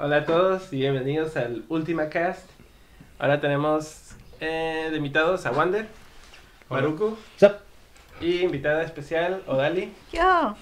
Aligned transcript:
Hola 0.00 0.18
a 0.18 0.24
todos 0.24 0.72
y 0.72 0.76
bienvenidos 0.76 1.36
al 1.36 1.64
Ultima 1.68 2.08
Cast. 2.08 2.48
Ahora 3.18 3.40
tenemos 3.40 4.12
eh, 4.38 4.86
de 4.92 4.96
invitados 4.96 5.44
a 5.44 5.50
Wander, 5.50 5.88
Maruku 6.70 7.16
y 8.20 8.42
invitada 8.42 8.84
especial 8.84 9.42
Odali. 9.48 9.92
Yo. 10.12 10.54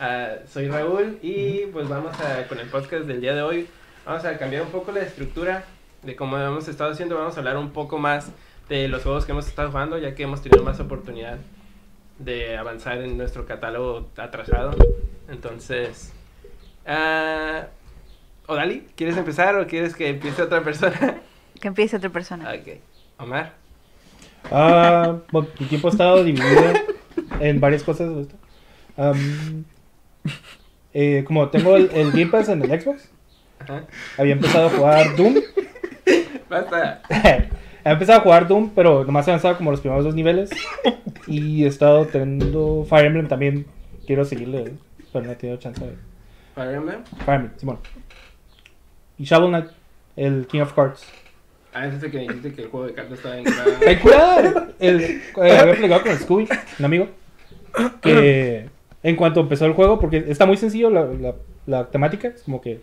Ah, 0.00 0.36
soy 0.50 0.68
Raúl 0.68 1.18
y 1.20 1.66
pues 1.66 1.86
vamos 1.86 2.18
a 2.18 2.48
con 2.48 2.58
el 2.58 2.66
podcast 2.70 3.04
del 3.04 3.20
día 3.20 3.34
de 3.34 3.42
hoy. 3.42 3.68
Vamos 4.06 4.24
a 4.24 4.38
cambiar 4.38 4.62
un 4.62 4.70
poco 4.70 4.90
la 4.90 5.00
estructura 5.00 5.64
de 6.02 6.16
cómo 6.16 6.38
hemos 6.38 6.66
estado 6.66 6.92
haciendo. 6.92 7.14
Vamos 7.18 7.36
a 7.36 7.40
hablar 7.40 7.58
un 7.58 7.72
poco 7.72 7.98
más 7.98 8.30
de 8.70 8.88
los 8.88 9.02
juegos 9.02 9.26
que 9.26 9.32
hemos 9.32 9.46
estado 9.48 9.70
jugando, 9.70 9.98
ya 9.98 10.14
que 10.14 10.22
hemos 10.22 10.40
tenido 10.40 10.64
más 10.64 10.80
oportunidad 10.80 11.36
de 12.18 12.56
avanzar 12.56 13.02
en 13.02 13.18
nuestro 13.18 13.44
catálogo 13.44 14.08
atrasado. 14.16 14.74
Entonces, 15.28 16.14
ah, 16.86 17.66
Odali, 18.46 18.86
¿quieres 18.96 19.16
empezar 19.16 19.56
o 19.56 19.66
quieres 19.66 19.94
que 19.94 20.08
empiece 20.08 20.42
otra 20.42 20.62
persona? 20.62 21.16
Que 21.60 21.68
empiece 21.68 21.96
otra 21.96 22.10
persona. 22.10 22.50
ok, 22.52 22.68
Omar. 23.18 23.54
Ah, 24.52 25.16
bueno, 25.32 25.48
mi 25.58 25.64
tiempo 25.66 25.88
ha 25.88 25.90
estado 25.90 26.22
dividido 26.22 26.62
en 27.40 27.60
varias 27.60 27.82
cosas. 27.82 28.14
de 28.14 28.20
esto. 28.22 28.34
Am, 28.98 29.64
eh, 30.92 31.24
como 31.26 31.48
tengo 31.48 31.76
el, 31.76 31.90
el 31.94 32.10
Game 32.12 32.26
Pass 32.26 32.50
en 32.50 32.60
el 32.62 32.78
Xbox, 32.80 33.08
Ajá. 33.60 33.84
había 34.18 34.34
empezado 34.34 34.66
a 34.66 34.70
jugar 34.70 35.16
Doom. 35.16 35.36
Basta. 36.50 37.00
Había 37.08 37.92
empezado 37.94 38.18
a 38.18 38.22
jugar 38.22 38.48
Doom, 38.48 38.70
pero 38.74 39.04
nomás 39.04 39.26
he 39.26 39.30
avanzado 39.30 39.56
como 39.56 39.70
los 39.70 39.80
primeros 39.80 40.04
dos 40.04 40.14
niveles. 40.14 40.50
Y 41.26 41.64
he 41.64 41.68
estado 41.68 42.04
teniendo 42.04 42.84
Fire 42.88 43.06
Emblem 43.06 43.28
también. 43.28 43.64
Quiero 44.06 44.24
seguirle, 44.24 44.74
pero 45.12 45.24
no 45.24 45.32
he 45.32 45.36
tenido 45.36 45.56
chance 45.58 45.82
de. 45.84 45.96
Fire 46.54 46.74
Emblem. 46.74 47.02
Fire 47.24 47.36
Emblem, 47.36 47.52
Simón. 47.58 47.78
Y 49.18 49.24
Shovel 49.24 49.48
Knight, 49.50 49.66
el 50.16 50.46
King 50.46 50.60
of 50.60 50.72
Cards. 50.74 51.04
Ah, 51.72 51.86
es 51.86 52.02
el 52.02 52.10
que 52.10 52.18
dijiste 52.18 52.52
que 52.54 52.62
el 52.62 52.68
juego 52.68 52.86
de 52.86 52.94
cartas 52.94 53.18
estaba 53.18 53.36
en 53.38 53.46
Está 53.46 53.64
en 53.90 53.98
curada. 53.98 54.68
El, 54.78 55.00
eh, 55.02 55.22
había 55.36 55.74
platicado 55.74 56.02
con 56.02 56.10
el 56.12 56.18
Scooby, 56.18 56.48
un 56.78 56.84
amigo, 56.84 57.08
que 58.02 58.68
en 59.02 59.16
cuanto 59.16 59.40
empezó 59.40 59.66
el 59.66 59.72
juego, 59.74 59.98
porque 60.00 60.24
está 60.28 60.46
muy 60.46 60.56
sencillo 60.56 60.90
la, 60.90 61.04
la- 61.04 61.34
la 61.66 61.86
temática, 61.90 62.28
es 62.28 62.42
como 62.42 62.60
que 62.60 62.80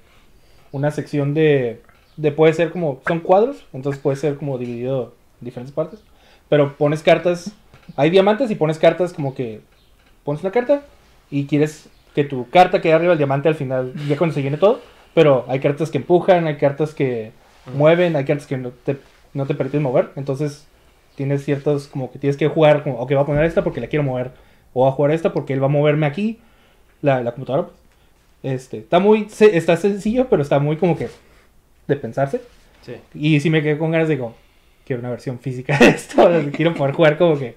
una 0.72 0.92
sección 0.92 1.34
de, 1.34 1.82
de 2.18 2.32
puede 2.32 2.54
ser 2.54 2.70
como, 2.72 3.02
son 3.08 3.20
cuadros, 3.22 3.66
entonces 3.74 4.02
puede 4.02 4.18
ser 4.18 4.36
como 4.36 4.58
dividido 4.58 5.14
en 5.42 5.46
diferentes 5.46 5.74
partes, 5.74 6.02
pero 6.50 6.76
pones 6.76 7.02
cartas, 7.02 7.52
hay 7.96 8.10
diamantes 8.10 8.52
y 8.52 8.56
pones 8.56 8.78
cartas 8.80 9.14
como 9.14 9.34
que 9.36 9.62
pones 10.26 10.42
una 10.42 10.52
carta 10.52 10.82
y 11.32 11.46
quieres 11.46 11.88
que 12.14 12.24
tu 12.26 12.50
carta 12.50 12.82
quede 12.82 12.94
arriba 12.94 13.12
del 13.12 13.18
diamante 13.20 13.48
al 13.48 13.56
final, 13.56 13.94
ya 14.08 14.18
cuando 14.18 14.34
se 14.34 14.42
llene 14.44 14.58
todo, 14.58 14.82
pero 15.14 15.46
hay 15.48 15.60
cartas 15.60 15.90
que 15.92 15.98
empujan, 16.00 16.48
hay 16.48 16.58
cartas 16.58 16.94
que 16.94 17.32
Ujú. 17.68 17.78
mueven, 17.78 18.16
hay 18.16 18.26
cartas 18.26 18.48
que 18.48 18.58
no 18.58 18.70
te, 18.72 18.98
no 19.34 19.46
te 19.46 19.54
permiten 19.56 19.82
mover, 19.84 20.10
entonces 20.16 20.68
tienes 21.16 21.44
ciertos 21.46 21.88
como 21.88 22.12
que 22.12 22.20
tienes 22.20 22.38
que 22.38 22.48
jugar 22.48 22.84
como, 22.84 22.98
ok, 23.00 23.10
voy 23.12 23.20
a 23.22 23.26
poner 23.26 23.46
esta 23.46 23.64
porque 23.64 23.80
la 23.82 23.88
quiero 23.88 24.04
mover, 24.04 24.32
o 24.74 24.82
voy 24.82 24.90
a 24.90 24.94
jugar 24.94 25.12
esta 25.12 25.32
porque 25.34 25.54
él 25.54 25.62
va 25.62 25.68
a 25.68 25.70
moverme 25.70 26.06
aquí, 26.06 26.40
la, 27.02 27.22
la 27.22 27.32
computadora. 27.32 27.68
pues. 27.68 27.76
Este, 28.44 28.80
está 28.80 29.00
muy, 29.00 29.30
se- 29.30 29.56
está 29.56 29.78
sencillo, 29.78 30.28
pero 30.30 30.42
está 30.42 30.60
muy 30.60 30.76
como 30.78 30.98
que 30.98 31.08
de 31.88 31.96
pensarse. 31.96 32.42
Sí. 32.82 32.96
Y 33.14 33.40
sí 33.40 33.50
me 33.50 33.62
quedé 33.64 33.78
con 33.78 33.92
ganas 33.92 34.08
de 34.10 34.18
como, 34.18 34.36
quiero 34.86 35.00
una 35.02 35.10
versión 35.12 35.40
física 35.40 35.78
de 35.80 35.90
esto, 35.90 36.30
quiero 36.54 36.74
poder 36.74 36.94
jugar 36.94 37.18
como 37.18 37.38
que 37.40 37.56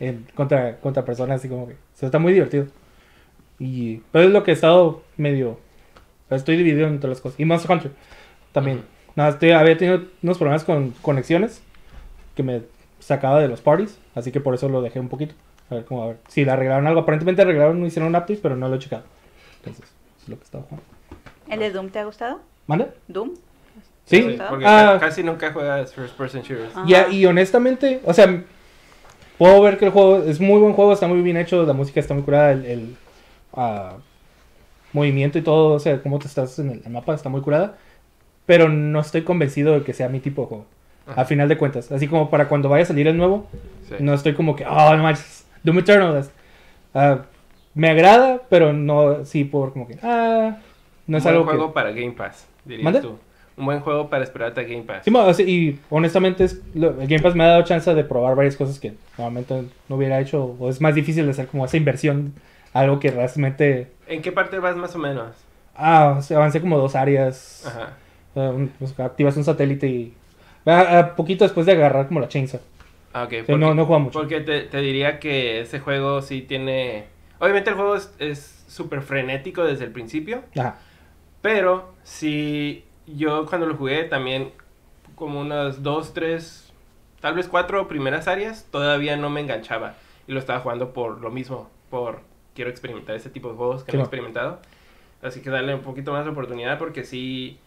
en- 0.00 0.26
contra, 0.34 0.76
contra 0.78 1.04
personas 1.04 1.40
así 1.40 1.48
como 1.48 1.66
que, 1.66 1.74
o 1.74 1.76
sea, 1.94 2.06
está 2.06 2.18
muy 2.18 2.32
divertido. 2.32 2.66
Y, 3.58 4.02
pero 4.12 4.26
es 4.26 4.30
lo 4.30 4.42
que 4.44 4.50
he 4.52 4.54
estado 4.54 5.02
medio, 5.16 5.58
estoy 6.30 6.56
dividido 6.56 6.86
en 6.88 6.98
todas 6.98 7.16
las 7.16 7.20
cosas. 7.20 7.38
Y 7.40 7.44
Monster 7.44 7.70
Hunter 7.70 7.92
también. 8.52 8.82
Nada, 9.14 9.30
este, 9.30 9.54
había 9.54 9.76
tenido 9.76 10.02
unos 10.22 10.38
problemas 10.38 10.64
con 10.64 10.90
conexiones 11.02 11.62
que 12.34 12.42
me 12.42 12.62
sacaba 12.98 13.40
de 13.40 13.48
los 13.48 13.60
parties, 13.60 13.98
así 14.14 14.32
que 14.32 14.40
por 14.40 14.54
eso 14.54 14.68
lo 14.68 14.82
dejé 14.82 15.00
un 15.00 15.08
poquito. 15.08 15.34
A 15.70 15.74
ver 15.76 15.84
cómo, 15.84 16.02
a 16.04 16.06
ver 16.08 16.18
si 16.28 16.44
le 16.44 16.50
arreglaron 16.50 16.86
algo. 16.86 17.00
Aparentemente 17.00 17.42
arreglaron, 17.42 17.84
hicieron 17.86 18.08
un 18.10 18.16
update, 18.16 18.38
pero 18.42 18.56
no 18.56 18.68
lo 18.68 18.76
he 18.76 18.78
checado. 18.78 19.02
Entonces, 19.58 19.84
es 20.22 20.28
lo 20.28 20.36
que 20.38 20.44
estaba 20.44 20.64
jugando. 20.64 20.84
¿El 21.48 21.58
de 21.60 21.70
Doom 21.72 21.88
te 21.90 21.98
ha 21.98 22.04
gustado? 22.04 22.40
¿Manda? 22.66 22.88
¿Doom? 23.08 23.30
Sí. 24.04 24.22
Sí, 24.22 24.38
porque 24.48 24.64
Ah. 24.66 24.96
ca- 25.00 25.06
casi 25.06 25.22
nunca 25.24 25.52
juegas 25.52 25.92
first 25.92 26.16
person 26.16 26.42
shooters. 26.42 26.72
Ya, 26.86 27.08
y 27.08 27.26
honestamente, 27.26 28.00
o 28.04 28.12
sea, 28.14 28.44
puedo 29.38 29.60
ver 29.62 29.78
que 29.78 29.86
el 29.86 29.90
juego 29.90 30.22
es 30.22 30.40
muy 30.40 30.60
buen 30.60 30.74
juego, 30.74 30.92
está 30.92 31.08
muy 31.08 31.20
bien 31.22 31.36
hecho, 31.36 31.64
la 31.64 31.72
música 31.72 31.98
está 32.00 32.14
muy 32.14 32.22
curada, 32.22 32.52
el, 32.52 32.64
el, 32.66 32.96
ah, 33.54 33.96
movimiento 34.96 35.38
y 35.38 35.42
todo, 35.42 35.74
o 35.74 35.78
sea, 35.78 36.02
cómo 36.02 36.18
te 36.18 36.26
estás 36.26 36.58
en 36.58 36.70
el, 36.84 36.90
mapa 36.90 37.14
está 37.14 37.28
muy 37.28 37.40
curada, 37.42 37.76
pero 38.46 38.68
no 38.68 39.00
estoy 39.00 39.22
convencido 39.22 39.74
de 39.74 39.82
que 39.84 39.92
sea 39.92 40.08
mi 40.08 40.20
tipo 40.20 40.42
de 40.42 40.48
juego, 40.48 40.66
Ajá. 41.06 41.20
a 41.22 41.24
final 41.24 41.48
de 41.48 41.56
cuentas. 41.58 41.92
Así 41.92 42.08
como 42.08 42.30
para 42.30 42.48
cuando 42.48 42.68
vaya 42.68 42.82
a 42.84 42.86
salir 42.86 43.06
el 43.06 43.16
nuevo, 43.16 43.46
Sí. 43.88 43.94
no 44.00 44.14
estoy 44.14 44.34
como 44.34 44.56
que, 44.56 44.64
oh, 44.66 44.96
no 44.96 45.02
manches, 45.02 45.46
Doom 45.62 45.78
Eternal. 45.78 46.16
es- 46.16 46.30
ah, 46.94 47.20
me 47.74 47.90
agrada, 47.90 48.40
pero 48.48 48.72
no, 48.72 49.24
sí, 49.24 49.44
por 49.44 49.72
como 49.72 49.86
que, 49.86 49.98
ah, 50.02 50.56
no 51.06 51.16
un 51.16 51.18
es 51.18 51.22
buen 51.24 51.34
algo 51.34 51.44
juego 51.44 51.66
que... 51.68 51.72
para 51.74 51.90
Game 51.90 52.12
Pass, 52.12 52.46
dirías 52.64 52.84
¿Mande? 52.84 53.00
tú. 53.02 53.18
Un 53.58 53.64
buen 53.64 53.80
juego 53.80 54.10
para 54.10 54.22
esperarte 54.22 54.60
a 54.60 54.64
Game 54.64 54.82
Pass. 54.82 55.04
Sí, 55.04 55.10
mo- 55.10 55.20
o 55.24 55.32
sea, 55.32 55.46
y 55.46 55.78
honestamente 55.90 56.44
es, 56.44 56.60
lo- 56.74 57.00
el 57.00 57.06
Game 57.08 57.20
Pass 57.22 57.34
me 57.34 57.44
ha 57.44 57.48
dado 57.48 57.62
chance 57.62 57.94
de 57.94 58.04
probar 58.04 58.34
varias 58.36 58.54
cosas 58.56 58.78
que 58.78 58.92
normalmente 59.16 59.62
no 59.88 59.96
hubiera 59.96 60.20
hecho, 60.20 60.44
o 60.58 60.68
es 60.70 60.80
más 60.80 60.94
difícil 60.94 61.24
de 61.24 61.30
hacer 61.32 61.46
como 61.46 61.64
esa 61.64 61.76
inversión, 61.76 62.34
algo 62.78 62.98
que 63.00 63.10
realmente... 63.10 63.92
¿En 64.06 64.22
qué 64.22 64.32
parte 64.32 64.58
vas 64.58 64.76
más 64.76 64.94
o 64.94 64.98
menos? 64.98 65.34
Ah, 65.74 66.16
o 66.18 66.22
sea, 66.22 66.38
avancé 66.38 66.60
como 66.60 66.78
dos 66.78 66.94
áreas, 66.94 67.64
Ajá. 67.66 67.94
pues, 68.78 68.98
activas 68.98 69.36
un 69.36 69.44
satélite 69.44 69.86
y... 69.88 70.14
A, 70.64 70.98
a 70.98 71.14
poquito 71.16 71.44
después 71.44 71.64
de 71.66 71.72
agarrar 71.72 72.08
como 72.08 72.20
la 72.20 72.28
chainsaw. 72.28 72.60
Ah, 73.12 73.24
ok. 73.24 73.32
Sí, 73.46 73.54
no- 73.54 73.74
no 73.74 73.86
juega 73.86 74.02
mucho. 74.02 74.18
Porque 74.18 74.40
te, 74.40 74.62
te 74.62 74.78
diría 74.78 75.18
que 75.20 75.60
ese 75.60 75.80
juego 75.80 76.22
sí 76.22 76.42
tiene... 76.42 77.06
Obviamente 77.38 77.70
el 77.70 77.76
juego 77.76 77.96
es- 77.96 78.12
es 78.18 78.64
súper 78.68 79.02
frenético 79.02 79.64
desde 79.64 79.84
el 79.84 79.92
principio. 79.92 80.42
Ajá. 80.58 80.76
Pero 81.42 81.94
si 82.02 82.84
yo 83.06 83.46
cuando 83.46 83.66
lo 83.66 83.76
jugué 83.76 84.04
también 84.04 84.50
como 85.14 85.40
unas 85.40 85.82
dos, 85.82 86.12
tres, 86.12 86.72
tal 87.20 87.34
vez 87.34 87.46
cuatro 87.48 87.86
primeras 87.88 88.26
áreas, 88.28 88.66
todavía 88.70 89.16
no 89.16 89.30
me 89.30 89.40
enganchaba. 89.40 89.94
Y 90.26 90.32
lo 90.32 90.40
estaba 90.40 90.60
jugando 90.60 90.92
por 90.92 91.20
lo 91.20 91.30
mismo, 91.30 91.70
por 91.90 92.20
quiero 92.56 92.70
experimentar 92.70 93.14
ese 93.14 93.30
tipo 93.30 93.50
de 93.50 93.54
juegos 93.56 93.84
que 93.84 93.92
Sí, 93.92 93.96
no 93.96 94.02
he 94.02 94.06
experimentado. 94.06 94.58
Así 95.22 95.40
que 95.40 95.50
darle 95.50 95.74
un 95.74 95.82
poquito 95.82 96.10
más 96.12 96.24
de 96.24 96.32
oportunidad 96.32 96.78
porque 96.78 97.04
sí, 97.04 97.58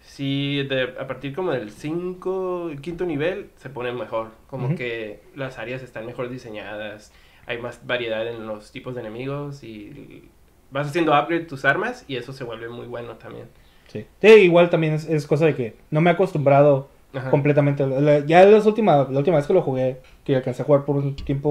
sí 0.00 0.62
de- 0.64 0.94
a 1.00 1.06
partir 1.06 1.34
como 1.34 1.52
del 1.52 1.70
5, 1.70 2.68
el 2.70 2.80
quinto 2.80 3.06
nivel 3.06 3.50
se 3.56 3.70
pone 3.70 3.92
mejor. 3.92 4.28
Como 4.48 4.66
Ujú. 4.66 4.76
que 4.76 5.20
las 5.34 5.58
áreas 5.58 5.82
están 5.82 6.04
mejor 6.06 6.28
diseñadas, 6.28 7.12
hay 7.46 7.58
más 7.58 7.86
variedad 7.86 8.26
en 8.26 8.46
los 8.46 8.70
tipos 8.72 8.94
de 8.94 9.00
enemigos 9.00 9.64
y 9.64 10.28
vas 10.70 10.88
haciendo 10.88 11.12
upgrade 11.12 11.44
tus 11.44 11.64
armas 11.64 12.04
y 12.08 12.16
eso 12.16 12.32
se 12.32 12.44
vuelve 12.44 12.68
muy 12.68 12.86
bueno 12.86 13.14
también. 13.16 13.46
Sí. 13.88 14.06
Sí, 14.20 14.28
igual 14.28 14.70
también 14.70 14.94
es, 14.94 15.08
es 15.08 15.26
cosa 15.26 15.46
de 15.46 15.54
que 15.54 15.74
no 15.90 16.00
me 16.00 16.10
he 16.10 16.12
acostumbrado 16.14 16.88
Ajá. 17.14 17.30
completamente. 17.30 17.86
La- 17.86 18.20
Ya 18.20 18.44
las 18.44 18.64
última, 18.66 19.06
la 19.10 19.18
última 19.18 19.36
vez 19.36 19.46
que 19.46 19.52
lo 19.52 19.60
jugué, 19.62 19.98
que 20.24 20.34
alcancé 20.36 20.62
a 20.62 20.64
jugar 20.64 20.84
por 20.84 20.96
un 20.96 21.14
tiempo 21.16 21.50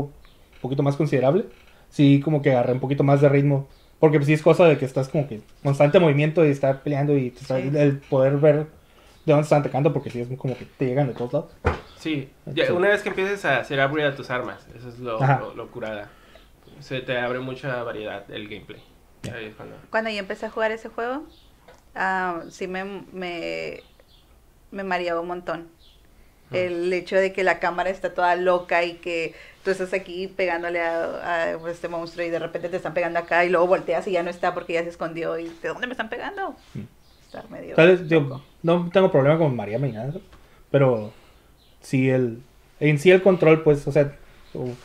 un 0.55 0.61
poquito 0.61 0.81
más 0.83 0.95
considerable, 0.95 1.45
sí 1.91 2.19
como 2.21 2.41
que 2.41 2.51
agarré 2.51 2.73
un 2.73 2.79
poquito 2.79 3.03
más 3.03 3.21
de 3.21 3.29
ritmo. 3.29 3.67
Porque 3.99 4.17
pues 4.17 4.25
sí 4.25 4.33
es 4.33 4.41
cosa 4.41 4.65
de 4.65 4.79
que 4.79 4.85
estás 4.85 5.09
como 5.09 5.27
que 5.27 5.41
constante 5.61 5.99
movimiento 5.99 6.43
y 6.43 6.49
estar 6.49 6.81
peleando 6.81 7.15
y 7.15 7.29
Sí. 7.37 7.53
el 7.75 7.97
poder 8.09 8.37
ver 8.37 8.55
de 9.25 9.33
dónde 9.33 9.43
están 9.43 9.59
atacando 9.61 9.93
porque 9.93 10.09
sí 10.09 10.21
es 10.21 10.27
como 10.39 10.57
que 10.57 10.65
te 10.65 10.87
llegan 10.87 11.05
de 11.07 11.13
todos 11.13 11.33
lados. 11.33 11.51
Sí, 11.99 12.27
ya, 12.47 12.73
una 12.73 12.87
vez 12.87 13.03
que 13.03 13.09
empieces 13.09 13.45
a 13.45 13.59
hacer 13.59 13.79
upgrade 13.79 14.09
a 14.09 14.15
tus 14.15 14.31
armas, 14.31 14.65
eso 14.75 14.89
es 14.89 14.97
lo, 14.97 15.19
lo, 15.19 15.53
lo 15.53 15.67
curada. 15.69 16.09
Se 16.79 17.01
te 17.01 17.15
abre 17.19 17.37
mucha 17.39 17.83
variedad 17.83 18.23
el 18.31 18.47
gameplay. 18.49 18.81
Cuando- 19.55 19.75
Cuando 19.91 20.09
yo 20.09 20.17
empecé 20.17 20.47
a 20.47 20.49
jugar 20.49 20.71
ese 20.71 20.89
juego, 20.89 21.21
ah, 21.93 22.41
sí 22.49 22.67
me, 22.67 22.83
me, 23.13 23.81
me 24.71 24.83
mareaba 24.83 25.21
un 25.21 25.27
montón. 25.27 25.67
El 26.51 26.91
hecho 26.91 27.15
de 27.15 27.31
que 27.33 27.43
la 27.43 27.59
cámara 27.59 27.89
está 27.89 28.13
toda 28.13 28.35
loca 28.35 28.83
y 28.83 28.95
que 28.95 29.33
tú 29.63 29.71
estás 29.71 29.93
aquí 29.93 30.27
pegándole 30.27 30.81
a, 30.81 31.53
a 31.53 31.69
este 31.69 31.87
monstruo 31.87 32.25
y 32.25 32.29
de 32.29 32.39
repente 32.39 32.69
te 32.69 32.77
están 32.77 32.93
pegando 32.93 33.19
acá 33.19 33.45
y 33.45 33.49
luego 33.49 33.67
volteas 33.67 34.07
y 34.07 34.11
ya 34.11 34.23
no 34.23 34.29
está 34.29 34.53
porque 34.53 34.73
ya 34.73 34.83
se 34.83 34.89
escondió 34.89 35.37
y 35.37 35.49
¿de 35.61 35.69
dónde 35.69 35.87
me 35.87 35.93
están 35.93 36.09
pegando? 36.09 36.55
Mm. 36.73 36.81
Estar 37.25 37.49
medio 37.49 37.75
Tal 37.75 37.87
vez, 37.87 38.07
yo 38.07 38.41
no 38.63 38.89
tengo 38.91 39.11
problema 39.11 39.37
con 39.37 39.55
María 39.55 39.77
eso, 39.77 40.21
pero 40.69 41.13
sí 41.81 42.09
el 42.09 42.41
en 42.81 42.99
sí 42.99 43.11
el 43.11 43.21
control 43.21 43.63
pues, 43.63 43.87
o 43.87 43.91
sea, 43.91 44.17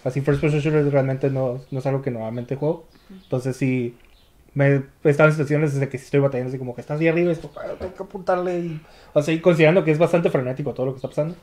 así 0.04 0.20
first 0.20 0.40
person 0.40 0.60
shooter 0.60 0.88
realmente 0.92 1.30
no, 1.30 1.60
no 1.70 1.78
es 1.78 1.86
algo 1.86 2.02
que 2.02 2.10
normalmente 2.10 2.56
juego. 2.56 2.86
Entonces 3.10 3.56
sí 3.56 3.96
me 4.56 4.82
he 5.04 5.08
estado 5.10 5.28
en 5.28 5.34
situaciones 5.34 5.74
desde 5.74 5.88
que 5.88 5.98
estoy 5.98 6.18
batallando 6.18 6.48
así 6.48 6.58
como 6.58 6.74
que 6.74 6.80
estás 6.80 6.98
ahí 6.98 7.06
arriba 7.08 7.28
y 7.28 7.32
es 7.34 7.38
como, 7.38 7.52
"Ah, 7.58 7.74
tengo 7.78 7.94
que 7.94 8.02
apuntarle 8.02 8.58
y 8.58 8.80
o 9.12 9.22
sea, 9.22 9.32
y 9.34 9.40
considerando 9.40 9.84
que 9.84 9.90
es 9.92 9.98
bastante 9.98 10.30
frenético 10.30 10.72
todo 10.74 10.86
lo 10.86 10.92
que 10.92 10.96
está 10.96 11.08
pasando, 11.08 11.34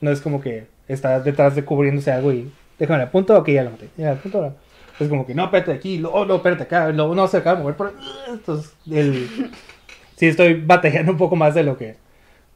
no 0.00 0.10
es 0.10 0.20
como 0.20 0.40
que 0.40 0.66
está 0.88 1.20
detrás 1.20 1.54
de 1.54 1.64
cubriéndose 1.64 2.10
algo 2.10 2.32
y 2.32 2.50
déjame 2.78 3.02
apunto, 3.04 3.36
ok, 3.38 3.48
ya 3.50 3.62
lo 3.64 3.70
maté. 3.70 3.88
Ya, 3.96 4.12
apunto 4.12 4.38
ahora. 4.38 4.54
Es 4.98 5.08
como 5.08 5.26
que 5.26 5.34
no, 5.34 5.44
espérate 5.44 5.72
aquí, 5.72 5.98
luego, 5.98 6.24
no, 6.26 6.36
espérate 6.36 6.62
acá, 6.64 6.88
luego 6.90 7.14
no 7.14 7.26
se 7.28 7.36
acaba 7.38 7.56
de 7.56 7.62
mover 7.62 7.76
por 7.76 7.86
ahí. 7.88 7.94
Entonces, 8.28 8.72
el, 8.90 9.50
sí 10.16 10.26
estoy 10.26 10.54
batallando 10.60 11.12
un 11.12 11.18
poco 11.18 11.36
más 11.36 11.54
de 11.54 11.62
lo 11.62 11.76
que... 11.78 11.96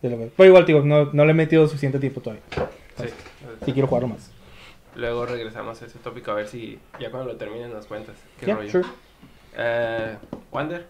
De 0.02 0.10
lo 0.10 0.18
que 0.18 0.30
pero 0.36 0.48
igual, 0.48 0.66
digo, 0.66 0.80
no, 0.82 1.06
no 1.12 1.24
le 1.24 1.30
he 1.30 1.34
metido 1.34 1.66
suficiente 1.66 1.98
tiempo 1.98 2.20
todavía. 2.20 2.42
Sí. 2.98 3.06
Sí 3.64 3.72
quiero 3.72 3.88
jugarlo 3.88 4.08
más. 4.08 4.30
Luego 4.94 5.26
regresamos 5.26 5.80
a 5.82 5.86
ese 5.86 5.98
tópico 5.98 6.30
a 6.30 6.34
ver 6.34 6.48
si 6.48 6.78
ya 7.00 7.10
cuando 7.10 7.32
lo 7.32 7.36
termines 7.38 7.70
nos 7.70 7.86
cuentas 7.86 8.16
qué 8.40 8.46
Yeah, 8.46 8.56
rollo. 8.56 8.70
sure. 8.70 8.86
Eh, 9.56 10.16
Wander, 10.52 10.86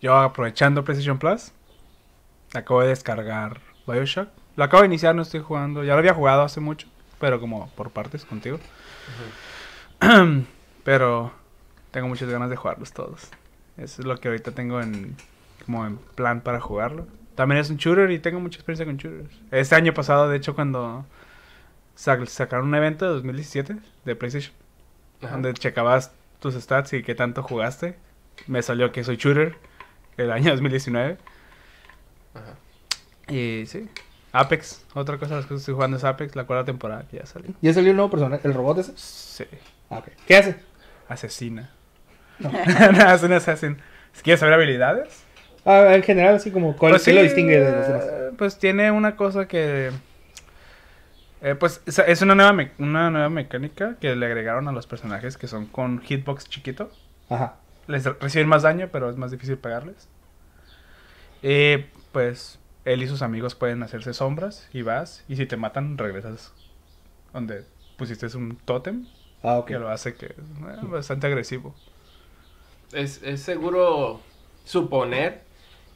Yo 0.00 0.16
aprovechando 0.16 0.84
PlayStation 0.84 1.18
Plus, 1.18 1.52
acabo 2.54 2.82
de 2.82 2.88
descargar 2.88 3.60
Bioshock. 3.86 4.28
Lo 4.56 4.64
acabo 4.64 4.82
de 4.82 4.86
iniciar, 4.88 5.14
no 5.14 5.22
estoy 5.22 5.40
jugando. 5.40 5.84
Ya 5.84 5.92
lo 5.92 5.98
había 5.98 6.14
jugado 6.14 6.42
hace 6.42 6.60
mucho, 6.60 6.88
pero 7.20 7.40
como 7.40 7.68
por 7.70 7.90
partes 7.90 8.24
contigo. 8.24 8.58
pero 10.84 11.32
tengo 11.90 12.08
muchas 12.08 12.28
ganas 12.28 12.50
de 12.50 12.56
jugarlos 12.56 12.92
todos. 12.92 13.28
Eso 13.76 14.02
es 14.02 14.06
lo 14.06 14.16
que 14.16 14.28
ahorita 14.28 14.52
tengo 14.52 14.80
en 14.80 15.16
como 15.64 15.86
en 15.86 15.96
plan 15.98 16.40
para 16.40 16.60
jugarlo. 16.60 17.06
También 17.34 17.60
es 17.60 17.68
un 17.70 17.76
shooter 17.76 18.10
y 18.10 18.18
tengo 18.18 18.40
mucha 18.40 18.56
experiencia 18.56 18.86
con 18.86 18.96
shooters. 18.96 19.34
Este 19.50 19.74
año 19.74 19.92
pasado, 19.92 20.28
de 20.28 20.36
hecho, 20.38 20.54
cuando 20.54 21.04
sac- 21.96 22.26
sacaron 22.26 22.68
un 22.68 22.74
evento 22.74 23.04
de 23.06 23.10
2017 23.12 23.76
de 24.04 24.16
PlayStation, 24.16 24.54
Ajá. 25.22 25.32
donde 25.32 25.52
checabas 25.54 26.12
tus 26.50 26.62
stats 26.62 26.92
y 26.94 27.02
qué 27.02 27.14
tanto 27.14 27.42
jugaste, 27.42 27.96
me 28.46 28.62
salió 28.62 28.92
que 28.92 29.04
soy 29.04 29.16
shooter 29.16 29.56
el 30.16 30.30
año 30.30 30.50
2019. 30.52 31.16
Ajá. 32.34 32.54
Y 33.32 33.64
sí. 33.66 33.88
Apex, 34.32 34.84
otra 34.94 35.16
cosa 35.18 35.30
de 35.30 35.36
las 35.40 35.46
cosas 35.46 35.48
que 35.48 35.60
estoy 35.62 35.74
jugando 35.74 35.96
es 35.96 36.04
Apex, 36.04 36.36
la 36.36 36.44
cuarta 36.44 36.66
temporada 36.66 37.04
que 37.10 37.16
ya 37.18 37.26
salió. 37.26 37.52
¿Ya 37.62 37.72
salió 37.72 37.90
el 37.90 37.96
nuevo 37.96 38.10
personaje? 38.10 38.46
¿El 38.46 38.52
robot 38.54 38.78
ese? 38.78 38.92
Sí. 38.96 39.44
Ah. 39.90 40.02
¿Qué 40.26 40.36
hace? 40.36 40.56
Asesina. 41.08 41.70
No, 42.38 42.50
es 43.14 43.22
un 43.22 43.32
assassin. 43.32 43.78
Quieres 44.22 44.40
saber 44.40 44.54
habilidades. 44.54 45.22
Ah, 45.64 45.94
en 45.94 46.02
general, 46.02 46.34
así 46.36 46.50
como, 46.50 46.76
¿cuál 46.76 46.92
Pues 46.92 47.02
sí, 47.02 47.12
lo 47.12 47.22
distingue 47.22 47.58
de 47.58 47.72
los 47.72 47.86
demás? 47.88 48.04
eh, 48.04 48.30
Pues 48.36 48.58
tiene 48.58 48.90
una 48.90 49.16
cosa 49.16 49.48
que... 49.48 49.90
eh, 51.46 51.54
pues 51.54 51.80
es- 51.86 52.22
una 52.22 52.34
nueva, 52.34 52.52
me- 52.52 52.72
una 52.78 53.10
nueva 53.10 53.28
mecánica 53.28 53.96
que 54.00 54.14
le 54.16 54.26
agregaron 54.26 54.68
a 54.68 54.72
los 54.72 54.86
personajes 54.86 55.36
que 55.36 55.46
son 55.46 55.66
con 55.66 56.00
hitbox 56.00 56.48
chiquito. 56.48 56.90
Ajá. 57.30 57.56
Les 57.86 58.04
re- 58.04 58.16
reciben 58.20 58.48
más 58.48 58.62
daño, 58.62 58.88
pero 58.92 59.08
es 59.08 59.16
más 59.16 59.30
difícil 59.30 59.56
pegarles. 59.58 60.08
Y 61.42 61.78
pues 62.12 62.58
él 62.84 63.02
y 63.02 63.08
sus 63.08 63.22
amigos 63.22 63.54
pueden 63.54 63.82
hacerse 63.82 64.12
sombras 64.14 64.68
y 64.72 64.82
vas. 64.82 65.24
Y 65.28 65.36
si 65.36 65.46
te 65.46 65.56
matan, 65.56 65.98
regresas 65.98 66.52
donde 67.32 67.64
pusiste 67.96 68.26
un 68.36 68.56
tótem. 68.56 69.06
Ah, 69.42 69.58
ok. 69.58 69.66
Que 69.68 69.78
lo 69.78 69.88
hace 69.88 70.14
que 70.14 70.26
es 70.26 70.32
eh, 70.38 70.78
bastante 70.82 71.26
agresivo. 71.26 71.74
Es, 72.92 73.22
es 73.22 73.42
seguro 73.42 74.20
suponer 74.64 75.42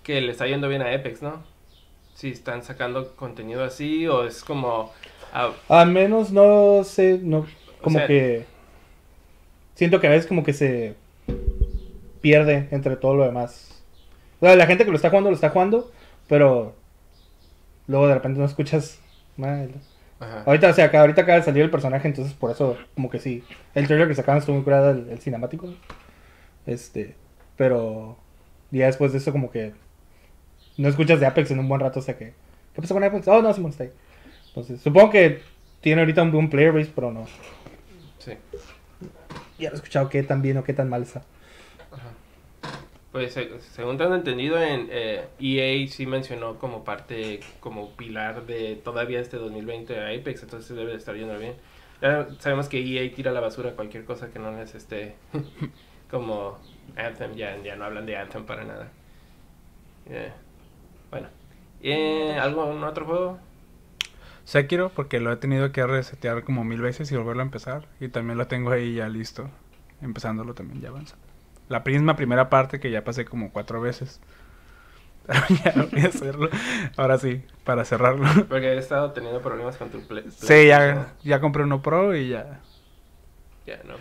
que 0.03 0.21
le 0.21 0.33
está 0.33 0.47
yendo 0.47 0.69
bien 0.69 0.83
a 0.83 0.95
Apex, 0.95 1.23
¿no? 1.23 1.43
Si 2.15 2.31
están 2.31 2.63
sacando 2.63 3.17
contenido 3.17 3.65
así 3.65 4.07
o 4.07 4.25
es 4.27 4.45
como... 4.45 4.93
ah, 5.33 5.53
Al 5.69 5.91
menos 5.91 6.31
no 6.33 6.83
sé, 6.85 7.19
no, 7.23 7.47
como 7.83 7.99
sea- 7.99 8.07
que... 8.07 8.45
Siento 9.75 10.01
que 10.01 10.09
a 10.09 10.11
veces 10.11 10.27
como 10.27 10.43
que 10.45 10.53
se 10.53 10.95
pierde 12.21 12.69
entre 12.71 12.97
todo 12.97 13.15
lo 13.15 13.25
demás. 13.25 13.83
O 14.41 14.47
sea, 14.47 14.57
la 14.57 14.67
gente 14.67 14.85
que 14.85 14.91
lo 14.91 14.97
está 14.97 15.09
jugando, 15.09 15.31
lo 15.31 15.35
está 15.35 15.51
jugando, 15.51 15.91
pero 16.29 16.75
luego 17.87 18.07
de 18.09 18.15
repente 18.15 18.39
no 18.39 18.45
escuchas 18.45 18.99
ajá. 20.19 20.43
Ahorita, 20.47 20.69
o 20.69 20.73
sea, 20.75 20.87
acá, 20.87 21.01
ahorita 21.01 21.23
acaba 21.23 21.39
de 21.39 21.45
salir 21.45 21.63
el 21.63 21.71
personaje, 21.71 22.07
entonces 22.09 22.35
por 22.35 22.51
eso, 22.51 22.77
como 22.95 23.09
que 23.09 23.19
sí. 23.19 23.43
El 23.75 23.87
trailer 23.87 24.09
que 24.09 24.15
sacaron 24.15 24.39
estuvo 24.39 24.57
muy 24.57 24.65
curado, 24.65 24.91
el, 24.91 25.09
el 25.09 25.19
cinemático. 25.19 25.73
Este, 26.67 27.15
pero 27.57 28.17
ya 28.71 28.87
después 28.87 29.13
de 29.13 29.19
eso, 29.19 29.33
como 29.33 29.51
que 29.51 29.73
no 30.77 30.89
escuchas 30.89 31.21
de 31.21 31.27
Apex 31.27 31.51
en 31.51 31.59
un 31.59 31.69
buen 31.69 31.81
rato, 31.81 32.01
o 32.01 32.03
sea 32.03 32.17
que. 32.17 32.35
¿Qué 32.75 32.81
pasó 32.83 32.95
con 32.95 33.03
Apex? 33.05 33.27
Oh, 33.29 33.43
no, 33.43 33.53
Simón 33.53 33.73
está 33.73 33.85
ahí. 33.85 33.91
Entonces, 34.51 34.81
supongo 34.83 35.11
que 35.11 35.43
tiene 35.81 36.03
ahorita 36.03 36.23
un, 36.23 36.35
un 36.35 36.51
player 36.51 36.73
base, 36.73 36.93
pero 36.95 37.13
no. 37.13 37.27
Sí. 38.19 38.33
Ya 39.59 39.69
no 39.69 39.75
he 39.75 39.77
escuchado 39.77 40.09
qué 40.09 40.23
tan 40.25 40.43
bien 40.43 40.57
o 40.59 40.65
qué 40.65 40.73
tan 40.75 40.89
mal 40.89 41.03
está. 41.03 41.23
Pues 43.13 43.33
se- 43.35 43.61
según 43.61 43.99
tengo 43.99 44.15
entendido, 44.15 44.61
en 44.63 44.89
eh, 44.91 45.25
EA 45.41 45.89
sí 45.89 46.07
mencionó 46.07 46.59
como 46.59 46.85
parte, 46.85 47.41
como 47.59 47.97
pilar 47.97 48.47
de 48.47 48.77
todavía 48.77 49.19
este 49.21 49.37
2020 49.37 49.99
a 49.99 50.09
Apex, 50.17 50.45
entonces 50.45 50.77
debe 50.77 50.93
de 50.93 50.99
estar 50.99 51.17
yendo 51.17 51.37
bien. 51.39 51.55
Ya 52.01 52.29
sabemos 52.39 52.69
que 52.69 52.79
EA 52.81 53.15
tira 53.15 53.33
a 53.33 53.35
la 53.35 53.41
basura 53.41 53.73
cualquier 53.75 54.05
cosa 54.05 54.31
que 54.33 54.39
no 54.39 54.53
les 54.57 54.75
esté 54.77 55.17
como 56.11 56.59
Anthem, 56.97 57.35
ya, 57.35 57.57
ya 57.63 57.75
no 57.77 57.85
hablan 57.85 58.07
de 58.07 58.17
Anthem 58.17 58.45
para 58.47 58.65
nada. 58.65 58.93
Eh, 60.07 60.33
bueno, 61.11 61.29
Eh, 61.83 62.37
¿algún 62.41 62.85
otro 62.85 63.07
juego? 63.07 63.39
Sekiro, 64.45 64.91
porque 64.91 65.21
lo 65.21 65.33
he 65.33 65.37
tenido 65.37 65.73
que 65.73 65.87
resetear 65.87 66.45
como 66.45 66.65
mil 66.65 66.81
veces 66.81 67.11
y 67.13 67.17
volverlo 67.17 67.43
a 67.43 67.45
empezar. 67.45 67.87
Y 68.01 68.09
también 68.09 68.39
lo 68.39 68.47
tengo 68.47 68.71
ahí 68.71 68.95
ya 68.95 69.09
listo. 69.09 69.49
Empezándolo 70.01 70.55
también 70.55 70.81
ya 70.81 70.89
avanza. 70.89 71.17
La 71.69 71.81
misma 71.81 72.17
primera 72.17 72.51
parte 72.51 72.81
que 72.81 72.91
ya 72.91 73.05
pasé 73.05 73.25
como 73.25 73.53
cuatro 73.53 73.81
veces. 73.81 74.21
Ya 75.65 75.73
voy 75.91 76.01
a 76.03 76.09
hacerlo. 76.09 76.49
Ahora 76.97 77.19
sí, 77.19 77.45
para 77.65 77.85
cerrarlo. 77.85 78.27
Porque 78.49 78.73
he 78.73 78.79
estado 78.79 79.13
teniendo 79.13 79.41
problemas 79.41 79.77
con 79.77 79.91
tu 79.91 80.01
play. 80.01 80.25
Sí, 80.31 80.67
ya, 80.67 81.15
ya 81.23 81.41
compré 81.41 81.63
uno 81.63 81.83
pro 81.83 82.17
y 82.17 82.31
ya, 82.31 82.61
Ya, 83.67 83.81
no, 83.85 83.95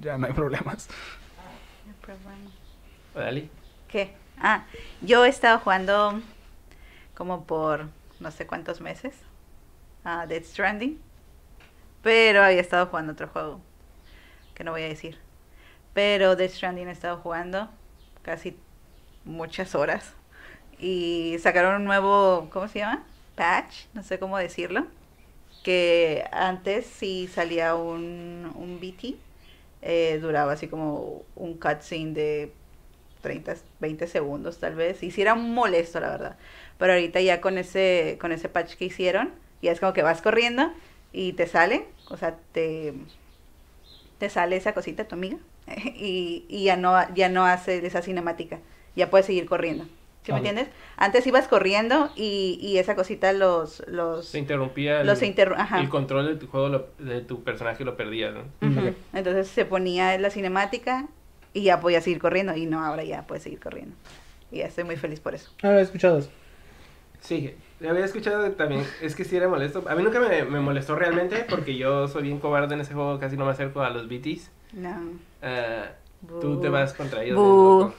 ya 0.00 0.18
no 0.18 0.26
hay 0.26 0.32
problemas. 0.32 0.88
Dali. 3.14 3.48
¿Qué? 3.88 4.12
Ah, 4.38 4.64
yo 5.00 5.24
he 5.24 5.28
estado 5.28 5.60
jugando 5.60 6.20
como 7.14 7.44
por 7.44 7.86
no 8.18 8.30
sé 8.30 8.46
cuántos 8.46 8.80
meses 8.80 9.14
a 10.04 10.26
Dead 10.26 10.44
Stranding, 10.44 11.00
pero 12.02 12.42
había 12.42 12.60
estado 12.60 12.86
jugando 12.86 13.12
otro 13.12 13.28
juego 13.28 13.60
que 14.54 14.64
no 14.64 14.72
voy 14.72 14.82
a 14.82 14.88
decir. 14.88 15.18
Pero 15.92 16.36
Dead 16.36 16.50
Stranding 16.50 16.88
he 16.88 16.92
estado 16.92 17.16
jugando 17.18 17.70
casi 18.22 18.56
muchas 19.24 19.74
horas 19.74 20.14
y 20.78 21.36
sacaron 21.40 21.76
un 21.76 21.84
nuevo, 21.84 22.48
¿cómo 22.52 22.68
se 22.68 22.80
llama? 22.80 23.04
Patch, 23.34 23.86
no 23.94 24.02
sé 24.02 24.18
cómo 24.18 24.38
decirlo. 24.38 24.86
Que 25.62 26.24
antes 26.32 26.86
si 26.86 27.26
salía 27.26 27.74
un, 27.74 28.52
un 28.54 28.80
BT, 28.80 29.16
eh, 29.82 30.18
duraba 30.20 30.52
así 30.52 30.68
como 30.68 31.22
un 31.36 31.54
cutscene 31.54 32.12
de 32.12 32.52
30, 33.22 33.56
20 33.80 34.06
segundos 34.06 34.58
tal 34.58 34.74
vez. 34.74 35.02
Y 35.02 35.10
sí 35.10 35.22
era 35.22 35.34
molesto, 35.34 36.00
la 36.00 36.10
verdad. 36.10 36.36
Pero 36.78 36.92
ahorita 36.92 37.20
ya 37.20 37.40
con 37.40 37.56
ese, 37.58 38.18
con 38.20 38.32
ese 38.32 38.48
patch 38.48 38.74
que 38.74 38.86
hicieron, 38.86 39.32
ya 39.64 39.72
es 39.72 39.80
como 39.80 39.92
que 39.92 40.02
vas 40.02 40.22
corriendo 40.22 40.72
y 41.12 41.32
te 41.34 41.46
sale, 41.46 41.86
o 42.08 42.16
sea, 42.16 42.36
te, 42.52 42.94
te 44.18 44.28
sale 44.30 44.56
esa 44.56 44.72
cosita 44.74 45.04
tu 45.04 45.14
amiga 45.14 45.38
y, 45.96 46.44
y 46.48 46.64
ya 46.64 46.76
no 46.76 46.94
ya 47.14 47.28
no 47.28 47.44
hace 47.46 47.84
esa 47.86 48.02
cinemática, 48.02 48.60
ya 48.96 49.10
puedes 49.10 49.26
seguir 49.26 49.46
corriendo. 49.46 49.84
¿Sí 50.24 50.32
me 50.32 50.38
entiendes? 50.38 50.68
Antes 50.96 51.26
ibas 51.26 51.48
corriendo 51.48 52.10
y, 52.16 52.58
y 52.62 52.78
esa 52.78 52.94
cosita 52.96 53.34
los... 53.34 53.82
los 53.88 54.24
Se 54.26 54.38
interrumpía 54.38 55.02
el, 55.02 55.06
Los 55.06 55.20
interru- 55.20 55.54
ajá. 55.58 55.80
el 55.80 55.90
control 55.90 56.26
de 56.28 56.36
tu 56.36 56.46
juego, 56.46 56.70
lo- 56.70 56.86
de 56.98 57.20
tu 57.20 57.44
personaje 57.44 57.84
lo 57.84 57.94
perdías, 57.98 58.32
¿no? 58.32 58.44
Entonces 59.12 59.48
se 59.48 59.66
ponía 59.66 60.16
la 60.18 60.30
cinemática 60.30 61.08
y 61.52 61.64
ya 61.64 61.78
podía 61.80 62.00
seguir 62.00 62.20
corriendo 62.20 62.56
y 62.56 62.64
no, 62.64 62.82
ahora 62.82 63.04
ya 63.04 63.26
puedes 63.26 63.42
seguir 63.42 63.60
corriendo. 63.60 63.94
Y 64.50 64.58
ya 64.60 64.66
estoy 64.66 64.84
muy 64.84 64.96
feliz 64.96 65.20
por 65.20 65.34
eso. 65.34 65.50
Ah, 65.62 65.72
he 65.78 65.82
escuchado 65.82 66.20
eso. 66.20 66.30
Sí, 67.20 67.54
había 67.88 68.04
escuchado 68.04 68.50
también, 68.52 68.84
es 69.00 69.14
que 69.14 69.24
sí 69.24 69.36
era 69.36 69.48
molesto. 69.48 69.84
A 69.88 69.94
mí 69.94 70.02
nunca 70.02 70.20
me, 70.20 70.44
me 70.44 70.60
molestó 70.60 70.94
realmente 70.96 71.44
porque 71.48 71.76
yo 71.76 72.08
soy 72.08 72.22
bien 72.24 72.38
cobarde 72.38 72.74
en 72.74 72.80
ese 72.80 72.94
juego, 72.94 73.18
casi 73.18 73.36
no 73.36 73.44
me 73.44 73.50
acerco 73.52 73.82
a 73.82 73.90
los 73.90 74.08
BTs. 74.08 74.50
No. 74.74 74.96
Ah, 75.42 75.86
tú 76.40 76.60
te 76.60 76.68
vas 76.68 76.94
contra 76.94 77.22
ellos. 77.22 77.36
Loco. 77.36 77.94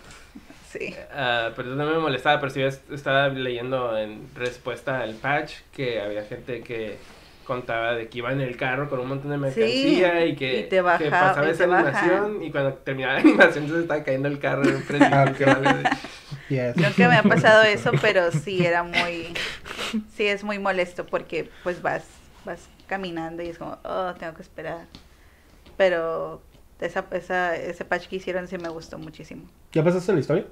Sí. 0.70 0.94
Ah, 1.14 1.52
pero 1.56 1.70
no 1.70 1.86
me 1.86 1.98
molestaba, 2.00 2.40
pero 2.40 2.52
sí 2.52 2.62
es- 2.62 2.82
estaba 2.92 3.30
leyendo 3.30 3.98
en 3.98 4.28
respuesta 4.36 5.00
al 5.00 5.14
patch 5.16 5.54
que 5.74 6.02
había 6.02 6.24
gente 6.24 6.62
que 6.62 6.98
contaba 7.46 7.94
de 7.94 8.08
que 8.10 8.18
iba 8.18 8.32
en 8.32 8.42
el 8.42 8.58
carro 8.58 8.90
con 8.90 9.00
un 9.00 9.08
montón 9.08 9.30
de 9.30 9.38
mercancía 9.38 10.26
y 10.26 10.36
que, 10.36 10.62
y 10.62 10.64
te 10.64 10.82
baja- 10.82 10.98
que 10.98 11.12
pasaba 11.12 11.48
y 11.48 11.52
esa 11.52 11.64
te 11.66 11.70
baja. 11.70 11.88
animación 12.00 12.44
y 12.44 12.52
cuando 12.52 12.74
terminaba 12.74 13.14
la 13.14 13.20
animación 13.22 13.64
entonces 13.66 13.84
estaba 13.84 14.04
cayendo 14.04 14.28
el 14.28 14.40
carro 14.40 14.64
en 14.64 14.84
Yes. 16.50 16.76
Nunca 16.78 17.10
me 17.10 17.16
ha 17.16 17.24
pasado 17.24 17.64
eso, 17.64 17.92
pero 18.02 18.32
sí 18.32 18.66
era 18.66 18.84
muy, 18.84 19.34
sí 20.16 20.28
es 20.28 20.44
muy 20.44 20.60
molesto 20.60 21.06
porque 21.06 21.50
pues 21.64 21.82
vas, 21.82 22.04
vas 22.46 22.60
caminando 22.88 23.42
y 23.44 23.48
es 23.48 23.58
como, 23.58 23.78
oh, 23.84 24.14
tengo 24.20 24.34
que 24.36 24.42
esperar. 24.42 24.86
Pero 25.78 26.42
esa, 26.80 27.06
esa, 27.12 27.56
ese 27.56 27.86
patch 27.86 28.08
que 28.08 28.18
hicieron 28.18 28.48
sí 28.48 28.58
me 28.58 28.70
gustó 28.70 28.98
muchísimo. 28.98 29.44
¿Ya 29.72 29.84
pasaste 29.84 30.14
la 30.14 30.20
historia? 30.20 30.46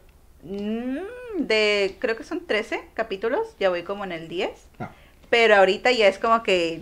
Mm, 0.43 0.97
De, 1.37 1.95
creo 1.99 2.17
que 2.17 2.23
son 2.23 2.45
13 2.45 2.89
capítulos, 2.93 3.55
ya 3.59 3.69
voy 3.69 3.83
como 3.83 4.03
en 4.03 4.11
el 4.11 4.27
10. 4.27 4.49
Ah. 4.79 4.91
Pero 5.29 5.55
ahorita 5.55 5.91
ya 5.91 6.07
es 6.07 6.19
como 6.19 6.43
que 6.43 6.81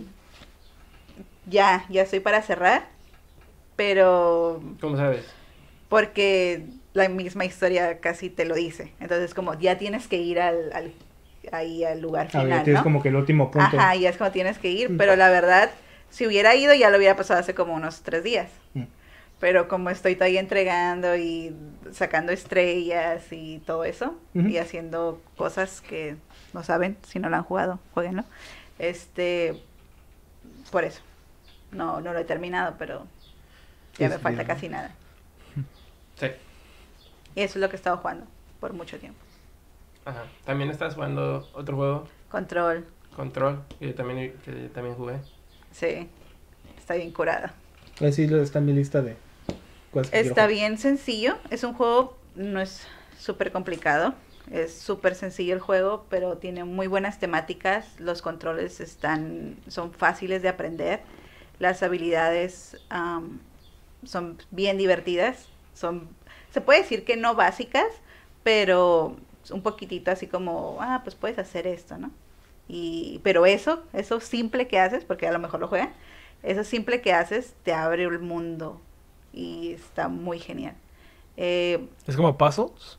ya, 1.46 1.84
ya 1.88 2.02
estoy 2.02 2.20
para 2.20 2.42
cerrar. 2.42 2.88
Pero 3.76 4.62
¿Cómo 4.80 4.96
sabes? 4.96 5.24
porque 5.88 6.64
la 6.94 7.08
misma 7.08 7.44
historia 7.44 7.98
casi 8.00 8.28
te 8.30 8.44
lo 8.44 8.54
dice. 8.54 8.92
Entonces, 9.00 9.34
como 9.34 9.58
ya 9.58 9.78
tienes 9.78 10.08
que 10.08 10.16
ir 10.18 10.40
al, 10.40 10.72
al- 10.72 10.92
ahí 11.52 11.84
al 11.84 12.00
lugar 12.00 12.28
Ah, 12.34 12.40
final, 12.42 12.64
tienes 12.64 12.80
¿no? 12.80 12.84
como 12.84 13.02
que 13.02 13.08
el 13.08 13.16
último 13.16 13.50
punto. 13.50 13.76
Ajá, 13.78 13.94
ya 13.96 14.10
es 14.10 14.16
como 14.16 14.30
tienes 14.30 14.58
que 14.58 14.70
ir, 14.70 14.90
Mm. 14.90 14.96
pero 14.98 15.16
la 15.16 15.28
verdad, 15.30 15.70
si 16.10 16.26
hubiera 16.26 16.54
ido 16.54 16.74
ya 16.74 16.90
lo 16.90 16.98
hubiera 16.98 17.16
pasado 17.16 17.40
hace 17.40 17.54
como 17.54 17.74
unos 17.74 18.02
tres 18.02 18.22
días. 18.22 18.50
Mm. 18.74 18.84
Pero 19.40 19.66
como 19.66 19.90
estoy 19.90 20.14
todavía 20.14 20.38
entregando 20.38 21.16
y 21.16 21.52
sacando 21.92 22.30
estrellas 22.30 23.24
y 23.32 23.58
todo 23.66 23.84
eso, 23.84 24.14
y 24.34 24.58
haciendo 24.58 25.20
cosas 25.36 25.80
que 25.80 26.14
no 26.52 26.62
saben, 26.62 26.96
si 27.08 27.18
no 27.18 27.28
lo 27.28 27.36
han 27.36 27.42
jugado, 27.42 27.80
jueguenlo. 27.92 28.24
Este, 28.78 29.60
por 30.70 30.84
eso. 30.84 31.00
No, 31.72 32.00
no 32.00 32.12
lo 32.12 32.20
he 32.20 32.24
terminado, 32.24 32.76
pero 32.78 33.06
ya 33.98 34.06
Es 34.06 34.12
me 34.12 34.18
falta 34.18 34.42
bien. 34.42 34.46
casi 34.46 34.68
nada. 34.68 34.92
Sí. 36.20 36.26
Y 37.34 37.42
eso 37.42 37.58
es 37.58 37.62
lo 37.62 37.68
que 37.68 37.76
he 37.76 37.78
estado 37.78 37.96
jugando 37.98 38.26
por 38.60 38.72
mucho 38.72 38.98
tiempo. 38.98 39.18
Ajá. 40.04 40.24
También 40.44 40.70
estás 40.70 40.94
jugando 40.94 41.48
otro 41.54 41.76
juego, 41.76 42.08
Control, 42.30 42.84
Control, 43.14 43.62
que 43.78 43.88
yo 43.88 43.94
también, 43.94 44.32
que 44.44 44.62
yo 44.62 44.70
también 44.70 44.96
jugué. 44.96 45.18
sí, 45.70 46.08
está 46.78 46.94
bien 46.94 47.12
curada. 47.12 47.54
Así 48.00 48.26
lo- 48.26 48.42
está 48.42 48.58
en 48.58 48.66
mi 48.66 48.72
lista 48.72 49.02
de 49.02 49.16
Está 50.12 50.46
bien 50.46 50.78
sencillo, 50.78 51.36
es 51.50 51.64
un 51.64 51.74
juego, 51.74 52.16
no 52.34 52.60
es 52.60 52.86
súper 53.18 53.52
complicado, 53.52 54.14
es 54.50 54.74
súper 54.74 55.14
sencillo 55.14 55.54
el 55.54 55.60
juego, 55.60 56.06
pero 56.08 56.38
tiene 56.38 56.64
muy 56.64 56.86
buenas 56.86 57.18
temáticas, 57.20 58.00
los 58.00 58.22
controles 58.22 58.80
están, 58.80 59.56
son 59.68 59.92
fáciles 59.92 60.42
de 60.42 60.48
aprender, 60.48 61.00
las 61.58 61.82
habilidades 61.82 62.78
am, 62.88 63.38
son 64.04 64.38
bien 64.50 64.78
divertidas, 64.78 65.48
son, 65.74 66.08
se 66.52 66.60
puede 66.62 66.82
decir 66.82 67.04
que 67.04 67.16
no 67.16 67.34
básicas, 67.36 67.86
pero 68.44 69.16
un 69.50 69.62
poquitito 69.62 70.10
así 70.12 70.28
como, 70.28 70.78
ah, 70.80 71.02
pues 71.04 71.16
puedes 71.16 71.38
hacer 71.38 71.66
esto, 71.66 71.98
¿no? 71.98 72.12
Y, 72.68 73.20
pero 73.24 73.46
eso, 73.46 73.82
eso 73.92 74.20
simple 74.20 74.68
que 74.68 74.78
haces, 74.80 75.04
porque 75.04 75.26
a 75.28 75.32
lo 75.32 75.38
mejor 75.40 75.60
lo 75.60 75.68
juegan, 75.68 75.92
eso 76.42 76.64
simple 76.64 77.02
que 77.02 77.12
haces 77.12 77.54
te 77.64 77.72
abre 77.72 78.04
el 78.04 78.20
mundo 78.20 78.80
y 79.32 79.72
está 79.74 80.08
muy 80.08 80.38
genial. 80.40 80.76
Eh, 81.36 81.88
¿Es 82.06 82.16
como 82.16 82.36
puzzles? 82.36 82.98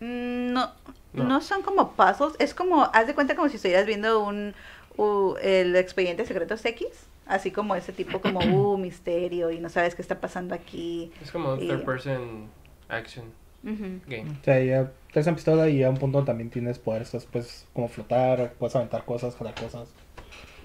mm, 0.00 0.52
no, 0.52 0.70
No. 1.12 1.24
no, 1.26 1.40
son 1.40 1.62
como 1.62 1.92
puzzles, 1.96 2.34
es 2.38 2.54
como, 2.54 2.84
haz 2.92 3.06
de 3.06 3.14
cuenta 3.14 3.34
como 3.36 3.48
si 3.48 3.56
estuvieras 3.56 3.86
viendo 3.86 4.20
un, 4.24 4.54
u- 4.96 5.36
el 5.42 5.76
expediente 5.76 6.24
secretos 6.26 6.64
X, 6.64 6.86
así 7.26 7.50
como 7.50 7.74
ese 7.74 7.92
tipo 7.92 8.20
como, 8.20 8.44
uh, 8.72 8.78
misterio 8.78 9.50
y 9.50 9.58
no 9.60 9.68
sabes 9.68 9.94
qué 9.94 10.02
está 10.02 10.20
pasando 10.20 10.54
aquí. 10.54 11.12
Es 11.20 11.30
como 11.30 11.52
un 11.52 11.60
third 11.66 11.84
person 11.84 12.50
action 12.88 13.24
Ujú. 13.64 14.00
game. 14.06 14.30
O 14.40 14.44
sea, 14.44 14.62
ya 14.62 14.90
traes 15.12 15.26
una 15.26 15.36
pistola 15.36 15.68
y 15.68 15.82
a 15.82 15.90
un 15.90 15.96
punto 15.96 16.24
también 16.24 16.50
tienes 16.50 16.78
poderes, 16.78 17.10
puedes 17.30 17.66
como 17.72 17.88
flotar, 17.88 18.52
puedes 18.58 18.76
aventar 18.76 19.04
cosas, 19.04 19.34
jalar 19.36 19.54
cosas. 19.54 19.88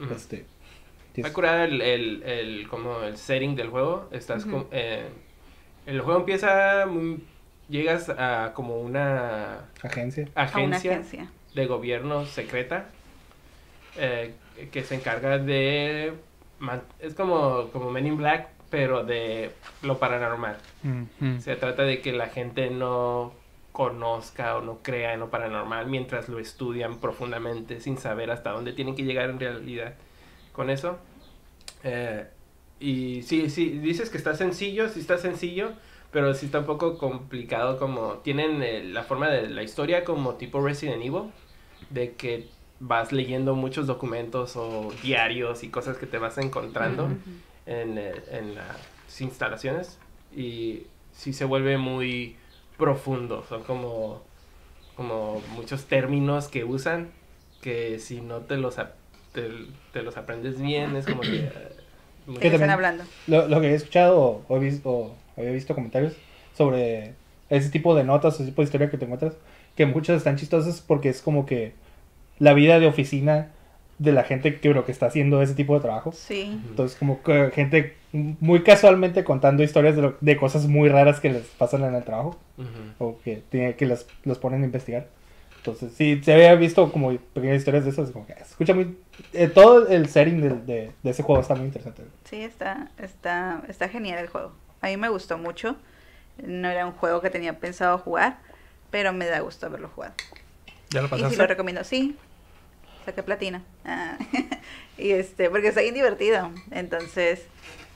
Ujú. 0.02 0.14
Este, 0.14 0.38
Está 0.38 1.14
tienes- 1.14 1.32
curada 1.34 1.66
el, 1.66 1.82
el, 1.82 2.24
el, 2.24 2.68
como 2.68 3.02
el 3.02 3.18
setting 3.18 3.56
del 3.56 3.70
juego. 3.70 4.08
Estás 4.12 4.44
Ujú. 4.46 4.52
con- 4.52 4.68
eh, 4.72 5.08
el 5.86 6.00
juego 6.02 6.20
empieza, 6.20 6.86
llegas 7.70 8.10
a 8.10 8.52
como 8.54 8.80
una 8.82 9.66
agencia. 9.82 10.28
A 10.36 10.44
una 10.44 10.78
agencia, 10.78 10.92
agencia. 10.94 11.32
de 11.56 11.66
gobierno 11.66 12.26
secreta 12.26 12.86
eh, 13.98 14.34
que 14.72 14.84
se 14.84 14.96
encarga 14.96 15.38
de... 15.38 16.14
man- 16.60 16.84
Es 17.00 17.14
como, 17.16 17.68
como 17.74 17.90
Men 17.92 18.08
in 18.08 18.18
Black, 18.18 18.48
pero 18.72 19.04
de 19.04 19.52
lo 19.84 20.00
paranormal. 20.00 20.58
Mm. 20.82 21.38
Se 21.40 21.56
trata 21.58 21.84
de 21.84 22.02
que 22.02 22.14
la 22.14 22.28
gente 22.28 22.72
no 22.72 23.34
conozca 23.72 24.58
o 24.58 24.62
no 24.62 24.80
crea 24.82 25.14
en 25.14 25.20
lo 25.20 25.30
paranormal 25.30 25.88
mientras 25.88 26.28
lo 26.28 26.40
estudian 26.40 26.98
profundamente 27.00 27.80
sin 27.80 27.98
saber 27.98 28.32
hasta 28.32 28.52
dónde 28.52 28.74
tienen 28.74 28.96
que 28.96 29.04
llegar 29.04 29.30
en 29.30 29.40
realidad 29.40 29.94
con 30.54 30.70
eso. 30.70 30.98
Eh, 31.84 32.26
y 32.80 33.22
sí, 33.24 33.50
sí, 33.50 33.70
dices 33.70 34.10
que 34.10 34.18
está 34.18 34.36
sencillo, 34.36 34.90
sí 34.90 35.02
está 35.02 35.18
sencillo, 35.18 35.74
pero 36.12 36.34
sí 36.34 36.48
está 36.48 36.60
un 36.60 36.66
poco 36.66 36.98
complicado 36.98 37.78
como 37.78 38.16
tienen 38.20 38.64
eh, 38.64 38.84
la 38.84 39.04
forma 39.04 39.30
de 39.30 39.50
la 39.50 39.64
historia 39.64 40.04
como 40.04 40.36
tipo 40.36 40.66
Resident 40.66 41.04
Evil, 41.04 41.32
de 41.90 42.14
que 42.14 42.48
vas 42.80 43.12
leyendo 43.12 43.54
muchos 43.54 43.86
documentos 43.86 44.56
o 44.56 44.92
diarios 45.04 45.64
y 45.64 45.70
cosas 45.70 45.98
que 45.98 46.08
te 46.08 46.18
vas 46.18 46.38
encontrando. 46.38 47.10
En, 47.66 47.98
eh, 47.98 48.14
en 48.32 48.56
las 48.56 49.22
instalaciones 49.22 49.98
y 50.36 50.84
sí 51.14 51.34
se 51.34 51.46
vuelve 51.46 51.78
muy 51.78 52.36
profundo. 52.78 53.44
Son 53.50 53.64
como, 53.64 54.22
como 54.96 55.42
muchos 55.56 55.86
términos 55.86 56.48
que 56.48 56.64
usan 56.64 57.10
que 57.62 58.00
si 58.00 58.22
no 58.22 58.38
te 58.40 58.58
los, 58.58 58.76
te, 59.34 59.50
te 59.94 60.02
los 60.04 60.18
aprendes 60.18 60.60
bien 60.62 60.96
es 60.96 61.06
como 61.06 61.22
que... 61.22 61.38
eh, 61.38 61.52
muy- 62.28 62.40
¿Qué 62.40 62.48
están 62.48 62.70
hablando? 62.70 63.04
Lo, 63.28 63.48
lo 63.48 63.62
que 63.62 63.70
he 63.72 63.74
escuchado 63.76 64.20
o, 64.20 64.46
o 64.48 64.58
he 64.58 64.60
visto, 64.60 64.90
o 64.90 65.16
había 65.38 65.52
visto 65.52 65.76
comentarios 65.76 66.14
sobre 66.58 67.14
ese 67.50 67.70
tipo 67.70 67.96
de 67.96 68.04
notas, 68.04 68.36
ese 68.36 68.46
tipo 68.46 68.62
de 68.62 68.66
historia 68.66 68.90
que 68.90 68.98
te 68.98 69.06
encuentras, 69.06 69.34
que 69.76 69.86
muchas 69.86 70.18
están 70.18 70.38
chistosas 70.38 70.82
porque 70.82 71.10
es 71.10 71.22
como 71.22 71.46
que 71.46 71.74
la 72.40 72.54
vida 72.54 72.80
de 72.80 72.88
oficina 72.88 73.52
de 74.02 74.12
la 74.12 74.24
gente 74.24 74.60
que, 74.60 74.70
lo 74.70 74.84
que 74.86 74.92
está 74.92 75.06
haciendo 75.06 75.42
ese 75.42 75.54
tipo 75.56 75.76
de 75.76 75.82
trabajo. 75.82 76.12
Sí. 76.12 76.60
Entonces, 76.70 76.98
como 76.98 77.22
que 77.24 77.52
gente 77.54 77.96
muy 78.12 78.64
casualmente 78.64 79.24
contando 79.24 79.64
historias 79.64 79.96
de, 79.96 80.02
lo- 80.02 80.18
de 80.22 80.38
cosas 80.38 80.66
muy 80.68 80.90
raras 80.90 81.20
que 81.20 81.30
les 81.32 81.44
pasan 81.48 81.84
en 81.84 81.94
el 81.96 82.04
trabajo 82.04 82.38
Ujú. 82.58 82.68
o 83.06 83.18
que, 83.24 83.44
tiene, 83.50 83.76
que 83.76 83.86
las, 83.86 84.08
los 84.24 84.38
ponen 84.40 84.64
a 84.64 84.66
investigar. 84.66 85.08
Entonces, 85.58 85.94
sí, 85.94 86.20
se 86.24 86.34
había 86.34 86.56
visto 86.56 86.92
como 86.92 87.16
pequeñas 87.34 87.58
historias 87.58 87.84
de 87.84 87.92
esas, 87.92 88.10
como 88.10 88.26
que 88.26 88.34
se 88.34 88.42
escucha 88.42 88.74
muy... 88.74 88.98
eh, 89.34 89.48
todo 89.48 89.88
el 89.88 90.10
setting 90.10 90.42
de, 90.42 90.50
de, 90.50 90.92
de 91.04 91.10
ese 91.12 91.22
juego 91.22 91.40
está 91.40 91.54
muy 91.54 91.66
interesante. 91.66 92.02
Sí, 92.26 92.42
está, 92.42 92.90
está, 92.98 93.62
está 93.68 93.88
genial 93.88 94.18
el 94.18 94.28
juego. 94.28 94.54
A 94.82 94.88
mí 94.88 94.98
me 94.98 95.10
gustó 95.10 95.38
mucho. 95.38 95.76
No 96.44 96.68
era 96.70 96.88
un 96.88 96.94
juego 96.94 97.22
que 97.22 97.30
tenía 97.30 97.60
pensado 97.60 98.00
jugar, 98.00 98.40
pero 98.90 99.14
me 99.14 99.28
da 99.28 99.40
gusto 99.42 99.68
haberlo 99.68 99.90
jugado. 99.90 100.16
¿Ya 100.90 101.02
lo 101.02 101.06
Y 101.06 101.10
sí 101.10 101.12
pasaste? 101.12 101.38
lo 101.38 101.46
recomiendo, 101.48 101.84
sí. 101.84 102.18
Saqué 103.06 103.24
platina. 103.24 103.64
Ah, 103.86 104.18
y 104.98 105.12
este, 105.12 105.50
porque 105.50 105.70
está 105.70 105.82
bien 105.82 105.94
divertido. 105.96 106.52
Entonces, 106.72 107.46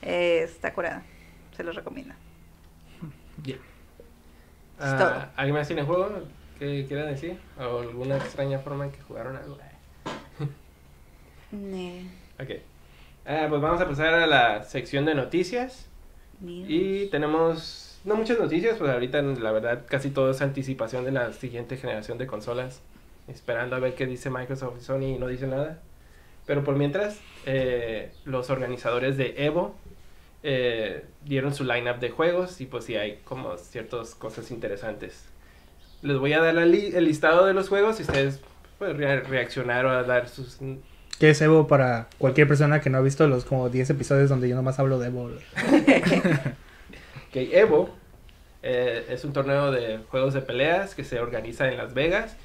eh, 0.02 0.42
está 0.44 0.72
curada. 0.74 1.02
Se 1.56 1.62
los 1.62 1.74
recomiendo. 1.74 2.14
Ah, 4.78 4.96
todo. 4.98 5.26
¿Alguien 5.36 5.54
más 5.56 5.66
tiene 5.66 5.82
juego 5.82 6.10
que 6.58 6.84
quiera 6.86 7.06
decir? 7.06 7.38
¿O 7.58 7.80
alguna 7.80 8.16
extraña 8.16 8.58
forma 8.58 8.84
en 8.86 8.92
que 8.92 9.00
jugaron 9.02 9.36
algo? 9.36 9.58
Ne- 11.52 12.08
Ok. 12.40 12.50
Ah, 13.24 13.46
pues 13.48 13.60
vamos 13.62 13.80
a 13.80 13.88
pasar 13.88 14.14
a 14.14 14.26
la 14.26 14.62
sección 14.64 15.04
de 15.04 15.14
noticias. 15.14 15.86
news. 16.40 16.66
Y 16.68 17.06
tenemos 17.10 17.98
no 18.04 18.14
muchas 18.14 18.38
noticias, 18.38 18.76
pues 18.78 18.90
ahorita 18.90 19.20
la 19.22 19.50
verdad 19.52 19.84
casi 19.88 20.10
todo 20.10 20.30
es 20.30 20.40
anticipación 20.42 21.04
de 21.04 21.12
la 21.12 21.32
siguiente 21.32 21.76
generación 21.76 22.18
de 22.18 22.26
consolas. 22.26 22.82
Esperando 23.28 23.76
a 23.76 23.80
ver 23.80 23.94
qué 23.94 24.06
dice 24.06 24.30
Microsoft 24.30 24.76
y 24.80 24.84
Sony 24.84 25.02
y 25.14 25.18
no 25.18 25.26
dice 25.28 25.46
nada. 25.46 25.80
Pero 26.46 26.62
por 26.62 26.76
mientras, 26.76 27.18
eh, 27.44 28.10
los 28.24 28.50
organizadores 28.50 29.16
de 29.16 29.34
Evo 29.44 29.74
eh, 30.44 31.04
dieron 31.24 31.52
su 31.54 31.64
lineup 31.64 31.98
de 31.98 32.10
juegos 32.10 32.60
y 32.60 32.66
pues 32.66 32.84
sí 32.84 32.94
hay 32.96 33.18
como 33.24 33.56
ciertas 33.56 34.14
cosas 34.14 34.50
interesantes. 34.52 35.24
Les 36.02 36.16
voy 36.18 36.34
a 36.34 36.40
dar 36.40 36.54
li- 36.54 36.92
el 36.94 37.04
listado 37.04 37.46
de 37.46 37.54
los 37.54 37.68
juegos 37.68 37.98
y 37.98 38.02
ustedes 38.02 38.40
pueden 38.78 38.98
re- 38.98 39.20
reaccionar 39.22 39.86
o 39.86 39.90
a 39.90 40.04
dar 40.04 40.28
sus... 40.28 40.58
¿Qué 41.18 41.30
es 41.30 41.40
Evo 41.40 41.66
para 41.66 42.08
cualquier 42.18 42.46
persona 42.46 42.80
que 42.80 42.90
no 42.90 42.98
ha 42.98 43.00
visto 43.00 43.26
los 43.26 43.44
como 43.46 43.68
10 43.70 43.90
episodios 43.90 44.28
donde 44.28 44.48
yo 44.48 44.54
nomás 44.54 44.78
hablo 44.78 44.98
de 45.00 45.08
Evo? 45.08 45.30
que 47.32 47.58
Evo 47.58 47.90
eh, 48.62 49.06
es 49.10 49.24
un 49.24 49.32
torneo 49.32 49.70
de 49.72 49.98
juegos 50.10 50.34
de 50.34 50.42
peleas 50.42 50.94
que 50.94 51.04
se 51.04 51.18
organiza 51.20 51.68
en 51.68 51.76
Las 51.76 51.94
Vegas. 51.94 52.36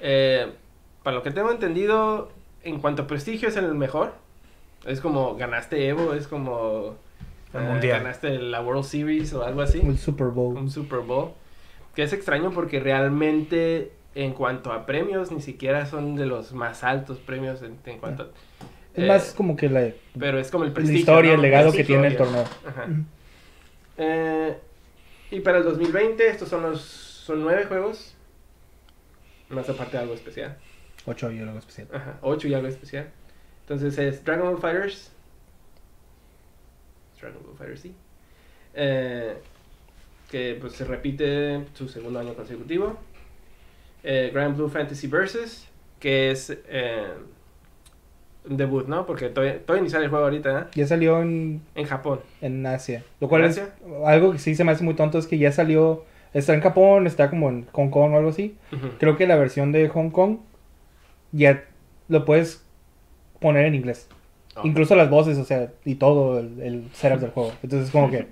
Eh, 0.00 0.52
para 1.02 1.16
lo 1.16 1.22
que 1.22 1.30
tengo 1.30 1.50
entendido, 1.50 2.30
en 2.62 2.80
cuanto 2.80 3.02
a 3.02 3.06
prestigio 3.06 3.48
es 3.48 3.56
el 3.56 3.74
mejor. 3.74 4.14
Es 4.86 5.00
como 5.00 5.36
ganaste 5.36 5.88
Evo, 5.88 6.14
es 6.14 6.28
como 6.28 6.96
El 7.52 7.62
eh, 7.62 7.64
mundial. 7.64 7.98
ganaste 8.00 8.38
la 8.38 8.60
World 8.60 8.84
Series 8.84 9.32
o 9.34 9.44
algo 9.44 9.62
así. 9.62 9.80
El 9.80 9.98
Super 9.98 10.28
Bowl. 10.28 10.56
Un 10.56 10.70
Super 10.70 11.00
Bowl. 11.00 11.32
Que 11.94 12.02
es 12.04 12.12
extraño 12.12 12.50
porque 12.52 12.78
realmente 12.80 13.92
en 14.14 14.32
cuanto 14.32 14.72
a 14.72 14.86
premios 14.86 15.30
ni 15.32 15.40
siquiera 15.40 15.86
son 15.86 16.16
de 16.16 16.26
los 16.26 16.52
más 16.52 16.82
altos 16.84 17.18
premios 17.18 17.62
en, 17.62 17.76
en 17.84 17.98
cuanto 17.98 18.24
a... 18.24 18.26
Es 18.94 19.04
eh, 19.04 19.06
más 19.06 19.32
como 19.36 19.56
que 19.56 19.68
la, 19.68 19.90
pero 20.18 20.38
es 20.38 20.50
como 20.50 20.64
el 20.64 20.70
la 20.70 20.74
prestigio. 20.74 21.00
historia, 21.00 21.30
¿no? 21.30 21.36
el 21.36 21.42
legado 21.42 21.72
que 21.72 21.84
tiene 21.84 22.08
el 22.08 22.16
torneo. 22.16 22.44
Ajá. 22.66 22.86
Eh, 23.96 24.56
y 25.30 25.40
para 25.40 25.58
el 25.58 25.64
2020 25.64 26.26
estos 26.28 26.48
son 26.48 26.62
los 26.62 26.80
son 26.80 27.42
nueve 27.42 27.64
juegos. 27.66 28.14
Más 29.50 29.68
aparte 29.68 29.96
de 29.96 30.02
algo 30.02 30.14
especial. 30.14 30.56
8 31.06 31.32
y 31.32 31.38
algo 31.40 31.58
especial. 31.58 31.88
Ajá, 31.92 32.18
ocho 32.22 32.48
y 32.48 32.54
algo 32.54 32.68
especial. 32.68 33.08
Entonces 33.62 33.96
es 33.98 34.24
Dragon 34.24 34.48
Ball 34.52 34.60
Fighters. 34.60 35.10
Dragon 37.20 37.42
Ball 37.44 37.56
Fighters, 37.56 37.80
sí. 37.80 37.94
Eh, 38.74 39.34
que 40.30 40.56
pues 40.60 40.74
se 40.74 40.84
repite 40.84 41.64
su 41.74 41.88
segundo 41.88 42.18
año 42.20 42.34
consecutivo. 42.34 42.98
Eh, 44.04 44.30
Grand 44.32 44.56
Blue 44.56 44.68
Fantasy 44.68 45.06
Versus, 45.06 45.66
que 45.98 46.30
es 46.30 46.56
eh, 46.68 47.08
un 48.48 48.56
debut, 48.56 48.86
¿no? 48.86 49.06
Porque 49.06 49.28
todavía, 49.30 49.60
todavía 49.64 49.84
ni 49.84 49.90
sale 49.90 50.04
el 50.04 50.10
juego 50.10 50.24
ahorita, 50.26 50.60
¿eh? 50.60 50.64
Ya 50.74 50.86
salió 50.86 51.20
en, 51.22 51.62
En 51.74 51.86
Japón. 51.86 52.20
en 52.40 52.64
Asia. 52.66 53.02
Lo 53.20 53.28
cual 53.28 53.44
¿En 53.44 53.50
es 53.50 53.62
algo 54.04 54.32
que 54.32 54.38
sí 54.38 54.54
se 54.54 54.64
me 54.64 54.72
hace 54.72 54.84
muy 54.84 54.94
tonto 54.94 55.18
es 55.18 55.26
que 55.26 55.38
ya 55.38 55.50
salió, 55.52 56.04
está 56.34 56.54
en 56.54 56.60
Japón, 56.60 57.06
está 57.06 57.30
como 57.30 57.48
en 57.48 57.66
Hong 57.72 57.90
Kong 57.90 58.12
o 58.12 58.16
algo 58.16 58.30
así. 58.30 58.56
Creo 58.98 59.16
que 59.16 59.26
la 59.26 59.36
versión 59.36 59.72
de 59.72 59.88
Hong 59.88 60.10
Kong 60.10 60.38
ya 61.32 61.64
lo 62.08 62.24
puedes 62.24 62.64
poner 63.40 63.66
en 63.66 63.74
inglés. 63.74 64.08
Oh. 64.56 64.62
Incluso 64.64 64.96
las 64.96 65.10
voces, 65.10 65.38
o 65.38 65.44
sea, 65.44 65.70
y 65.84 65.96
todo 65.96 66.40
el, 66.40 66.60
el 66.60 66.88
setup 66.92 67.20
del 67.20 67.30
juego. 67.30 67.52
Entonces 67.62 67.86
es 67.88 67.92
como 67.92 68.10
que, 68.10 68.26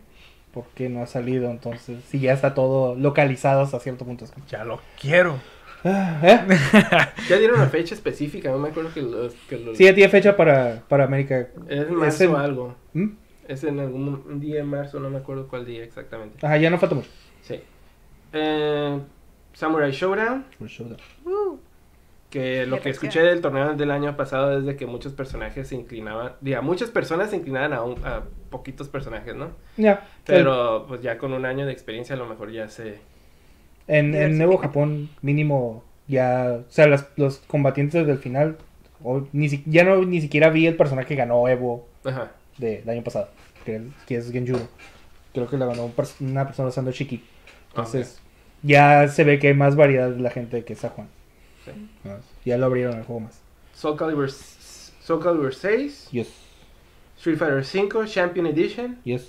¿por 0.53 0.65
qué 0.75 0.89
no 0.89 1.03
ha 1.03 1.07
salido? 1.07 1.51
Entonces, 1.51 2.03
si 2.09 2.19
ya 2.21 2.33
está 2.33 2.55
todo 2.55 2.95
localizado 2.97 3.61
hasta 3.63 3.79
cierto 3.81 4.05
punto. 4.05 4.25
es 4.25 4.31
como, 4.33 4.47
Ya 4.47 4.65
lo 4.65 4.81
quiero. 5.01 5.37
ah, 5.85 6.19
¿eh? 6.23 6.41
Ya 7.29 7.37
dieron 7.39 7.57
una 7.57 7.69
fecha 7.69 7.95
específica, 7.95 8.51
no 8.51 8.59
me 8.59 8.71
acuerdo 8.71 8.93
que 8.93 9.03
los 9.03 9.35
Sí, 9.77 9.85
ya 9.85 9.95
tiene 9.95 10.09
fecha 10.09 10.37
para, 10.37 10.83
para 10.89 11.05
América. 11.05 11.49
es 11.69 11.87
en 11.89 11.95
marzo 11.95 12.25
en- 12.25 12.31
o 12.31 12.37
algo. 12.39 12.75
¿Mm? 12.95 13.07
Es 13.47 13.63
en 13.63 13.79
algún 13.79 14.25
un 14.29 14.41
día 14.41 14.59
en 14.61 14.67
marzo, 14.67 14.99
no 14.99 15.09
me 15.09 15.19
acuerdo 15.19 15.47
cuál 15.47 15.65
día 15.65 15.85
exactamente. 15.85 16.45
Ajá, 16.45 16.57
ya 16.57 16.69
no 16.71 16.79
falta 16.79 16.97
mucho. 16.97 17.09
Eh, 18.33 18.99
Samurai 19.53 19.91
Showdown, 19.93 20.45
Uh, 21.25 21.57
que 22.31 22.67
lo 22.67 22.81
que 22.81 22.91
escuché 22.91 23.23
del 23.23 23.41
torneo 23.41 23.75
del 23.75 23.91
año 23.91 24.17
pasado 24.17 24.59
es 24.59 24.65
de 24.67 24.77
que 24.77 24.85
muchos 24.87 25.13
personajes 25.13 25.69
se 25.69 25.77
inclinaban, 25.77 26.33
diga, 26.41 26.61
muchas 26.61 26.91
personas 26.91 27.31
se 27.31 27.37
inclinaban 27.37 27.73
a, 27.73 27.83
un- 27.83 28.05
a 28.05 28.25
poquitos 28.51 28.89
personajes, 28.89 29.35
¿no? 29.35 29.51
Ya. 29.77 30.07
Pero 30.25 30.85
pues 30.89 31.01
ya 31.03 31.17
con 31.19 31.33
un 31.33 31.47
año 31.47 31.65
de 31.67 31.73
experiencia 31.73 32.15
a 32.15 32.19
lo 32.19 32.27
mejor 32.27 32.51
ya 32.53 32.69
se... 32.69 32.99
En, 33.89 34.37
Nuevo 34.37 34.59
Japón, 34.59 35.09
mínimo, 35.23 35.85
ya. 36.09 36.59
O 36.69 36.71
sea, 36.71 36.89
las- 36.89 37.07
los 37.17 37.39
combatientes 37.47 38.07
del 38.07 38.19
final. 38.19 38.57
o 39.05 39.27
ni 39.33 39.49
si- 39.49 39.63
ya 39.67 39.85
no 39.85 39.97
ni 40.05 40.21
siquiera 40.21 40.51
vi 40.51 40.67
el 40.67 40.77
personaje 40.77 41.07
que 41.09 41.15
ganó 41.17 41.47
Evo 41.49 41.87
Ajá. 42.05 42.33
de- 42.59 42.79
del 42.81 42.89
año 42.91 43.05
pasado. 43.05 43.29
Que, 43.65 43.83
que 44.07 44.17
es 44.17 44.31
Genjuro. 44.33 44.67
Creo 45.33 45.47
que 45.49 45.57
la 45.57 45.67
ganó 45.67 45.85
un 45.87 45.95
pers- 45.95 46.17
una 46.21 46.45
persona 46.47 46.69
usando 46.71 46.91
Shiki. 46.91 47.23
Entonces, 47.77 48.21
ya 48.63 49.09
se 49.09 49.25
ve 49.25 49.39
que 49.39 49.49
hay 49.49 49.55
más 49.55 49.77
variedad 49.77 50.11
de 50.11 50.21
la 50.21 50.31
gente 50.31 50.65
que 50.65 50.73
está 50.73 50.89
jugando. 50.91 51.13
Sí. 51.65 51.89
Ya 52.45 52.57
lo 52.59 52.67
abrieron 52.67 52.97
el 52.99 53.05
juego 53.05 53.21
más. 53.21 53.41
Soul 53.75 53.97
Calibur, 53.97 54.31
Soul 54.31 55.23
Calibur 55.23 55.55
6, 55.55 56.09
Yes. 56.11 56.29
Street 57.19 57.37
Fighter 57.39 57.65
5, 57.65 58.07
Champion 58.07 58.47
Edition, 58.47 58.99
Yes. 59.05 59.27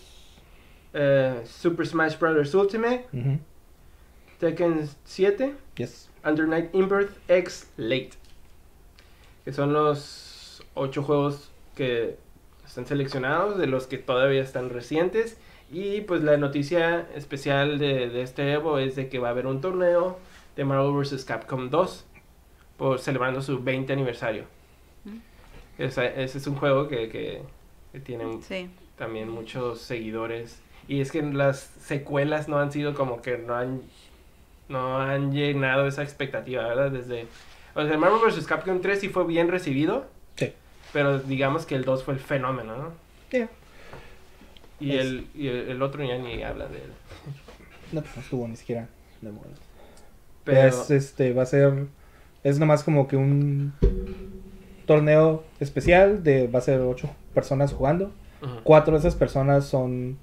eh, 0.93 1.41
Super 1.45 1.85
Smash 1.87 2.17
Bros. 2.17 2.53
Ultimate, 2.53 3.05
Ujú. 3.13 3.39
Tekken 4.39 4.87
7, 5.05 5.55
Yes. 5.75 6.09
Under 6.23 6.47
Night 6.47 6.69
Inbirth 6.73 7.11
X 7.27 7.69
Late. 7.77 8.11
Que 9.45 9.53
son 9.53 9.73
los 9.73 10.63
8 10.75 11.01
juegos 11.03 11.49
que 11.75 12.17
están 12.65 12.85
seleccionados, 12.85 13.57
de 13.57 13.67
los 13.67 13.87
que 13.87 13.97
todavía 13.97 14.41
están 14.41 14.69
recientes. 14.69 15.37
Y 15.71 16.01
pues 16.01 16.23
la 16.23 16.37
noticia 16.37 17.07
especial 17.15 17.77
de, 17.77 18.09
de 18.09 18.21
este 18.21 18.53
Evo 18.53 18.77
es 18.79 18.95
de 18.95 19.09
que 19.09 19.19
va 19.19 19.27
a 19.29 19.31
haber 19.31 19.47
un 19.47 19.59
torneo 19.61 20.17
de 20.55 20.63
Marvel 20.65 20.93
vs. 20.93 21.25
Capcom 21.25 21.69
2 21.69 22.05
por 22.77 22.99
celebrando 22.99 23.41
su 23.41 23.61
20 23.61 23.91
aniversario. 23.91 24.45
Mm. 25.03 25.17
Ese 25.77 26.23
es 26.23 26.47
un 26.47 26.55
juego 26.55 26.87
que, 26.87 27.09
que, 27.09 27.41
que 27.91 27.99
tiene 27.99 28.25
sí. 28.41 28.69
también 28.97 29.29
muchos 29.29 29.81
seguidores. 29.81 30.61
Y 30.87 31.01
es 31.01 31.11
que 31.11 31.21
las 31.21 31.59
secuelas 31.81 32.47
no 32.47 32.59
han 32.59 32.71
sido 32.71 32.93
como 32.93 33.21
que 33.21 33.37
no 33.37 33.55
han 33.55 33.81
no 34.69 34.99
han 34.99 35.31
llenado 35.31 35.87
esa 35.87 36.03
expectativa, 36.03 36.63
¿verdad? 36.63 36.91
Desde 36.91 37.27
o 37.73 37.85
sea, 37.85 37.97
Marvel 37.97 38.19
vs. 38.25 38.45
Capcom 38.47 38.81
3 38.81 38.99
sí 38.99 39.09
fue 39.09 39.25
bien 39.25 39.49
recibido, 39.49 40.05
Sí. 40.35 40.51
pero 40.93 41.19
digamos 41.19 41.65
que 41.65 41.75
el 41.75 41.85
2 41.85 42.03
fue 42.03 42.15
el 42.15 42.19
fenómeno, 42.19 42.75
¿no? 42.75 42.91
Yeah. 43.31 43.49
Y, 44.79 44.95
Es- 44.95 45.01
el, 45.05 45.27
y 45.35 45.47
el, 45.47 45.55
el 45.69 45.81
otro 45.81 46.03
ya 46.03 46.17
ni 46.17 46.43
habla 46.43 46.67
de 46.67 46.77
él. 46.77 46.91
No, 47.93 48.01
pues 48.01 48.15
no 48.17 48.21
estuvo 48.21 48.47
ni 48.49 48.55
siquiera. 48.57 48.87
de 49.21 49.31
moda. 49.31 49.47
Pero 50.43 50.61
Es, 50.61 50.91
este, 50.91 51.31
va 51.33 51.43
a 51.43 51.45
ser. 51.45 51.85
Es 52.43 52.59
nomás 52.59 52.83
como 52.83 53.07
que 53.07 53.15
un 53.15 53.71
torneo 54.85 55.43
especial 55.59 56.23
de. 56.23 56.47
Va 56.47 56.59
a 56.59 56.61
ser 56.61 56.81
ocho 56.81 57.09
personas 57.33 57.73
jugando. 57.73 58.11
Ujú. 58.41 58.51
Cuatro 58.63 58.93
de 58.93 58.99
esas 58.99 59.15
personas 59.15 59.65
son 59.65 60.17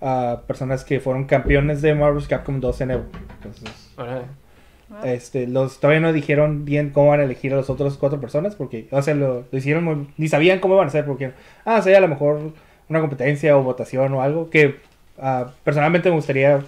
ah, 0.00 0.42
personas 0.46 0.84
que 0.84 1.00
fueron 1.00 1.24
campeones 1.24 1.82
de 1.82 1.94
Marvel's 1.94 2.28
Capcom 2.28 2.60
2 2.60 2.80
en 2.80 2.90
Evo. 2.92 3.04
Entonces. 3.36 3.92
Wow. 3.96 5.04
este, 5.04 5.46
los 5.46 5.80
todavía 5.80 6.00
no 6.00 6.12
dijeron 6.12 6.64
bien 6.64 6.90
cómo 6.90 7.08
van 7.08 7.20
a 7.20 7.24
elegir 7.24 7.52
a 7.52 7.56
los 7.56 7.70
otros 7.70 7.96
cuatro 7.96 8.20
personas 8.20 8.54
porque, 8.56 8.88
o 8.90 9.00
sea, 9.00 9.14
lo, 9.14 9.44
lo 9.50 9.58
hicieron 9.58 9.84
muy- 9.84 10.08
ni 10.18 10.28
sabían 10.28 10.60
cómo 10.60 10.74
iban 10.74 10.86
a 10.86 10.88
hacer 10.88 11.06
porque, 11.06 11.32
ah, 11.64 11.80
sería 11.80 11.98
a 11.98 12.02
lo 12.02 12.08
mejor 12.08 12.52
una 12.92 13.00
competencia 13.00 13.56
o 13.56 13.62
votación 13.62 14.12
o 14.14 14.22
algo 14.22 14.50
que 14.50 14.76
ah, 15.18 15.50
personalmente 15.64 16.10
me 16.10 16.16
gustaría 16.16 16.62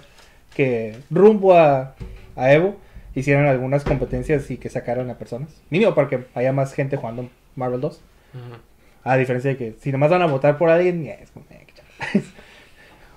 que 0.55 0.97
rumbo 1.09 1.53
a, 1.55 1.95
a 2.35 2.51
Evo 2.53 2.77
hicieran 3.13 3.45
algunas 3.45 3.83
competencias 3.83 4.49
y 4.51 4.57
que 4.57 4.69
sacaran 4.69 5.09
a 5.09 5.17
personas. 5.17 5.49
Mínimo 5.69 5.93
para 5.95 6.09
que 6.09 6.25
haya 6.33 6.51
más 6.51 6.73
gente 6.73 6.97
jugando 6.97 7.29
Marvel 7.55 7.79
2. 7.81 7.93
Ujú. 7.95 8.55
A 9.03 9.17
diferencia 9.17 9.51
de 9.51 9.57
que 9.57 9.75
si 9.79 9.91
nomás 9.91 10.09
van 10.09 10.23
a 10.23 10.25
votar 10.25 10.57
por 10.57 10.69
alguien, 10.69 11.03
ya, 11.03 11.13
es 11.13 11.29
como, 11.31 11.45
eh. 11.51 11.65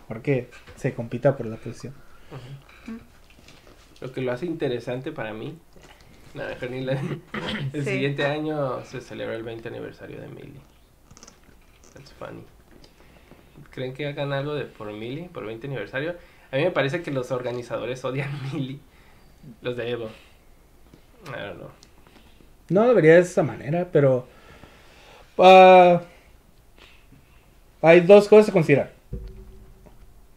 Porque 0.08 0.48
se 0.76 0.92
compita 0.94 1.36
por 1.36 1.46
la 1.46 1.56
posición. 1.56 1.94
Lo 4.00 4.12
que 4.12 4.20
lo 4.20 4.32
hace 4.32 4.46
interesante 4.46 5.12
para 5.12 5.32
mí. 5.32 5.58
No, 6.34 6.42
El 7.72 7.84
Sí. 7.84 7.90
siguiente 7.90 8.24
año 8.26 8.84
se 8.84 9.00
celebra 9.00 9.34
el 9.34 9.42
20 9.42 9.68
aniversario 9.68 10.20
de 10.20 10.28
Millie. 10.28 10.60
That's 11.94 12.12
funny. 12.12 12.44
¿Creen 13.78 13.94
que 13.94 14.08
hagan 14.08 14.32
algo 14.32 14.56
de 14.56 14.64
por 14.64 14.92
Millie, 14.92 15.28
por 15.32 15.46
20 15.46 15.68
aniversario? 15.68 16.16
A 16.50 16.56
mí 16.56 16.64
me 16.64 16.72
parece 16.72 17.00
que 17.00 17.12
los 17.12 17.30
organizadores 17.30 18.04
odian 18.04 18.28
Millie. 18.52 18.80
Los 19.62 19.76
de 19.76 19.90
Evo. 19.90 20.06
I 21.26 21.46
don't 21.46 21.58
know. 21.58 21.70
No 22.70 22.88
debería 22.88 23.14
de 23.14 23.20
esa 23.20 23.44
manera, 23.44 23.86
pero. 23.92 24.26
ah, 25.38 26.02
hay 27.80 28.00
dos 28.00 28.26
cosas 28.26 28.48
a 28.48 28.52
considerar. 28.52 28.92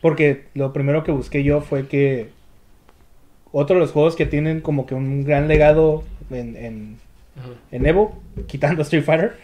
Porque 0.02 0.46
lo 0.54 0.72
primero 0.72 1.04
que 1.04 1.12
busqué 1.12 1.44
yo 1.44 1.62
fue 1.62 1.88
que. 1.88 2.30
Otro 3.52 3.78
de 3.78 3.82
los 3.82 3.92
juegos 3.92 4.16
que 4.16 4.28
tienen 4.28 4.62
como 4.62 4.86
que 4.86 4.94
un 4.94 5.24
gran 5.24 5.48
legado 5.48 6.04
en, 6.30 7.00
en 7.72 7.86
Evo, 7.88 8.22
quitando 8.46 8.84
Street 8.84 9.04
Fighter, 9.04 9.36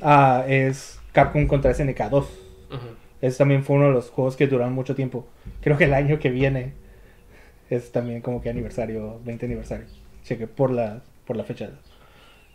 ah, 0.00 0.44
es 0.48 0.98
Capcom 1.12 1.46
contra 1.46 1.72
SNK 1.72 2.10
2. 2.10 2.41
Ese 3.22 3.38
también 3.38 3.64
fue 3.64 3.76
uno 3.76 3.86
de 3.86 3.92
los 3.92 4.10
juegos 4.10 4.36
que 4.36 4.46
duraron 4.48 4.74
mucho 4.74 4.94
tiempo. 4.94 5.26
Creo 5.62 5.78
que 5.78 5.84
el 5.84 5.94
año 5.94 6.18
que 6.18 6.28
viene 6.30 6.72
es 7.70 7.90
también 7.92 8.20
como 8.20 8.42
que 8.42 8.50
aniversario, 8.50 9.20
20 9.24 9.46
aniversario. 9.46 9.86
Cheque 10.24 10.46
por 10.46 10.70
la, 10.70 11.00
por 11.26 11.36
la 11.36 11.44
fecha. 11.44 11.70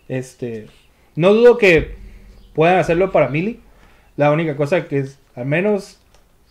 Este, 0.08 0.68
no 1.16 1.34
dudo 1.34 1.58
que 1.58 1.96
puedan 2.54 2.78
hacerlo 2.78 3.12
para 3.12 3.30
Mili. 3.30 3.62
La 4.18 4.32
única 4.32 4.56
cosa 4.56 4.88
que 4.88 5.00
es, 5.00 5.20
al 5.36 5.46
menos 5.46 6.00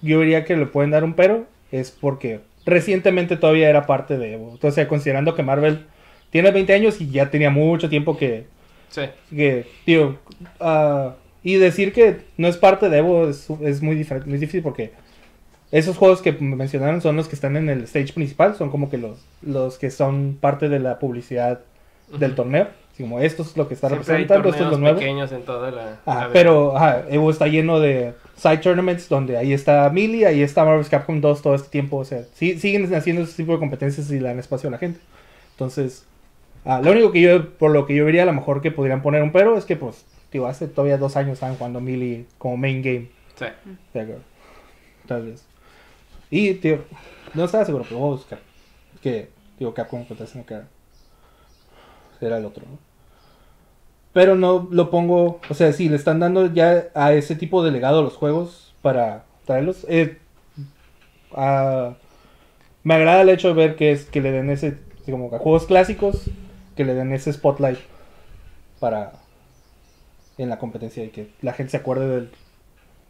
yo 0.02 0.20
diría 0.20 0.44
que 0.44 0.56
le 0.56 0.66
pueden 0.66 0.90
dar 0.90 1.04
un 1.04 1.14
pero, 1.14 1.46
es 1.70 1.90
porque 1.90 2.40
recientemente 2.64 3.36
todavía 3.36 3.68
era 3.68 3.86
parte 3.86 4.16
de 4.18 4.34
Evo. 4.34 4.52
Entonces, 4.52 4.86
considerando 4.88 5.34
que 5.34 5.42
Marvel 5.42 5.86
tiene 6.30 6.50
20 6.50 6.72
años 6.72 7.00
y 7.00 7.10
ya 7.10 7.30
tenía 7.30 7.50
mucho 7.50 7.88
tiempo 7.88 8.16
que, 8.16 8.46
Sí. 8.88 9.02
que, 9.30 9.66
tío, 9.84 10.18
ah, 10.60 11.16
y 11.46 11.54
decir 11.58 11.92
que 11.92 12.22
no 12.38 12.48
es 12.48 12.56
parte 12.56 12.88
de 12.88 12.98
Evo 12.98 13.28
es, 13.28 13.48
es 13.62 13.80
muy, 13.80 13.94
diferente, 13.94 14.28
muy 14.28 14.38
difícil 14.38 14.62
porque 14.62 14.90
esos 15.70 15.96
juegos 15.96 16.20
que 16.20 16.32
mencionaron 16.32 17.00
son 17.00 17.14
los 17.14 17.28
que 17.28 17.36
están 17.36 17.56
en 17.56 17.68
el 17.68 17.84
stage 17.84 18.12
principal, 18.12 18.56
son 18.56 18.68
como 18.70 18.90
que 18.90 18.98
los, 18.98 19.24
los 19.42 19.78
que 19.78 19.90
son 19.92 20.36
parte 20.40 20.68
de 20.68 20.80
la 20.80 20.98
publicidad 20.98 21.60
del 22.18 22.34
torneo. 22.34 22.66
Así 22.92 23.04
como 23.04 23.20
esto 23.20 23.42
es 23.42 23.56
lo 23.56 23.68
que 23.68 23.74
está 23.74 23.88
Siempre 23.88 24.06
representando, 24.16 24.48
esto 24.48 24.64
es 24.64 24.70
lo 24.70 24.78
nuevo. 24.78 24.98
pequeños 24.98 25.30
en 25.30 25.42
toda 25.42 25.70
la... 25.70 26.00
La- 26.04 26.30
pero 26.32 26.76
ajá, 26.76 27.04
Evo 27.10 27.30
está 27.30 27.46
lleno 27.46 27.78
de 27.78 28.14
side 28.36 28.58
tournaments 28.58 29.08
donde 29.08 29.36
ahí 29.36 29.52
está 29.52 29.88
Melee, 29.90 30.26
ahí 30.26 30.42
está 30.42 30.64
Marvel's 30.64 30.88
Capcom 30.88 31.20
2 31.20 31.42
todo 31.42 31.54
este 31.54 31.68
tiempo. 31.68 31.98
O 31.98 32.04
sea, 32.04 32.24
sí- 32.34 32.58
siguen 32.58 32.92
haciendo 32.92 33.22
ese 33.22 33.36
tipo 33.36 33.52
de 33.52 33.58
competencias 33.60 34.10
y 34.10 34.18
le 34.18 34.26
dan 34.28 34.38
espacio 34.40 34.68
a 34.68 34.72
la 34.72 34.78
gente. 34.78 34.98
Entonces, 35.52 36.06
ah, 36.64 36.80
lo 36.82 36.90
único 36.90 37.12
que 37.12 37.20
yo, 37.20 37.50
por 37.50 37.70
lo 37.70 37.86
que 37.86 37.94
yo 37.94 38.04
vería 38.04 38.22
a 38.24 38.26
lo 38.26 38.32
mejor 38.32 38.62
que 38.62 38.70
podrían 38.72 39.02
poner 39.02 39.22
un 39.22 39.30
pero 39.30 39.56
es 39.58 39.64
que, 39.64 39.76
pues, 39.76 40.06
digo, 40.36 40.46
hace 40.46 40.68
todavía 40.68 40.98
dos 40.98 41.16
años 41.16 41.34
estaban 41.34 41.56
jugando 41.56 41.80
Melee 41.80 42.26
como 42.38 42.56
main 42.56 42.82
game. 42.82 43.10
Sí. 43.34 43.46
Que, 43.92 44.16
tal 45.06 45.26
vez. 45.26 45.44
Y, 46.30 46.54
tío, 46.54 46.84
no 47.34 47.44
estaba 47.44 47.64
seguro, 47.64 47.84
pero 47.88 48.00
voy 48.00 48.08
a 48.08 48.16
buscar. 48.16 48.38
Que, 49.02 49.30
digo, 49.58 49.74
Capcom 49.74 50.04
contra 50.04 50.26
SNK. 50.26 50.52
Era 52.20 52.38
el 52.38 52.44
otro, 52.44 52.64
¿no? 52.66 52.78
Pero 54.12 54.34
no 54.34 54.68
lo 54.70 54.90
pongo, 54.90 55.40
o 55.48 55.54
sea, 55.54 55.72
si 55.72 55.88
le 55.88 55.96
están 55.96 56.20
dando 56.20 56.52
ya 56.52 56.88
a 56.94 57.12
ese 57.12 57.36
tipo 57.36 57.62
de 57.62 57.70
legado 57.70 58.02
los 58.02 58.16
juegos 58.16 58.74
para 58.80 59.24
traerlos. 59.44 59.84
eh, 59.88 60.18
me 62.82 62.94
agrada 62.94 63.22
el 63.22 63.28
hecho 63.28 63.48
de 63.48 63.54
ver 63.54 63.76
que 63.76 63.92
es 63.92 64.06
que 64.06 64.20
le 64.22 64.32
den 64.32 64.48
ese 64.48 64.78
como 65.04 65.28
que 65.28 65.36
a 65.36 65.38
juegos 65.38 65.66
clásicos 65.66 66.30
que 66.76 66.84
le 66.84 66.94
den 66.94 67.12
ese 67.12 67.32
spotlight 67.32 67.78
para 68.80 69.12
en 70.38 70.48
la 70.48 70.58
competencia 70.58 71.02
y 71.04 71.08
que 71.10 71.30
la 71.42 71.52
gente 71.52 71.70
se 71.72 71.76
acuerde 71.78 72.20
de 72.20 72.28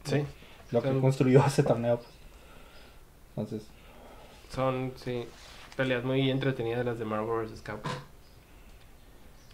Sí, 0.05 0.25
lo 0.71 0.81
que 0.83 0.89
Son- 0.89 1.01
construyó 1.01 1.45
ese 1.47 1.62
torneo. 1.65 1.97
pues. 1.99 2.09
Entonces, 3.37 3.69
son, 4.55 4.93
sí, 4.97 5.27
peleas 5.77 6.05
muy 6.05 6.31
entretenidas 6.31 6.85
las 6.87 6.99
de 6.99 7.05
Marvel 7.05 7.47
vs. 7.49 7.61
Capcom. 7.62 7.93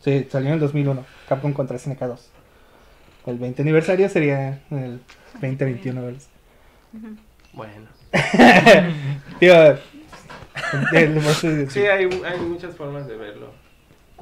sí, 0.05 0.27
salió 0.31 0.49
en 0.49 0.55
el 0.55 0.61
2001, 0.61 1.05
Capcom 1.29 1.53
contra 1.53 1.79
SNK2. 1.79 2.19
El 3.27 3.39
20 3.39 3.63
aniversario 3.63 4.09
sería 4.09 4.61
el 4.71 5.01
2021. 5.41 6.03
¿verdad? 6.03 6.21
Ujú. 6.93 7.17
Bueno. 7.55 7.87
Tío, 9.39 9.55
el 10.93 11.69
Sí, 11.71 11.81
hay, 11.81 12.05
hay 12.25 12.39
muchas 12.41 12.75
formas 12.77 13.07
de 13.07 13.17
verlo. 13.17 13.53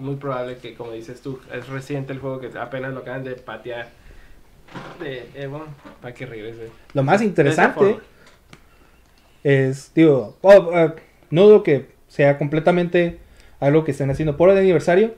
Muy 0.00 0.16
probable 0.16 0.56
que, 0.56 0.74
como 0.74 0.92
dices 0.92 1.20
tú, 1.20 1.38
es 1.52 1.68
reciente 1.68 2.12
el 2.12 2.18
juego 2.18 2.40
que 2.40 2.50
apenas 2.58 2.92
lo 2.92 3.00
acaban 3.00 3.22
de 3.22 3.34
patear 3.34 3.88
de 4.98 5.28
Evo 5.34 5.64
para 6.00 6.14
que 6.14 6.26
regrese. 6.26 6.68
Lo 6.94 7.02
más 7.02 7.22
interesante 7.22 7.98
es, 9.44 9.92
digo, 9.94 10.36
oh, 10.42 10.70
eh, 10.72 10.94
no 11.30 11.44
dudo 11.44 11.62
que 11.62 11.88
sea 12.08 12.38
completamente 12.38 13.18
algo 13.60 13.84
que 13.84 13.90
estén 13.90 14.10
haciendo 14.10 14.36
por 14.36 14.50
el 14.50 14.58
aniversario, 14.58 15.14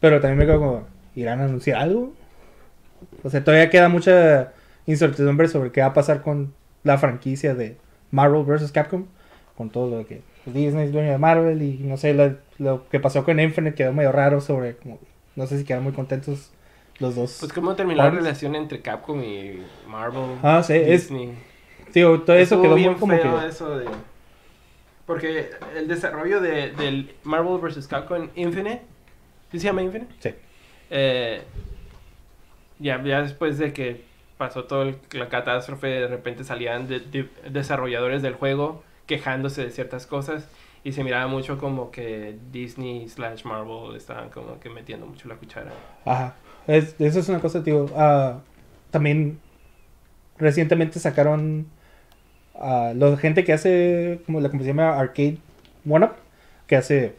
pero 0.00 0.20
también 0.20 0.38
me 0.38 0.46
quedo 0.46 0.58
como, 0.58 0.86
¿irán 1.14 1.40
a 1.40 1.44
anunciar 1.44 1.80
algo? 1.80 2.12
O 3.22 3.30
sea, 3.30 3.44
todavía 3.44 3.70
queda 3.70 3.88
mucha 3.88 4.52
incertidumbre 4.86 5.48
sobre 5.48 5.72
qué 5.72 5.80
va 5.80 5.88
a 5.88 5.94
pasar 5.94 6.22
con 6.22 6.52
la 6.82 6.98
franquicia 6.98 7.54
de 7.54 7.76
Marvel 8.10 8.44
vs. 8.44 8.72
Capcom, 8.72 9.06
con 9.56 9.70
todo 9.70 9.98
lo 9.98 10.06
que 10.06 10.22
Disney 10.46 10.86
es 10.86 10.92
dueño 10.92 11.10
de 11.10 11.18
Marvel 11.18 11.62
y 11.62 11.78
no 11.78 11.96
sé, 11.96 12.14
lo, 12.14 12.34
lo 12.58 12.88
que 12.88 13.00
pasó 13.00 13.24
con 13.24 13.40
Infinite 13.40 13.74
quedó 13.74 13.92
medio 13.92 14.12
raro 14.12 14.40
sobre, 14.40 14.76
como, 14.76 14.98
no 15.36 15.46
sé 15.46 15.58
si 15.58 15.64
quedaron 15.64 15.84
muy 15.84 15.92
contentos 15.92 16.50
los 16.98 17.14
dos. 17.16 17.38
Pues 17.40 17.52
cómo 17.52 17.74
terminó 17.74 18.02
la 18.04 18.10
relación 18.10 18.54
entre 18.54 18.80
Capcom 18.80 19.22
y 19.22 19.62
Marvel. 19.88 20.36
Ah, 20.42 20.62
sí, 20.62 20.74
es- 20.74 21.08
Disney. 21.08 21.34
Digo, 21.92 22.20
todo 22.22 22.36
eso 22.36 22.42
Estuvo 22.56 22.62
quedó 22.62 22.74
bien 22.74 22.90
muy 22.92 23.00
como 23.00 23.16
feo 23.16 23.40
que... 23.40 23.46
eso 23.46 23.78
de... 23.78 23.86
Porque 25.06 25.50
el 25.76 25.86
desarrollo 25.86 26.40
de, 26.40 26.70
del 26.72 27.14
Marvel 27.24 27.58
vs. 27.58 27.86
Capcom 27.86 28.28
Infinite, 28.36 28.82
¿sí 29.52 29.58
se 29.60 29.64
llama 29.66 29.82
Infinite? 29.82 30.12
Sí. 30.18 30.30
Eh, 30.90 31.42
ya, 32.78 33.02
ya 33.02 33.22
después 33.22 33.58
de 33.58 33.72
que 33.72 34.02
pasó 34.38 34.64
toda 34.64 34.92
la 35.12 35.28
catástrofe, 35.28 35.86
de 35.86 36.08
repente 36.08 36.42
salían 36.44 36.88
de- 36.88 37.00
de- 37.00 37.28
desarrolladores 37.50 38.22
del 38.22 38.34
juego 38.34 38.82
quejándose 39.06 39.64
de 39.64 39.70
ciertas 39.70 40.06
cosas 40.06 40.48
y 40.82 40.92
se 40.92 41.02
miraba 41.02 41.26
mucho 41.26 41.58
como 41.58 41.90
que 41.90 42.36
Disney 42.52 43.08
slash 43.08 43.44
Marvel 43.44 43.96
estaban 43.96 44.28
como 44.28 44.60
que 44.60 44.68
metiendo 44.68 45.06
mucho 45.06 45.28
la 45.28 45.36
cuchara. 45.36 45.72
Ajá. 46.04 46.34
Es, 46.66 46.94
eso 46.98 47.20
es 47.20 47.28
una 47.28 47.40
cosa, 47.40 47.62
tío. 47.62 47.86
ah, 47.96 48.40
también 48.90 49.38
recientemente 50.38 50.98
sacaron 50.98 51.66
a 52.54 52.92
la 52.94 53.16
gente 53.16 53.44
que 53.44 53.52
hace, 53.52 54.20
como 54.26 54.40
la 54.40 54.48
compañía 54.48 54.72
se 54.72 54.76
llama 54.76 54.98
Arcade 54.98 55.38
One 55.88 56.06
Up, 56.06 56.12
que 56.66 56.76
hace 56.76 57.14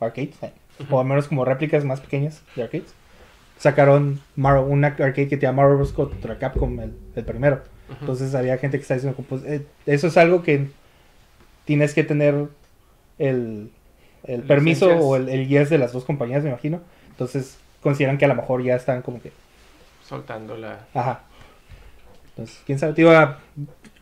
arcades, 0.00 0.34
eh, 0.42 0.52
o 0.90 0.98
al 0.98 1.06
menos 1.06 1.28
como 1.28 1.44
réplicas 1.44 1.84
más 1.84 2.00
pequeñas 2.00 2.42
de 2.56 2.62
arcades. 2.62 2.94
Sacaron 3.58 4.20
Marvel, 4.34 4.64
una 4.64 4.88
arcade 4.88 5.28
que 5.28 5.36
te 5.36 5.46
llama 5.46 5.62
Marvel 5.62 5.78
vs. 5.78 5.92
contra 5.92 6.38
Capcom, 6.38 6.80
el, 6.80 6.92
el 7.14 7.24
primero. 7.24 7.62
Entonces 8.00 8.34
había 8.34 8.56
gente 8.58 8.78
que 8.78 8.82
está 8.82 8.94
diciendo, 8.94 9.22
pues, 9.28 9.44
eh, 9.44 9.66
eso 9.86 10.06
es 10.06 10.16
algo 10.16 10.42
que 10.42 10.70
tienes 11.64 11.94
que 11.94 12.04
tener 12.04 12.46
el, 13.18 13.70
el 14.24 14.42
permiso 14.42 14.86
Licencias. 14.86 15.04
o 15.10 15.16
el, 15.16 15.28
el 15.28 15.48
yes 15.48 15.70
de 15.70 15.78
las 15.78 15.92
dos 15.92 16.04
compañías, 16.04 16.42
me 16.42 16.50
imagino. 16.50 16.80
Entonces 17.10 17.58
consideran 17.82 18.18
que 18.18 18.24
a 18.24 18.28
lo 18.28 18.34
mejor 18.34 18.62
ya 18.62 18.76
están 18.76 19.02
como 19.02 19.20
que, 19.20 19.32
soltando 20.06 20.56
la... 20.56 20.86
ajá. 20.94 21.22
Entonces, 22.30 22.60
quién 22.64 22.78
sabe, 22.78 22.94
tío, 22.94 23.10
ah, 23.10 23.38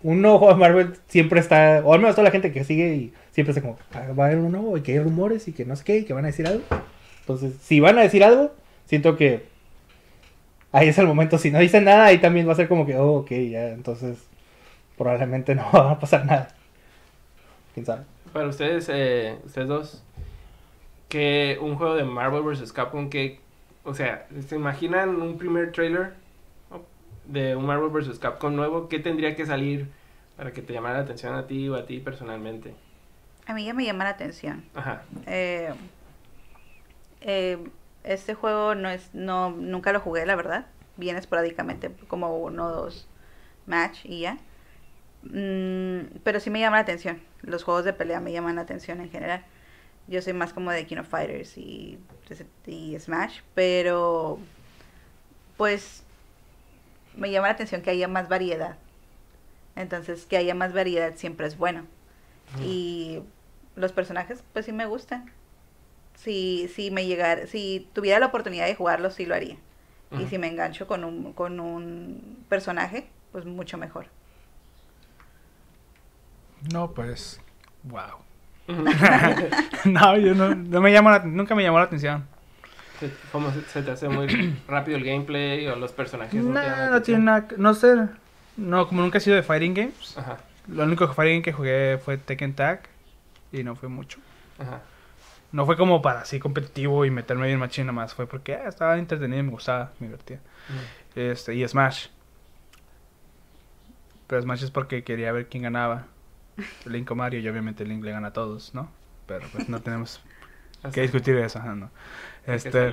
un 0.03 0.23
juego 0.23 0.49
de 0.49 0.55
Marvel 0.55 0.93
siempre 1.09 1.41
está, 1.41 1.83
o 1.85 1.93
al 1.93 2.01
menos 2.01 2.15
toda 2.15 2.27
la 2.27 2.31
gente 2.31 2.53
que 2.53 2.63
sigue 2.63 2.95
y 2.95 3.13
siempre 3.33 3.51
está 3.51 3.61
como, 3.61 3.77
"Ah, 3.93 4.13
va 4.17 4.25
a 4.25 4.27
haber 4.29 4.39
uno 4.39 4.51
nuevo 4.51 4.77
y 4.77 4.83
que 4.83 4.93
hay 4.93 5.01
rumores 5.01 5.49
y 5.49 5.53
que 5.53 5.65
no 5.65 5.75
sé 5.75 5.83
qué 5.85 5.99
y 5.99 6.05
que 6.05 6.13
van 6.13 6.25
a 6.25 6.29
decir 6.29 6.47
algo. 6.47 6.63
Entonces, 7.21 7.55
si 7.61 7.81
van 7.81 7.99
a 7.99 8.03
decir 8.03 8.23
algo, 8.23 8.53
siento 8.87 9.17
que 9.17 9.47
ahí 10.73 10.89
es 10.89 10.99
el 10.99 11.07
momento. 11.09 11.39
Si 11.39 11.51
no 11.51 11.59
dicen 11.59 11.85
nada, 11.85 12.05
ahí 12.07 12.19
también 12.19 12.47
va 12.49 12.53
a 12.53 12.57
ser 12.57 12.69
como 12.69 12.87
que, 12.87 12.97
oh, 12.97 13.15
ok, 13.19 13.31
ya, 13.51 13.69
entonces 13.71 14.19
probablemente 14.97 15.55
no 15.57 15.65
va 15.73 15.93
a 15.93 15.99
pasar 15.99 16.25
nada. 16.25 16.55
Quién 17.75 17.87
sabe. 17.87 18.05
Para 18.33 18.49
ustedes, 18.49 18.89
eh, 18.89 19.39
ustedes 19.45 19.69
dos, 19.69 20.03
que 21.09 21.59
un 21.61 21.77
juego 21.77 21.95
de 21.95 22.05
Marvel 22.05 22.43
vs. 22.43 22.73
Capcom 22.73 23.11
que, 23.11 23.41
o 23.85 23.95
sea, 23.95 24.27
¿se 24.47 24.57
imaginan 24.57 25.21
un 25.21 25.39
primer 25.39 25.73
trailer 25.73 26.15
de 27.27 27.57
un 27.57 27.67
Marvel 27.67 27.91
vs. 27.91 28.19
Capcom 28.19 28.55
nuevo? 28.55 28.89
¿Qué 28.89 28.99
tendría 28.99 29.35
que 29.37 29.47
salir 29.47 29.89
para 30.37 30.53
que 30.53 30.63
te 30.63 30.73
llamara 30.73 30.99
la 30.99 31.05
atención 31.05 31.35
a 31.35 31.47
ti 31.47 31.69
o 31.69 31.75
a 31.75 31.87
ti 31.87 31.99
personalmente? 31.99 32.75
A 33.47 33.55
mí 33.55 33.65
ya 33.65 33.75
me 33.75 33.85
llama 33.85 34.05
la 34.05 34.11
atención. 34.11 34.65
Ajá. 34.75 35.03
Eh, 35.27 35.73
eh, 37.21 37.59
este 38.05 38.35
juego 38.35 38.75
no 38.75 38.89
es, 38.89 39.11
no, 39.13 39.51
nunca 39.51 39.93
lo 39.93 40.01
jugué, 40.01 40.25
la 40.27 40.37
verdad. 40.37 40.67
Bien 40.97 41.17
esporádicamente, 41.17 41.91
como 42.09 42.37
uno 42.39 42.67
o 42.67 42.71
dos 42.71 43.09
match 43.67 44.05
y 44.05 44.21
ya. 44.21 44.39
Mm, 45.23 46.19
pero 46.25 46.41
sí 46.41 46.51
me 46.51 46.61
llama 46.61 46.77
la 46.77 46.83
atención. 46.83 47.21
Los 47.43 47.65
juegos 47.65 47.85
de 47.85 47.93
pelea 47.93 48.21
me 48.21 48.33
llaman 48.33 48.57
la 48.57 48.63
atención 48.63 49.01
en 49.01 49.11
general. 49.11 49.45
Yo 50.09 50.23
soy 50.23 50.33
más 50.33 50.53
como 50.53 50.71
de 50.71 50.87
King 50.87 50.99
of 50.99 51.09
Fighters 51.09 51.57
y, 51.57 51.99
y 52.67 52.99
Smash, 52.99 53.41
pero 53.55 54.39
pues 55.57 56.03
me 57.17 57.31
llama 57.31 57.49
la 57.49 57.55
atención 57.55 57.83
que 57.83 57.91
haya 57.91 58.09
más 58.09 58.29
variedad. 58.29 58.77
Entonces, 59.77 60.27
que 60.27 60.37
haya 60.37 60.55
más 60.55 60.73
variedad 60.73 61.15
siempre 61.17 61.47
es 61.47 61.57
bueno. 61.57 61.87
Y 62.65 63.21
los 63.77 63.93
personajes, 63.93 64.43
pues 64.53 64.67
sí 64.67 64.73
me 64.73 64.87
gustan. 64.87 65.31
Si, 66.17 66.69
si 66.75 66.91
me 66.91 67.07
llegara, 67.07 67.47
si 67.47 67.89
tuviera 67.93 68.19
la 68.19 68.27
oportunidad 68.27 68.67
de 68.67 68.75
jugarlos, 68.75 69.15
sí 69.15 69.27
lo 69.27 69.35
haría. 69.35 69.57
Y 70.19 70.27
si 70.27 70.39
me 70.39 70.49
engancho 70.49 70.89
con 70.89 71.05
un, 71.05 71.33
con 71.35 71.61
un 71.61 72.45
personaje, 72.49 73.07
pues 73.31 73.45
mucho 73.45 73.79
mejor. 73.79 74.07
No, 76.73 76.93
pues. 76.93 77.41
Wow. 77.85 78.19
No, 79.87 80.17
yo 80.19 80.35
no, 80.35 80.55
no 80.55 80.81
me 80.81 80.93
llama 80.93 81.11
la- 81.13 81.25
nunca 81.25 81.55
me 81.55 81.63
llamó 81.63 81.79
la 81.79 81.85
atención. 81.85 82.27
Se- 83.01 83.11
¿Cómo 83.33 83.51
se, 83.51 83.63
se 83.63 83.83
te 83.83 83.91
hace 83.91 84.09
muy 84.09 84.55
rápido 84.69 84.99
el 84.99 85.05
gameplay 85.05 85.67
o 85.69 85.77
los 85.77 85.93
personajes? 85.93 86.35
No, 86.35 86.53
no 86.53 86.59
atención? 86.61 87.03
tiene 87.03 87.21
nada. 87.25 87.49
que- 87.49 87.57
No 87.57 87.73
sé. 87.75 87.97
No, 88.57 88.87
como 88.87 89.01
nunca 89.03 89.19
he 89.19 89.21
sido 89.23 89.37
de 89.37 89.43
fighting 89.43 89.73
games. 89.75 90.17
Ajá, 90.19 90.37
Lo 90.69 90.85
único 90.85 91.09
fighting 91.09 91.37
game 91.37 91.43
que 91.43 91.53
jugué 91.53 91.99
fue 92.05 92.19
Tekken 92.19 92.55
Tag. 92.55 92.83
Y 93.53 93.65
no 93.65 93.75
fue 93.75 93.89
mucho. 93.89 94.19
ajá. 94.59 94.83
No 95.53 95.67
fue 95.67 95.77
como 95.77 96.01
para 96.01 96.21
así 96.21 96.39
competitivo 96.39 97.05
y 97.05 97.11
meterme 97.11 97.47
bien 97.49 97.59
machín 97.59 97.87
nada 97.87 97.95
más. 97.95 98.15
Fue 98.15 98.27
porque 98.29 98.55
ah, 98.55 98.69
estaba 98.69 98.97
entretenido 98.99 99.41
y 99.41 99.43
me 99.43 99.51
gustaba, 99.51 99.91
me 99.99 100.07
divertía. 100.07 100.37
Ujú. 100.69 101.21
Este, 101.21 101.55
y 101.57 101.67
Smash. 101.67 102.07
Pero 104.29 104.43
Smash 104.43 104.63
es 104.65 104.71
porque 104.71 105.03
quería 105.03 105.33
ver 105.33 105.49
quién 105.49 105.65
ganaba. 105.65 106.05
Link 106.87 107.11
o 107.11 107.15
Mario, 107.15 107.41
y 107.41 107.49
obviamente 107.49 107.85
Link 107.85 108.05
le 108.05 108.13
gana 108.13 108.29
a 108.29 108.33
todos, 108.33 108.75
¿no? 108.75 108.91
Pero 109.27 109.47
pues 109.53 109.69
no 109.69 109.81
tenemos 109.81 110.21
que 110.93 111.03
discutir 111.03 111.37
eso, 111.37 111.59
ajá, 111.59 111.75
¿no? 111.75 111.91
Este, 112.47 112.91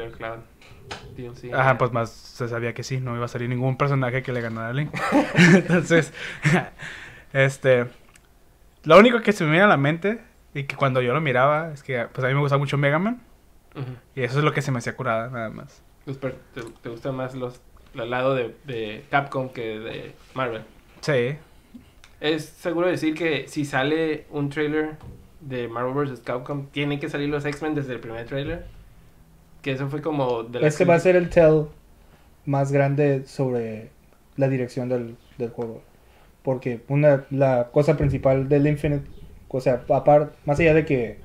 DLC. 1.15 1.53
ajá, 1.53 1.77
pues 1.77 1.91
más 1.91 2.09
se 2.11 2.47
sabía 2.47 2.73
que 2.73 2.83
sí, 2.83 2.99
no 2.99 3.15
iba 3.15 3.25
a 3.25 3.29
salir 3.29 3.49
ningún 3.49 3.77
personaje 3.77 4.21
que 4.23 4.31
le 4.31 4.41
ganara 4.41 4.69
a 4.69 4.73
Link. 4.73 4.91
Entonces, 5.37 6.13
este, 7.33 7.87
lo 8.83 8.97
único 8.97 9.21
que 9.21 9.33
se 9.33 9.43
me 9.43 9.51
viene 9.51 9.65
a 9.65 9.67
la 9.67 9.77
mente 9.77 10.21
y 10.53 10.63
que 10.63 10.75
cuando 10.75 11.01
yo 11.01 11.13
lo 11.13 11.21
miraba 11.21 11.71
es 11.73 11.83
que 11.83 12.07
pues 12.11 12.23
a 12.25 12.27
mí 12.27 12.33
me 12.33 12.39
gusta 12.41 12.57
mucho 12.57 12.77
Mega 12.77 12.99
Man 12.99 13.21
y 14.15 14.23
eso 14.23 14.39
es 14.39 14.43
lo 14.45 14.53
que 14.53 14.61
se 14.61 14.71
me 14.71 14.79
hacía 14.79 14.95
curada, 14.95 15.29
nada 15.29 15.49
más. 15.49 15.81
Per- 16.05 16.35
te, 16.53 16.61
te 16.81 16.89
gustan 16.89 17.15
más 17.15 17.35
los 17.35 17.61
el 17.93 18.09
lado 18.09 18.35
de, 18.35 18.55
de 18.65 19.03
Capcom 19.09 19.49
que 19.49 19.79
de 19.79 20.15
Marvel. 20.35 20.63
Sí, 21.01 21.37
Es 22.19 22.45
seguro 22.45 22.87
decir 22.87 23.13
que 23.13 23.47
si 23.47 23.65
sale 23.65 24.25
un 24.31 24.49
trailer 24.49 24.95
de 25.41 25.67
Marvel 25.67 25.93
vs. 25.93 26.21
Capcom, 26.21 26.67
tienen 26.67 26.99
que 26.99 27.09
salir 27.09 27.29
los 27.29 27.45
X-Men 27.45 27.75
desde 27.75 27.93
el 27.93 27.99
primer 27.99 28.25
trailer. 28.25 28.65
Que 29.61 29.71
eso 29.71 29.87
fue 29.89 30.01
como 30.01 30.43
de 30.43 30.65
Este 30.65 30.85
va 30.85 30.95
a 30.95 30.99
ser 30.99 31.15
el 31.15 31.29
tell 31.29 31.65
más 32.45 32.71
grande 32.71 33.25
sobre 33.25 33.89
la 34.35 34.47
dirección 34.47 34.89
del, 34.89 35.15
del 35.37 35.49
juego. 35.49 35.81
Porque 36.43 36.81
una, 36.87 37.25
la 37.29 37.69
cosa 37.71 37.97
principal 37.97 38.47
del 38.49 38.67
Infinite, 38.67 39.05
o 39.49 39.59
sea, 39.61 39.83
aparte, 39.89 40.35
más 40.45 40.59
allá 40.59 40.73
de 40.73 40.85
que 40.85 41.17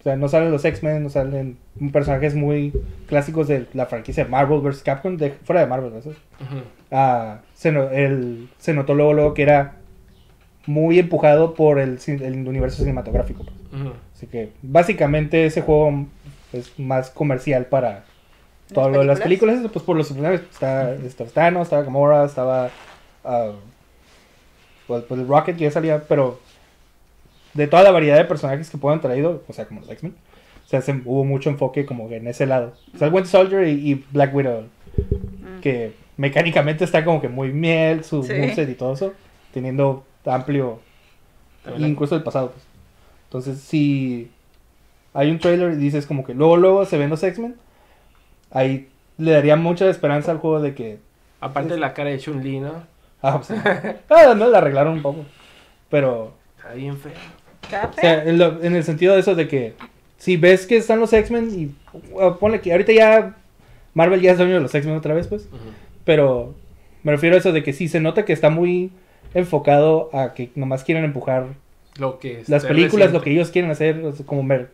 o 0.00 0.02
sea, 0.02 0.16
no 0.16 0.28
salen 0.28 0.50
los 0.50 0.64
X-Men, 0.64 1.02
no 1.04 1.10
salen 1.10 1.58
personajes 1.92 2.34
muy 2.34 2.72
clásicos 3.06 3.46
de 3.48 3.66
la 3.72 3.86
franquicia 3.86 4.24
Marvel 4.26 4.60
vs. 4.60 4.82
Capcom, 4.82 5.16
de, 5.16 5.30
fuera 5.30 5.60
de 5.60 5.66
Marvel, 5.68 5.92
¿verdad? 5.92 6.12
Ujú. 6.40 6.62
Ah, 6.90 7.40
se, 7.54 7.70
no- 7.72 7.90
el- 7.90 8.48
se 8.58 8.74
notó 8.74 8.94
luego, 8.94 9.12
luego 9.12 9.34
que 9.34 9.42
era 9.42 9.76
muy 10.66 10.98
empujado 10.98 11.54
por 11.54 11.78
el, 11.78 11.98
universo 12.46 12.78
cinematográfico. 12.78 13.44
pues. 13.44 13.56
Así 14.14 14.26
que 14.26 14.50
básicamente 14.62 15.44
ese 15.46 15.62
juego 15.62 16.06
es 16.52 16.78
más 16.78 17.10
comercial 17.10 17.66
para 17.66 18.04
todo 18.72 18.88
lo 18.90 19.00
de 19.00 19.04
las 19.06 19.20
películas, 19.20 19.58
pues 19.72 19.84
por 19.84 19.96
los 19.96 20.06
personajes. 20.08 20.40
Está, 20.50 20.94
estaba 20.94 21.30
Thanos, 21.30 21.62
estaba 21.64 21.82
Gamora, 21.82 22.24
estaba. 22.24 22.70
ah, 23.24 23.52
pues, 24.86 25.04
pues 25.04 25.20
el 25.20 25.28
Rocket 25.28 25.56
que 25.56 25.64
ya 25.64 25.70
salía, 25.70 26.02
pero 26.08 26.38
de 27.54 27.66
toda 27.66 27.82
la 27.82 27.90
variedad 27.90 28.16
de 28.16 28.24
personajes 28.24 28.70
que 28.70 28.78
puedan 28.78 29.00
traído, 29.00 29.42
o 29.48 29.52
sea, 29.52 29.66
como 29.66 29.80
los 29.80 29.90
X-Men, 29.90 30.14
o 30.64 30.68
sea, 30.68 30.80
se- 30.80 31.00
hubo 31.04 31.24
mucho 31.24 31.50
enfoque 31.50 31.84
como 31.86 32.08
que 32.08 32.16
en 32.16 32.26
ese 32.28 32.46
lado. 32.46 32.72
O 32.94 32.98
sea, 32.98 33.08
el 33.08 33.14
Winter 33.14 33.30
Soldier 33.30 33.66
y, 33.68 33.90
y 33.92 34.04
Black 34.12 34.34
Widow, 34.34 34.62
Mm. 34.96 35.60
que 35.60 35.92
mecánicamente 36.16 36.84
está 36.84 37.04
como 37.04 37.20
que 37.20 37.28
muy 37.28 37.52
miel, 37.52 38.04
su 38.04 38.22
Sí. 38.22 38.32
moveset 38.34 38.68
y 38.68 38.74
todo 38.74 38.92
eso, 38.94 39.12
teniendo 39.52 40.04
amplio, 40.24 40.80
También 41.64 41.90
incluso 41.92 42.14
el 42.16 42.22
pasado. 42.22 42.50
Pues. 42.52 42.64
Entonces, 43.24 43.60
si 43.60 44.30
hay 45.14 45.30
un 45.30 45.38
trailer 45.38 45.72
y 45.72 45.76
dices 45.76 46.06
como 46.06 46.24
que 46.24 46.34
luego, 46.34 46.56
luego 46.56 46.84
se 46.84 46.98
ven 46.98 47.10
los 47.10 47.22
X-Men, 47.22 47.56
ahí 48.50 48.88
le 49.18 49.32
daría 49.32 49.56
mucha 49.56 49.88
esperanza 49.88 50.30
al 50.32 50.38
juego 50.38 50.60
de 50.60 50.74
que 50.74 50.98
Aparte 51.40 51.74
de 51.74 51.80
la 51.80 51.92
cara 51.92 52.10
de 52.10 52.18
Chun-Li, 52.18 52.60
¿no? 52.60 52.72
Ah, 53.20 53.40
pues, 53.40 53.58
ah, 54.10 54.34
no, 54.36 54.48
la 54.48 54.58
arreglaron 54.58 54.94
un 54.94 55.02
poco. 55.02 55.24
Pero, 55.90 56.34
Está 56.56 56.74
bien 56.74 56.96
feo. 56.96 57.12
¿Está 57.62 57.90
o 57.90 57.92
sea, 58.00 58.24
en, 58.24 58.38
lo- 58.38 58.62
en 58.62 58.76
el 58.76 58.84
sentido 58.84 59.14
de 59.14 59.20
eso 59.20 59.34
de 59.34 59.48
que 59.48 59.74
si 60.18 60.36
ves 60.36 60.66
que 60.66 60.76
están 60.76 61.00
los 61.00 61.12
X-Men 61.12 61.50
y 61.58 61.74
uh, 62.12 62.36
ponle 62.38 62.60
que 62.60 62.70
ahorita 62.72 62.92
ya 62.92 63.36
Marvel 63.94 64.20
ya 64.20 64.32
es 64.32 64.38
dueño 64.38 64.54
de 64.54 64.60
los 64.60 64.74
X-Men 64.74 64.96
otra 64.96 65.14
vez, 65.14 65.26
pues. 65.26 65.48
Pero 66.04 66.54
me 67.02 67.10
refiero 67.12 67.34
a 67.34 67.38
eso 67.40 67.52
de 67.52 67.62
que 67.64 67.72
sí 67.72 67.88
se 67.88 67.98
nota 68.00 68.24
que 68.24 68.32
está 68.32 68.50
muy 68.50 68.92
enfocado 69.34 70.10
a 70.12 70.34
que 70.34 70.50
nomás 70.54 70.84
quieren 70.84 71.04
empujar 71.04 71.46
Lo 71.98 72.18
que 72.18 72.42
las 72.48 72.64
películas, 72.64 73.06
reciente. 73.06 73.12
lo 73.18 73.22
que 73.22 73.30
ellos 73.32 73.50
quieren 73.50 73.70
hacer, 73.70 74.02
como 74.26 74.46
ver, 74.46 74.70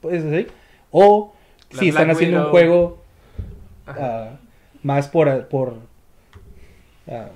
pues 0.00 0.24
así. 0.24 0.46
O 0.90 1.34
La 1.72 1.78
si 1.80 1.88
están 1.88 2.10
haciendo 2.10 2.44
un 2.46 2.50
juego 2.50 3.02
ah, 3.86 4.30
más 4.82 5.08
por, 5.08 5.46
por 5.48 5.74
ah, 7.08 7.28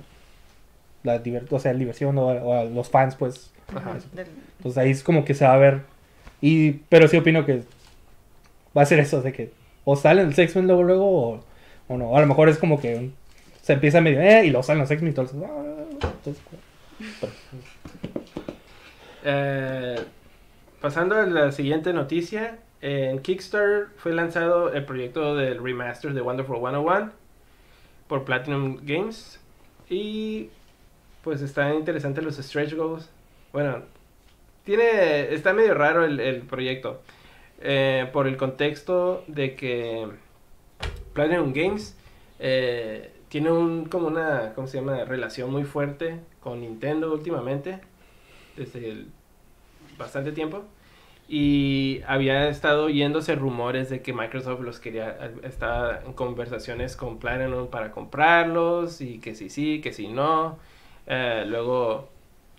la 1.03 1.23
diver- 1.23 1.47
o 1.49 1.59
sea, 1.59 1.73
diversión 1.73 2.17
o, 2.17 2.27
o 2.27 2.53
a 2.53 2.63
los 2.65 2.89
fans, 2.89 3.15
pues. 3.15 3.51
Pues 4.63 4.77
ahí 4.77 4.91
es 4.91 5.03
como 5.03 5.25
que 5.25 5.33
se 5.33 5.45
va 5.45 5.53
a 5.53 5.57
ver. 5.57 5.81
Y, 6.41 6.71
pero 6.89 7.07
sí 7.07 7.17
opino 7.17 7.45
que 7.45 7.63
va 8.77 8.81
a 8.81 8.85
ser 8.85 8.99
eso, 8.99 9.21
de 9.21 9.31
que 9.33 9.51
o 9.85 9.95
salen 9.95 10.27
los 10.27 10.37
X-Men 10.39 10.67
luego, 10.67 10.83
luego 10.83 11.05
o, 11.05 11.39
o 11.87 11.97
no. 11.97 12.15
A 12.15 12.21
lo 12.21 12.27
mejor 12.27 12.49
es 12.49 12.57
como 12.57 12.79
que 12.81 12.95
un- 12.95 13.13
se 13.61 13.73
empieza 13.73 14.01
medio, 14.01 14.21
eh, 14.21 14.45
y 14.45 14.49
luego 14.49 14.63
salen 14.63 14.81
los 14.81 14.89
X-Men 14.91 15.11
y 15.11 15.15
todo 15.15 15.25
eso. 15.25 15.78
Eh, 19.23 20.01
pasando 20.79 21.15
a 21.15 21.25
la 21.25 21.51
siguiente 21.51 21.91
noticia, 21.91 22.59
en 22.81 23.19
Kickstarter 23.19 23.87
fue 23.97 24.13
lanzado 24.13 24.71
el 24.71 24.85
proyecto 24.85 25.35
del 25.35 25.61
remaster 25.61 26.13
de 26.13 26.21
Wonderful 26.21 26.57
101 26.57 27.11
por 28.07 28.23
Platinum 28.23 28.79
Games 28.83 29.39
y 29.89 30.49
pues 31.23 31.41
está 31.41 31.73
interesante 31.73 32.21
los 32.21 32.37
stretch 32.37 32.73
goals. 32.75 33.09
Bueno, 33.51 33.83
tiene 34.63 35.33
está 35.33 35.53
medio 35.53 35.73
raro 35.73 36.05
el, 36.05 36.19
el 36.19 36.41
proyecto 36.41 37.01
eh, 37.61 38.09
por 38.13 38.27
el 38.27 38.37
contexto 38.37 39.23
de 39.27 39.55
que 39.55 40.07
Platinum 41.13 41.51
Games 41.53 41.97
eh, 42.39 43.11
tiene 43.29 43.51
un 43.51 43.85
como 43.85 44.07
una 44.07 44.53
¿cómo 44.55 44.67
se 44.67 44.79
llama? 44.79 45.05
relación 45.05 45.51
muy 45.51 45.63
fuerte 45.65 46.19
con 46.41 46.61
Nintendo 46.61 47.13
últimamente 47.13 47.81
desde 48.57 48.89
el- 48.91 49.07
bastante 49.97 50.31
tiempo 50.31 50.63
y 51.27 52.01
había 52.07 52.49
estado 52.49 52.89
yéndose 52.89 53.35
rumores 53.35 53.89
de 53.89 54.01
que 54.01 54.13
Microsoft 54.13 54.61
los 54.61 54.79
quería 54.79 55.17
estaba 55.43 56.01
en 56.05 56.13
conversaciones 56.13 56.95
con 56.97 57.19
Platinum 57.19 57.69
para 57.69 57.91
comprarlos 57.91 59.01
y 59.01 59.19
que 59.19 59.35
sí 59.35 59.49
sí 59.49 59.81
que 59.81 59.93
sí 59.93 60.07
no 60.09 60.59
Eh, 61.07 61.45
luego 61.47 62.09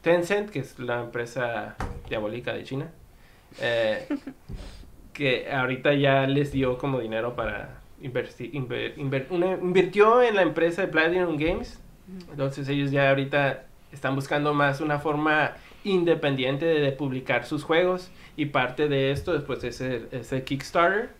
Tencent 0.02 0.50
que 0.50 0.60
es 0.60 0.78
la 0.80 1.02
empresa 1.02 1.76
diabólica 2.08 2.52
de 2.54 2.64
China 2.64 2.92
eh, 3.60 4.08
que 5.12 5.50
ahorita 5.52 5.94
ya 5.94 6.26
les 6.26 6.52
dio 6.52 6.78
como 6.78 7.00
dinero 7.00 7.34
para 7.36 7.79
invertir 8.00 8.52
inver- 8.52 8.94
inver- 8.96 9.26
una- 9.30 9.52
invirtió 9.52 10.22
en 10.22 10.34
la 10.36 10.42
empresa 10.42 10.82
de 10.82 10.88
Platinum 10.88 11.36
Games. 11.36 11.80
Entonces 12.30 12.68
ellos 12.68 12.90
ya 12.90 13.08
ahorita 13.10 13.64
están 13.92 14.14
buscando 14.14 14.52
más 14.54 14.80
una 14.80 14.98
forma 14.98 15.52
independiente 15.84 16.64
de, 16.66 16.80
de 16.80 16.92
publicar 16.92 17.44
sus 17.46 17.64
juegos. 17.64 18.10
Y 18.36 18.46
parte 18.46 18.88
de 18.88 19.10
esto 19.12 19.32
después 19.32 19.62
es 19.64 19.80
el, 19.80 20.08
es 20.12 20.32
el 20.32 20.44
Kickstarter 20.44 21.10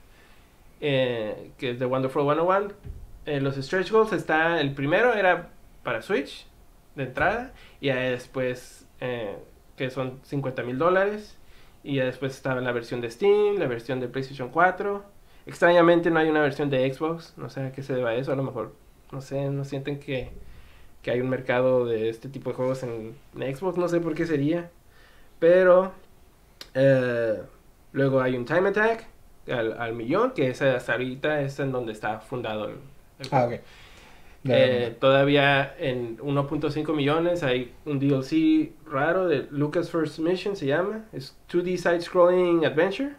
eh, 0.80 1.50
que 1.58 1.70
es 1.70 1.78
de 1.78 1.86
Wonderful 1.86 2.22
101 2.22 2.72
Eh, 3.26 3.40
los 3.40 3.56
stretch 3.56 3.90
goals 3.90 4.12
está 4.12 4.60
el 4.60 4.72
primero 4.74 5.12
era 5.14 5.50
para 5.82 6.02
Switch 6.02 6.46
de 6.96 7.04
entrada. 7.04 7.52
Y 7.80 7.86
ya 7.88 7.96
después 7.96 8.86
eh, 9.00 9.36
que 9.76 9.90
son 9.90 10.20
50 10.22 10.62
mil 10.62 10.78
dólares. 10.78 11.36
Y 11.82 11.96
ya 11.96 12.04
después 12.04 12.34
estaba 12.34 12.60
la 12.60 12.72
versión 12.72 13.00
de 13.00 13.10
Steam 13.10 13.56
la 13.58 13.66
versión 13.66 14.00
de 14.00 14.08
PlayStation 14.08 14.50
4 14.50 15.04
extrañamente 15.50 16.10
no 16.10 16.18
hay 16.20 16.28
una 16.30 16.40
versión 16.42 16.70
de 16.70 16.92
Xbox 16.92 17.34
no 17.36 17.50
sé 17.50 17.60
a 17.66 17.72
qué 17.72 17.82
se 17.82 17.94
deba 17.94 18.14
eso 18.14 18.32
a 18.32 18.36
lo 18.36 18.42
mejor 18.44 18.72
no 19.12 19.20
sé 19.20 19.50
no 19.50 19.64
sienten 19.64 19.98
que 20.00 20.30
que 21.02 21.10
hay 21.12 21.20
un 21.20 21.30
mercado 21.30 21.86
de 21.86 22.10
este 22.10 22.28
tipo 22.28 22.50
de 22.50 22.56
juegos 22.56 22.82
en, 22.82 23.16
en 23.38 23.56
Xbox, 23.56 23.78
no 23.78 23.88
sé 23.88 24.00
por 24.00 24.14
qué 24.14 24.26
sería. 24.26 24.70
Pero 25.38 25.92
eh, 26.74 27.42
luego 27.92 28.20
hay 28.20 28.36
un 28.36 28.44
Time 28.44 28.68
Attack 28.70 29.06
al, 29.48 29.74
al 29.80 29.94
millón, 29.94 30.32
que 30.32 30.48
ese 30.50 30.70
hasta 30.70 30.92
ahorita 30.92 31.40
es 31.42 31.58
en 31.60 31.72
donde 31.72 31.92
está 31.92 32.20
fundado 32.20 32.66
el, 32.66 32.76
el 33.18 33.28
Ah, 33.30 33.42
juego. 33.46 33.56
ok. 33.56 33.60
Eh, 34.48 34.96
todavía 35.00 35.74
en 35.78 36.18
1.5 36.18 36.94
millones 36.94 37.42
hay 37.42 37.74
un 37.84 37.98
DLC 38.00 38.72
raro 38.86 39.28
de 39.28 39.46
Lucas 39.50 39.90
First 39.90 40.18
Mission, 40.20 40.56
se 40.56 40.66
llama. 40.66 41.06
Es 41.12 41.36
2D 41.48 41.76
Side 41.76 42.00
Scrolling 42.02 42.64
Adventure. 42.66 43.16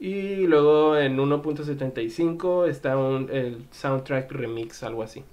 Y 0.00 0.46
luego 0.46 0.96
en 0.96 1.16
1.75 1.18 2.68
está 2.68 2.96
un, 2.96 3.28
el 3.32 3.66
soundtrack 3.72 4.30
remix, 4.30 4.82
algo 4.84 5.02
así. 5.02 5.24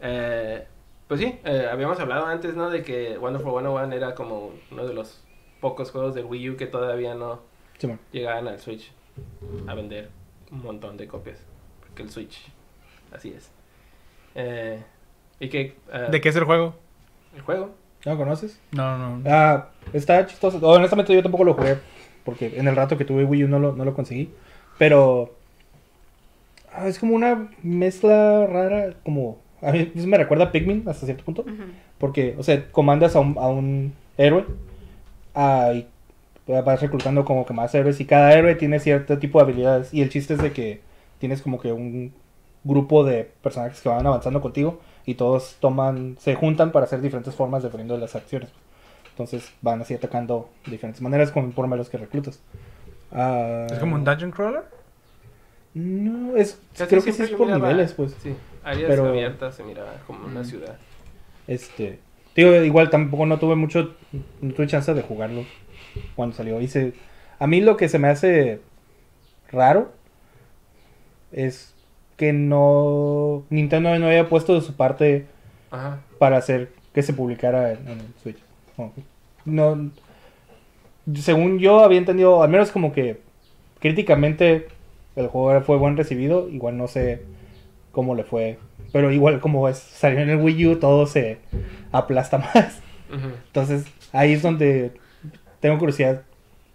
Eh, 0.00 0.66
pues 1.06 1.20
sí, 1.20 1.38
eh, 1.44 1.68
habíamos 1.70 2.00
hablado 2.00 2.26
antes, 2.26 2.54
¿no? 2.54 2.70
De 2.70 2.82
que 2.82 3.18
Wonderful 3.18 3.52
101 3.52 3.92
era 3.94 4.14
como 4.14 4.52
uno 4.70 4.86
de 4.86 4.94
los 4.94 5.22
pocos 5.60 5.90
juegos 5.90 6.14
de 6.14 6.22
Wii 6.22 6.50
U 6.50 6.56
que 6.56 6.66
todavía 6.66 7.14
no 7.14 7.40
llegaban 8.12 8.48
al 8.48 8.58
Switch 8.60 8.92
a 9.66 9.74
vender 9.74 10.08
un 10.50 10.62
montón 10.62 10.96
de 10.96 11.06
copias. 11.06 11.38
Porque 11.80 12.02
el 12.02 12.10
Switch, 12.10 12.46
así 13.12 13.34
es. 13.36 13.50
Eh, 14.34 14.82
¿Y 15.40 15.48
qué? 15.50 15.76
eh, 15.92 16.08
¿De 16.10 16.20
qué 16.20 16.30
es 16.30 16.36
el 16.36 16.44
juego? 16.44 16.74
¿El 17.34 17.42
juego? 17.42 17.74
¿No 18.06 18.12
lo 18.12 18.18
conoces? 18.18 18.58
No, 18.72 18.96
no. 18.96 19.22
Ah, 19.30 19.68
está 19.92 20.24
chistoso. 20.26 20.58
Honestamente 20.62 21.12
yo 21.12 21.22
tampoco 21.22 21.44
lo 21.44 21.54
jugué 21.54 21.78
porque 22.28 22.58
en 22.58 22.68
el 22.68 22.76
rato 22.76 22.98
que 22.98 23.06
tuve 23.06 23.24
Wii 23.24 23.44
U 23.44 23.48
no 23.48 23.58
lo, 23.58 23.72
no 23.72 23.86
lo 23.86 23.94
conseguí. 23.94 24.28
Pero 24.76 25.34
ah, 26.74 26.86
es 26.86 26.98
como 26.98 27.14
una 27.14 27.48
mezcla 27.62 28.46
rara, 28.46 28.96
como 29.02 29.38
a 29.62 29.72
mí 29.72 29.90
me 29.94 30.18
recuerda 30.18 30.44
a 30.44 30.52
Pikmin 30.52 30.86
hasta 30.86 31.06
cierto 31.06 31.24
punto. 31.24 31.46
Porque, 31.96 32.34
o 32.36 32.42
sea, 32.42 32.70
comandas 32.70 33.16
a 33.16 33.20
un, 33.20 33.38
a 33.38 33.48
un 33.48 33.94
héroe 34.18 34.44
ah, 35.34 35.72
y 35.72 35.86
vas 36.46 36.82
reclutando 36.82 37.24
como 37.24 37.46
que 37.46 37.54
más 37.54 37.74
héroes 37.74 37.98
y 37.98 38.04
cada 38.04 38.34
héroe 38.34 38.56
tiene 38.56 38.78
cierto 38.78 39.18
tipo 39.18 39.38
de 39.38 39.44
habilidades 39.44 39.94
y 39.94 40.02
el 40.02 40.10
chiste 40.10 40.34
es 40.34 40.42
de 40.42 40.52
que 40.52 40.82
tienes 41.20 41.40
como 41.40 41.58
que 41.58 41.72
un 41.72 42.12
grupo 42.62 43.04
de 43.04 43.24
personajes 43.40 43.80
que 43.80 43.88
van 43.88 44.06
avanzando 44.06 44.42
contigo 44.42 44.80
y 45.06 45.14
todos 45.14 45.56
toman, 45.60 46.18
se 46.20 46.34
juntan 46.34 46.72
para 46.72 46.84
hacer 46.84 47.00
diferentes 47.00 47.34
formas 47.34 47.62
dependiendo 47.62 47.94
de 47.94 48.00
las 48.02 48.14
acciones. 48.14 48.50
Entonces 49.18 49.52
van 49.62 49.80
así 49.80 49.94
atacando 49.94 50.48
de 50.64 50.70
diferentes 50.70 51.02
maneras 51.02 51.32
conforme 51.32 51.74
a 51.74 51.76
los 51.78 51.88
que 51.90 51.98
reclutas. 51.98 52.40
Ah, 53.10 53.66
¿Es 53.68 53.80
como 53.80 53.96
un 53.96 54.04
dungeon 54.04 54.30
crawler? 54.30 54.62
No, 55.74 56.36
es, 56.36 56.60
Casi 56.76 56.88
creo 56.88 57.02
que 57.02 57.12
sí 57.12 57.22
es 57.24 57.30
por 57.30 57.46
miraba- 57.48 57.68
niveles, 57.68 57.94
pues. 57.94 58.14
Sí, 58.22 58.32
áreas 58.62 58.88
Pero- 58.88 59.08
abiertas 59.08 59.56
se 59.56 59.64
miraba 59.64 59.92
como 60.06 60.24
una 60.26 60.44
ciudad. 60.44 60.76
Este, 61.48 61.98
digo, 62.36 62.54
igual 62.62 62.90
tampoco 62.90 63.26
no 63.26 63.40
tuve 63.40 63.56
mucho, 63.56 63.96
no 64.40 64.54
tuve 64.54 64.68
chance 64.68 64.94
de 64.94 65.02
jugarlo 65.02 65.44
cuando 66.14 66.36
salió. 66.36 66.60
Hice, 66.60 66.92
a 67.40 67.48
mí 67.48 67.60
lo 67.60 67.76
que 67.76 67.88
se 67.88 67.98
me 67.98 68.06
hace 68.06 68.60
raro 69.50 69.90
es 71.32 71.74
que 72.16 72.32
no, 72.32 73.42
Nintendo 73.50 73.98
no 73.98 74.06
había 74.06 74.28
puesto 74.28 74.54
de 74.54 74.60
su 74.60 74.76
parte 74.76 75.26
Ajá. 75.72 75.98
para 76.20 76.36
hacer 76.36 76.70
que 76.94 77.02
se 77.02 77.12
publicara 77.12 77.72
en, 77.72 77.78
en 77.88 77.98
el 78.00 78.06
Switch. 78.22 78.38
No, 79.44 79.90
según 81.14 81.58
yo 81.58 81.80
había 81.80 81.98
entendido, 81.98 82.42
al 82.42 82.50
menos 82.50 82.70
como 82.70 82.92
que 82.92 83.20
críticamente 83.80 84.68
el 85.16 85.28
juego 85.28 85.60
fue 85.62 85.76
buen 85.76 85.96
recibido, 85.96 86.48
igual 86.48 86.76
no 86.76 86.88
sé 86.88 87.22
cómo 87.92 88.14
le 88.14 88.24
fue, 88.24 88.58
pero 88.92 89.10
igual 89.10 89.40
como 89.40 89.68
es, 89.68 89.78
salió 89.78 90.20
en 90.20 90.30
el 90.30 90.40
Wii 90.40 90.66
U 90.66 90.76
todo 90.78 91.06
se 91.06 91.38
aplasta 91.92 92.38
más. 92.54 92.80
Entonces 93.46 93.86
ahí 94.12 94.32
es 94.32 94.42
donde 94.42 94.92
tengo 95.60 95.78
curiosidad 95.78 96.22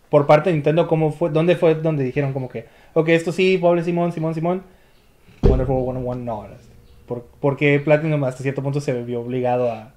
por 0.09 0.27
parte 0.27 0.49
de 0.49 0.55
Nintendo, 0.55 0.87
¿cómo 0.87 1.11
fue? 1.11 1.29
¿Dónde 1.29 1.55
fue 1.55 1.75
donde 1.75 2.03
dijeron 2.03 2.33
como 2.33 2.49
que, 2.49 2.65
ok, 2.93 3.09
esto 3.09 3.31
sí, 3.31 3.57
pobre 3.57 3.83
Simón, 3.83 4.11
Simón, 4.11 4.33
Simón, 4.33 4.63
Wonderful 5.41 5.83
101 5.83 6.15
no? 6.15 6.47
¿Por, 7.07 7.25
porque 7.39 7.79
Platinum 7.79 8.23
hasta 8.23 8.43
cierto 8.43 8.63
punto 8.63 8.79
se 8.79 9.03
vio 9.03 9.21
obligado 9.21 9.71
a 9.71 9.93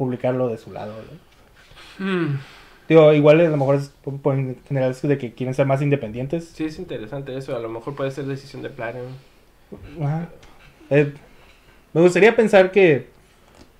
publicarlo 0.00 0.48
de 0.48 0.56
su 0.56 0.72
lado? 0.72 0.94
¿no? 1.98 2.04
Hmm, 2.06 2.38
Digo, 2.88 3.12
igual 3.12 3.38
a 3.40 3.50
lo 3.50 3.56
mejor 3.58 3.74
es 3.74 3.92
por 4.22 4.34
en 4.34 4.56
general 4.66 4.92
es 4.92 5.02
de 5.02 5.18
que 5.18 5.34
quieren 5.34 5.54
ser 5.54 5.66
más 5.66 5.82
independientes. 5.82 6.48
Sí, 6.54 6.64
es 6.64 6.78
interesante 6.78 7.36
eso. 7.36 7.54
A 7.54 7.58
lo 7.58 7.68
mejor 7.68 7.94
puede 7.94 8.10
ser 8.10 8.24
decisión 8.24 8.62
de 8.62 8.70
Platinum. 8.70 9.12
Ajá. 10.02 10.30
Eh, 10.88 11.12
me 11.92 12.00
gustaría 12.00 12.34
pensar 12.34 12.72
que 12.72 13.10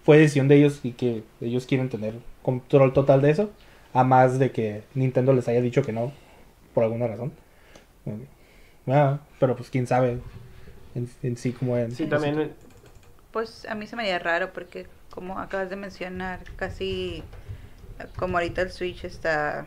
fue 0.05 0.19
decisión 0.19 0.47
de 0.47 0.59
ellos 0.59 0.81
y 0.83 0.93
que 0.93 1.25
ellos 1.41 1.65
quieren 1.65 1.89
tener 1.89 2.15
control 2.43 2.93
total 2.93 3.23
de 3.23 3.31
eso, 3.31 3.51
a 3.95 4.05
más 4.05 4.39
de 4.39 4.53
que 4.53 4.83
Nintendo 4.95 5.33
les 5.33 5.49
haya 5.49 5.63
dicho 5.63 5.83
que 5.83 5.93
no, 5.93 6.13
por 6.75 6.85
alguna 6.85 7.07
razón. 7.07 7.33
Eh, 8.05 8.27
ah, 8.89 9.21
pero 9.39 9.57
pues 9.57 9.71
quién 9.71 9.87
sabe 9.87 10.19
en, 10.95 11.09
en 11.23 11.37
sí 11.39 11.53
como 11.53 11.79
en... 11.79 11.93
Sí, 11.93 12.07
también. 12.07 12.53
Pues 13.33 13.67
a 13.67 13.75
mí 13.75 13.87
se 13.87 13.97
me 13.97 14.03
haría 14.03 14.19
raro 14.19 14.53
porque, 14.53 14.87
como 15.11 15.39
acabas 15.39 15.71
de 15.71 15.77
mencionar, 15.77 16.41
casi 16.57 17.23
como 18.17 18.39
ahorita 18.39 18.63
el 18.63 18.71
Switch 18.71 19.05
está 19.05 19.67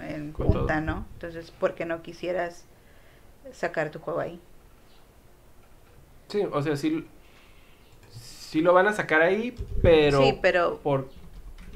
en 0.00 0.32
Con 0.32 0.46
punta, 0.46 0.74
todo. 0.74 0.80
¿no? 0.80 1.06
Entonces, 1.14 1.50
¿por 1.50 1.74
qué 1.74 1.84
no 1.84 2.02
quisieras 2.02 2.64
sacar 3.52 3.90
tu 3.90 3.98
juego 3.98 4.20
ahí? 4.20 4.40
Sí, 6.28 6.42
o 6.50 6.62
sea, 6.62 6.76
sí. 6.76 7.06
Sí 8.10 8.60
lo 8.60 8.72
van 8.72 8.86
a 8.86 8.92
sacar 8.92 9.20
ahí, 9.20 9.54
pero. 9.82 10.22
sí, 10.22 10.38
pero 10.40 10.78
Por, 10.78 11.10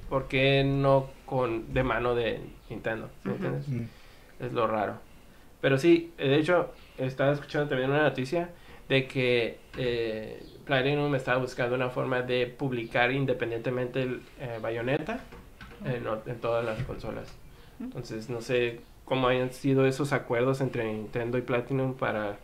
¿Por 0.08 0.28
qué 0.28 0.64
no 0.64 1.10
con 1.26 1.74
de 1.74 1.82
mano 1.82 2.14
de 2.14 2.40
Nintendo? 2.70 3.10
¿sí 3.22 3.30
entiendes? 3.30 3.68
Mm. 3.68 3.82
Es 4.40 4.52
lo 4.52 4.66
raro. 4.66 4.94
Pero 5.60 5.76
sí, 5.76 6.12
de 6.16 6.36
hecho, 6.36 6.72
estaba 6.96 7.32
escuchando 7.32 7.68
también 7.68 7.90
una 7.90 8.02
noticia 8.04 8.50
de 8.88 9.06
que 9.06 9.58
eh, 9.76 10.42
Platinum 10.68 11.14
estaba 11.16 11.38
buscando 11.38 11.74
una 11.74 11.88
forma 11.88 12.22
de 12.22 12.46
publicar 12.46 13.10
independientemente 13.10 14.02
el 14.02 14.22
eh, 14.38 14.58
Bayonetta 14.62 15.18
en, 15.84 16.04
en 16.30 16.40
todas 16.40 16.64
las 16.64 16.80
consolas. 16.84 17.26
Entonces, 17.80 18.28
no 18.28 18.40
sé 18.42 18.80
cómo 19.06 19.26
hayan 19.28 19.50
sido 19.52 19.86
esos 19.86 20.12
acuerdos 20.12 20.60
entre 20.60 20.84
Nintendo 20.92 21.38
y 21.38 21.42
Platinum 21.42 21.94
para 21.94 22.36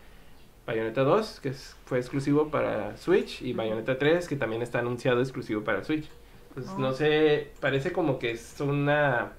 Bayonetta 0.66 1.02
2, 1.02 1.40
que 1.40 1.50
es- 1.50 1.76
fue 1.84 1.98
exclusivo 1.98 2.48
para 2.48 2.96
Switch, 2.96 3.42
y. 3.42 3.52
Bayonetta 3.52 3.98
3, 3.98 4.26
que 4.26 4.37
también 4.37 4.62
está 4.62 4.78
anunciado 4.78 5.20
exclusivo 5.20 5.62
para 5.62 5.84
Switch. 5.84 6.08
Entonces, 6.48 6.72
Oh. 6.74 6.80
no 6.80 6.92
sé, 6.94 7.50
parece 7.60 7.92
como 7.92 8.18
que 8.18 8.30
es 8.30 8.58
una 8.60 9.32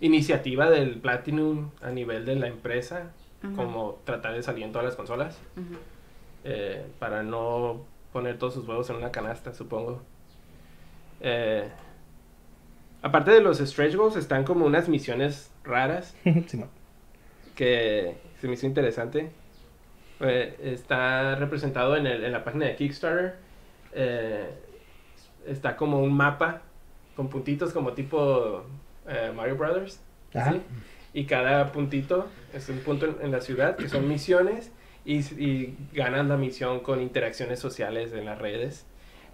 iniciativa 0.00 0.70
del 0.70 0.96
Platinum 1.00 1.70
a 1.82 1.90
nivel 1.90 2.24
de 2.24 2.36
la 2.36 2.46
empresa, 2.48 3.10
Ujú. 3.42 3.54
como 3.56 3.98
tratar 4.04 4.34
de 4.34 4.42
salir 4.42 4.64
en 4.64 4.72
todas 4.72 4.86
las 4.86 4.96
consolas, 4.96 5.38
Ujú. 5.56 5.76
Eh, 6.44 6.86
para 6.98 7.22
no 7.22 7.84
poner 8.12 8.38
todos 8.38 8.54
sus 8.54 8.66
huevos 8.68 8.88
en 8.90 8.96
una 8.96 9.10
canasta, 9.10 9.52
supongo. 9.54 10.02
Eh, 11.20 11.68
aparte 13.02 13.30
de 13.30 13.40
los 13.40 13.58
stretch 13.58 13.94
goals, 13.96 14.16
están 14.16 14.44
como 14.44 14.64
unas 14.66 14.88
misiones 14.88 15.50
raras 15.64 16.14
Simón. 16.46 16.68
que 17.54 18.16
se 18.40 18.46
me 18.48 18.54
hizo 18.54 18.66
interesante. 18.66 19.30
Eh, 20.20 20.56
está 20.62 21.34
representado 21.36 21.96
en, 21.96 22.06
el- 22.06 22.24
en 22.24 22.32
la 22.32 22.44
página 22.44 22.66
de 22.66 22.76
Kickstarter. 22.76 23.36
Eh, 23.92 24.48
está 25.46 25.76
como 25.76 26.00
un 26.00 26.12
mapa 26.14 26.62
con 27.16 27.28
puntitos 27.28 27.72
como 27.72 27.92
tipo 27.92 28.64
Mario 29.36 29.56
Brothers. 29.56 30.00
¿sí? 30.32 30.60
Y 31.12 31.26
cada 31.26 31.70
puntito 31.72 32.26
es 32.52 32.68
un 32.68 32.78
punto 32.78 33.06
en, 33.06 33.16
en 33.22 33.30
la 33.30 33.40
ciudad 33.40 33.76
que 33.76 33.88
son 33.88 34.08
misiones 34.08 34.72
y, 35.04 35.18
y 35.18 35.76
ganan 35.92 36.28
la 36.28 36.36
misión 36.36 36.80
con 36.80 37.00
interacciones 37.02 37.58
sociales 37.60 38.12
en 38.12 38.24
las 38.24 38.38
redes. 38.38 38.86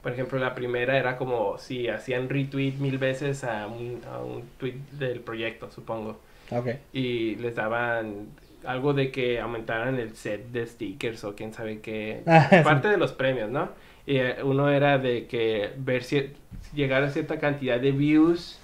Por 0.03 0.13
ejemplo, 0.13 0.39
la 0.39 0.55
primera 0.55 0.97
era 0.99 1.17
como 1.17 1.59
si 1.59 1.89
hacían 1.89 2.29
retweet 2.29 2.75
mil 2.79 2.99
veces 2.99 3.45
a 3.45 3.67
un, 3.67 4.01
a 4.11 4.19
un 4.21 4.43
tweet 4.59 4.77
del 4.93 5.21
proyecto, 5.21 5.71
supongo 5.71 6.19
Ok. 6.51 6.69
y 6.93 7.37
les 7.37 7.55
daban 7.55 8.29
algo 8.65 8.93
de 8.95 9.11
que 9.11 9.41
aumentaran 9.41 9.99
el 9.99 10.15
set 10.17 10.47
de 10.53 10.67
stickers 10.67 11.23
o 11.25 11.35
quién 11.35 11.53
sabe 11.53 11.81
qué. 11.81 12.23
Ah. 12.27 12.49
Parte 12.65 12.89
de 12.89 12.97
los 12.97 13.13
premios, 13.13 13.51
¿no? 13.51 13.69
Y 14.07 14.17
eh, 14.17 14.37
uno 14.43 14.71
era 14.71 14.99
de 14.99 15.27
que 15.27 15.71
ver 15.77 16.03
si 16.03 16.31
llegar 16.75 17.03
a 17.03 17.11
cierta 17.11 17.39
cantidad 17.39 17.79
de 17.79 17.93
views 17.93 18.59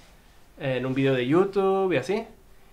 en 0.59 0.85
un 0.87 0.93
video 0.95 1.13
de 1.13 1.27
YouTube 1.27 1.93
y 1.93 1.97
así. 1.97 2.23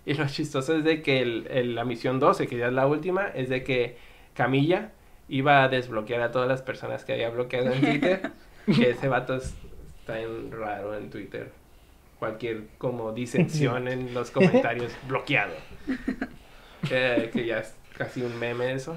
Y 0.07 0.15
lo 0.15 0.27
chistoso 0.27 0.77
es 0.77 0.85
de 0.85 1.03
que 1.03 1.21
el- 1.21 1.47
el- 1.51 1.75
la 1.75 1.85
misión 1.85 2.19
12, 2.19 2.47
que 2.47 2.57
ya 2.59 2.67
es 2.69 2.73
la 2.73 2.87
última, 2.87 3.29
es 3.29 3.49
de 3.51 3.63
que 3.63 3.97
Camilla 4.35 4.91
iba 5.29 5.63
a 5.65 5.69
desbloquear 5.69 6.21
a 6.21 6.31
todas 6.31 6.49
las 6.49 6.63
personas 6.63 7.05
que 7.05 7.13
había 7.15 7.31
bloqueado 7.31 7.73
en 7.73 7.81
Twitter. 7.81 8.31
que 8.67 8.91
ese 8.91 9.09
vato 9.09 9.37
es- 9.37 9.55
está 10.01 10.21
en 10.21 10.53
raro 10.53 10.97
en 10.97 11.11
Twitter. 11.11 11.51
Cualquier 12.19 12.65
como 12.79 13.13
disensión 13.13 13.89
en 13.89 14.15
los 14.15 14.31
comentarios, 14.31 14.93
bloqueado. 15.09 15.55
Que, 16.89 17.31
que 17.33 17.47
ya 17.47 17.59
es 17.59 17.75
casi 17.97 18.23
un 18.23 18.39
meme 18.39 18.73
eso. 18.73 18.97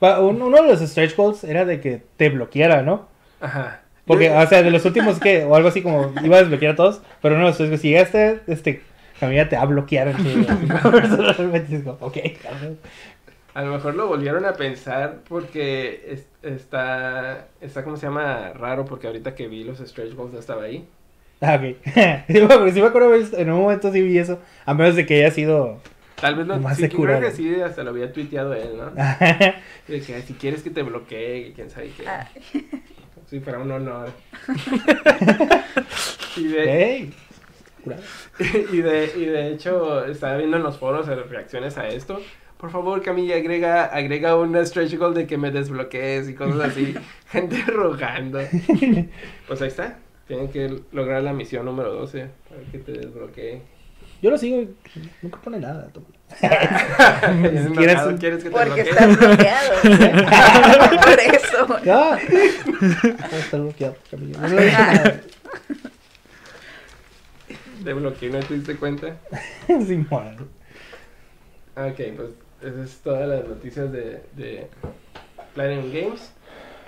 Uno 0.00 0.50
de 0.50 0.68
los 0.68 0.80
stretch 0.80 1.16
goals 1.16 1.44
era 1.44 1.64
de 1.64 1.80
que 1.80 2.02
te 2.16 2.28
bloqueara, 2.28 2.82
¿no? 2.82 3.08
Ajá. 3.40 3.80
Porque, 4.06 4.30
o 4.30 4.46
sea, 4.46 4.62
de 4.62 4.70
los 4.70 4.84
últimos 4.84 5.18
que, 5.18 5.44
o 5.44 5.54
algo 5.54 5.68
así 5.68 5.80
como, 5.80 6.12
iba 6.22 6.36
a 6.36 6.40
desbloquear 6.40 6.72
a 6.72 6.76
todos, 6.76 7.00
pero 7.22 7.38
goals, 7.38 7.80
si 7.80 7.88
llegaste, 7.88 8.40
este, 8.46 8.82
Camila 9.18 9.48
te 9.48 9.56
va 9.56 9.62
a 9.62 9.66
bloquear. 9.66 10.14
como, 11.84 11.96
ok. 12.00 12.16
A 13.54 13.62
lo 13.62 13.72
mejor 13.72 13.94
lo 13.94 14.08
volvieron 14.08 14.44
a 14.44 14.54
pensar 14.54 15.20
porque 15.28 16.04
es- 16.08 16.26
está, 16.42 17.46
está, 17.60 17.84
¿cómo 17.84 17.96
se 17.96 18.06
llama? 18.06 18.52
Raro 18.54 18.84
porque 18.84 19.06
ahorita 19.06 19.34
que 19.34 19.46
vi 19.46 19.62
los 19.64 19.78
stretch 19.78 20.14
goals 20.14 20.32
no 20.32 20.40
estaba 20.40 20.64
ahí. 20.64 20.84
Ah, 21.40 21.54
ok. 21.56 21.76
Sí, 22.26 22.32
me 22.40 22.44
acuerdo- 22.44 22.70
sí 22.72 22.80
me 22.80 22.86
acuerdo, 22.88 23.14
en 23.14 23.50
un 23.52 23.60
momento 23.60 23.92
sí 23.92 24.00
vi 24.02 24.18
eso, 24.18 24.40
a 24.66 24.74
menos 24.74 24.96
de 24.96 25.06
que 25.06 25.16
haya 25.24 25.30
sido... 25.30 25.78
Tal 26.20 26.36
vez 26.36 26.46
lo, 26.46 26.54
Nomás 26.56 26.76
sí, 26.76 26.88
creo 26.88 27.20
que 27.20 27.30
sí, 27.32 27.60
hasta 27.60 27.82
lo 27.82 27.90
había 27.90 28.12
tuiteado 28.12 28.54
él, 28.54 28.76
¿no? 28.76 28.90
De 29.88 30.00
que 30.00 30.22
si 30.22 30.34
quieres 30.34 30.62
que 30.62 30.70
te 30.70 30.82
bloquee, 30.82 31.44
que 31.46 31.52
quién 31.54 31.70
sabe 31.70 31.90
qué. 31.96 32.06
Ah, 32.08 32.28
Sí, 33.30 33.40
fuera 33.40 33.58
un 33.58 33.70
honor. 33.70 34.10
y, 36.36 36.44
de, 36.48 36.94
Ey, 36.94 37.12
curado. 37.82 38.02
y, 38.72 38.80
de, 38.82 39.12
y 39.16 39.24
de 39.26 39.52
hecho, 39.52 40.04
estaba 40.04 40.36
viendo 40.36 40.56
en 40.56 40.62
los 40.62 40.78
foros 40.78 41.08
las 41.08 41.28
reacciones 41.28 41.76
a 41.78 41.88
esto. 41.88 42.20
Por 42.64 42.70
favor, 42.72 43.02
Camilla, 43.02 43.36
agrega, 43.36 43.84
agrega 43.84 44.36
una 44.38 44.64
stretch 44.64 44.96
goal 44.96 45.12
de 45.12 45.26
que 45.26 45.36
me 45.36 45.50
desbloquees 45.50 46.30
y 46.30 46.34
cosas 46.34 46.70
así. 46.70 46.94
Gente 47.30 47.60
rogando. 47.66 48.38
Pues 49.46 49.60
ahí 49.60 49.68
está. 49.68 49.98
Tienen 50.26 50.48
que 50.48 50.80
lograr 50.92 51.22
la 51.22 51.34
misión 51.34 51.66
número 51.66 51.92
12 51.92 52.26
para 52.48 52.62
que 52.72 52.78
te 52.78 52.92
desbloquee. 52.92 53.60
Yo 54.22 54.30
lo 54.30 54.38
sigo, 54.38 54.64
nunca 55.20 55.38
pone 55.42 55.60
nada. 55.60 55.90
toma. 55.92 56.06
¿Quieres, 57.76 58.00
¿Quieres 58.18 58.42
que 58.42 58.48
te 58.48 58.56
porque 58.56 58.82
bloquee? 58.82 58.90
está 58.90 59.06
bloqueado. 59.08 59.80
Por 61.02 61.20
eso. 61.20 61.66
Ah, 61.92 62.18
¿Cómo 62.30 63.36
está 63.42 63.58
bloqueado, 63.58 63.96
Camila? 64.10 64.38
No. 64.48 64.56
Te 67.84 67.92
bloqueé, 67.92 68.30
¿no 68.30 68.38
te 68.40 68.54
diste 68.54 68.76
cuenta? 68.76 69.18
Simón. 69.86 70.48
Ah, 71.76 71.88
Ok, 71.88 72.00
pues 72.16 72.30
esas 72.62 72.90
es 72.90 72.96
todas 73.02 73.28
las 73.28 73.46
noticias 73.46 73.90
de, 73.92 74.22
de 74.36 74.66
Platinum 75.54 75.92
Games. 75.92 76.32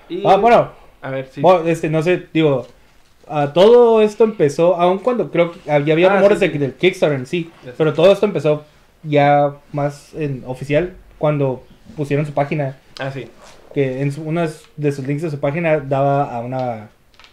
Y, 0.09 0.25
Ah, 0.25 0.37
bueno, 0.37 0.71
A 1.01 1.09
ver, 1.11 1.27
sí. 1.31 1.41
Bueno, 1.41 1.67
este, 1.67 1.89
no 1.89 2.01
sé, 2.01 2.27
digo, 2.33 2.65
ah, 3.27 3.51
todo 3.53 4.01
esto 4.01 4.23
empezó, 4.23 4.75
aun 4.75 4.99
cuando 4.99 5.29
creo 5.31 5.51
que 5.51 5.59
ya 5.65 5.75
había 5.75 6.11
Ah, 6.11 6.15
rumores 6.15 6.39
sí, 6.39 6.47
de 6.47 6.51
sí. 6.53 6.57
del 6.57 6.73
Kickstarter 6.73 7.19
en 7.19 7.25
sí, 7.25 7.51
pero 7.77 7.93
todo 7.93 8.11
esto 8.11 8.25
empezó 8.25 8.63
ya 9.03 9.53
más 9.73 10.13
en 10.15 10.43
oficial 10.47 10.93
cuando 11.19 11.63
pusieron 11.95 12.25
su 12.25 12.33
página, 12.33 12.77
Ah, 12.99 13.11
sí. 13.11 13.27
que 13.73 14.01
en 14.01 14.11
su- 14.11 14.23
uno 14.23 14.47
de 14.77 14.91
sus 14.91 15.05
links 15.05 15.21
de 15.23 15.29
su 15.31 15.39
página 15.39 15.79
daba 15.79 16.35
a 16.35 16.39
una, 16.41 16.89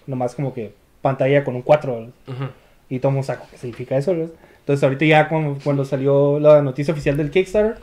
nomás 0.07 0.35
como 0.35 0.53
que 0.53 0.74
pantalla 1.01 1.43
con 1.45 1.55
un 1.57 1.62
4 1.62 1.95
Ujú. 2.26 2.45
y 2.91 2.99
todo 2.99 3.09
el 3.11 3.14
mundo 3.14 3.26
sabe 3.26 3.41
qué 3.51 3.57
significa 3.59 3.97
eso, 3.97 4.12
¿verdad? 4.12 4.30
Entonces 4.61 4.82
ahorita 4.85 5.05
ya 5.07 5.28
cuando, 5.28 5.59
cuando 5.64 5.85
salió 5.85 6.39
la 6.41 6.61
noticia 6.62 6.93
oficial 6.93 7.16
del 7.16 7.30
Kickstarter, 7.30 7.76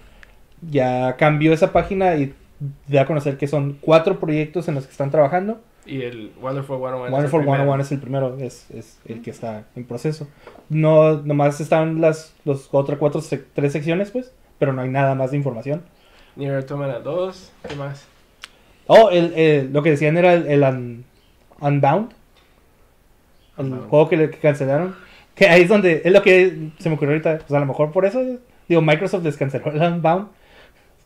ya 0.69 1.15
cambió 1.17 1.53
esa 1.53 1.71
página 1.71 2.15
y 2.15 2.33
da 2.87 3.01
a 3.01 3.05
conocer 3.07 3.37
que 3.37 3.47
son 3.47 3.77
cuatro 3.81 4.19
proyectos 4.19 4.67
en 4.67 4.75
los 4.75 4.85
que 4.85 4.91
están 4.91 5.09
trabajando. 5.11 5.59
Y 5.85 6.03
el 6.03 6.31
Wonderful 6.39 6.77
101. 6.77 7.05
es 7.07 7.11
Wonderful 7.11 7.39
el 7.39 7.45
primero. 7.45 7.63
101 7.63 7.81
es 7.83 7.91
el 7.91 7.99
primero, 7.99 8.37
es, 8.39 8.71
es 8.71 8.99
el 9.05 9.21
que 9.23 9.31
está 9.31 9.63
en 9.75 9.83
proceso. 9.85 10.27
No, 10.69 11.17
nomás 11.23 11.59
están 11.59 11.99
las 12.01 12.35
los 12.45 12.69
otras 12.71 12.99
cuatro, 12.99 13.19
sec- 13.21 13.45
tres 13.55 13.73
secciones, 13.73 14.11
pues, 14.11 14.31
pero 14.59 14.73
no 14.73 14.83
hay 14.83 14.89
nada 14.89 15.15
más 15.15 15.31
de 15.31 15.37
información. 15.37 15.81
Nier 16.35 16.55
Automata 16.55 16.99
2. 16.99 17.51
¿Qué 17.67 17.75
más? 17.75 18.05
Oh, 18.85 19.09
el, 19.09 19.33
el- 19.33 19.73
lo 19.73 19.81
que 19.81 19.89
decían 19.91 20.17
era 20.17 20.33
el, 20.33 20.45
el 20.47 20.63
Un- 20.63 21.05
Unbound, 21.59 22.11
el 23.57 23.65
Unbound. 23.65 23.89
juego 23.89 24.09
que, 24.09 24.17
le- 24.17 24.29
que 24.29 24.37
cancelaron. 24.37 24.95
Que 25.35 25.47
ahí 25.47 25.63
es 25.63 25.69
donde, 25.69 26.01
es 26.05 26.11
lo 26.11 26.21
que 26.21 26.69
se 26.77 26.89
me 26.89 26.95
ocurrió 26.95 27.13
ahorita. 27.13 27.39
Pues 27.39 27.51
a 27.53 27.59
lo 27.59 27.65
mejor 27.65 27.91
por 27.91 28.05
eso, 28.05 28.21
digo, 28.67 28.81
Microsoft 28.81 29.23
les 29.23 29.35
canceló 29.37 29.71
el 29.71 29.81
Unbound. 29.81 30.27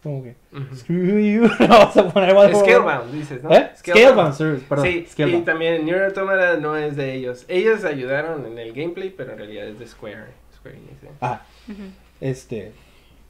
Como 0.05 0.21
que, 0.21 0.35
screw 0.75 1.17
you, 1.17 1.41
no 1.61 1.67
vamos 1.67 1.97
a 1.97 2.07
poner 2.09 2.29
algo- 2.29 2.59
Scalebound, 2.59 3.11
dices, 3.11 3.41
¿no? 3.43 3.51
¿Eh? 3.51 3.71
Scalebound, 3.75 4.63
perdón. 4.69 4.85
Sí, 4.85 5.03
y 5.03 5.09
Scalebound. 5.11 5.45
también 5.45 5.83
Nier 5.83 6.03
Automata 6.03 6.57
no 6.57 6.75
es 6.77 6.95
de 6.95 7.15
ellos. 7.15 7.43
Ellos 7.47 7.83
ayudaron 7.85 8.45
en 8.45 8.59
el 8.59 8.71
gameplay, 8.73 9.09
pero 9.09 9.31
en 9.31 9.39
realidad 9.39 9.65
es 9.67 9.79
de 9.79 9.87
Square. 9.87 10.25
Square 10.55 10.77
Enix, 10.77 11.03
¿eh? 11.05 11.09
Ah, 11.21 11.41
este. 12.21 12.71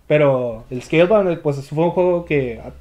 Pero 0.05 0.65
el 0.69 0.83
Scalebound, 0.83 1.37
pues 1.39 1.65
fue 1.69 1.85
un 1.85 1.91
juego 1.91 2.25
que 2.25 2.59
a- 2.59 2.73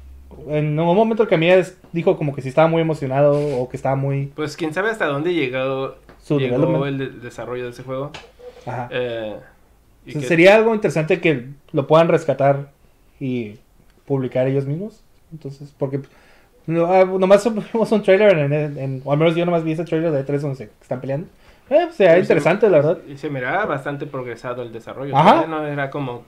en 0.53 0.77
un 0.77 0.95
momento 0.97 1.23
el 1.23 1.29
Camillas 1.29 1.77
dijo 1.93 2.17
como 2.17 2.35
que 2.35 2.41
si 2.41 2.49
estaba 2.49 2.67
muy 2.67 2.81
emocionado 2.81 3.39
o 3.57 3.69
que 3.69 3.77
estaba 3.77 3.95
muy. 3.95 4.25
Pues 4.35 4.57
quién 4.57 4.73
sabe 4.73 4.89
hasta 4.89 5.05
dónde 5.05 5.33
llegó, 5.33 5.95
Su 6.21 6.37
llegó 6.37 6.85
el 6.85 6.97
de- 6.97 7.09
desarrollo 7.11 7.63
de 7.63 7.69
ese 7.69 7.83
juego. 7.83 8.11
Ajá. 8.65 8.89
Eh, 8.91 9.35
y 10.05 10.09
O 10.09 10.11
sea, 10.11 10.21
que- 10.21 10.27
Sería 10.27 10.55
algo 10.57 10.75
interesante 10.75 11.21
que 11.21 11.45
lo 11.71 11.87
puedan 11.87 12.09
rescatar 12.09 12.69
y 13.21 13.55
publicar 14.05 14.47
ellos 14.47 14.65
mismos. 14.65 15.01
Entonces, 15.31 15.73
porque 15.77 16.01
no, 16.67 16.85
ah, 16.85 17.05
nomás 17.05 17.43
vimos 17.73 17.91
un 17.91 18.03
trailer, 18.03 18.37
en, 18.37 18.53
en- 18.53 18.77
en- 18.77 19.01
o 19.05 19.11
al 19.11 19.17
menos 19.19 19.35
yo 19.35 19.45
nomás 19.45 19.63
vi 19.63 19.73
ese 19.73 19.85
trailer 19.85 20.11
de 20.11 20.25
E3 20.25 20.39
donde 20.39 20.55
se 20.57 20.69
están 20.81 21.01
peleando. 21.01 21.27
Eh, 21.69 21.87
se 21.91 22.03
ve 22.03 22.09
pues, 22.11 22.21
interesante, 22.21 22.69
la 22.69 22.77
verdad. 22.77 22.99
Y 23.07 23.17
se 23.17 23.29
miraba 23.29 23.65
bastante 23.65 24.05
progresado 24.05 24.61
el 24.61 24.71
desarrollo. 24.71 25.15
Ajá. 25.17 25.45
No 25.47 25.65
era 25.65 25.89
como. 25.89 26.23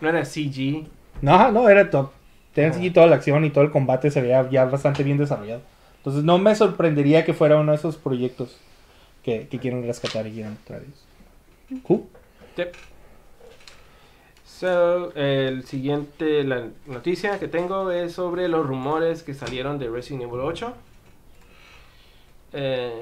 No 0.00 0.08
era 0.08 0.24
CG. 0.24 0.86
No, 1.20 1.50
no, 1.50 1.68
era 1.68 1.90
top. 1.90 2.10
Tenían 2.54 2.74
aquí 2.74 2.90
toda 2.90 3.06
la 3.08 3.16
acción 3.16 3.44
y 3.44 3.50
todo 3.50 3.64
el 3.64 3.70
combate 3.70 4.10
se 4.10 4.20
veía 4.20 4.48
ya 4.50 4.64
bastante 4.66 5.02
bien 5.02 5.18
desarrollado. 5.18 5.62
Entonces, 5.98 6.22
no 6.24 6.38
me 6.38 6.54
sorprendería 6.54 7.24
que 7.24 7.34
fuera 7.34 7.56
uno 7.56 7.72
de 7.72 7.76
esos 7.78 7.96
proyectos 7.96 8.56
que, 9.24 9.48
que 9.48 9.58
quieren 9.58 9.84
rescatar 9.84 10.26
y 10.28 10.32
quieren 10.32 10.56
traer. 10.64 10.84
Cool. 11.82 12.04
Yep. 12.56 12.74
So, 14.58 15.14
el 15.14 15.62
siguiente, 15.66 16.42
la 16.42 16.66
noticia 16.86 17.38
que 17.38 17.46
tengo 17.46 17.92
es 17.92 18.14
sobre 18.14 18.48
los 18.48 18.66
rumores 18.66 19.22
que 19.22 19.32
salieron 19.32 19.78
de 19.78 19.88
Resident 19.88 20.24
Evil 20.24 20.40
8. 20.40 20.74
Eh, 22.54 22.92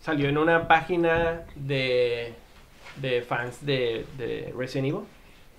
salió 0.00 0.28
en 0.28 0.36
una 0.36 0.66
página 0.66 1.42
de, 1.54 2.34
de 3.00 3.22
fans 3.22 3.64
de, 3.64 4.04
de 4.18 4.52
Resident 4.58 4.88
Evil 4.88 5.04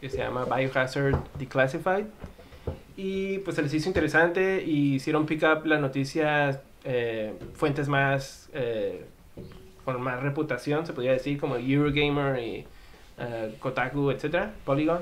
que 0.01 0.09
se 0.09 0.17
llama 0.17 0.43
Biohazard 0.43 1.15
Declassified. 1.39 2.07
Y 2.97 3.37
pues 3.37 3.55
se 3.55 3.61
les 3.61 3.73
hizo 3.73 3.87
interesante 3.87 4.65
y 4.65 4.95
hicieron 4.95 5.25
pick 5.25 5.43
up 5.43 5.65
la 5.65 5.79
noticia 5.79 6.61
eh, 6.83 7.33
fuentes 7.53 7.87
más 7.87 8.49
eh, 8.53 9.05
con 9.85 10.01
más 10.01 10.21
reputación, 10.21 10.85
se 10.85 10.91
podría 10.91 11.13
decir, 11.13 11.39
como 11.39 11.55
Eurogamer 11.55 12.37
y 12.43 12.67
eh, 13.17 13.55
Kotaku, 13.59 14.11
etcétera, 14.11 14.53
Polygon. 14.65 14.99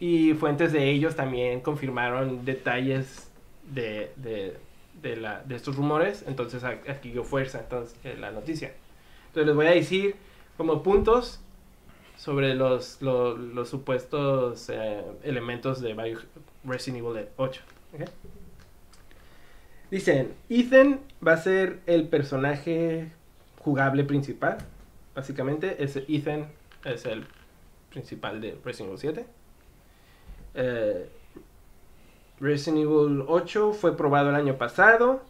Y 0.00 0.34
fuentes 0.34 0.72
de 0.72 0.90
ellos 0.90 1.16
también 1.16 1.60
confirmaron 1.60 2.44
detalles 2.44 3.30
de, 3.70 4.12
de, 4.16 4.56
de, 5.02 5.54
estos 5.56 5.76
rumores, 5.76 6.24
entonces 6.26 6.62
adquirió 6.64 7.24
fuerza 7.24 7.60
entonces, 7.60 7.96
eh, 8.04 8.16
la 8.18 8.30
noticia. 8.30 8.72
Entonces 9.28 9.46
les 9.46 9.56
voy 9.56 9.66
a 9.66 9.70
decir 9.70 10.14
como 10.56 10.82
puntos 10.82 11.40
sobre 12.16 12.54
los, 12.54 13.00
lo- 13.02 13.36
los 13.36 13.68
supuestos 13.68 14.68
eh, 14.70 15.02
elementos 15.22 15.80
de 15.80 15.94
Resident 16.64 17.04
Evil 17.04 17.26
8. 17.36 17.60
¿ok? 17.94 18.08
Dicen, 19.90 20.34
Ethan 20.50 21.00
va 21.26 21.32
a 21.32 21.36
ser 21.38 21.80
el 21.86 22.08
personaje 22.08 23.10
jugable 23.58 24.04
principal. 24.04 24.58
Básicamente, 25.14 25.82
ese 25.82 26.04
Ethan 26.08 26.46
es 26.84 27.04
el 27.06 27.26
principal 27.90 28.40
de 28.40 28.58
Resident 28.64 28.88
Evil 28.90 28.98
7. 28.98 29.26
Eh, 30.54 31.08
Resident 32.40 32.78
Evil 32.84 33.24
8 33.26 33.72
fue 33.72 33.96
probado 33.96 34.30
el 34.30 34.34
año 34.36 34.56
pasado. 34.58 35.22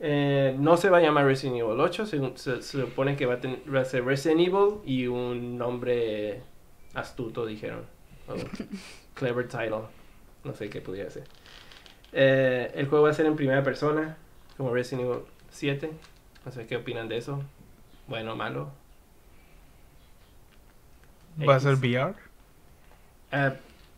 Eh, 0.00 0.54
no 0.58 0.76
se 0.76 0.90
va 0.90 0.98
a 0.98 1.00
llamar 1.00 1.24
Resident 1.24 1.58
Evil 1.60 1.80
8, 1.80 2.06
según- 2.06 2.36
se, 2.36 2.60
se 2.62 2.80
supone 2.80 3.16
que 3.16 3.26
va 3.26 3.34
a, 3.34 3.40
ten- 3.40 3.62
va 3.72 3.80
a 3.80 3.84
ser 3.84 4.04
Resident 4.04 4.40
Evil 4.40 4.76
y 4.84 5.06
un 5.06 5.56
nombre 5.56 6.42
astuto, 6.94 7.46
dijeron. 7.46 7.82
Clever 9.14 9.48
title, 9.48 9.82
no 10.42 10.54
sé 10.54 10.68
qué 10.68 10.80
podría 10.80 11.08
ser. 11.10 11.24
Eh, 12.12 12.72
el 12.74 12.88
juego 12.88 13.04
va 13.04 13.10
a 13.10 13.14
ser 13.14 13.26
en 13.26 13.36
primera 13.36 13.62
persona, 13.62 14.16
como 14.56 14.72
Resident 14.74 15.08
Evil 15.08 15.20
7. 15.50 15.90
No 16.44 16.52
sé 16.52 16.66
qué 16.66 16.76
opinan 16.76 17.08
de 17.08 17.16
eso. 17.16 17.40
Bueno, 18.06 18.36
malo. 18.36 18.68
¿Va 21.38 21.56
a 21.56 21.60
ser. 21.60 21.74
VR? 21.74 22.14
Eh, 23.32 23.52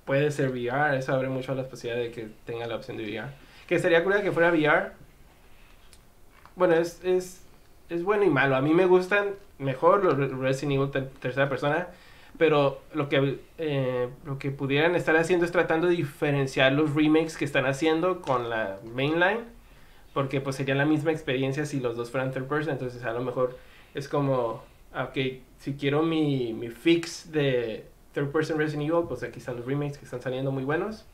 puede 0.05 0.31
ser 0.31 0.51
VR, 0.51 0.97
eso 0.99 1.13
abre 1.13 1.29
mucho 1.29 1.55
las 1.55 1.67
posibilidades 1.67 2.15
de 2.15 2.23
que 2.23 2.29
tenga 2.45 2.67
la 2.67 2.77
opción 2.77 2.97
de 2.97 3.05
VR. 3.05 3.29
Que 3.67 3.79
sería 3.79 4.03
curioso 4.03 4.25
que 4.25 4.33
fuera 4.33 4.51
VR. 4.51 4.93
Bueno, 6.55 6.75
es, 6.75 7.01
es, 7.05 7.43
es 7.91 8.03
bueno 8.03 8.25
y 8.25 8.31
malo. 8.31 8.57
A 8.57 8.63
mí 8.63 8.73
me 8.73 8.87
gustan 8.87 9.31
mejor 9.59 10.05
los 10.05 10.17
Re- 10.17 10.29
Resident 10.29 10.73
Evil 10.79 10.91
ter- 10.91 11.11
tercera 11.21 11.49
persona. 11.49 11.89
Pero 12.39 12.83
lo 12.93 13.09
que, 13.09 13.39
eh, 13.57 14.09
lo 14.27 14.39
que 14.39 14.51
pudieran 14.51 14.95
estar 14.95 15.17
haciendo 15.17 15.47
es 15.47 15.53
tratando 15.53 15.87
de 15.87 15.95
diferenciar 15.97 16.73
los 16.73 16.95
remakes 16.95 17.37
que 17.37 17.47
están 17.47 17.65
haciendo 17.67 18.21
con 18.21 18.51
la 18.51 18.79
mainline. 18.95 19.41
Porque 20.13 20.41
pues 20.41 20.57
sería 20.57 20.75
la 20.75 20.85
misma 20.87 21.13
experiencia 21.13 21.67
si 21.67 21.81
los 21.81 21.97
dos 21.97 22.11
fueran 22.11 22.33
third 22.33 22.45
person. 22.47 22.73
Entonces 22.73 23.03
a 23.05 23.13
lo 23.13 23.21
mejor 23.23 23.57
es 23.95 24.09
como, 24.09 24.63
ok, 25.05 25.19
si 25.59 25.75
quiero 25.75 26.03
mi, 26.03 26.53
mi 26.53 26.69
fix 26.69 27.31
de 27.33 27.85
third 28.13 28.31
person 28.31 28.59
Resident 28.59 28.89
Evil, 28.91 29.05
pues 29.09 29.23
aquí 29.23 29.39
están 29.39 29.57
los 29.57 29.67
remakes 29.67 29.99
que 29.99 30.05
están 30.05 30.23
saliendo 30.23 30.51
muy 30.51 30.65
buenos. 30.65 31.05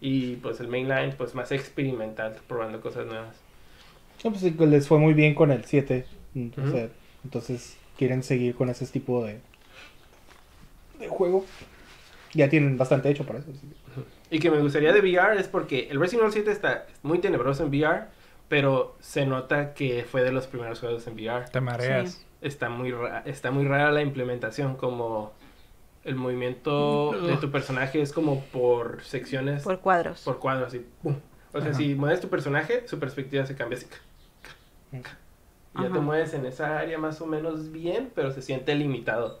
Y 0.00 0.36
pues 0.36 0.60
el 0.60 0.68
mainline, 0.68 1.14
pues 1.16 1.34
más 1.34 1.52
experimental, 1.52 2.36
probando 2.48 2.80
cosas 2.80 3.06
nuevas. 3.06 3.36
No, 4.24 4.32
pues 4.32 4.42
les 4.42 4.88
fue 4.88 4.98
muy 4.98 5.14
bien 5.14 5.34
con 5.34 5.50
el 5.50 5.64
7. 5.64 6.06
Ujú. 6.34 6.60
o 6.62 6.70
sea, 6.70 6.88
entonces 7.24 7.76
quieren 7.98 8.22
seguir 8.22 8.54
con 8.54 8.70
ese 8.70 8.86
tipo 8.86 9.24
de, 9.24 9.40
de 10.98 11.08
juego. 11.08 11.44
Ya 12.32 12.48
tienen 12.48 12.78
bastante 12.78 13.10
hecho 13.10 13.26
para 13.26 13.40
eso. 13.40 13.48
Y 14.30 14.38
que 14.38 14.50
me 14.50 14.60
gustaría 14.60 14.92
de 14.92 15.00
VR 15.00 15.38
es 15.38 15.48
porque 15.48 15.88
el 15.90 15.98
Resident 15.98 16.22
Evil 16.22 16.32
7 16.32 16.50
está 16.52 16.86
muy 17.02 17.18
tenebroso 17.18 17.64
en 17.64 17.70
VR, 17.70 18.04
pero 18.48 18.96
se 19.00 19.26
nota 19.26 19.74
que 19.74 20.04
fue 20.04 20.22
de 20.22 20.32
los 20.32 20.46
primeros 20.46 20.80
juegos 20.80 21.06
en 21.06 21.14
VR. 21.14 21.46
Te 21.50 21.60
mareas. 21.60 22.24
Está 22.40 22.68
muy, 22.70 22.90
ra- 22.92 23.22
está 23.26 23.50
muy 23.50 23.66
rara 23.66 23.90
la 23.92 24.02
implementación, 24.02 24.76
como 24.76 25.32
el 26.04 26.14
movimiento 26.16 27.12
de 27.12 27.36
tu 27.36 27.50
personaje 27.50 28.00
es 28.00 28.12
como 28.12 28.42
por 28.46 29.02
secciones, 29.02 29.62
por, 29.62 29.74
Por 29.74 29.82
cuadros. 29.82 30.22
cuadros, 30.40 30.68
así. 30.68 30.86
¡pum! 31.02 31.16
O 31.52 31.60
sea, 31.60 31.70
Ajá. 31.70 31.78
si 31.78 31.94
mueves 31.94 32.20
tu 32.20 32.28
personaje, 32.28 32.86
su 32.88 32.98
perspectiva 32.98 33.44
se 33.44 33.54
cambia 33.56 33.76
así. 33.76 33.86
Y 34.92 35.82
ya 35.82 35.90
te 35.92 35.98
mueves 36.00 36.32
en 36.34 36.46
esa 36.46 36.78
área 36.78 36.98
más 36.98 37.20
o 37.20 37.26
menos 37.26 37.70
bien, 37.70 38.10
pero 38.14 38.30
se 38.32 38.42
siente 38.42 38.74
limitado. 38.74 39.40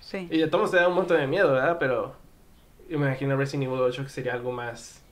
Sí. 0.00 0.28
Y 0.30 0.38
de 0.38 0.48
todos 0.48 0.70
te 0.70 0.76
da 0.76 0.88
un 0.88 0.94
montón 0.94 1.18
de 1.18 1.26
miedo, 1.26 1.52
¿verdad? 1.52 1.76
Pero 1.78 2.14
imagino 2.90 3.36
Resident 3.36 3.68
Evil 3.70 3.80
8 3.80 4.02
que 4.02 4.08
sería 4.10 4.34
algo 4.34 4.52
más 4.52 5.02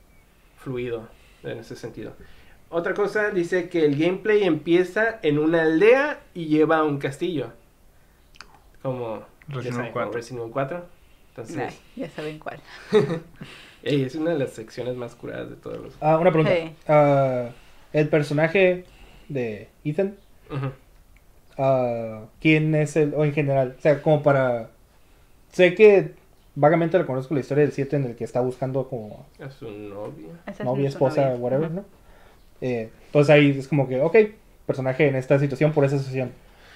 fluido 0.58 1.08
en 1.42 1.58
ese 1.58 1.76
sentido. 1.76 2.12
Otra 2.70 2.94
cosa 2.94 3.30
dice 3.30 3.68
que 3.68 3.84
el 3.84 3.96
gameplay 3.98 4.44
empieza 4.44 5.18
en 5.22 5.38
una 5.38 5.62
aldea 5.62 6.20
y 6.34 6.46
lleva 6.46 6.78
a 6.78 6.84
un 6.84 6.98
castillo. 6.98 7.48
Como 8.82 9.24
Resident 9.48 9.74
saben, 9.76 9.80
Evil 9.86 9.92
como 9.92 9.92
4. 9.92 10.12
Resident 10.12 10.40
Evil 10.40 10.52
4. 10.52 10.84
Entonces, 11.30 11.56
Ay, 11.58 11.74
ya 11.96 12.10
saben 12.10 12.38
cuál. 12.38 12.60
ey, 13.82 14.02
es 14.02 14.14
una 14.14 14.30
de 14.30 14.38
las 14.38 14.50
secciones 14.52 14.94
más 14.96 15.14
curadas 15.14 15.50
de 15.50 15.56
todos 15.56 15.78
los... 15.80 15.94
Ah, 16.00 16.18
una 16.18 16.30
pregunta. 16.32 16.52
Ah, 16.88 17.48
el 17.92 18.08
personaje 18.08 18.84
de 19.28 19.68
Ethan, 19.84 20.16
Ujú. 20.50 20.70
ah, 21.58 22.24
¿quién 22.40 22.74
es 22.74 22.96
el, 22.96 23.14
o 23.14 23.24
en 23.24 23.32
general? 23.32 23.74
O 23.78 23.80
sea, 23.80 24.00
como 24.02 24.22
para... 24.22 24.70
Sé 25.52 25.74
que 25.74 26.14
vagamente 26.54 26.98
le 26.98 27.06
conozco 27.06 27.34
la 27.34 27.40
historia 27.40 27.64
del 27.64 27.72
7 27.72 27.96
en 27.96 28.04
el 28.04 28.16
que 28.16 28.24
está 28.24 28.40
buscando 28.40 28.88
como 28.88 29.26
Es 29.40 29.54
su 29.54 29.68
novia. 29.70 30.28
Novia, 30.64 30.88
esposa, 30.88 31.22
novia. 31.30 31.36
whatever. 31.36 31.70
¿no? 31.72 31.84
Eh, 32.60 32.90
entonces 33.06 33.30
ahí 33.30 33.50
es 33.58 33.68
como 33.68 33.88
que, 33.88 34.00
ok, 34.00 34.16
personaje 34.66 35.08
en 35.08 35.16
esta 35.16 35.38
situación 35.38 35.72
por 35.72 35.84
esa 35.84 35.98
situación. 35.98 36.32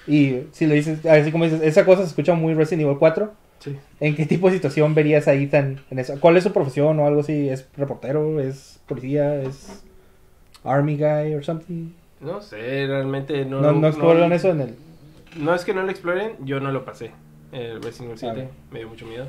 Y 0.07 0.41
si 0.51 0.67
le 0.67 0.75
dices, 0.75 1.05
así 1.05 1.31
como 1.31 1.45
dices, 1.45 1.61
esa 1.63 1.85
cosa 1.85 2.01
se 2.03 2.09
escucha 2.09 2.33
muy 2.33 2.53
Resident 2.53 2.83
Evil 2.83 2.97
4. 2.99 3.33
Sí. 3.59 3.75
¿En 3.99 4.15
qué 4.15 4.25
tipo 4.25 4.47
de 4.49 4.55
situación 4.55 4.93
verías 4.93 5.27
a 5.27 5.33
Ethan 5.33 5.79
en 5.89 5.99
eso? 5.99 6.19
¿Cuál 6.19 6.37
es 6.37 6.43
su 6.43 6.51
profesión 6.53 6.99
o 6.99 7.07
algo 7.07 7.21
así? 7.21 7.49
¿Es 7.49 7.67
reportero? 7.77 8.39
¿Es 8.39 8.79
policía? 8.85 9.41
¿Es 9.41 9.83
army 10.63 10.97
guy 10.97 11.33
or 11.33 11.43
something? 11.43 11.91
No 12.19 12.41
sé, 12.41 12.85
realmente 12.87 13.45
no... 13.45 13.61
No, 13.61 13.71
no, 13.71 13.87
exploran 13.87 14.31
eso 14.33 14.49
en 14.51 14.61
el... 14.61 14.75
No 15.37 15.53
es 15.55 15.63
que 15.65 15.73
no 15.73 15.83
lo 15.83 15.89
exploren, 15.91 16.33
yo 16.43 16.59
no 16.59 16.71
lo 16.71 16.85
pasé. 16.85 17.11
El 17.51 17.81
Resident 17.81 18.11
Evil 18.11 18.13
Ah, 18.13 18.17
7 18.17 18.35
bien. 18.35 18.49
me 18.71 18.79
dio 18.79 18.89
mucho 18.89 19.05
miedo. 19.05 19.27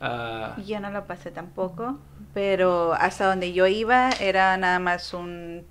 Ah, 0.00 0.54
Y 0.56 0.64
Yo 0.64 0.80
no 0.80 0.90
lo 0.90 1.06
pasé 1.06 1.30
tampoco, 1.30 1.98
pero 2.32 2.94
hasta 2.94 3.26
donde 3.26 3.52
yo 3.52 3.66
iba 3.66 4.10
era 4.20 4.56
nada 4.56 4.78
más 4.78 5.12
un... 5.12 5.62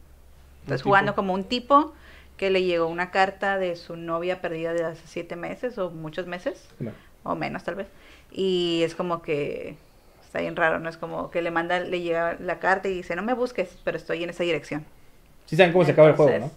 Estás 0.69 0.79
tipo. 0.81 0.89
jugando 0.89 1.15
como 1.15 1.33
un 1.33 1.43
tipo 1.43 1.93
que 2.37 2.49
le 2.49 2.63
llegó 2.63 2.87
una 2.87 3.11
carta 3.11 3.57
de 3.57 3.75
su 3.75 3.97
novia 3.97 4.39
perdida 4.41 4.73
de 4.73 4.83
hace 4.85 5.01
siete 5.07 5.35
meses 5.35 5.77
o 5.77 5.89
muchos 5.91 6.25
meses, 6.25 6.69
No. 6.79 6.91
o 7.23 7.35
menos 7.35 7.63
tal 7.63 7.75
vez. 7.75 7.87
Y 8.31 8.81
es 8.83 8.95
como 8.95 9.21
que 9.21 9.75
está 10.23 10.39
bien 10.39 10.55
raro, 10.55 10.79
¿no? 10.79 10.89
Es 10.89 10.97
como 10.97 11.31
que 11.31 11.41
le 11.41 11.51
manda, 11.51 11.79
le 11.79 12.01
llega 12.01 12.37
la 12.39 12.59
carta 12.59 12.87
y 12.87 12.93
dice, 12.93 13.15
no 13.15 13.23
me 13.23 13.33
busques, 13.33 13.77
pero 13.83 13.97
estoy 13.97 14.23
en 14.23 14.29
esa 14.29 14.43
dirección. 14.43 14.85
Sí 15.47 15.55
saben 15.57 15.73
cómo 15.73 15.83
se 15.83 15.91
acaba 15.91 16.09
el 16.09 16.15
juego, 16.15 16.37
¿no? 16.39 16.51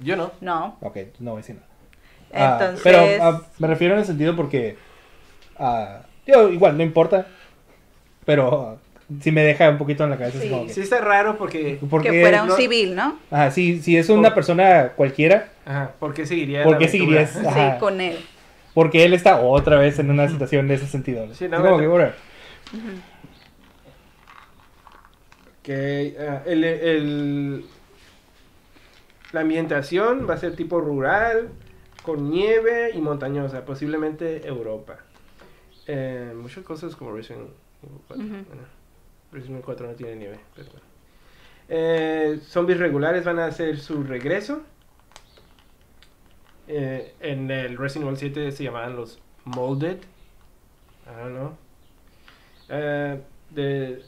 Yo 0.00 0.16
no. 0.16 0.30
No. 0.40 0.76
Ok, 0.80 0.96
no 1.18 1.32
voy 1.32 1.40
a 1.40 1.42
decir 1.42 1.56
nada. 1.56 1.66
Ah, 2.32 2.58
Entonces, 2.60 2.82
pero 2.84 3.00
ah, 3.24 3.42
me 3.58 3.66
refiero 3.66 3.94
en 3.94 4.00
el 4.00 4.06
sentido 4.06 4.36
porque. 4.36 4.78
ah, 5.58 6.02
digo, 6.24 6.48
igual, 6.48 6.76
no 6.76 6.82
importa. 6.84 7.26
Pero 8.24 8.68
ah, 8.70 8.76
sí 9.22 9.32
me 9.32 9.42
deja 9.42 9.70
un 9.70 9.78
poquito 9.78 10.04
en 10.04 10.10
la 10.10 10.18
cabeza. 10.18 10.38
así 10.38 10.48
Sí. 10.48 10.52
como 10.52 10.66
que- 10.66 10.72
Sí 10.74 10.80
está 10.82 11.00
raro 11.00 11.36
porque... 11.38 11.78
porque, 11.88 12.10
que 12.10 12.20
fuera 12.20 12.42
un 12.42 12.48
no- 12.50 12.56
civil, 12.56 12.94
¿no? 12.94 13.18
Ajá, 13.30 13.50
sí, 13.50 13.80
si 13.80 13.96
es 13.96 14.08
una 14.10 14.28
Por- 14.28 14.34
persona 14.36 14.92
cualquiera, 14.96 15.52
Ajá, 15.64 15.92
¿por 15.98 16.14
qué 16.14 16.26
seguiría 16.26 16.62
¿por 16.64 16.72
la 16.72 16.78
qué 16.78 16.84
aventura? 16.86 17.26
seguirías? 17.26 17.46
Ajá. 17.52 17.74
Sí, 17.74 17.80
con 17.80 18.00
él. 18.00 18.16
porque 18.74 19.04
él 19.04 19.12
está 19.14 19.40
otra 19.40 19.78
vez 19.78 19.98
en 19.98 20.10
una 20.10 20.28
situación 20.28 20.68
de 20.68 20.74
ese 20.74 20.86
sentido. 20.86 21.26
Sí, 21.34 21.46
Es 21.46 21.50
no, 21.50 21.62
como 21.62 21.88
bueno. 21.88 22.12
que, 25.62 26.16
ah, 26.20 26.42
el, 26.46 26.64
el- 26.64 27.64
la 29.32 29.40
ambientación 29.40 30.26
va 30.28 30.34
a 30.34 30.38
ser 30.38 30.56
tipo 30.56 30.80
rural, 30.80 31.50
con 32.02 32.30
nieve 32.30 32.92
y 32.94 32.98
montañosa, 33.00 33.64
posiblemente 33.64 34.46
Europa. 34.46 34.98
Eh, 35.86 36.32
muchas 36.34 36.64
cosas 36.64 36.94
como 36.96 37.12
Resident 37.12 37.48
Evil 37.82 37.98
4. 38.06 38.24
Ujú. 38.24 38.34
Bueno, 38.48 38.62
Resident 39.32 39.56
Evil 39.56 39.64
4 39.64 39.86
no 39.86 39.94
tiene 39.94 40.16
nieve, 40.16 40.40
bueno. 40.56 40.80
Eh, 41.68 42.40
zombies 42.42 42.78
regulares 42.78 43.24
van 43.24 43.38
a 43.38 43.46
hacer 43.46 43.78
su 43.78 44.02
regreso. 44.02 44.62
Eh, 46.66 47.14
en 47.20 47.50
el 47.50 47.76
Resident 47.76 48.06
Evil 48.08 48.18
7 48.18 48.52
se 48.52 48.64
llamaban 48.64 48.96
los 48.96 49.18
Molded. 49.44 49.98
I 51.06 51.10
don't 51.20 51.34
know. 51.36 51.56
De, 53.50 54.02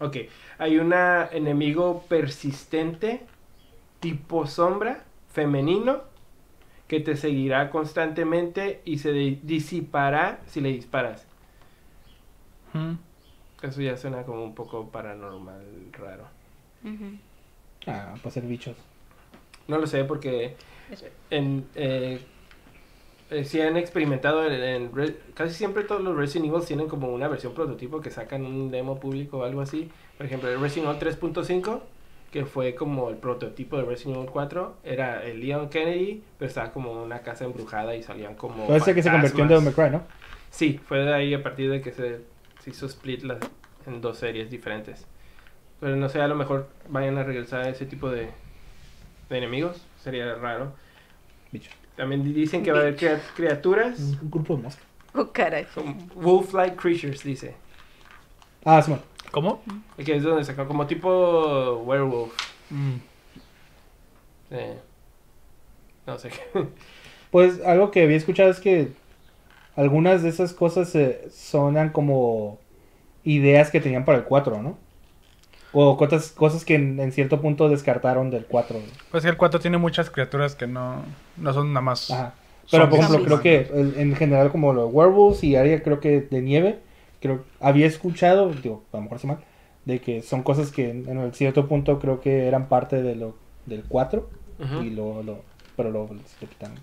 Ok, 0.00 0.16
hay 0.58 0.76
un 0.78 0.92
enemigo 0.92 2.04
persistente, 2.08 3.22
tipo 4.00 4.46
sombra, 4.46 5.04
femenino, 5.32 6.02
que 6.88 7.00
te 7.00 7.16
seguirá 7.16 7.70
constantemente 7.70 8.82
y 8.84 8.98
se 8.98 9.12
di- 9.12 9.40
disipará 9.42 10.40
si 10.46 10.60
le 10.60 10.70
disparas. 10.70 11.26
Mm. 12.74 12.94
Eso 13.62 13.80
ya 13.80 13.96
suena 13.96 14.22
como 14.24 14.44
un 14.44 14.54
poco 14.54 14.88
paranormal, 14.90 15.62
raro. 15.92 16.24
Ujú. 16.84 17.16
Ah, 17.86 18.14
pues 18.22 18.34
ser 18.34 18.44
bichos. 18.44 18.76
No 19.68 19.78
lo 19.78 19.86
sé 19.86 20.04
porque 20.04 20.54
en, 21.30 21.66
eh, 21.74 22.20
eh, 23.30 23.44
si 23.44 23.60
han 23.60 23.76
experimentado 23.76 24.44
en, 24.46 24.52
en 24.62 24.94
Re- 24.94 25.16
casi 25.34 25.54
siempre 25.54 25.84
todos 25.84 26.02
los 26.02 26.14
Resident 26.16 26.52
Evil 26.52 26.66
tienen 26.66 26.88
como 26.88 27.08
una 27.08 27.28
versión 27.28 27.54
prototipo 27.54 28.00
que 28.00 28.10
sacan 28.10 28.44
un 28.44 28.70
demo 28.70 29.00
público 29.00 29.38
o 29.38 29.44
algo 29.44 29.62
así. 29.62 29.90
Por 30.18 30.26
ejemplo, 30.26 30.50
el 30.50 30.60
Resident 30.60 30.90
Evil 31.02 31.16
3.5 31.18 31.80
que 32.30 32.44
fue 32.44 32.74
como 32.74 33.10
el 33.10 33.16
prototipo 33.16 33.76
de 33.76 33.84
Resident 33.84 34.16
Evil 34.16 34.30
4 34.30 34.74
era 34.84 35.24
el 35.24 35.40
Leon 35.40 35.68
Kennedy, 35.70 36.22
pero 36.36 36.48
estaba 36.48 36.72
como 36.72 36.92
una 37.02 37.20
casa 37.20 37.44
embrujada 37.44 37.94
y 37.94 38.02
salían 38.02 38.34
como 38.34 38.66
Puede 38.66 38.80
ser 38.80 38.94
que 38.94 39.02
se 39.04 39.10
convirtió 39.10 39.42
en 39.44 39.48
Devil. 39.48 39.64
May 39.64 39.72
Cry, 39.72 39.90
¿no? 39.90 40.02
Sí, 40.50 40.80
fue 40.84 40.98
de 40.98 41.14
ahí 41.14 41.32
a 41.32 41.42
partir 41.42 41.70
de 41.70 41.80
que 41.80 41.92
se, 41.92 42.20
se 42.64 42.70
hizo 42.70 42.86
split 42.86 43.22
las- 43.22 43.38
en 43.86 44.00
dos 44.00 44.16
series 44.18 44.50
diferentes. 44.50 45.04
Pero 45.80 45.96
no 45.96 46.08
sé, 46.08 46.20
a 46.20 46.28
lo 46.28 46.34
mejor 46.34 46.68
vayan 46.88 47.18
a 47.18 47.22
regresar 47.22 47.62
a 47.62 47.68
ese 47.68 47.84
tipo 47.84 48.08
de, 48.10 48.30
de 49.28 49.38
enemigos. 49.38 49.82
Sería 50.02 50.34
raro. 50.36 50.72
Bichos. 51.52 51.74
También 51.96 52.24
di- 52.24 52.32
dicen 52.32 52.62
que 52.62 52.72
va 52.72 52.78
a 52.78 52.80
haber 52.82 52.96
criaturas. 53.36 53.98
Un 54.00 54.30
grupo 54.30 54.56
de 54.56 54.62
moscas. 54.62 54.84
Oh, 55.14 55.30
caray. 55.30 55.66
Wolf-like 56.14 56.76
creatures, 56.76 57.22
dice. 57.22 57.54
Ah, 58.64 58.80
Simón. 58.82 59.00
¿Cómo? 59.30 59.62
Que 60.02 60.16
es 60.16 60.22
donde 60.22 60.44
sacó 60.44 60.66
como 60.66 60.86
tipo 60.86 61.82
werewolf. 61.84 62.32
Mm. 62.70 62.94
Eh, 64.50 64.78
no 66.06 66.18
sé. 66.18 66.30
Pues 67.30 67.60
algo 67.64 67.90
que 67.90 68.02
había 68.04 68.16
escuchado 68.16 68.50
es 68.50 68.60
que 68.60 68.92
algunas 69.76 70.22
de 70.22 70.28
esas 70.28 70.52
cosas 70.52 70.94
eh, 70.94 71.26
sonan 71.32 71.90
como 71.90 72.58
ideas 73.24 73.70
que 73.70 73.80
tenían 73.80 74.04
para 74.04 74.18
el 74.18 74.24
4, 74.24 74.62
¿no? 74.62 74.76
O 75.72 75.96
cosas, 75.96 76.30
cosas 76.30 76.64
que 76.64 76.76
en, 76.76 77.00
en 77.00 77.10
cierto 77.10 77.40
punto 77.40 77.68
descartaron 77.68 78.30
del 78.30 78.44
4. 78.46 78.78
Pues 79.10 79.24
que 79.24 79.30
el 79.30 79.36
4 79.36 79.58
tiene 79.60 79.78
muchas 79.78 80.08
criaturas 80.10 80.54
que 80.54 80.66
no, 80.68 81.02
no 81.36 81.52
son 81.52 81.72
nada 81.72 81.80
más. 81.80 82.10
Ajá. 82.10 82.34
Pero 82.70 82.88
por 82.88 82.98
ejemplo, 83.00 83.24
creo 83.24 83.40
que 83.40 83.68
el- 83.74 83.94
en 83.98 84.14
general 84.16 84.50
como 84.50 84.72
los 84.72 84.90
werewolves 84.92 85.42
y 85.44 85.56
área 85.56 85.82
creo 85.82 86.00
que 86.00 86.20
de 86.22 86.40
nieve, 86.40 86.78
creo 87.20 87.44
había 87.60 87.86
escuchado, 87.86 88.50
digo, 88.50 88.84
a 88.92 88.98
lo 88.98 89.02
mejor 89.02 89.18
se 89.18 89.26
mal, 89.26 89.38
de 89.84 90.00
que 90.00 90.22
son 90.22 90.42
cosas 90.42 90.70
que 90.70 90.88
en, 90.90 91.08
en 91.08 91.18
el 91.18 91.34
cierto 91.34 91.66
punto 91.66 91.98
creo 91.98 92.20
que 92.20 92.46
eran 92.46 92.68
parte 92.68 93.02
de 93.02 93.16
lo 93.16 93.34
del 93.66 93.84
4 93.86 94.28
Ujú. 94.60 94.82
y 94.82 94.90
lo, 94.90 95.22
lo 95.22 95.38
pero 95.76 95.90
luego 95.90 96.14
le 96.14 96.46
quitaron. 96.46 96.76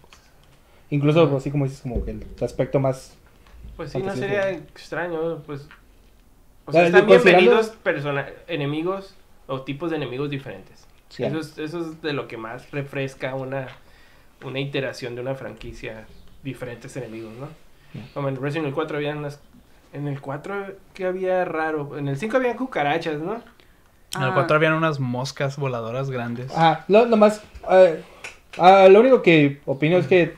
Incluso 0.91 1.35
así 1.35 1.49
como 1.49 1.65
dices 1.65 1.81
como 1.81 2.05
que 2.05 2.11
el 2.11 2.23
aspecto 2.41 2.79
más 2.79 3.15
Pues 3.75 3.91
sí, 3.91 3.97
no 3.99 4.15
sería 4.15 4.49
extraño, 4.51 5.39
pues... 5.45 5.61
O 6.65 6.69
Ah, 6.69 6.73
sea, 6.73 6.85
están 6.85 7.07
bienvenidos 7.07 7.69
persona 7.81 8.27
enemigos 8.47 9.15
o 9.47 9.61
tipos 9.61 9.89
de 9.89 9.97
enemigos 9.97 10.29
diferentes. 10.29 10.85
Sí. 11.09 11.23
Eso, 11.23 11.39
es, 11.39 11.57
eso 11.57 11.79
es 11.81 12.01
de 12.03 12.13
lo 12.13 12.27
que 12.27 12.37
más 12.37 12.69
refresca 12.71 13.33
una, 13.35 13.67
una 14.45 14.59
iteración 14.59 15.15
de 15.15 15.21
una 15.21 15.33
franquicia, 15.33 16.05
diferentes 16.43 16.95
enemigos, 16.97 17.33
¿no? 17.39 17.47
Como 18.13 18.29
en 18.29 18.35
Resident 18.35 18.65
Evil 18.67 18.75
4 18.75 18.97
había 18.97 19.15
unas... 19.15 19.39
En 19.93 20.07
el 20.07 20.21
4, 20.21 20.67
¿qué 20.93 21.05
había 21.05 21.43
raro? 21.43 21.97
En 21.97 22.07
el 22.07 22.17
5 22.17 22.37
había 22.37 22.55
cucarachas, 22.55 23.19
¿no? 23.19 23.33
En 24.15 24.21
el 24.23 24.29
Ah. 24.29 24.31
4 24.35 24.55
habían 24.55 24.73
unas 24.73 24.99
moscas 24.99 25.57
voladoras 25.57 26.09
grandes. 26.11 26.51
Ah, 26.55 26.85
lo, 26.87 27.05
lo 27.05 27.17
más 27.17 27.41
eh, 27.71 28.01
ah, 28.57 28.87
lo 28.89 28.99
único 29.01 29.21
que 29.21 29.59
opino 29.65 29.97
es 29.97 30.07
que 30.07 30.35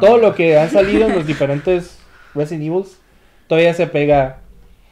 Todo 0.00 0.18
lo 0.18 0.34
que 0.34 0.58
han 0.58 0.70
salido 0.70 1.06
en 1.06 1.14
los 1.14 1.26
diferentes 1.26 1.98
Resident 2.34 2.64
Evils 2.66 2.98
todavía 3.46 3.74
se 3.74 3.86
pega 3.86 4.38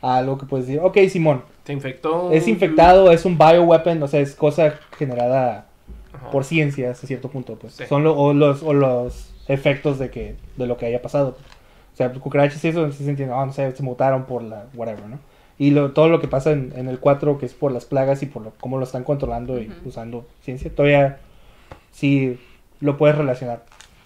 a 0.01 0.17
algo 0.19 0.39
que 0.39 0.47
puedes 0.47 0.67
decir, 0.67 0.81
ok, 0.83 0.99
Simón, 1.09 1.43
Se 1.65 1.73
infectó. 1.73 2.31
es 2.33 2.49
infectado, 2.49 3.11
es 3.13 3.25
un 3.25 3.39
bioweapon, 3.39 4.03
o 4.03 4.09
sea, 4.09 4.21
es 4.21 4.35
cosa 4.35 4.75
generada 4.99 5.67
Ajá. 6.13 6.31
por 6.31 6.45
ciencia 6.45 6.91
hasta 6.91 7.07
cierto 7.07 7.29
punto, 7.31 7.57
pues. 7.57 7.75
Sí. 7.75 7.85
Son 7.89 8.03
lo- 8.05 8.17
o 8.17 8.33
los, 8.35 8.63
o 8.63 8.73
los 8.75 9.33
efectos 9.49 9.99
de 9.99 10.11
que 10.11 10.37
de 10.57 10.67
lo 10.67 10.77
que 10.77 10.87
haya 10.87 11.01
pasado. 11.03 11.37
O 11.93 11.97
sea, 11.97 12.11
cucarachas 12.13 12.65
y 12.65 12.69
eso 12.69 12.91
se 12.93 13.09
entiende, 13.09 13.35
ah, 13.35 13.45
no 13.47 13.53
sé, 13.53 13.71
se 13.77 13.83
mutaron 13.83 14.25
por 14.25 14.43
la 14.43 14.65
whatever, 14.75 15.07
¿no? 15.09 15.19
Y 15.59 15.71
lo, 15.71 15.93
todo 15.93 16.09
lo 16.09 16.21
que 16.21 16.27
pasa 16.29 16.51
en, 16.51 16.73
en 16.77 16.89
el 16.89 16.99
4, 16.99 17.39
que 17.39 17.47
es 17.47 17.53
por 17.55 17.71
las 17.71 17.85
plagas 17.85 18.23
y 18.23 18.27
por 18.27 18.43
lo, 18.43 18.53
cómo 18.61 18.79
lo 18.79 18.85
están 18.85 19.05
controlando 19.05 19.61
y 19.61 19.71
usando 19.85 20.27
ciencia, 20.43 20.75
todavía 20.75 21.19
sí 21.93 22.41
lo 22.81 22.97
puedes 22.97 23.17
relacionar. 23.17 23.63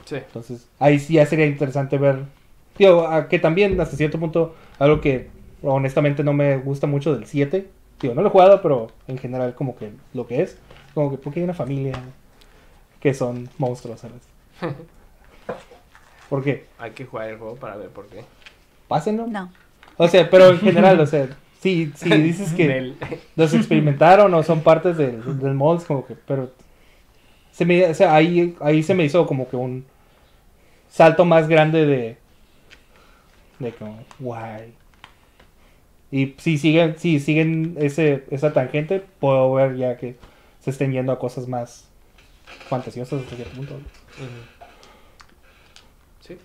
Sí. 0.07 0.17
Entonces, 0.17 0.67
ahí 0.79 0.99
sí 0.99 1.15
ya 1.15 1.27
sería 1.27 1.47
interesante 1.47 1.99
ver. 1.99 2.25
Digo, 2.79 3.07
a 3.07 3.29
que 3.29 3.39
también 3.39 3.79
hasta 3.81 3.97
cierto 3.97 4.19
punto, 4.19 4.55
algo 4.79 5.01
que 5.01 5.29
honestamente 5.63 6.23
no 6.25 6.33
me 6.33 6.57
gusta 6.57 6.87
mucho 6.87 7.15
del 7.15 7.27
7. 7.27 7.67
Digo, 8.01 8.15
no 8.15 8.23
lo 8.23 8.29
he 8.29 8.31
jugado, 8.31 8.63
pero 8.63 8.89
en 9.09 9.19
general, 9.19 9.55
como 9.55 9.77
que 9.77 9.91
lo 10.15 10.27
que 10.27 10.43
es. 10.43 10.57
Como 10.95 11.11
que 11.11 11.19
porque 11.19 11.41
hay 11.41 11.45
una 11.45 11.55
familia 11.55 11.95
que 13.01 13.13
son 13.13 13.49
monstruos, 13.59 14.01
¿sabes? 14.01 14.23
¿Por 16.29 16.43
qué? 16.43 16.67
Hay 16.79 16.93
que 16.93 17.05
jugar 17.05 17.31
el 17.31 17.39
juego 17.39 17.57
para 17.57 17.77
ver 17.77 17.89
por 17.89 18.07
qué. 18.07 18.25
Pásenlo. 18.89 19.27
No. 19.27 19.51
O 19.97 20.09
sea, 20.09 20.29
pero 20.29 20.51
en 20.51 20.59
general, 20.59 21.01
o 21.01 21.07
sea, 21.07 21.29
sí, 21.61 21.93
sí 21.97 22.11
dices 22.11 22.53
que 22.53 22.95
los 23.37 23.55
experimentaron 23.55 24.33
o 24.35 24.43
son 24.43 24.61
partes 24.61 24.97
del, 24.97 25.39
del 25.39 25.55
mods, 25.55 25.85
como 25.85 26.07
que, 26.07 26.15
pero 26.15 26.51
se 27.57 27.65
me, 27.65 27.87
o 27.87 27.95
sea, 27.95 28.15
ahí, 28.15 28.55
ahí 28.61 28.83
se 28.83 28.95
me 28.95 29.05
hizo 29.05 29.27
como 29.27 29.49
que 29.49 29.57
un 29.57 29.85
salto 30.89 31.25
más 31.25 31.49
grande 31.49 31.87
de, 31.87 32.17
de 33.59 33.73
como, 33.73 34.05
guay. 34.19 34.75
Y 36.11 36.35
si 36.39 36.57
siguen, 36.59 36.97
si 36.99 37.19
siguen 37.21 37.77
ese, 37.79 38.25
esa 38.31 38.53
tangente, 38.53 39.05
puedo 39.21 39.53
ver 39.55 39.77
ya 39.77 39.97
que 39.97 40.17
se 40.61 40.71
estén 40.71 40.93
yendo 40.93 41.13
a 41.13 41.19
cosas 41.19 41.49
más 41.49 41.89
fantasiosas 42.69 43.21
hasta 43.23 43.37
cierto 43.37 43.55
punto. 43.57 43.75
Sí. 46.21 46.39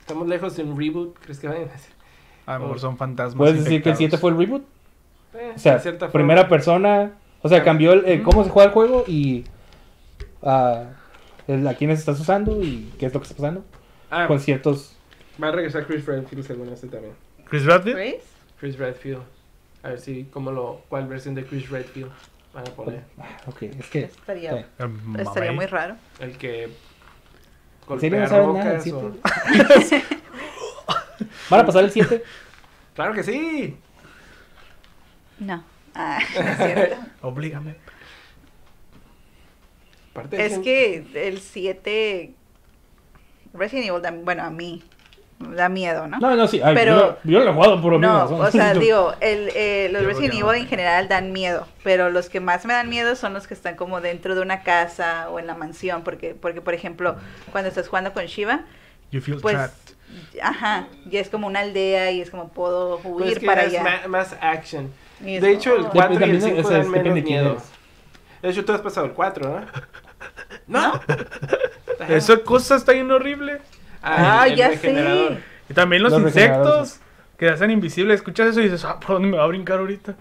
Estamos 0.00 0.26
lejos 0.28 0.56
de 0.56 0.64
un 0.64 0.78
reboot, 0.78 1.16
¿crees 1.18 1.38
que 1.38 1.48
vayan 1.48 1.68
a 1.68 1.74
hacer? 1.74 1.92
A 2.46 2.54
lo 2.54 2.60
mejor 2.60 2.80
son 2.80 2.96
fantasmas. 2.96 3.36
¿Puedes 3.36 3.64
decir 3.64 3.82
que 3.82 3.90
el 3.90 3.96
7 3.96 4.16
infectados. 4.16 4.20
fue 4.20 4.30
el 4.30 4.36
reboot? 4.36 4.64
Eh, 5.34 5.52
O 5.54 5.58
sea, 5.58 5.74
de 5.74 5.80
cierta 5.80 6.10
primera 6.12 6.42
forma. 6.42 6.50
persona, 6.56 7.12
o 7.42 7.48
sea, 7.48 7.60
Cam- 7.60 7.64
cambió 7.64 7.92
el, 7.94 8.04
eh, 8.06 8.22
cómo 8.22 8.44
se 8.44 8.50
juega 8.50 8.68
el 8.68 8.74
juego 8.74 9.04
y 9.08 9.44
ah, 10.42 10.84
el- 11.46 11.66
a 11.66 11.74
quiénes 11.74 12.00
estás 12.00 12.20
usando 12.20 12.62
y 12.62 12.92
qué 12.98 13.06
es 13.06 13.14
lo 13.14 13.20
que 13.20 13.24
está 13.28 13.36
pasando 13.36 13.64
Ah, 14.16 14.26
con 14.28 14.38
ciertos... 14.38 14.96
va 15.42 15.48
a 15.48 15.52
regresar 15.52 15.86
Chris 15.86 16.06
Redfield 16.06 16.46
según 16.46 16.68
este 16.68 16.86
también. 16.86 17.14
Chris 17.48 17.64
Redfield. 17.64 18.14
Chris 18.60 18.78
Redfield. 18.78 19.22
A 19.82 19.88
ver 19.90 20.00
si, 20.00 20.24
cómo 20.24 20.50
lo, 20.50 20.82
cuál 20.88 21.08
versión 21.08 21.34
de 21.34 21.44
Chris 21.44 21.68
Redfield. 21.68 22.10
van 22.52 22.66
a 22.68 22.70
poner. 22.70 23.02
Ah, 23.18 23.36
ok, 23.46 23.62
es 23.62 23.86
que. 23.88 24.04
Estaría, 24.04 24.52
sí. 24.52 24.64
Estaría 25.18 25.52
muy 25.52 25.66
raro. 25.66 25.96
El 26.20 26.38
que 26.38 26.64
¿En 27.90 28.00
serio 28.00 28.20
no 28.20 28.28
golpea 28.28 28.28
saben 28.28 28.54
nada 28.54 28.70
rocas 28.78 28.92
o- 28.92 29.80
7? 29.82 30.06
¿Van 31.50 31.60
a 31.60 31.66
pasar 31.66 31.84
el 31.84 31.90
7? 31.90 32.22
Claro 32.94 33.12
que 33.12 33.22
sí. 33.22 33.76
No. 35.38 35.62
Ah, 35.94 36.18
no 36.34 36.40
es 36.48 36.56
cierto. 36.56 36.96
Oblígame. 37.22 37.76
Es 40.30 40.58
que 40.60 41.04
el 41.14 41.40
7. 41.40 42.34
Resident 43.54 43.88
Evil, 43.88 44.02
da- 44.02 44.10
bueno, 44.10 44.42
a 44.42 44.50
mí 44.50 44.82
da 45.38 45.68
miedo, 45.68 46.06
¿no? 46.06 46.18
No, 46.18 46.36
no, 46.36 46.46
sí. 46.48 46.60
Ay, 46.62 46.74
Pero- 46.74 47.18
yo, 47.24 47.30
yo 47.38 47.44
lo 47.44 47.50
he 47.50 47.54
jugado 47.54 47.80
por 47.82 47.92
lo 47.92 47.98
No, 47.98 48.22
mismo. 48.22 48.38
o 48.38 48.50
sea, 48.50 48.72
digo, 48.74 49.14
el, 49.20 49.50
eh, 49.54 49.88
los 49.92 50.02
Yo 50.02 50.08
Resident 50.08 50.32
que 50.34 50.40
no. 50.40 50.50
Evil 50.50 50.62
en 50.62 50.68
general 50.68 51.08
dan 51.08 51.32
miedo, 51.32 51.66
pero 51.82 52.10
los 52.10 52.28
que 52.28 52.40
más 52.40 52.64
me 52.66 52.72
dan 52.74 52.88
miedo 52.88 53.16
son 53.16 53.32
los 53.34 53.46
que 53.46 53.54
están 53.54 53.76
como 53.76 54.00
dentro 54.00 54.34
de 54.34 54.40
una 54.42 54.62
casa 54.62 55.28
o 55.30 55.38
en 55.38 55.46
la 55.46 55.54
mansión, 55.54 56.02
porque, 56.02 56.34
porque 56.34 56.60
por 56.60 56.74
ejemplo, 56.74 57.16
cuando 57.52 57.68
estás 57.68 57.88
jugando 57.88 58.12
con 58.12 58.24
Shiva, 58.26 58.60
You 59.10 59.20
feel 59.20 59.38
pues, 59.40 59.54
trapped. 59.54 60.40
ajá, 60.42 60.86
ya 61.06 61.20
es 61.20 61.28
como 61.28 61.46
una 61.46 61.60
aldea 61.60 62.10
y 62.10 62.20
es 62.20 62.30
como 62.30 62.48
puedo 62.48 62.98
Pues 62.98 63.14
huir 63.14 63.32
es 63.34 63.38
que 63.40 63.46
para 63.46 63.62
allá. 63.62 63.82
ma- 63.82 64.08
más 64.08 64.36
action. 64.40 64.90
Y 65.24 65.36
es 65.36 65.42
De 65.42 65.52
hecho, 65.52 65.74
el 65.76 65.82
oh. 65.86 65.90
4 65.90 66.12
y 66.12 66.14
el 66.14 66.20
también 66.20 66.42
5 66.42 66.60
ese 66.60 66.72
dan 66.78 66.90
menos 66.90 67.14
de 67.14 67.22
miedo. 67.22 67.56
De 68.42 68.50
hecho, 68.50 68.64
tú 68.64 68.72
has 68.72 68.80
pasado 68.80 69.06
el 69.06 69.12
4, 69.12 69.48
¿no? 70.66 70.92
¿No? 70.92 71.00
Ajá. 72.04 72.16
Esa 72.16 72.38
cosa 72.38 72.76
está 72.76 72.92
bien 72.92 73.10
horrible. 73.10 73.60
Ah, 74.02 74.46
el 74.48 74.56
ya 74.56 74.76
sé. 74.76 75.38
Y 75.68 75.74
también 75.74 76.02
los, 76.02 76.12
Los 76.12 76.22
insectos 76.22 77.00
que 77.38 77.48
hacen 77.48 77.70
invisibles. 77.70 78.16
Escuchas 78.16 78.48
eso 78.48 78.60
y 78.60 78.64
dices, 78.64 78.84
ah, 78.84 79.00
¿por 79.00 79.16
dónde 79.16 79.28
me 79.28 79.36
va 79.38 79.44
a 79.44 79.48
brincar 79.48 79.78
ahorita? 79.78 80.14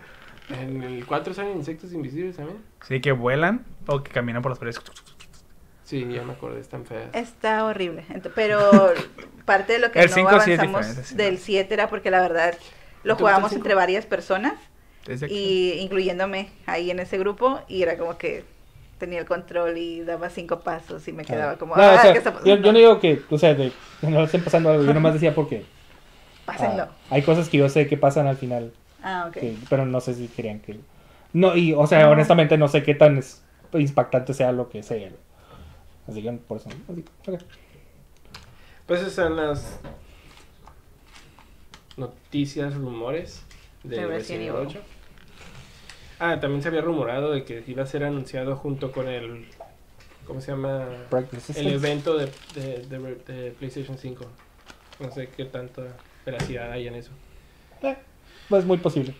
En 0.50 0.84
el 0.84 1.06
4 1.06 1.34
salen 1.34 1.58
insectos 1.58 1.94
invisibles 1.94 2.36
también. 2.36 2.60
Sí, 2.88 3.00
que 3.02 3.12
vuelan 3.12 3.66
o 3.88 4.04
que 4.04 4.12
caminan 4.12 4.42
por 4.42 4.52
las 4.52 4.60
paredes. 4.60 4.82
Sí, 5.84 6.08
ya 6.10 6.24
me 6.24 6.34
acordé, 6.34 6.60
están 6.60 6.86
feas. 6.86 7.10
Está 7.14 7.66
horrible. 7.66 8.06
Pero 8.36 8.94
parte 9.46 9.74
de 9.74 9.80
lo 9.80 9.92
que 9.92 10.00
El 10.00 10.10
no 10.10 10.16
cinco 10.16 10.40
sí 10.42 10.54
es 10.54 10.60
avanzamos 10.60 11.08
sí, 11.08 11.16
del 11.16 11.36
no. 11.36 11.40
7 11.40 11.74
era 11.74 11.90
porque 11.90 12.10
la 12.10 12.22
verdad 12.22 12.54
lo 12.54 12.58
¿Te 12.58 12.64
gusta 12.64 13.12
el 13.12 13.18
jugábamos 13.18 13.54
entre 13.54 13.76
varias 13.76 14.06
personas. 14.06 14.54
Y 15.30 15.74
incluyéndome 15.80 16.50
ahí 16.66 16.90
en 16.90 17.00
ese 17.00 17.18
grupo 17.18 17.62
y 17.68 17.84
era 17.84 17.98
como 17.98 18.18
que 18.18 18.46
tenía 18.98 19.20
el 19.20 19.26
control 19.26 19.78
y 19.78 20.02
daba 20.02 20.30
cinco 20.30 20.60
pasos 20.62 21.08
y 21.08 21.14
me 21.14 21.26
quedaba 21.26 21.58
como 21.58 21.76
No, 21.76 21.82
ah, 21.84 21.96
o 21.98 22.02
sea, 22.02 22.12
¿qué 22.14 22.18
está 22.20 22.44
yo, 22.44 22.58
no 22.58 22.72
digo 22.74 23.00
que, 23.00 23.22
o 23.30 23.38
sea, 23.38 23.54
de, 23.54 23.72
que 24.02 24.08
no 24.08 24.24
estén 24.24 24.44
pasando 24.44 24.70
algo. 24.72 24.84
Yo 24.84 24.94
nomás 24.94 25.14
decía 25.14 25.34
porque 25.36 25.66
pásenlo 26.46 26.84
ah, 26.84 26.92
hay 27.10 27.22
cosas 27.22 27.50
que 27.50 27.58
yo 27.58 27.70
sé 27.70 27.88
que 27.88 27.98
pasan 27.98 28.28
al 28.28 28.38
final, 28.38 28.74
ah 29.02 29.26
ok 29.28 29.34
que- 29.34 29.58
pero 29.70 29.86
no 29.86 30.00
sé 30.02 30.14
si 30.14 30.28
querían 30.28 30.60
que. 30.60 30.80
No, 31.34 31.56
y, 31.56 31.74
o 31.74 31.88
sea, 31.88 32.10
honestamente 32.10 32.58
no 32.58 32.68
sé 32.68 32.84
qué 32.84 32.94
tan 32.96 33.18
es- 33.18 33.44
impactante 33.74 34.34
sea 34.34 34.52
lo 34.52 34.70
que 34.70 34.84
sea. 34.84 35.10
Así 36.08 36.22
que 36.22 36.32
por 36.34 36.58
eso. 36.58 36.70
así, 36.70 37.06
ok. 37.28 37.42
Pues 38.86 39.02
esas 39.02 39.14
son 39.14 39.36
las 39.38 39.80
noticias, 41.98 42.76
rumores 42.76 43.44
de 43.84 43.98
De 43.98 44.06
Resident 44.08 44.20
Resident 44.20 44.42
Evil 44.42 44.56
Evil. 44.56 44.68
8. 44.68 44.82
Ah, 46.20 46.40
también 46.40 46.62
se 46.62 46.70
había 46.70 46.82
rumorado 46.82 47.32
de 47.32 47.44
que 47.44 47.64
iba 47.68 47.84
a 47.84 47.88
ser 47.88 48.04
anunciado 48.04 48.56
junto 48.56 48.92
con 48.92 49.08
el. 49.08 49.46
¿Cómo 50.26 50.40
se 50.42 50.52
llama? 50.52 50.88
El 51.56 51.68
evento 51.68 52.18
de, 52.18 52.32
de, 52.56 52.78
de- 52.88 53.16
de 53.28 53.52
PlayStation 53.52 53.98
5. 53.98 54.26
No 55.00 55.12
sé 55.12 55.28
qué 55.30 55.46
tanta 55.46 55.82
veracidad 56.26 56.72
hay 56.72 56.88
en 56.88 56.96
eso. 56.96 57.12
Eh, 57.82 57.98
pues 58.48 58.64
muy 58.66 58.78
posible. 58.78 59.14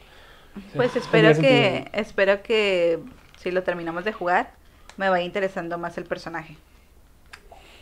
pues 0.76 0.96
espero 0.96 1.34
Tendría 1.34 1.34
que 1.34 1.74
sentido. 1.78 2.02
espero 2.02 2.44
que 2.44 3.00
si 3.40 3.52
lo 3.52 3.64
terminamos 3.64 4.06
de 4.06 4.14
jugar 4.14 4.52
me 4.96 5.10
vaya 5.10 5.26
interesando 5.26 5.78
más 5.78 5.98
el 5.98 6.06
personaje 6.06 6.56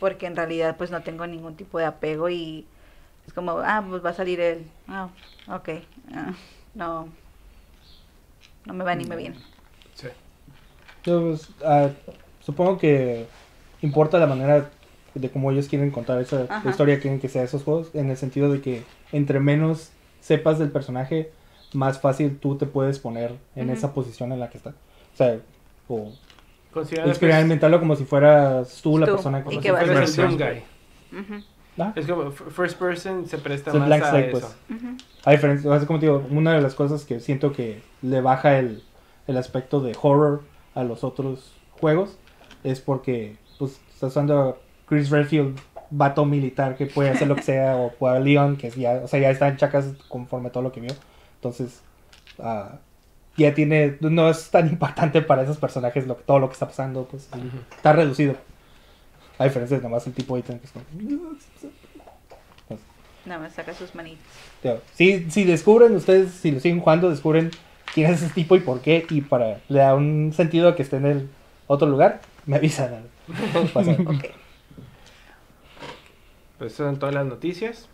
porque 0.00 0.26
en 0.26 0.34
realidad 0.34 0.76
pues 0.76 0.90
no 0.90 1.02
tengo 1.02 1.26
ningún 1.26 1.54
tipo 1.56 1.78
de 1.78 1.84
apego 1.84 2.28
y 2.30 2.66
es 3.26 3.32
como 3.32 3.58
ah 3.58 3.84
pues 3.88 4.04
va 4.04 4.10
a 4.10 4.14
salir 4.14 4.40
él 4.40 4.66
ah 4.88 5.08
ok 5.48 5.68
ah, 6.14 6.32
no 6.74 7.08
no 8.66 8.74
me 8.74 8.84
va 8.84 8.94
ni 8.94 9.04
me 9.06 9.16
viene 9.16 9.36
Sí. 9.94 10.08
Yo, 11.04 11.20
pues, 11.22 11.48
ah, 11.64 11.90
supongo 12.40 12.78
que 12.78 13.26
importa 13.82 14.18
la 14.18 14.26
manera 14.26 14.70
de 15.14 15.30
cómo 15.30 15.50
ellos 15.50 15.68
quieren 15.68 15.90
contar 15.90 16.20
esa 16.20 16.44
la 16.44 16.56
Ajá. 16.56 16.70
historia 16.70 17.00
quieren 17.00 17.20
que 17.20 17.28
sea 17.28 17.42
esos 17.42 17.62
juegos, 17.64 17.90
en 17.94 18.10
el 18.10 18.16
sentido 18.16 18.50
de 18.52 18.60
que 18.60 18.84
entre 19.12 19.40
menos 19.40 19.90
sepas 20.20 20.58
del 20.58 20.70
personaje, 20.70 21.30
más 21.74 22.00
fácil 22.00 22.38
tú 22.38 22.56
te 22.56 22.66
puedes 22.66 22.98
poner 22.98 23.32
en 23.56 23.68
Ujú. 23.68 23.76
esa 23.78 23.92
posición 23.94 24.32
en 24.32 24.40
la 24.40 24.48
que 24.50 24.58
está. 24.58 24.70
O 24.70 25.16
sea, 25.16 25.38
o 25.88 26.12
experimentarlo 27.04 27.80
como 27.80 27.96
si 27.96 28.04
fueras 28.04 28.80
tú 28.82 28.98
la 28.98 29.06
Tú, 29.06 29.12
persona 29.12 29.44
que 29.44 29.54
y 29.54 29.56
que 29.58 29.62
si 29.62 29.70
vas 29.70 29.82
a 29.82 29.86
fueras 29.86 30.10
ser 30.10 30.24
el 30.24 30.30
Doom 30.30 30.38
tú. 30.38 30.44
guy. 30.44 31.42
Ah, 31.78 31.92
Es 31.96 32.06
como 32.06 32.28
f- 32.28 32.44
first 32.50 32.78
person 32.78 33.26
se 33.26 33.38
presta 33.38 33.70
Es 33.70 33.76
más 33.76 33.86
blank 33.86 34.02
a 34.02 34.10
slate, 34.10 34.30
eso. 34.36 34.52
pues. 34.68 34.90
A 35.24 35.30
diferencia, 35.30 35.70
o 35.70 35.76
sea, 35.78 35.86
como 35.86 35.98
te 35.98 36.06
digo, 36.06 36.26
una 36.30 36.52
de 36.54 36.60
las 36.60 36.74
cosas 36.74 37.04
que 37.04 37.20
siento 37.20 37.52
que 37.52 37.80
le 38.02 38.20
baja 38.20 38.58
el, 38.58 38.82
el 39.26 39.36
aspecto 39.36 39.80
de 39.80 39.96
horror 40.02 40.42
a 40.74 40.82
los 40.84 41.04
otros 41.04 41.52
juegos 41.80 42.18
es 42.64 42.80
porque 42.80 43.36
pues 43.58 43.80
estás 43.92 44.10
usando 44.10 44.40
a 44.40 44.56
Chris 44.86 45.10
Redfield, 45.10 45.58
vato 45.90 46.24
militar 46.24 46.76
que 46.76 46.86
puede 46.86 47.10
hacer 47.10 47.28
lo 47.28 47.36
que 47.36 47.42
sea, 47.42 47.76
o, 47.76 48.06
a 48.08 48.18
Leon, 48.18 48.56
que 48.56 48.70
ya, 48.70 49.00
o 49.04 49.08
sea, 49.08 49.20
ya 49.20 49.30
está 49.30 49.48
en 49.48 49.56
chacas 49.56 49.92
conforme 50.08 50.48
a 50.48 50.52
todo 50.52 50.62
lo 50.64 50.72
que 50.72 50.80
vio. 50.80 50.92
Entonces, 51.36 51.82
ah, 52.38 52.78
ya 53.36 53.54
tiene, 53.54 53.96
no 54.00 54.28
es 54.28 54.50
tan 54.50 54.68
impactante 54.72 55.22
para 55.22 55.42
esos 55.42 55.56
personajes 55.58 56.06
lo, 56.06 56.16
que- 56.18 56.24
todo 56.24 56.38
lo 56.40 56.48
que 56.48 56.54
está 56.54 56.66
pasando, 56.66 57.04
pues 57.10 57.28
está 57.76 57.92
reducido. 57.92 58.34
A 59.38 59.44
diferencia 59.44 59.76
de 59.76 59.82
nomás 59.82 60.06
el 60.06 60.12
tipo 60.12 60.36
ítem 60.38 60.58
que 60.58 60.66
es 60.66 60.72
como... 60.72 60.84
pues, 62.68 62.80
Nada 63.24 63.40
más 63.40 63.52
saca 63.52 63.72
sus 63.74 63.94
manitas. 63.94 64.24
Si, 64.94 65.30
si 65.30 65.44
descubren 65.44 65.94
ustedes, 65.94 66.32
si 66.32 66.50
lo 66.50 66.60
siguen 66.60 66.80
jugando, 66.80 67.10
descubren 67.10 67.50
quién 67.94 68.10
es 68.10 68.22
ese 68.22 68.32
tipo 68.32 68.56
y 68.56 68.60
por 68.60 68.80
qué, 68.80 69.06
y 69.10 69.20
para 69.20 69.60
le 69.68 69.78
da 69.78 69.94
un 69.94 70.32
sentido 70.34 70.68
a 70.68 70.76
que 70.76 70.82
esté 70.82 70.96
en 70.96 71.06
el 71.06 71.30
otro 71.66 71.88
lugar, 71.88 72.20
me 72.46 72.56
avisan. 72.56 73.04
Pasa. 73.72 73.92
Ok. 74.00 74.24
Pues 76.58 76.74
esas 76.74 76.86
son 76.86 76.98
todas 76.98 77.14
las 77.14 77.26
noticias. 77.26 77.88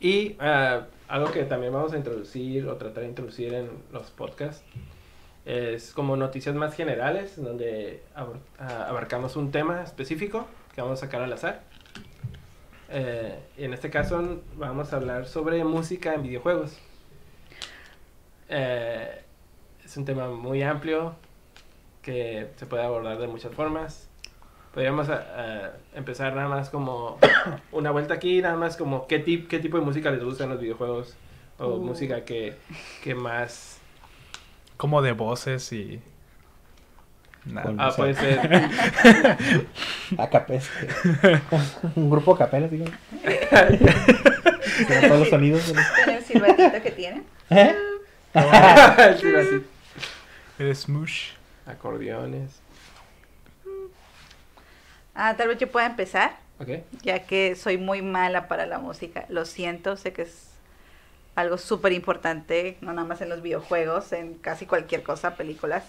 Y 0.00 0.36
ah, 0.38 0.82
algo 1.08 1.32
que 1.32 1.44
también 1.44 1.72
vamos 1.72 1.92
a 1.92 1.96
introducir 1.96 2.68
o 2.68 2.76
tratar 2.76 3.02
de 3.02 3.08
introducir 3.08 3.52
en 3.54 3.68
los 3.92 4.10
podcasts 4.10 4.62
es 5.44 5.92
como 5.92 6.16
noticias 6.16 6.54
más 6.54 6.74
generales, 6.74 7.34
donde 7.42 8.02
abor- 8.16 8.38
ah, 8.58 8.86
abarcamos 8.88 9.36
un 9.36 9.50
tema 9.50 9.82
específico 9.82 10.46
que 10.74 10.80
vamos 10.80 10.98
a 11.02 11.06
sacar 11.06 11.22
al 11.22 11.32
azar. 11.32 11.62
Eh, 12.90 13.38
y 13.58 13.64
en 13.64 13.74
este 13.74 13.90
caso 13.90 14.40
vamos 14.56 14.92
a 14.92 14.96
hablar 14.96 15.26
sobre 15.26 15.62
música 15.64 16.14
en 16.14 16.22
videojuegos. 16.22 16.78
Eh, 18.48 19.22
es 19.84 19.96
un 19.96 20.04
tema 20.04 20.28
muy 20.28 20.62
amplio 20.62 21.14
que 22.02 22.48
se 22.56 22.66
puede 22.66 22.84
abordar 22.84 23.18
de 23.18 23.26
muchas 23.26 23.52
formas. 23.54 24.08
Podríamos 24.72 25.08
a- 25.08 25.14
a 25.14 25.72
empezar 25.94 26.34
nada 26.34 26.48
más 26.48 26.68
como 26.70 27.18
una 27.72 27.90
vuelta 27.90 28.14
aquí, 28.14 28.42
nada 28.42 28.56
más 28.56 28.76
como 28.76 29.06
qué, 29.06 29.18
tip, 29.18 29.48
qué 29.48 29.58
tipo 29.58 29.78
de 29.78 29.84
música 29.84 30.10
les 30.10 30.22
gusta 30.22 30.44
en 30.44 30.50
los 30.50 30.60
videojuegos 30.60 31.16
o 31.58 31.68
Uh. 31.68 31.80
música 31.80 32.24
que, 32.24 32.56
que 33.02 33.14
más... 33.14 33.73
Como 34.76 35.02
de 35.02 35.12
voces 35.12 35.72
y. 35.72 36.00
Nada. 37.44 37.66
Con- 37.66 37.80
Ah, 37.80 37.92
puede 37.94 38.14
ser... 38.14 38.40
A 40.18 40.28
capes. 40.30 40.70
un 41.96 42.08
grupo 42.10 42.32
a 42.34 42.38
capela, 42.38 42.68
digo. 42.68 42.86
Con 44.88 45.08
todos 45.08 45.20
los 45.20 45.28
sonidos. 45.28 45.68
los- 45.68 45.86
¿Con 46.04 46.14
el 46.14 46.24
silbatito 46.24 46.82
que 46.82 46.90
tiene? 46.90 47.22
¿Eh? 47.50 47.74
Sí, 49.20 49.34
así. 49.36 49.64
El 50.58 50.74
smush. 50.74 51.32
Acordeones. 51.66 52.60
Ah, 55.14 55.34
tal 55.36 55.48
vez 55.48 55.58
yo 55.58 55.70
pueda 55.70 55.86
empezar, 55.86 56.36
Ok. 56.58 56.68
ya 57.02 57.20
que 57.20 57.54
soy 57.56 57.78
muy 57.78 58.02
mala 58.02 58.48
para 58.48 58.66
la 58.66 58.78
música. 58.78 59.26
Lo 59.28 59.44
siento, 59.44 59.96
sé 59.96 60.12
que 60.12 60.22
es 60.22 60.53
algo 61.34 61.58
súper 61.58 61.92
importante, 61.92 62.76
no 62.80 62.92
nada 62.92 63.06
más 63.06 63.20
en 63.20 63.28
los 63.28 63.42
videojuegos, 63.42 64.12
en 64.12 64.34
casi 64.34 64.66
cualquier 64.66 65.02
cosa, 65.02 65.36
películas. 65.36 65.84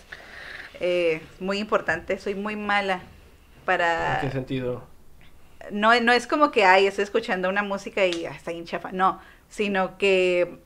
Eh, 0.79 1.21
muy 1.39 1.59
importante, 1.59 2.17
soy 2.19 2.35
muy 2.35 2.55
mala 2.55 3.01
para... 3.65 4.15
¿En 4.21 4.27
qué 4.27 4.31
sentido? 4.31 4.83
no, 5.71 5.99
no 6.01 6.11
es 6.11 6.27
como 6.27 6.51
que, 6.51 6.63
ay, 6.63 6.85
estoy 6.87 7.03
escuchando 7.03 7.49
una 7.49 7.63
música 7.63 8.05
y 8.05 8.25
ah, 8.25 8.31
está 8.35 8.51
bien 8.51 8.65
chafa. 8.65 8.91
No, 8.91 9.19
sino 9.49 9.97
que 9.97 10.59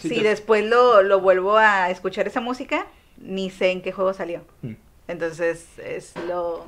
Sí, 0.00 0.08
si 0.10 0.14
te- 0.16 0.22
después 0.22 0.64
lo, 0.64 1.02
lo 1.02 1.20
vuelvo 1.20 1.56
a 1.56 1.90
escuchar 1.90 2.26
esa 2.26 2.40
música, 2.40 2.86
ni 3.18 3.50
sé 3.50 3.70
en 3.70 3.82
qué 3.82 3.92
juego 3.92 4.12
salió. 4.12 4.42
Mm. 4.62 4.72
Entonces 5.08 5.66
es 5.78 6.14
lo, 6.26 6.66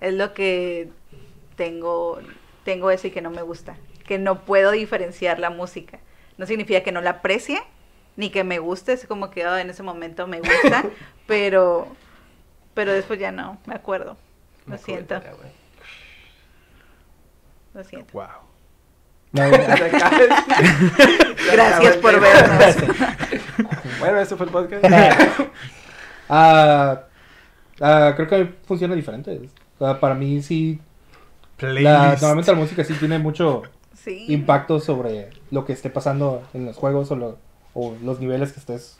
es 0.00 0.14
lo 0.14 0.32
que 0.34 0.88
tengo, 1.56 2.20
tengo 2.64 2.90
eso 2.90 3.06
y 3.06 3.10
que 3.10 3.20
no 3.22 3.30
me 3.30 3.42
gusta. 3.42 3.76
Que 4.06 4.18
no 4.18 4.40
puedo 4.44 4.70
diferenciar 4.72 5.38
la 5.38 5.50
música. 5.50 6.00
No 6.38 6.46
significa 6.46 6.82
que 6.82 6.92
no 6.92 7.00
la 7.00 7.10
aprecie, 7.10 7.62
ni 8.16 8.30
que 8.30 8.44
me 8.44 8.58
guste, 8.58 8.92
es 8.92 9.06
como 9.06 9.30
que 9.30 9.42
en 9.42 9.70
ese 9.70 9.82
momento 9.82 10.26
me 10.26 10.40
gusta, 10.40 10.84
pero 11.26 11.88
pero 12.74 12.92
después 12.92 13.18
ya 13.18 13.32
no, 13.32 13.58
me 13.66 13.74
acuerdo. 13.74 14.16
Lo 14.66 14.72
Me 14.72 14.78
siento, 14.78 15.16
acuerdo, 15.16 15.38
lo 17.74 17.84
siento. 17.84 18.12
Wow. 18.12 18.26
No, 19.32 19.50
Gracias 21.52 21.96
por 21.96 22.20
vernos. 22.20 22.76
Bueno, 23.98 24.20
eso 24.20 24.36
fue 24.36 24.46
el 24.46 24.52
podcast. 24.52 24.84
Ah, 26.28 27.02
creo 28.16 28.28
que 28.28 28.54
funciona 28.66 28.94
diferente. 28.94 29.48
Ah, 29.80 29.98
para 30.00 30.14
mí 30.14 30.42
sí, 30.42 30.80
la, 31.58 32.16
normalmente 32.20 32.52
la 32.52 32.58
música 32.58 32.84
sí 32.84 32.94
tiene 32.94 33.18
mucho 33.18 33.62
Sí. 34.04 34.26
impacto 34.28 34.80
sobre 34.80 35.30
lo 35.50 35.64
que 35.64 35.72
esté 35.72 35.90
pasando 35.90 36.42
en 36.54 36.64
los 36.66 36.76
juegos 36.76 37.10
o, 37.10 37.16
lo- 37.16 37.38
o 37.74 37.94
los 38.02 38.20
niveles 38.20 38.52
que 38.52 38.60
estés 38.60 38.96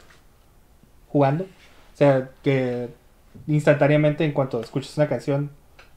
jugando. 1.09 1.43
O 1.45 1.97
sea, 1.97 2.29
que 2.43 2.89
instantáneamente 3.47 4.23
en 4.25 4.31
cuanto 4.33 4.61
escuchas 4.61 4.95
una 4.97 5.07
canción, 5.07 5.49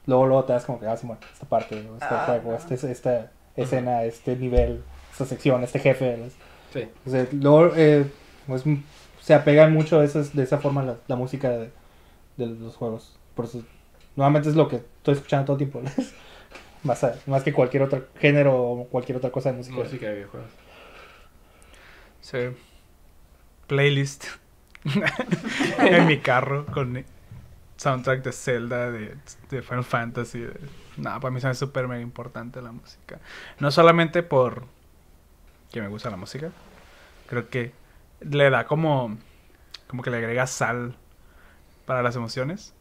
luego, 0.05 0.27
luego 0.27 0.43
te 0.45 0.53
das 0.53 0.65
como 0.65 0.79
que, 0.79 0.87
ah, 0.87 0.97
Simón, 0.97 1.17
esta 1.33 1.45
parte, 1.47 1.77
este 1.77 1.89
Ah. 2.01 2.23
juego, 2.27 2.55
este, 2.55 2.91
esta 2.91 3.31
escena, 3.55 4.03
este 4.03 4.35
nivel, 4.35 4.81
esta 5.11 5.25
sección, 5.25 5.63
este 5.63 5.79
jefe. 5.79 6.17
¿no? 6.17 6.25
Sí. 6.73 6.87
O 7.05 7.09
sea, 7.09 7.27
luego 7.31 7.71
eh, 7.75 8.05
pues, 8.47 8.63
se 9.21 9.33
apegan 9.33 9.73
mucho 9.73 9.99
a 9.99 10.03
esas- 10.05 10.35
de 10.35 10.43
esa 10.43 10.57
forma 10.57 10.83
la, 10.83 10.95
la 11.07 11.15
música 11.15 11.49
de, 11.49 11.69
de 12.37 12.45
los 12.47 12.75
juegos. 12.75 13.15
Por 13.35 13.45
eso, 13.45 13.63
nuevamente 14.15 14.49
es 14.49 14.55
lo 14.55 14.67
que 14.67 14.77
estoy 14.77 15.13
escuchando 15.15 15.45
todo 15.45 15.57
el 15.57 15.69
tiempo. 15.69 15.81
Más, 16.83 17.03
a- 17.03 17.15
más 17.27 17.43
que 17.43 17.53
cualquier 17.53 17.83
otro 17.83 18.07
género 18.19 18.55
o 18.61 18.87
cualquier 18.87 19.17
otra 19.17 19.31
cosa 19.31 19.51
de 19.51 19.57
música. 19.57 19.75
Música 19.75 20.07
de 20.07 20.13
videojuegos. 20.15 20.49
Sí. 22.21 22.37
Playlist. 23.67 24.25
en 25.79 26.07
mi 26.07 26.19
carro 26.19 26.65
con 26.65 27.05
soundtrack 27.77 28.21
de 28.23 28.31
Zelda, 28.33 28.91
de, 28.91 29.15
de 29.49 29.61
Final 29.61 29.83
Fantasy. 29.83 30.39
de- 30.41 30.59
No, 30.97 31.19
para 31.19 31.31
mí 31.31 31.37
hace 31.37 31.53
súper 31.55 31.87
mega 31.87 32.01
importante 32.01 32.61
la 32.61 32.71
música. 32.71 33.19
No 33.59 33.71
solamente 33.71 34.23
por 34.23 34.65
que 35.71 35.81
me 35.81 35.87
gusta 35.87 36.09
la 36.09 36.17
música, 36.17 36.51
creo 37.27 37.49
que 37.49 37.71
le 38.21 38.49
da 38.49 38.65
como, 38.65 39.17
como 39.87 40.03
que 40.03 40.11
le 40.11 40.17
agrega 40.17 40.45
sal 40.47 40.95
para 41.85 42.03
las 42.03 42.15
emociones. 42.15 42.73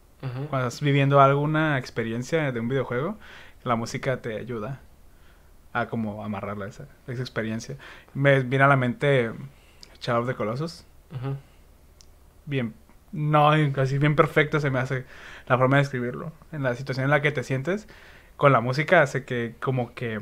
Cuando 0.51 0.69
estás 0.69 0.81
viviendo 0.83 1.21
alguna 1.21 1.79
experiencia 1.79 2.53
de 2.53 2.61
un 2.61 2.69
videojuego, 2.69 3.19
la 3.65 3.77
música 3.77 4.21
te 4.21 4.37
ayuda 4.39 4.81
a 5.73 5.87
como 5.87 6.25
amarrarla 6.25 6.67
a 6.67 6.69
esa, 6.69 6.87
esa 7.07 7.23
experiencia. 7.23 7.77
Me 8.15 8.41
viene 8.41 8.65
a 8.65 8.69
la 8.69 8.77
mente 8.77 9.33
Shadow 10.01 10.23
of 10.23 10.29
the 10.29 10.35
Colossus. 10.35 10.85
Bien, 12.45 12.75
no, 13.13 13.51
así 13.51 13.99
bien 13.99 14.17
perfecto 14.17 14.61
se 14.61 14.71
me 14.71 14.79
hace 14.79 15.05
la 15.47 15.59
forma 15.59 15.77
de 15.77 15.83
escribirlo. 15.83 16.33
En 16.51 16.63
la 16.63 16.75
situación 16.75 17.05
en 17.05 17.11
la 17.11 17.23
que 17.23 17.33
te 17.33 17.45
sientes, 17.45 17.89
con 18.37 18.53
la 18.53 18.61
música 18.61 19.03
hace 19.03 19.25
que 19.25 19.55
como 19.61 19.95
que 19.95 20.21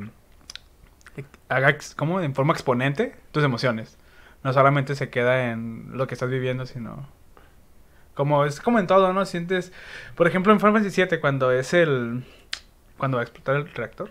haga 1.48 1.76
como 1.96 2.20
en 2.20 2.34
forma 2.34 2.52
exponente 2.52 3.16
tus 3.32 3.44
emociones. 3.44 3.98
No 4.42 4.52
solamente 4.52 4.94
se 4.94 5.10
queda 5.10 5.50
en 5.50 5.96
lo 5.96 6.06
que 6.06 6.14
estás 6.14 6.30
viviendo, 6.30 6.66
sino 6.66 7.08
como 8.14 8.44
es 8.44 8.60
como 8.60 8.78
en 8.78 8.86
todo, 8.86 9.12
¿no? 9.12 9.24
Sientes, 9.24 9.72
por 10.14 10.26
ejemplo, 10.26 10.52
en 10.52 10.60
Final 10.60 10.82
Fantasy 10.82 11.18
cuando 11.20 11.52
es 11.52 11.72
el 11.74 12.24
cuando 13.00 13.16
va 13.16 13.22
a 13.22 13.24
explotar 13.24 13.56
el 13.56 13.68
reactor 13.74 14.10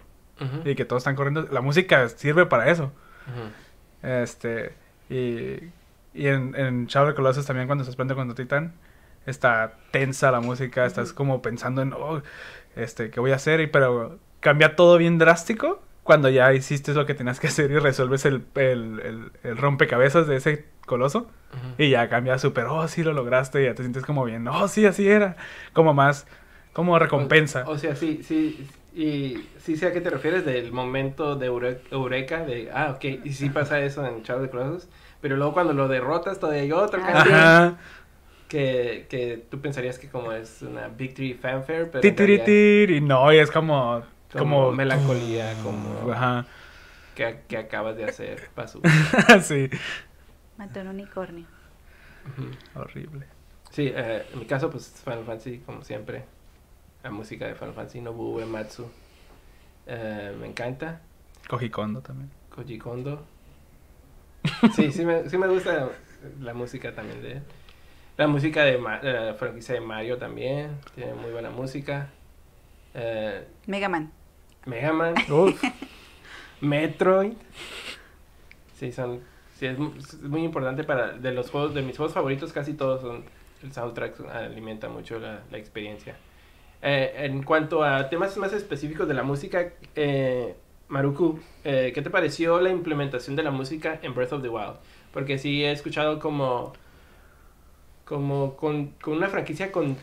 y 0.65 0.75
que 0.75 0.83
todos 0.85 1.01
están 1.01 1.15
corriendo, 1.15 1.47
la 1.51 1.61
música 1.61 2.07
sirve 2.09 2.45
para 2.45 2.69
eso. 2.69 2.91
Este, 4.01 4.73
y, 5.09 5.57
y 6.13 6.27
en, 6.27 6.55
en 6.55 6.87
Shadow 6.87 7.09
of 7.09 7.13
the 7.13 7.15
Colossus 7.15 7.45
también 7.45 7.67
cuando 7.67 7.83
se 7.83 7.93
prende 7.93 8.15
contra 8.15 8.35
Titán, 8.35 8.73
está 9.25 9.73
tensa 9.91 10.31
la 10.31 10.39
música, 10.39 10.85
estás 10.85 11.13
como 11.13 11.41
pensando 11.41 11.81
en, 11.81 11.93
oh, 11.93 12.21
este, 12.75 13.09
¿qué 13.09 13.19
voy 13.19 13.31
a 13.31 13.35
hacer? 13.35 13.59
Y, 13.61 13.67
pero 13.67 14.17
cambia 14.39 14.75
todo 14.75 14.97
bien 14.97 15.17
drástico 15.17 15.81
cuando 16.03 16.29
ya 16.29 16.53
hiciste 16.53 16.93
lo 16.93 17.05
que 17.05 17.13
tenías 17.13 17.39
que 17.39 17.47
hacer 17.47 17.69
y 17.71 17.77
resuelves 17.77 18.25
el, 18.25 18.45
el, 18.55 19.01
el- 19.03 19.31
el 19.43 19.57
rompecabezas 19.57 20.27
de 20.27 20.37
ese 20.37 20.65
coloso. 20.85 21.29
Y 21.77 21.89
ya 21.89 22.07
cambia 22.09 22.37
súper, 22.37 22.65
oh, 22.65 22.87
sí 22.87 23.03
lo 23.03 23.11
lograste, 23.13 23.61
y 23.61 23.65
ya 23.65 23.73
te 23.73 23.81
sientes 23.83 24.05
como 24.05 24.23
bien, 24.23 24.47
oh, 24.47 24.67
sí, 24.67 24.85
así 24.85 25.09
era. 25.09 25.35
Como 25.73 25.93
más, 25.93 26.25
como 26.73 26.97
recompensa. 26.99 27.63
O, 27.67 27.71
o 27.71 27.77
sea, 27.77 27.95
sí, 27.95 28.21
sí, 28.23 28.67
y 28.95 29.45
sí 29.59 29.75
sé 29.77 29.87
a 29.87 29.93
qué 29.93 30.01
te 30.01 30.09
refieres 30.09 30.45
del 30.45 30.71
momento 30.71 31.35
de 31.35 31.49
eure- 31.51 31.79
eureka, 31.91 32.43
de, 32.45 32.69
ah, 32.73 32.93
ok, 32.95 33.05
y 33.23 33.33
sí 33.33 33.49
pasa 33.49 33.79
eso 33.79 34.05
en 34.05 34.23
Shadow 34.23 34.43
of 34.43 34.49
the 34.49 34.51
Colossus, 34.57 34.89
pero 35.21 35.35
luego 35.37 35.53
cuando 35.53 35.73
lo 35.73 35.87
derrotas 35.87 36.39
todavía 36.39 36.61
hay 36.63 36.71
otra 36.71 37.01
Ah. 37.03 37.11
canción 37.13 37.35
Ajá. 37.35 37.77
que, 38.47 39.05
que 39.09 39.45
tú 39.49 39.59
pensarías 39.61 39.99
que 39.99 40.09
como 40.09 40.31
es 40.31 40.61
una 40.63 40.87
victory 40.87 41.33
fanfare, 41.35 41.87
pero 41.91 42.01
Titiritir, 42.01 42.89
y 42.91 43.01
no, 43.01 43.31
y 43.31 43.37
es 43.37 43.51
como, 43.51 44.03
como, 44.33 44.43
como, 44.65 44.71
melancolía, 44.71 45.53
como 45.63 46.11
Ajá. 46.11 46.45
que, 47.15 47.41
que 47.47 47.57
acabas 47.57 47.95
de 47.95 48.05
hacer 48.05 48.49
paso. 48.55 48.81
sí. 49.43 49.69
Mató 50.57 50.81
un 50.81 50.87
unicornio. 50.87 51.45
Horrible. 52.75 53.25
Sí, 53.71 53.91
eh, 53.95 54.25
en 54.33 54.39
mi 54.39 54.45
caso, 54.45 54.69
pues 54.69 54.87
Final 55.03 55.23
Fantasy, 55.25 55.59
como 55.59 55.83
siempre, 55.83 56.23
la 57.03 57.11
música 57.11 57.47
de 57.47 57.55
Final 57.55 57.73
Fantasy, 57.73 58.01
Nobuo 58.01 58.35
Uematsu, 58.37 58.89
eh, 59.87 60.35
me 60.39 60.47
encanta. 60.47 61.01
Koji 61.47 61.69
Kondo 61.69 62.01
también. 62.01 62.29
Koji 62.53 62.77
Kondo. 62.77 63.25
Sí, 64.75 64.91
sí 64.91 65.05
me, 65.05 65.29
sí 65.29 65.37
me 65.37 65.47
gusta 65.47 65.89
la 66.41 66.53
música 66.53 66.93
también 66.93 67.21
de 67.21 67.31
él. 67.33 67.41
La 68.17 68.27
música 68.27 68.63
de 68.65 68.73
de 68.73 69.13
la 69.13 69.33
franquicia 69.35 69.75
de 69.75 69.81
Mario 69.81 70.17
también, 70.17 70.77
tiene 70.95 71.13
muy 71.13 71.31
buena 71.31 71.49
música. 71.49 72.09
Eh, 72.93 73.45
Mega 73.67 73.87
Man. 73.87 74.11
Mega 74.65 74.91
Man, 74.91 75.13
Uf. 75.31 75.63
Metroid. 76.61 77.33
Sí, 78.75 78.91
son, 78.91 79.21
sí, 79.57 79.65
es, 79.67 79.77
mu- 79.77 79.93
es 79.97 80.21
muy 80.21 80.43
importante 80.43 80.83
para, 80.83 81.13
de 81.13 81.31
los 81.31 81.49
juegos, 81.49 81.73
de 81.73 81.81
mis 81.81 81.95
juegos 81.97 82.13
favoritos 82.13 82.51
casi 82.53 82.73
todos 82.73 83.01
son, 83.01 83.23
el 83.63 83.71
soundtrack 83.73 84.19
alimenta 84.29 84.89
mucho 84.89 85.19
la, 85.19 85.41
la 85.51 85.57
experiencia. 85.57 86.15
Eh, 86.81 87.25
en 87.25 87.43
cuanto 87.43 87.83
a 87.83 88.09
temas 88.09 88.37
más 88.37 88.53
específicos 88.53 89.07
de 89.07 89.13
la 89.13 89.23
música, 89.23 89.73
eh, 89.95 90.55
Maruku, 90.87 91.39
eh, 91.63 91.91
¿qué 91.93 92.01
te 92.01 92.09
pareció 92.09 92.61
la 92.61 92.69
implementación 92.69 93.35
de 93.35 93.43
la 93.43 93.51
música 93.51 93.99
en 94.01 94.13
Breath 94.15 94.33
of 94.33 94.41
the 94.41 94.49
Wild? 94.49 94.75
Porque 95.11 95.37
sí 95.37 95.63
he 95.63 95.71
escuchado 95.71 96.19
como, 96.19 96.73
como 98.05 98.55
con, 98.55 98.87
con 99.01 99.17
una 99.17 99.27
franquicia 99.27 99.71
con, 99.71 99.97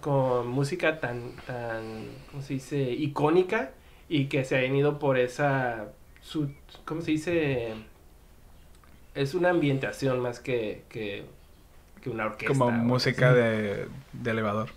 con 0.00 0.46
música 0.48 1.00
tan, 1.00 1.36
tan, 1.46 2.08
¿cómo 2.30 2.42
se 2.42 2.54
dice? 2.54 2.78
Icónica 2.92 3.70
y 4.08 4.26
que 4.26 4.44
se 4.44 4.58
han 4.58 4.76
ido 4.76 4.98
por 4.98 5.18
esa, 5.18 5.88
su, 6.20 6.52
¿cómo 6.84 7.00
se 7.00 7.12
dice? 7.12 7.74
Es 9.14 9.34
una 9.34 9.50
ambientación 9.50 10.20
más 10.20 10.38
que, 10.38 10.84
que, 10.88 11.24
que 12.02 12.10
una 12.10 12.26
orquesta. 12.26 12.48
Como 12.48 12.70
música 12.70 13.32
de, 13.32 13.88
de 14.12 14.30
elevador. 14.30 14.68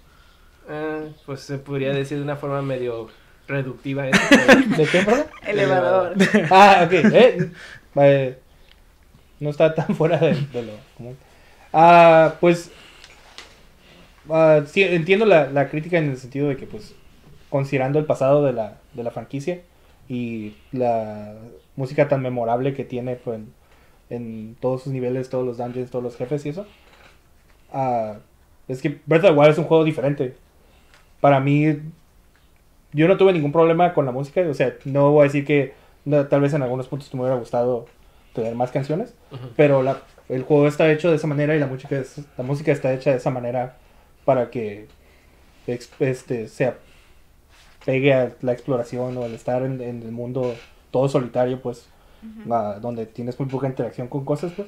Ah, 0.69 1.01
pues 1.25 1.41
se 1.41 1.57
podría 1.57 1.91
decir 1.93 2.17
de 2.17 2.23
una 2.23 2.35
forma 2.35 2.61
medio 2.61 3.09
reductiva 3.47 4.07
eso, 4.07 4.19
pero- 4.29 4.77
¿De 4.77 4.85
qué, 4.87 4.99
perdón? 5.03 5.25
Elevador. 5.45 6.13
Ah, 6.51 6.83
ok. 6.85 6.91
eh, 6.93 7.49
eh, 7.95 8.37
no 9.39 9.49
está 9.49 9.73
tan 9.75 9.95
fuera 9.95 10.17
de, 10.17 10.33
de 10.53 10.63
lo 10.63 10.71
común. 10.97 11.17
Ah, 11.73 12.35
pues. 12.39 12.71
ah, 14.29 14.61
sí, 14.67 14.83
entiendo 14.83 15.25
la, 15.25 15.47
la 15.49 15.69
crítica 15.69 15.97
en 15.97 16.09
el 16.11 16.17
sentido 16.17 16.47
de 16.49 16.57
que, 16.57 16.65
pues, 16.65 16.95
considerando 17.49 17.99
el 17.99 18.05
pasado 18.05 18.43
de 18.45 18.53
la, 18.53 18.77
de 18.93 19.03
la 19.03 19.11
franquicia 19.11 19.61
y 20.07 20.55
la 20.71 21.35
música 21.75 22.07
tan 22.07 22.21
memorable 22.21 22.73
que 22.73 22.83
tiene 22.85 23.15
pues, 23.15 23.37
en, 23.39 23.53
en 24.09 24.55
todos 24.59 24.83
sus 24.83 24.93
niveles, 24.93 25.29
todos 25.29 25.45
los 25.45 25.57
dungeons, 25.57 25.91
todos 25.91 26.03
los 26.03 26.15
jefes 26.17 26.45
y 26.45 26.49
eso. 26.49 26.65
ah, 27.73 28.15
es 28.67 28.81
que 28.81 28.99
Breath 29.05 29.25
of 29.25 29.31
the 29.31 29.35
Wild 29.37 29.51
es 29.51 29.57
un 29.57 29.65
juego 29.65 29.83
diferente. 29.83 30.35
Para 31.23 31.39
mí, 31.39 31.77
yo 32.91 33.07
no 33.07 33.17
tuve 33.17 33.33
ningún 33.33 33.51
problema 33.51 33.93
con 33.93 34.05
la 34.05 34.11
música. 34.11 34.41
O 34.49 34.53
sea, 34.53 34.75
no 34.85 35.11
voy 35.11 35.21
a 35.21 35.23
decir 35.23 35.45
que 35.45 35.73
no, 36.05 36.25
tal 36.27 36.41
vez 36.41 36.53
en 36.53 36.61
algunos 36.61 36.87
puntos 36.87 37.13
me 37.13 37.21
hubiera 37.21 37.37
gustado 37.37 37.85
tener 38.33 38.55
más 38.55 38.71
canciones. 38.71 39.13
Pero 39.55 39.83
la, 39.83 40.01
el 40.29 40.43
juego 40.43 40.67
está 40.67 40.91
hecho 40.91 41.09
de 41.09 41.15
esa 41.15 41.27
manera 41.27 41.55
y 41.55 41.59
la 41.59 41.67
música, 41.67 41.97
es- 41.97 42.21
la 42.37 42.43
música 42.43 42.71
está 42.71 42.93
hecha 42.93 43.11
de 43.11 43.17
esa 43.17 43.29
manera 43.31 43.77
para 44.25 44.49
que 44.49 44.87
este, 45.99 46.47
se 46.47 46.73
pegue 47.85 48.13
a 48.13 48.31
la 48.41 48.53
exploración 48.53 49.17
o 49.17 49.23
al 49.23 49.33
estar 49.33 49.63
en, 49.63 49.81
en 49.81 50.03
el 50.03 50.11
mundo 50.11 50.53
todo 50.91 51.09
solitario, 51.09 51.61
pues, 51.61 51.89
donde 52.81 53.05
tienes 53.05 53.39
muy 53.39 53.49
poca 53.49 53.67
interacción 53.67 54.07
con 54.07 54.25
cosas, 54.25 54.51
pues. 54.55 54.67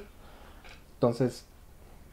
Entonces, 0.94 1.44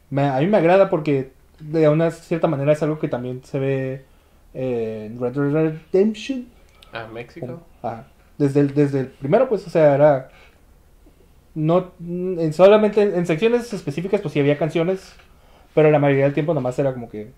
me- 0.09 0.27
a 0.29 0.39
mí 0.39 0.47
me 0.47 0.57
agrada 0.57 0.89
porque 0.89 1.31
de 1.59 1.89
una 1.89 2.11
cierta 2.11 2.47
manera 2.47 2.73
es 2.73 2.83
algo 2.83 2.99
que 2.99 3.07
también 3.07 3.43
se 3.43 3.59
ve 3.59 4.05
en 4.53 5.19
Red 5.19 5.33
Dead 5.33 5.51
Redemption. 5.91 6.47
Ah, 6.91 7.07
México. 7.11 7.61
Ajá. 7.81 8.05
Desde 8.37 8.59
el, 8.61 8.73
desde 8.73 8.99
el 9.01 9.07
primero, 9.07 9.47
pues, 9.49 9.65
o 9.67 9.69
sea, 9.69 9.95
era 9.95 10.29
no, 11.55 11.91
en- 11.99 12.53
solamente 12.53 13.01
en 13.01 13.25
secciones 13.25 13.71
específicas 13.73 14.21
pues 14.21 14.33
sí 14.33 14.39
había 14.39 14.57
canciones, 14.57 15.13
pero 15.75 15.91
la 15.91 15.99
mayoría 15.99 16.25
del 16.25 16.33
tiempo 16.33 16.53
nomás 16.53 16.77
era 16.79 16.93
como 16.93 17.09
que 17.09 17.31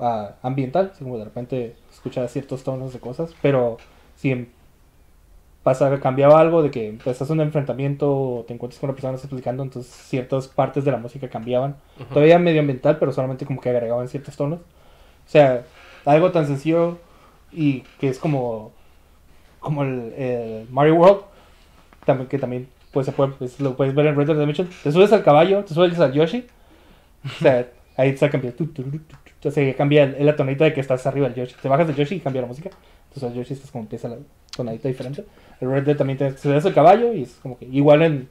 ah, 0.00 0.34
ambiental, 0.42 0.90
así 0.92 1.04
como 1.04 1.18
de 1.18 1.24
repente 1.24 1.76
escuchaba 1.92 2.28
ciertos 2.28 2.64
tonos 2.64 2.92
de 2.92 3.00
cosas, 3.00 3.34
pero 3.40 3.78
si 4.16 4.30
em- 4.32 4.48
pasaba, 5.62 5.98
cambiaba 6.00 6.38
algo 6.40 6.62
de 6.62 6.70
que 6.70 6.88
empezas 6.88 7.30
un 7.30 7.40
enfrentamiento 7.40 8.10
o 8.14 8.44
te 8.46 8.52
encuentras 8.52 8.78
con 8.78 8.90
una 8.90 8.94
persona 8.96 9.16
explicando, 9.16 9.62
entonces 9.62 9.90
ciertas 9.92 10.46
partes 10.48 10.84
de 10.84 10.90
la 10.90 10.98
música 10.98 11.28
cambiaban. 11.30 11.76
Ujú. 11.98 12.08
Todavía 12.12 12.38
medio 12.38 12.60
ambiental, 12.60 12.98
pero 12.98 13.12
solamente 13.12 13.46
como 13.46 13.60
que 13.62 13.70
agregaban 13.70 14.08
ciertos 14.08 14.36
tonos. 14.36 14.60
O 14.60 15.28
sea, 15.30 15.64
algo 16.04 16.32
tan 16.32 16.46
sencillo 16.46 16.98
y 17.52 17.80
que 18.00 18.08
es 18.08 18.18
como 18.18 18.72
como 19.64 19.82
el, 19.82 20.12
el 20.16 20.68
Mario 20.70 20.96
World, 20.96 21.22
también, 22.04 22.28
que 22.28 22.38
también 22.38 22.68
pues, 22.92 23.06
se 23.06 23.12
puede, 23.12 23.32
pues, 23.32 23.58
lo 23.60 23.76
puedes 23.76 23.94
ver 23.94 24.06
en 24.06 24.16
Red 24.16 24.26
Dead 24.26 24.36
Redemption. 24.36 24.68
Te 24.82 24.92
subes 24.92 25.12
al 25.12 25.24
caballo, 25.24 25.64
te 25.64 25.74
subes 25.74 25.98
al 25.98 26.12
Yoshi. 26.12 26.46
O 27.24 27.42
sea, 27.42 27.66
ahí 27.96 28.16
se 28.16 28.30
cambia. 28.30 28.54
tu. 28.54 28.68
Entonces 29.34 29.76
cambia 29.76 30.06
la 30.06 30.36
tonadita 30.36 30.64
de 30.64 30.72
que 30.72 30.80
estás 30.80 31.06
arriba 31.06 31.28
del 31.28 31.36
Yoshi. 31.36 31.56
Te 31.60 31.68
bajas 31.68 31.86
del 31.86 31.96
Yoshi 31.96 32.16
y 32.16 32.20
cambia 32.20 32.42
la 32.42 32.48
música. 32.48 32.70
Entonces 33.08 33.30
el 33.32 33.36
Yoshi 33.36 33.54
estás 33.54 33.70
como 33.70 33.82
empieza 33.84 34.08
la 34.08 34.16
tonadita 34.54 34.88
diferente. 34.88 35.24
El 35.60 35.70
Red 35.70 35.84
Dead 35.84 35.96
también 35.96 36.18
te 36.18 36.36
subes 36.36 36.64
al 36.66 36.74
caballo 36.74 37.12
y 37.12 37.22
es 37.22 37.38
como 37.42 37.58
que 37.58 37.64
igual 37.64 38.02
en, 38.02 38.28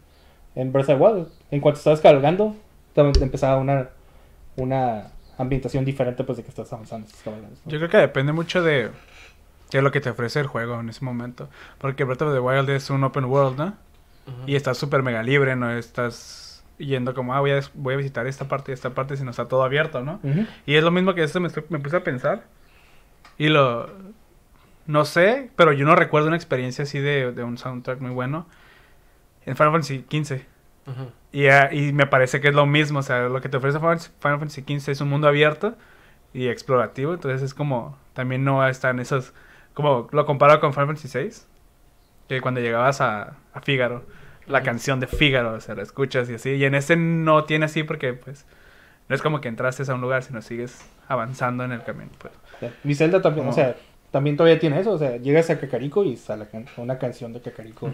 en 0.56 0.72
Breath 0.72 0.90
of 0.90 0.98
the 0.98 1.04
Wild. 1.04 1.28
En 1.52 1.60
cuanto 1.60 1.82
cabalgando, 2.02 2.56
también 2.94 3.14
te 3.14 3.24
empezaba 3.24 3.58
una, 3.58 3.90
una 4.58 5.12
ambientación 5.44 5.86
diferente 5.86 6.24
pues 6.24 6.38
de 6.38 6.44
que 6.44 6.50
estás 6.50 6.72
avanzando. 6.74 7.08
estás 7.08 7.22
cabalgando. 7.24 7.56
Yo 7.66 7.78
creo 7.78 7.90
que 7.90 7.98
depende 7.98 8.34
mucho 8.34 8.62
de, 8.64 8.90
de 9.72 9.82
lo 9.82 9.92
que 9.92 10.02
te 10.02 10.10
ofrece 10.10 10.40
el 10.40 10.48
juego 10.48 10.80
en 10.80 10.90
ese 10.90 11.04
momento. 11.04 11.50
Porque 11.78 12.04
Breath 12.04 12.22
of 12.24 12.34
the 12.34 12.40
Wild 12.40 12.70
es 12.70 12.90
un 12.90 13.04
open 13.04 13.26
world, 13.26 13.58
¿no? 13.58 13.76
Y 14.48 14.56
estás 14.56 14.78
súper 14.78 15.04
mega 15.04 15.22
libre, 15.22 15.56
no 15.56 15.70
estás 15.72 16.64
yendo 16.78 17.14
como, 17.14 17.34
ah, 17.34 17.42
voy 17.42 17.52
a, 17.52 17.62
voy 17.74 17.94
a 17.94 17.98
visitar 17.98 18.26
esta 18.26 18.48
parte 18.48 18.72
y 18.72 18.74
esta 18.74 18.92
parte, 18.92 19.18
sino 19.18 19.32
está 19.32 19.48
todo 19.48 19.64
abierto, 19.64 20.02
¿no? 20.02 20.20
Y 20.66 20.76
es 20.76 20.84
lo 20.84 20.92
mismo 20.92 21.14
que 21.14 21.24
esto 21.24 21.40
me, 21.40 21.50
me 21.70 21.80
puse 21.80 21.98
a 21.98 22.04
pensar. 22.04 22.46
Y 23.38 23.50
lo... 23.50 23.90
No 24.86 25.06
sé, 25.06 25.50
pero 25.56 25.72
yo 25.72 25.86
no 25.86 25.96
recuerdo 25.96 26.28
una 26.28 26.36
experiencia 26.36 26.84
así 26.84 27.00
de, 27.00 27.32
de 27.32 27.44
un 27.44 27.58
soundtrack 27.58 28.02
muy 28.02 28.12
bueno 28.12 28.48
en 29.46 29.56
Final 29.56 29.72
Fantasy 29.72 30.06
XV. 30.10 30.53
Y, 31.32 31.48
ah, 31.48 31.70
y 31.74 31.94
me 31.94 32.06
parece 32.08 32.42
que 32.42 32.50
es 32.50 32.56
lo 32.56 32.66
mismo, 32.66 33.00
o 33.00 33.04
sea, 33.04 33.28
lo 33.30 33.42
que 33.42 33.50
te 33.50 33.58
ofrece 33.58 33.80
Final 33.80 34.00
Final 34.00 34.40
Fantasy 34.40 34.62
XV 34.64 34.92
es 34.92 35.02
un 35.02 35.10
mundo 35.10 35.28
abierto 35.28 35.76
y 36.34 36.48
explorativo, 36.48 37.14
entonces 37.14 37.42
es 37.42 37.54
como, 37.54 37.98
también 38.14 38.44
no 38.44 38.68
están 38.68 39.00
esos, 39.00 39.34
como 39.74 40.08
lo 40.12 40.26
comparo 40.26 40.60
con 40.60 40.74
Final 40.74 40.88
Fantasy 40.88 41.08
VI, 41.08 41.48
que 42.28 42.42
cuando 42.42 42.62
llegabas 42.62 43.02
a, 43.02 43.36
a 43.54 43.62
Fígaro, 43.62 44.04
la 44.48 44.62
canción 44.64 45.00
de 45.00 45.08
Fígaro, 45.08 45.54
o 45.54 45.60
sea, 45.62 45.76
la 45.76 45.84
escuchas 45.84 46.30
y 46.30 46.36
así, 46.36 46.52
y 46.52 46.66
en 46.66 46.76
este 46.76 46.96
no 46.96 47.46
tiene 47.46 47.66
así 47.66 47.84
porque 47.84 48.14
pues 48.14 48.46
no 49.10 49.16
es 49.16 49.22
como 49.22 49.42
que 49.42 49.48
entraste 49.50 49.90
a 49.90 49.96
un 49.96 50.02
lugar, 50.02 50.24
sino 50.24 50.42
sigues 50.42 50.86
avanzando 51.08 51.64
en 51.64 51.72
el 51.72 51.84
camino, 51.84 52.12
pues. 52.20 52.34
Mi 52.84 52.96
Zelda 52.96 53.22
también, 53.22 53.48
o 53.48 53.54
sea, 53.54 53.76
también 54.12 54.38
todavía 54.38 54.60
tiene 54.60 54.80
eso, 54.80 54.92
o 54.92 54.98
sea, 54.98 55.18
llegas 55.18 55.50
a 55.50 55.60
Cacarico 55.60 56.04
y 56.04 56.14
está 56.14 56.36
la 56.38 56.46
can- 56.48 56.68
una 56.78 56.98
canción 57.00 57.34
de 57.34 57.42
Cacarico. 57.42 57.88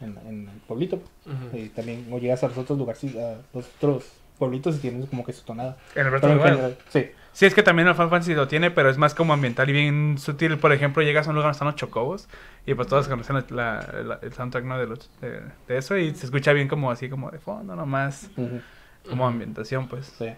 En, 0.00 0.18
en 0.26 0.48
el 0.48 0.60
pueblito. 0.66 0.96
Ujú. 1.26 1.56
Y 1.56 1.68
también 1.68 2.06
o 2.10 2.18
llegas 2.18 2.42
a 2.44 2.48
los 2.48 2.58
otros 2.58 2.78
lugares, 2.78 3.02
a 3.16 3.36
los 3.52 3.66
otros 3.76 4.04
pueblitos 4.38 4.76
y 4.76 4.78
tienes 4.78 5.08
como 5.08 5.24
que 5.24 5.32
su 5.32 5.44
tonada. 5.44 5.76
En 5.94 6.06
el 6.06 6.20
the 6.20 6.26
Wild. 6.26 6.42
general, 6.42 6.78
sí. 6.88 7.10
Sí, 7.32 7.46
es 7.46 7.54
que 7.54 7.62
también 7.62 7.86
el 7.86 7.94
Final 7.94 8.10
Fantasy 8.10 8.34
lo 8.34 8.48
tiene, 8.48 8.70
pero 8.72 8.90
es 8.90 8.98
más 8.98 9.14
como 9.14 9.32
ambiental 9.32 9.68
y 9.70 9.72
bien 9.72 10.18
sutil. 10.18 10.58
Por 10.58 10.72
ejemplo, 10.72 11.02
llegas 11.02 11.26
a 11.26 11.30
un 11.30 11.36
lugar 11.36 11.46
donde 11.48 11.54
están 11.56 11.66
los 11.68 11.76
chocobos 11.76 12.28
y 12.66 12.74
pues 12.74 12.88
todos 12.88 13.06
conocen 13.06 13.36
la- 13.36 13.44
la- 13.50 14.02
la- 14.02 14.18
el 14.20 14.32
soundtrack 14.32 14.64
¿no? 14.64 14.78
de, 14.78 14.86
los, 14.86 15.10
de, 15.20 15.42
de 15.68 15.76
eso 15.78 15.96
y 15.96 16.12
se 16.14 16.26
escucha 16.26 16.52
bien 16.52 16.66
como 16.66 16.90
así 16.90 17.08
como 17.08 17.30
de 17.30 17.38
fondo 17.38 17.76
nomás, 17.76 18.30
Ujú, 18.36 18.60
como 19.08 19.26
ambientación 19.28 19.86
pues. 19.86 20.06
sí. 20.18 20.30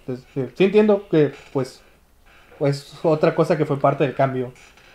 Entonces, 0.00 0.26
sí, 0.34 0.44
sí 0.56 0.64
entiendo 0.64 1.08
que 1.08 1.32
pues 1.52 1.82
pues 2.58 2.98
otra 3.02 3.34
cosa 3.34 3.56
que 3.56 3.64
fue 3.64 3.78
parte 3.80 4.04
del 4.04 4.14
cambio 4.14 4.52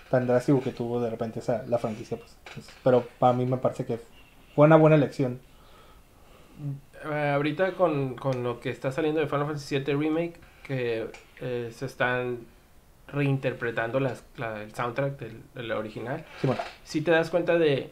tan 0.10 0.28
drástico 0.28 0.62
que 0.62 0.72
tuvo 0.72 1.02
de 1.02 1.10
repente 1.10 1.40
esa, 1.40 1.64
la 1.68 1.78
franquicia. 1.78 2.18
Pues, 2.18 2.38
pues, 2.54 2.70
pero 2.84 3.08
para 3.20 3.34
mí 3.34 3.46
me 3.46 3.58
parece 3.58 3.86
que 3.86 4.00
fue 4.56 4.66
una 4.66 4.76
buena 4.78 4.96
elección. 4.96 5.40
Eh, 7.12 7.32
ahorita 7.36 7.74
con, 7.74 8.16
con 8.16 8.44
lo 8.44 8.60
que 8.60 8.70
está 8.70 8.92
saliendo 8.92 9.20
de 9.20 9.28
Final 9.28 9.46
Fantasy 9.46 9.78
VII 9.80 9.94
Remake, 9.96 10.40
que 10.64 11.08
eh, 11.42 11.70
se 11.74 11.86
están 11.86 12.40
reinterpretando 13.08 14.00
las, 14.00 14.24
la- 14.38 14.64
el 14.64 14.74
soundtrack 14.74 15.20
del, 15.20 15.42
del 15.54 15.72
original, 15.74 16.26
Sí, 16.42 16.48
bueno, 16.48 16.62
si 16.84 17.02
te 17.02 17.12
das 17.12 17.30
cuenta 17.30 17.58
de 17.58 17.92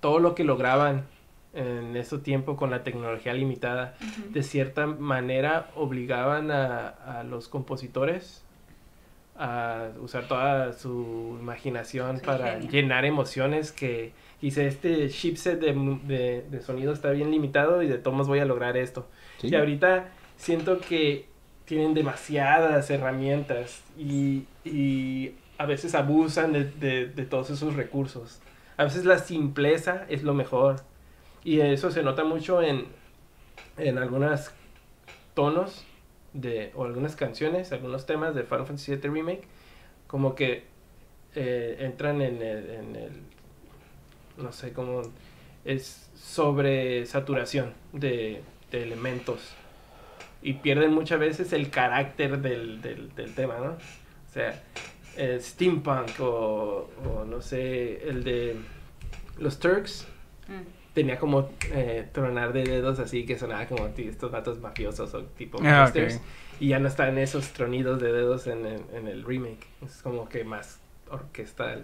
todo 0.00 0.18
lo 0.20 0.34
que 0.34 0.44
lograban 0.44 1.06
en 1.54 1.96
ese 1.96 2.18
tiempo 2.18 2.56
con 2.56 2.70
la 2.70 2.82
tecnología 2.84 3.34
limitada, 3.34 3.94
de 4.30 4.42
cierta 4.42 4.86
manera 4.86 5.70
obligaban 5.74 6.50
a, 6.50 6.88
a 6.88 7.24
los 7.24 7.48
compositores 7.48 8.44
a 9.44 9.88
usar 10.00 10.28
toda 10.28 10.72
su 10.72 11.36
imaginación 11.40 12.20
para 12.20 12.58
llenar 12.60 13.04
emociones 13.04 13.72
que 13.72 14.12
dice 14.40 14.66
este 14.68 15.08
chipset 15.08 15.58
de, 15.58 15.72
de, 16.04 16.42
de 16.48 16.60
sonido 16.62 16.92
está 16.92 17.10
bien 17.10 17.30
limitado 17.32 17.82
y 17.82 17.88
de 17.88 17.98
modos 18.10 18.28
voy 18.28 18.38
a 18.38 18.44
lograr 18.44 18.76
esto. 18.76 19.08
sí. 19.38 19.48
Y 19.48 19.54
ahorita 19.56 20.10
siento 20.36 20.78
que 20.78 21.26
tienen 21.64 21.92
demasiadas 21.94 22.88
herramientas 22.90 23.82
y, 23.98 24.44
y 24.64 25.32
a 25.58 25.66
veces 25.66 25.94
abusan 25.94 26.52
de, 26.52 26.64
de- 26.64 27.06
de 27.06 27.24
todos 27.24 27.50
esos 27.50 27.74
recursos. 27.74 28.40
A 28.76 28.84
veces 28.84 29.04
la 29.04 29.18
simpleza 29.18 30.04
es 30.08 30.22
lo 30.22 30.34
mejor. 30.34 30.76
Y 31.44 31.60
eso 31.60 31.90
se 31.90 32.02
nota 32.04 32.22
mucho 32.24 32.62
en, 32.62 32.86
en 33.76 33.98
algunos 33.98 34.52
tonos 35.34 35.84
de, 36.32 36.72
o 36.74 36.84
algunas 36.84 37.16
canciones, 37.16 37.72
algunos 37.72 38.06
temas 38.06 38.34
de 38.34 38.44
Final 38.44 38.66
Fantasy 38.66 38.96
VII 38.96 39.10
Remake, 39.10 39.42
como 40.06 40.34
que 40.34 40.64
eh, 41.34 41.76
entran 41.80 42.20
en 42.22 42.42
el, 42.42 42.70
en 42.70 42.96
el, 42.96 43.12
no 44.38 44.52
sé 44.52 44.72
cómo, 44.72 45.02
es 45.64 46.10
sobre 46.14 47.06
saturación 47.06 47.72
de, 47.92 48.42
de 48.70 48.82
elementos 48.82 49.54
y 50.42 50.54
pierden 50.54 50.92
muchas 50.92 51.20
veces 51.20 51.52
el 51.52 51.70
carácter 51.70 52.40
del, 52.40 52.82
del, 52.82 53.34
tema, 53.34 53.58
¿no? 53.58 53.72
O 53.72 54.32
sea, 54.32 54.62
eh, 55.16 55.38
steampunk 55.40 56.20
o, 56.20 56.90
o 57.04 57.24
no 57.24 57.40
sé, 57.40 58.08
el 58.08 58.24
de 58.24 58.56
los 59.38 59.58
Turks 59.60 60.06
Mm. 60.48 60.81
Tenía 60.94 61.18
como 61.18 61.48
eh, 61.72 62.06
tronar 62.12 62.52
de 62.52 62.64
dedos 62.64 62.98
así 62.98 63.24
que 63.24 63.38
sonaba 63.38 63.66
como 63.66 63.86
estos 63.96 64.30
vatos 64.30 64.60
mafiosos 64.60 65.14
o 65.14 65.22
tipo 65.24 65.58
Ah. 65.64 65.90
Y 66.60 66.68
ya 66.68 66.78
no 66.78 66.86
están 66.88 67.18
esos 67.18 67.48
tronidos 67.52 68.00
de 68.00 68.12
dedos 68.12 68.46
en 68.46 68.66
el, 68.66 68.82
en 68.94 69.08
el 69.08 69.24
remake. 69.24 69.66
Es 69.84 70.00
como 70.02 70.28
que 70.28 70.44
más 70.44 70.78
orquestal. 71.10 71.82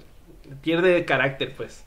Pierde 0.62 1.04
carácter, 1.04 1.54
pues. 1.56 1.84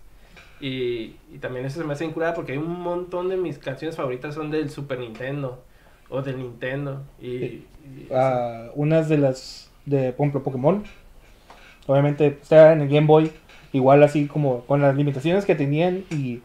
Y, 0.59 1.15
y 1.33 1.37
también 1.39 1.65
eso 1.65 1.79
se 1.79 1.85
me 1.87 1.93
hace 1.93 2.05
incurada 2.05 2.33
porque 2.33 2.51
hay 2.51 2.57
un 2.57 2.79
montón 2.81 3.29
de 3.29 3.37
mis 3.37 3.57
canciones 3.57 3.95
favoritas 3.95 4.35
son 4.35 4.51
del 4.51 4.69
Super 4.69 4.99
Nintendo 4.99 5.63
o 6.09 6.21
del 6.21 6.37
Nintendo. 6.37 7.01
Y- 7.21 7.65
Ah, 8.13 8.69
unas 8.75 9.09
de 9.09 9.17
las 9.17 9.71
de 9.85 10.11
por 10.13 10.25
ejemplo, 10.25 10.43
Pokémon. 10.43 10.83
Obviamente 11.87 12.27
está 12.41 12.73
en 12.73 12.81
el 12.81 12.89
Game 12.89 13.07
Boy, 13.07 13.31
igual 13.73 14.03
así 14.03 14.27
como 14.27 14.61
con 14.65 14.81
las 14.81 14.95
limitaciones 14.95 15.45
que 15.45 15.55
tenían 15.55 16.03
y 16.11 16.41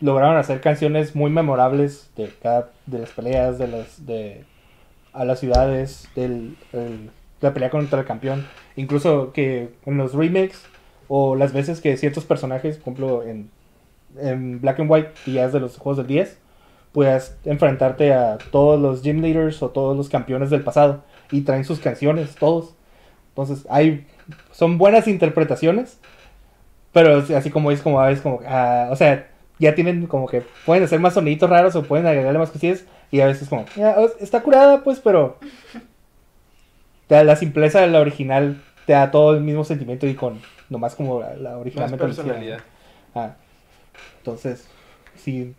lograron 0.00 0.36
hacer 0.36 0.60
canciones 0.60 1.14
muy 1.16 1.30
memorables 1.30 2.10
de 2.16 2.30
cada 2.42 2.70
de 2.86 3.00
las 3.00 3.10
peleas, 3.10 3.58
de 3.58 3.68
las 3.68 4.06
de 4.06 4.44
a 5.12 5.24
las 5.24 5.40
ciudades, 5.40 6.08
del 6.14 6.56
el- 6.72 7.10
la 7.40 7.54
pelea 7.54 7.70
contra 7.70 8.00
el 8.00 8.06
campeón, 8.06 8.46
incluso 8.76 9.32
que 9.32 9.70
en 9.86 9.96
los 9.96 10.14
remakes 10.14 10.64
o 11.08 11.36
las 11.36 11.52
veces 11.52 11.80
que 11.80 11.96
ciertos 11.96 12.24
personajes, 12.24 12.76
por 12.78 12.92
ejemplo 12.94 13.22
en, 13.22 13.50
en 14.20 14.60
Black 14.60 14.80
and 14.80 14.90
White, 14.90 15.10
que 15.24 15.32
ya 15.32 15.44
es 15.44 15.52
de 15.52 15.60
los 15.60 15.76
juegos 15.78 15.98
del 15.98 16.06
10, 16.08 16.38
puedas 16.92 17.36
enfrentarte 17.44 18.12
a 18.14 18.38
todos 18.50 18.80
los 18.80 19.02
gym 19.02 19.20
leaders 19.22 19.62
o 19.62 19.70
todos 19.70 19.96
los 19.96 20.08
campeones 20.08 20.50
del 20.50 20.62
pasado 20.62 21.02
y 21.30 21.42
traen 21.42 21.64
sus 21.64 21.80
canciones 21.80 22.34
todos. 22.36 22.74
Entonces, 23.30 23.66
hay 23.70 24.06
son 24.52 24.78
buenas 24.78 25.08
interpretaciones, 25.08 25.98
pero 26.92 27.18
es 27.18 27.30
así 27.30 27.50
como 27.50 27.70
es 27.70 27.82
como 27.82 28.00
veces 28.00 28.22
como 28.22 28.40
ah, 28.46 28.88
o 28.90 28.96
sea, 28.96 29.27
ya 29.58 29.74
tienen 29.74 30.06
como 30.06 30.26
que 30.28 30.42
pueden 30.66 30.84
hacer 30.84 31.00
más 31.00 31.14
soniditos 31.14 31.48
raros 31.50 31.74
o 31.76 31.82
pueden 31.84 32.06
agregarle 32.06 32.38
más 32.38 32.50
cosillas 32.50 32.84
y 33.10 33.20
a 33.20 33.26
veces 33.26 33.48
como 33.48 33.64
"Ya, 33.76 33.96
o- 33.98 34.10
está 34.20 34.42
curada 34.42 34.82
pues, 34.84 35.00
pero 35.00 35.38
te 37.06 37.14
da 37.14 37.24
la 37.24 37.36
simpleza 37.36 37.80
de 37.80 37.88
la 37.88 38.00
original 38.00 38.62
te 38.86 38.92
da 38.94 39.10
todo 39.10 39.34
el 39.34 39.42
mismo 39.42 39.64
sentimiento 39.64 40.06
y 40.06 40.14
con 40.14 40.40
nomás 40.70 40.94
como 40.94 41.20
la, 41.20 41.34
la 41.36 41.50
más 41.52 41.60
originalmente 41.60 42.04
lo 42.04 42.10
hicieron. 42.10 42.30
personalidad. 42.40 42.60
Ah, 43.14 43.34
entonces, 44.18 44.68
sí, 45.16 45.54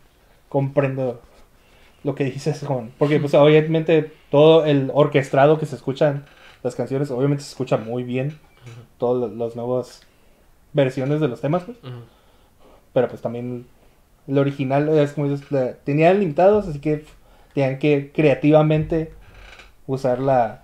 comprendo 0.49 1.21
lo 2.03 2.15
que 2.15 2.23
dices, 2.25 2.63
Juan. 2.65 2.91
Porque, 2.97 3.19
pues, 3.19 3.33
obviamente, 3.35 4.11
todo 4.31 4.65
el 4.65 4.91
orquestado 4.93 5.59
que 5.59 5.65
se 5.65 5.75
escuchan, 5.75 6.25
las 6.63 6.75
canciones, 6.75 7.09
obviamente 7.11 7.43
se 7.43 7.49
escucha 7.49 7.77
muy 7.77 8.03
bien. 8.03 8.39
Todas 8.99 9.31
las 9.31 9.55
nuevas 9.55 10.01
versiones 10.73 11.19
de 11.19 11.27
los 11.27 11.41
temas, 11.41 11.63
pues. 11.63 11.77
Pero, 12.93 13.07
pues, 13.09 13.21
también 13.21 13.65
el 14.29 14.37
original, 14.37 14.87
es 14.89 15.13
como 15.13 15.35
la- 15.49 15.73
tenían 15.73 16.19
limitados, 16.19 16.67
así 16.67 16.79
que 16.79 17.03
tenían 17.53 17.79
que 17.79 18.11
creativamente 18.13 19.11
usar 19.87 20.19
la 20.19 20.63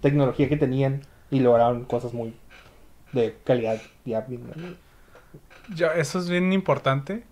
tecnología 0.00 0.48
que 0.48 0.56
tenían 0.56 1.02
y 1.30 1.40
lograron 1.40 1.84
cosas 1.84 2.14
muy 2.14 2.34
de 3.12 3.36
calidad 3.44 3.80
ya 4.04 4.24
Yo, 5.74 5.92
eso 5.92 6.18
es 6.18 6.30
bien 6.30 6.52
importante 6.52 7.24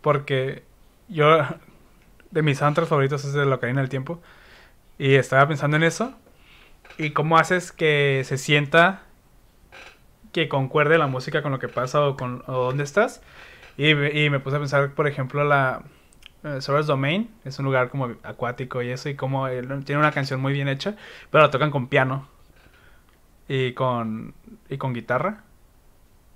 porque 0.00 0.62
yo, 1.08 1.38
de 2.30 2.42
mis 2.42 2.58
soundtracks 2.58 2.88
favoritos 2.88 3.24
es 3.24 3.32
de 3.32 3.44
Locarina 3.44 3.80
del 3.80 3.90
Tiempo 3.90 4.20
y 4.98 5.14
estaba 5.14 5.46
pensando 5.48 5.76
en 5.76 5.82
eso 5.82 6.12
y 6.98 7.10
cómo 7.10 7.36
haces 7.36 7.72
que 7.72 8.22
se 8.24 8.38
sienta 8.38 9.02
que 10.32 10.48
concuerde 10.48 10.98
la 10.98 11.08
música 11.08 11.42
con 11.42 11.50
lo 11.50 11.58
que 11.58 11.68
pasa 11.68 12.00
o 12.06 12.16
con 12.16 12.44
o 12.46 12.52
dónde 12.66 12.84
estás 12.84 13.22
y, 13.76 13.90
y 13.90 14.30
me 14.30 14.40
puse 14.40 14.56
a 14.56 14.58
pensar, 14.60 14.94
por 14.94 15.06
ejemplo, 15.06 15.44
la 15.44 15.82
eh, 16.44 16.60
Solar's 16.60 16.86
Domain 16.86 17.30
es 17.44 17.58
un 17.58 17.66
lugar 17.66 17.90
como 17.90 18.14
acuático 18.22 18.82
y 18.82 18.90
eso 18.90 19.08
y 19.08 19.16
como 19.16 19.48
él 19.48 19.68
tiene 19.84 20.00
una 20.00 20.12
canción 20.12 20.40
muy 20.40 20.52
bien 20.52 20.68
hecha, 20.68 20.96
pero 21.30 21.44
la 21.44 21.50
tocan 21.50 21.70
con 21.70 21.88
piano 21.88 22.28
y 23.48 23.72
con 23.74 24.34
y 24.68 24.78
con 24.78 24.92
guitarra. 24.94 25.44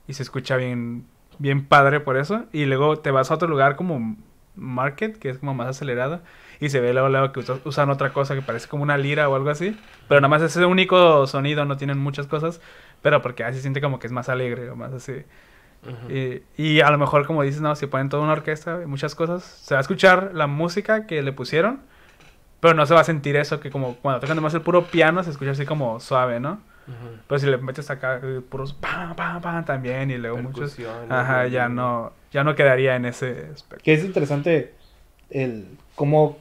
Y 0.06 0.14
se 0.14 0.22
escucha 0.22 0.56
bien 0.56 1.06
bien 1.38 1.66
padre 1.66 2.00
por 2.00 2.16
eso. 2.16 2.44
Y 2.52 2.64
luego 2.66 2.98
te 2.98 3.10
vas 3.10 3.30
a 3.30 3.34
otro 3.34 3.48
lugar 3.48 3.76
como 3.76 4.16
Market 4.56 5.18
que 5.18 5.30
es 5.30 5.38
como 5.38 5.54
más 5.54 5.68
acelerado 5.68 6.20
y 6.60 6.68
se 6.68 6.80
ve 6.80 6.92
luego, 6.92 7.08
luego 7.08 7.32
que 7.32 7.40
usa- 7.40 7.58
usan 7.64 7.90
otra 7.90 8.12
cosa 8.12 8.34
que 8.36 8.42
parece 8.42 8.68
como 8.68 8.82
una 8.84 8.96
lira 8.98 9.28
o 9.28 9.34
algo 9.34 9.50
así. 9.50 9.76
Pero 10.08 10.20
nada 10.20 10.28
más 10.28 10.42
es 10.42 10.56
ese 10.56 10.64
único 10.66 11.26
sonido 11.26 11.64
no 11.64 11.76
tienen 11.76 11.98
muchas 11.98 12.26
cosas 12.26 12.60
pero 13.02 13.20
porque 13.22 13.44
así 13.44 13.60
siente 13.60 13.80
como 13.82 13.98
que 13.98 14.06
es 14.06 14.12
más 14.12 14.28
alegre 14.30 14.70
o 14.70 14.76
más 14.76 14.92
así 14.92 15.24
Ujú. 15.86 16.12
y, 16.12 16.42
y 16.56 16.80
a 16.80 16.90
lo 16.90 16.98
mejor, 16.98 17.26
como 17.26 17.42
dices, 17.42 17.60
no, 17.60 17.74
si 17.76 17.86
ponen 17.86 18.08
toda 18.08 18.22
una 18.22 18.32
orquesta 18.32 18.80
y 18.82 18.86
muchas 18.86 19.14
cosas, 19.14 19.42
se 19.44 19.74
va 19.74 19.80
a 19.80 19.82
escuchar 19.82 20.30
la 20.34 20.46
música 20.46 21.06
que 21.06 21.22
le 21.22 21.32
pusieron, 21.32 21.80
pero 22.60 22.74
no 22.74 22.86
se 22.86 22.94
va 22.94 23.00
a 23.00 23.04
sentir 23.04 23.36
eso 23.36 23.60
que 23.60 23.70
como 23.70 23.96
cuando 23.96 24.20
tocan 24.20 24.40
más 24.42 24.54
el 24.54 24.62
puro 24.62 24.84
piano 24.86 25.22
se 25.22 25.30
escucha 25.30 25.50
así 25.50 25.66
como 25.66 26.00
suave, 26.00 26.40
¿no? 26.40 26.52
Ujú. 26.86 27.18
Pero 27.28 27.38
si 27.38 27.46
le 27.46 27.56
metes 27.58 27.90
acá 27.90 28.20
eh, 28.22 28.40
puros 28.48 28.72
pam, 28.74 29.14
pam, 29.14 29.40
pam 29.40 29.64
también 29.64 30.10
y 30.10 30.18
luego 30.18 30.38
muchos... 30.38 30.78
Ajá, 31.10 31.46
ya 31.46 31.68
no, 31.68 32.12
ya 32.32 32.44
no 32.44 32.54
quedaría 32.54 32.96
en 32.96 33.04
ese 33.06 33.48
aspecto. 33.54 33.82
Que 33.84 33.94
es 33.94 34.04
interesante 34.04 34.74
el 35.30 35.66
cómo 35.94 36.38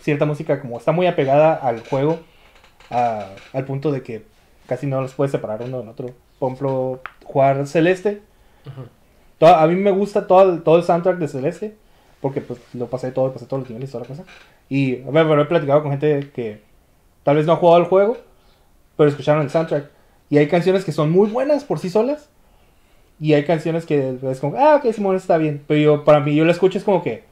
cierta 0.00 0.24
música 0.26 0.60
como 0.60 0.78
está 0.78 0.92
muy 0.92 1.06
apegada 1.06 1.54
al 1.54 1.80
juego 1.80 2.20
a- 2.90 3.28
al 3.52 3.64
punto 3.64 3.92
de 3.92 4.02
que 4.02 4.24
casi 4.66 4.86
no 4.86 5.00
los 5.00 5.14
puedes 5.14 5.32
separar 5.32 5.62
uno 5.62 5.82
de 5.82 5.88
otro. 5.88 6.10
Por 6.38 6.48
ejemplo, 6.52 7.00
jugar 7.24 7.66
Celeste. 7.66 8.20
A 9.40 9.66
mí 9.66 9.74
me 9.74 9.90
gusta 9.90 10.26
todo 10.26 10.52
el, 10.52 10.62
todo 10.62 10.76
el 10.76 10.84
soundtrack 10.84 11.18
de 11.18 11.28
Celeste 11.28 11.76
porque 12.22 12.40
pues 12.40 12.60
lo 12.72 12.86
pasé 12.86 13.10
todo, 13.10 13.32
pasé 13.32 13.46
todos 13.46 13.62
los 13.62 13.68
niveles 13.68 13.90
y 13.90 13.92
toda 13.92 14.04
la 14.04 14.08
cosa. 14.08 14.24
Y 14.68 14.94
pero 14.94 15.42
he 15.42 15.44
platicado 15.44 15.82
con 15.82 15.90
gente 15.90 16.30
que 16.32 16.62
tal 17.24 17.36
vez 17.36 17.44
no 17.44 17.52
ha 17.52 17.56
jugado 17.56 17.78
el 17.78 17.88
juego, 17.88 18.16
pero 18.96 19.10
escucharon 19.10 19.42
el 19.42 19.50
soundtrack. 19.50 19.90
Y 20.30 20.38
hay 20.38 20.46
canciones 20.48 20.84
que 20.84 20.92
son 20.92 21.10
muy 21.10 21.28
buenas 21.28 21.64
por 21.64 21.80
sí 21.80 21.90
solas. 21.90 22.30
Y 23.20 23.34
hay 23.34 23.44
canciones 23.44 23.84
que 23.84 24.18
es 24.22 24.40
como, 24.40 24.56
ah, 24.56 24.76
ok, 24.76 24.92
Simón 24.92 25.16
está 25.16 25.36
bien. 25.36 25.62
Pero 25.66 25.80
yo, 25.80 26.04
para 26.04 26.20
mí, 26.20 26.34
yo 26.34 26.44
la 26.44 26.52
escucho 26.52 26.78
es 26.78 26.84
como 26.84 27.02
que, 27.02 27.24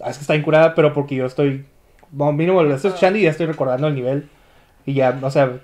ah, 0.00 0.10
es 0.10 0.16
que 0.16 0.22
está 0.22 0.36
incurada, 0.36 0.74
pero 0.74 0.92
porque 0.92 1.16
yo 1.16 1.26
estoy, 1.26 1.66
bueno, 2.10 2.32
mínimo 2.32 2.62
lo 2.62 2.74
estoy 2.74 2.88
escuchando 2.88 3.18
y 3.18 3.22
ya 3.22 3.30
estoy 3.30 3.46
recordando 3.46 3.88
el 3.88 3.94
nivel. 3.94 4.28
Y 4.86 4.94
ya, 4.94 5.18
o 5.20 5.30
sea, 5.30 5.58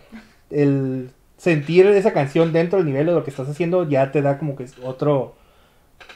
el 0.51 1.11
sentir 1.39 1.87
esa 1.87 2.13
canción 2.13 2.53
dentro 2.53 2.79
del 2.79 2.87
nivel 2.87 3.07
de 3.07 3.13
lo 3.13 3.25
que 3.25 3.31
estás 3.31 3.49
haciendo 3.49 3.89
ya 3.89 4.13
te 4.13 4.21
da 4.23 4.39
como 4.39 4.55
que 4.57 4.67
otro, 4.83 5.35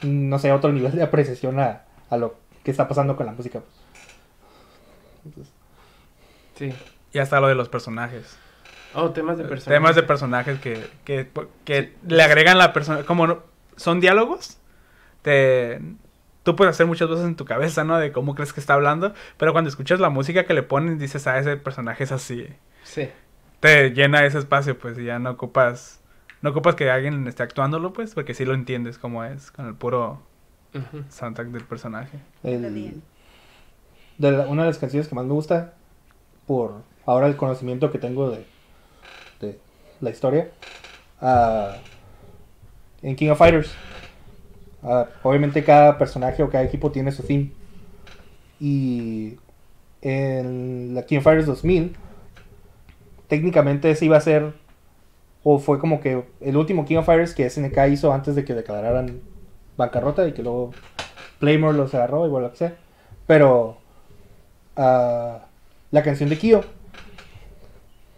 no 0.03 0.37
sé, 0.37 0.51
otro 0.51 0.71
nivel 0.71 0.91
de 0.93 1.01
apreciación 1.03 1.59
a, 1.59 1.83
a 2.11 2.17
lo 2.17 2.35
que 2.63 2.69
está 2.71 2.87
pasando 2.87 3.15
con 3.15 3.25
la 3.25 3.31
música. 3.31 3.61
Sí. 6.55 6.73
Y 7.11 7.19
hasta 7.19 7.39
lo 7.39 7.47
de 7.47 7.55
los 7.55 7.69
personajes. 7.69 8.37
Oh, 8.93 9.11
temas 9.11 9.37
de 9.37 9.43
personajes. 9.45 9.73
Temas 9.73 9.95
de 9.95 10.03
personajes 10.03 10.59
que, 10.59 10.85
que, 11.03 11.29
que 11.65 11.93
le 12.07 12.23
agregan 12.23 12.57
la 12.57 12.73
persona. 12.73 13.03
Como 13.03 13.25
no- 13.27 13.43
son 13.75 13.99
diálogos, 13.99 14.59
te, 15.23 15.81
tú 16.43 16.55
puedes 16.55 16.75
hacer 16.75 16.85
muchas 16.85 17.07
cosas 17.07 17.25
en 17.25 17.35
tu 17.35 17.45
cabeza, 17.45 17.83
¿no? 17.83 17.97
De 17.97 18.11
cómo 18.11 18.35
crees 18.35 18.53
que 18.53 18.59
está 18.59 18.75
hablando. 18.75 19.13
Pero 19.37 19.51
cuando 19.51 19.69
escuchas 19.69 19.99
la 19.99 20.09
música 20.09 20.45
que 20.45 20.53
le 20.53 20.63
ponen, 20.63 20.99
dices, 20.99 21.25
ah, 21.27 21.39
ese 21.39 21.57
personaje 21.57 22.03
es 22.03 22.11
así. 22.11 22.47
Sí. 22.83 23.09
Te 23.63 23.91
llena 23.91 24.25
ese 24.25 24.39
espacio, 24.39 24.77
pues, 24.77 24.99
y 24.99 25.05
ya 25.05 25.19
no 25.19 25.31
ocupas. 25.31 26.01
No 26.41 26.49
ocupas 26.49 26.75
que 26.75 26.91
alguien 26.91 27.25
esté 27.29 27.43
actuándolo, 27.43 27.93
pues, 27.93 28.13
porque 28.13 28.33
sí 28.33 28.43
lo 28.43 28.53
entiendes 28.53 28.97
cómo 28.97 29.23
es, 29.23 29.51
con 29.51 29.65
el 29.67 29.73
puro 29.73 30.19
Ujú. 30.75 31.05
soundtrack 31.07 31.47
del 31.47 31.63
personaje. 31.63 32.19
El- 32.43 33.01
de 34.17 34.31
la- 34.31 34.47
una 34.47 34.63
de 34.63 34.67
las 34.67 34.79
canciones 34.79 35.07
que 35.07 35.15
más 35.15 35.23
me 35.23 35.31
gusta, 35.31 35.75
por 36.45 36.73
ahora 37.05 37.27
el 37.27 37.37
conocimiento 37.37 37.89
que 37.89 37.99
tengo 37.99 38.31
de, 38.31 38.43
de 39.39 39.57
la 40.01 40.09
historia, 40.09 40.49
ah, 41.21 41.77
en 43.01 43.15
King 43.15 43.29
of 43.29 43.37
Fighters. 43.37 43.73
ah, 44.83 45.07
obviamente 45.23 45.63
cada 45.63 45.97
personaje 45.97 46.43
o 46.43 46.49
cada 46.49 46.65
equipo 46.65 46.91
tiene 46.91 47.13
su 47.13 47.23
theme. 47.23 47.51
Y 48.59 49.37
en 50.01 50.93
la 50.95 51.03
King 51.05 51.19
of 51.19 51.23
Fighters 51.23 51.45
2000, 51.47 51.95
técnicamente 53.33 53.89
ese 53.89 54.05
iba 54.05 54.15
a 54.15 54.21
ser, 54.21 54.53
o 55.41 55.57
fue 55.57 55.79
como 55.79 55.99
que 56.01 56.23
el 56.39 56.55
último 56.55 56.85
King 56.85 56.97
of 56.97 57.07
Fighters 57.07 57.33
que 57.33 57.49
SNK 57.49 57.87
hizo 57.91 58.13
antes 58.13 58.35
de 58.35 58.45
que 58.45 58.53
declararan 58.53 59.21
bancarrota 59.75 60.27
y 60.27 60.33
que 60.33 60.43
luego 60.43 60.69
Playmore 61.39 61.75
los 61.75 61.95
agarró, 61.95 62.27
igual 62.27 62.43
lo 62.43 62.51
que 62.51 62.57
sea. 62.57 62.75
Pero 63.25 63.77
ah, 64.77 65.47
la 65.89 66.03
canción 66.03 66.29
de 66.29 66.37
Kyo 66.37 66.61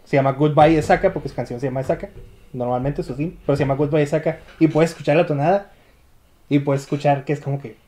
se 0.04 0.18
llama 0.18 0.32
Goodbye 0.32 0.76
Esaka 0.76 1.14
porque 1.14 1.30
su 1.30 1.34
canción 1.34 1.60
se 1.60 1.68
llama 1.68 1.80
Esaka. 1.80 2.10
Normalmente 2.52 3.02
su 3.02 3.14
theme, 3.14 3.38
pero 3.46 3.56
se 3.56 3.62
llama 3.62 3.76
Goodbye 3.76 4.02
Esaka. 4.02 4.40
Y 4.60 4.68
puedes 4.68 4.90
escuchar 4.90 5.16
la 5.16 5.24
tonada 5.24 5.72
y 6.50 6.58
puedes 6.58 6.82
escuchar 6.82 7.24
que 7.24 7.32
es 7.32 7.40
como 7.40 7.58
que 7.58 7.78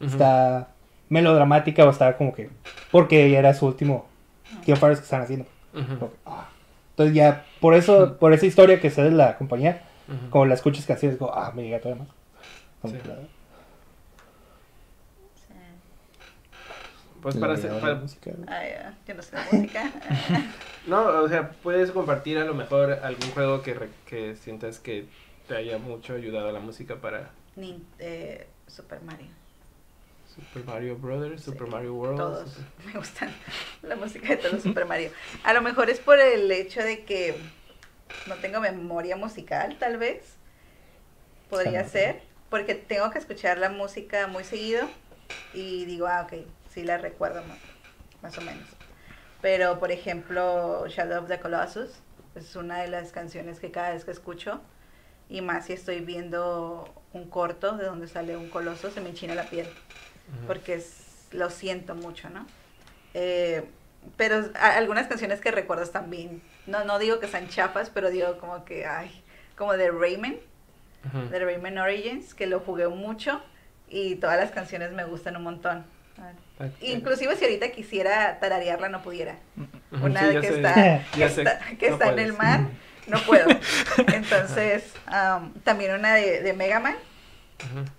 Ujú. 0.00 0.10
está 0.10 0.70
melodramática 1.08 1.84
o 1.84 1.90
está 1.90 2.16
como 2.16 2.34
que 2.34 2.50
porque 2.90 3.36
era 3.36 3.54
su 3.54 3.64
último 3.64 4.06
King 4.64 4.72
of 4.72 4.80
Fighters 4.80 4.98
que 4.98 5.04
están 5.04 5.22
haciendo. 5.22 5.46
Que, 5.72 6.06
ah. 6.26 6.48
Entonces 6.90 7.14
ya 7.14 7.44
por 7.60 7.74
eso, 7.74 8.16
por 8.18 8.32
esa 8.32 8.46
historia 8.46 8.80
que 8.80 8.90
sé 8.90 9.02
de 9.02 9.10
la 9.12 9.36
compañía, 9.38 9.82
Ujú. 10.08 10.30
como 10.30 10.46
la 10.46 10.54
escuchas 10.54 10.84
canciones, 10.86 11.18
digo, 11.18 11.32
ah, 11.34 11.52
me 11.54 11.62
llega 11.62 11.80
todavía 11.80 12.04
más. 12.04 12.90
Sí. 12.92 12.98
que, 12.98 13.10
ah. 13.12 13.16
Pues 17.22 17.36
para 17.36 17.54
hacer. 17.54 17.72
para- 17.80 17.96
música. 17.96 18.30
Ah, 18.46 18.62
Yo 19.06 19.14
no 19.14 19.22
sé 19.22 19.36
de 19.36 19.42
música. 19.58 19.92
No, 20.86 21.06
o 21.06 21.28
sea, 21.28 21.50
puedes 21.50 21.90
compartir 21.90 22.38
a 22.38 22.44
lo 22.44 22.54
mejor 22.54 22.90
algún 23.02 23.30
juego 23.32 23.60
que, 23.60 23.74
re- 23.74 23.90
que 24.06 24.36
sientas 24.36 24.78
que 24.78 25.04
te 25.46 25.54
haya 25.54 25.76
mucho 25.76 26.14
ayudado 26.14 26.48
a 26.48 26.52
la 26.52 26.60
música 26.60 26.94
para 26.96 27.28
Nin- 27.56 27.82
eh, 27.98 28.46
Super 28.66 29.02
Mario. 29.02 29.26
Super 30.38 30.64
Mario 30.64 30.96
Brothers, 30.96 31.42
Super 31.42 31.66
Sí, 31.66 31.70
Mario 31.72 31.94
World. 31.94 32.16
Todos. 32.16 32.50
Super- 32.50 32.86
Me 32.86 32.92
gustan 32.92 33.30
la 33.82 33.96
música 33.96 34.28
de 34.28 34.36
todos 34.36 34.52
los 34.54 34.62
Super 34.62 34.86
Mario. 34.86 35.10
A 35.44 35.52
lo 35.52 35.62
mejor 35.62 35.90
es 35.90 35.98
por 36.00 36.18
el 36.18 36.50
hecho 36.50 36.80
de 36.82 37.04
que 37.04 37.34
no 38.28 38.36
tengo 38.36 38.60
memoria 38.60 39.16
musical, 39.16 39.76
tal 39.78 39.96
vez. 39.98 40.36
Podría 41.50 41.84
ser. 41.84 42.22
Porque 42.50 42.74
tengo 42.74 43.10
que 43.10 43.18
escuchar 43.18 43.58
la 43.58 43.68
música 43.68 44.26
muy 44.26 44.44
seguido. 44.44 44.88
Y 45.54 45.84
digo, 45.86 46.06
ah, 46.06 46.22
ok, 46.26 46.44
sí 46.72 46.82
la 46.82 46.98
recuerdo 46.98 47.42
más, 47.44 47.58
más 48.22 48.38
o 48.38 48.42
menos. 48.42 48.66
Pero, 49.40 49.78
por 49.78 49.90
ejemplo, 49.92 50.86
Shadow 50.88 51.22
of 51.22 51.28
the 51.28 51.38
Colossus 51.40 51.90
es 52.34 52.54
una 52.56 52.78
de 52.80 52.88
las 52.88 53.12
canciones 53.12 53.60
que 53.60 53.70
cada 53.70 53.90
vez 53.92 54.04
que 54.04 54.10
escucho, 54.10 54.60
y 55.28 55.40
más 55.40 55.66
si 55.66 55.72
estoy 55.72 56.00
viendo 56.00 56.92
un 57.12 57.28
corto 57.30 57.76
de 57.76 57.86
donde 57.86 58.08
sale 58.08 58.36
un 58.36 58.48
coloso, 58.50 58.90
se 58.90 59.00
me 59.00 59.10
enchina 59.10 59.34
la 59.34 59.44
piel 59.44 59.66
Porque 60.46 60.74
es- 60.74 61.26
lo 61.32 61.50
siento 61.50 61.94
mucho, 61.94 62.30
¿no? 62.30 62.46
Eh, 63.14 63.64
pero 64.16 64.50
algunas 64.54 65.06
canciones 65.08 65.40
que 65.40 65.50
recuerdo 65.50 65.82
están 65.82 66.10
bien. 66.10 66.42
No, 66.66 66.84
no 66.84 66.98
digo 66.98 67.18
que 67.20 67.28
sean 67.28 67.48
chafas, 67.48 67.90
pero 67.90 68.10
digo 68.10 68.38
como 68.38 68.64
que, 68.64 68.86
ay, 68.86 69.22
como 69.56 69.74
de 69.76 69.90
Rayman, 69.90 70.36
de 71.30 71.38
Rayman 71.38 71.78
Origins, 71.78 72.34
que 72.34 72.46
lo 72.46 72.60
jugué 72.60 72.88
mucho 72.88 73.42
y 73.88 74.16
todas 74.16 74.38
las 74.38 74.50
canciones 74.50 74.92
me 74.92 75.04
gustan 75.04 75.36
un 75.36 75.42
montón. 75.44 75.84
Inclusive 76.80 77.36
si 77.36 77.44
ahorita 77.44 77.70
quisiera 77.70 78.38
tararearla 78.40 78.88
no 78.88 79.02
pudiera. 79.02 79.36
Una 80.02 80.20
sí, 80.32 80.38
que 80.40 80.48
sé, 80.48 80.56
está, 80.56 80.74
que 81.14 81.24
está, 81.24 81.58
que 81.78 81.88
no 81.88 81.94
está 81.94 82.08
en 82.12 82.18
el 82.18 82.32
mar, 82.32 82.60
no 83.06 83.18
puedo. 83.20 83.46
Entonces, 84.12 84.92
am, 85.06 85.52
también 85.64 85.94
una 85.94 86.14
de, 86.14 86.42
de 86.42 86.52
Mega 86.52 86.80
Man. 86.80 86.96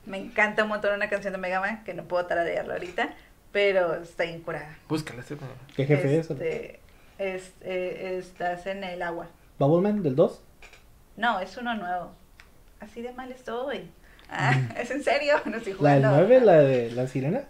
Me 0.06 0.18
encanta 0.18 0.64
un 0.64 0.70
montón 0.70 0.94
una 0.96 1.10
canción 1.10 1.34
de 1.34 1.40
Mega 1.40 1.60
Man, 1.60 1.84
que 1.84 1.94
no 1.94 2.04
puedo 2.04 2.26
tararearla 2.26 2.74
ahorita, 2.76 3.10
pero 3.52 3.96
está 3.96 4.26
incurada. 4.26 4.76
Búscala, 4.88 5.22
sí. 5.24 5.36
¿Qué 5.76 5.86
jefe 5.86 6.20
es? 6.20 6.30
Este, 6.30 6.80
es- 7.18 7.54
eh, 7.62 8.18
estás 8.20 8.66
en 8.68 8.84
el 8.84 9.02
agua. 9.02 9.28
¿Bubbleman 9.58 10.02
del 10.04 10.16
2? 10.16 10.42
No, 11.18 11.40
es 11.40 11.58
uno 11.58 11.76
nuevo. 11.76 12.12
Así 12.80 13.02
de 13.02 13.12
mal 13.14 13.32
estoy. 13.32 13.92
Ah, 14.30 14.54
¿Es 14.78 14.90
en 14.92 15.04
serio? 15.04 15.36
No 15.46 15.58
estoy 15.58 15.76
La 15.82 15.94
del 15.96 16.04
jugando. 16.06 16.10
9, 16.28 16.42
la 16.46 16.54
de 16.60 16.92
la 16.92 17.08
sirena. 17.08 17.42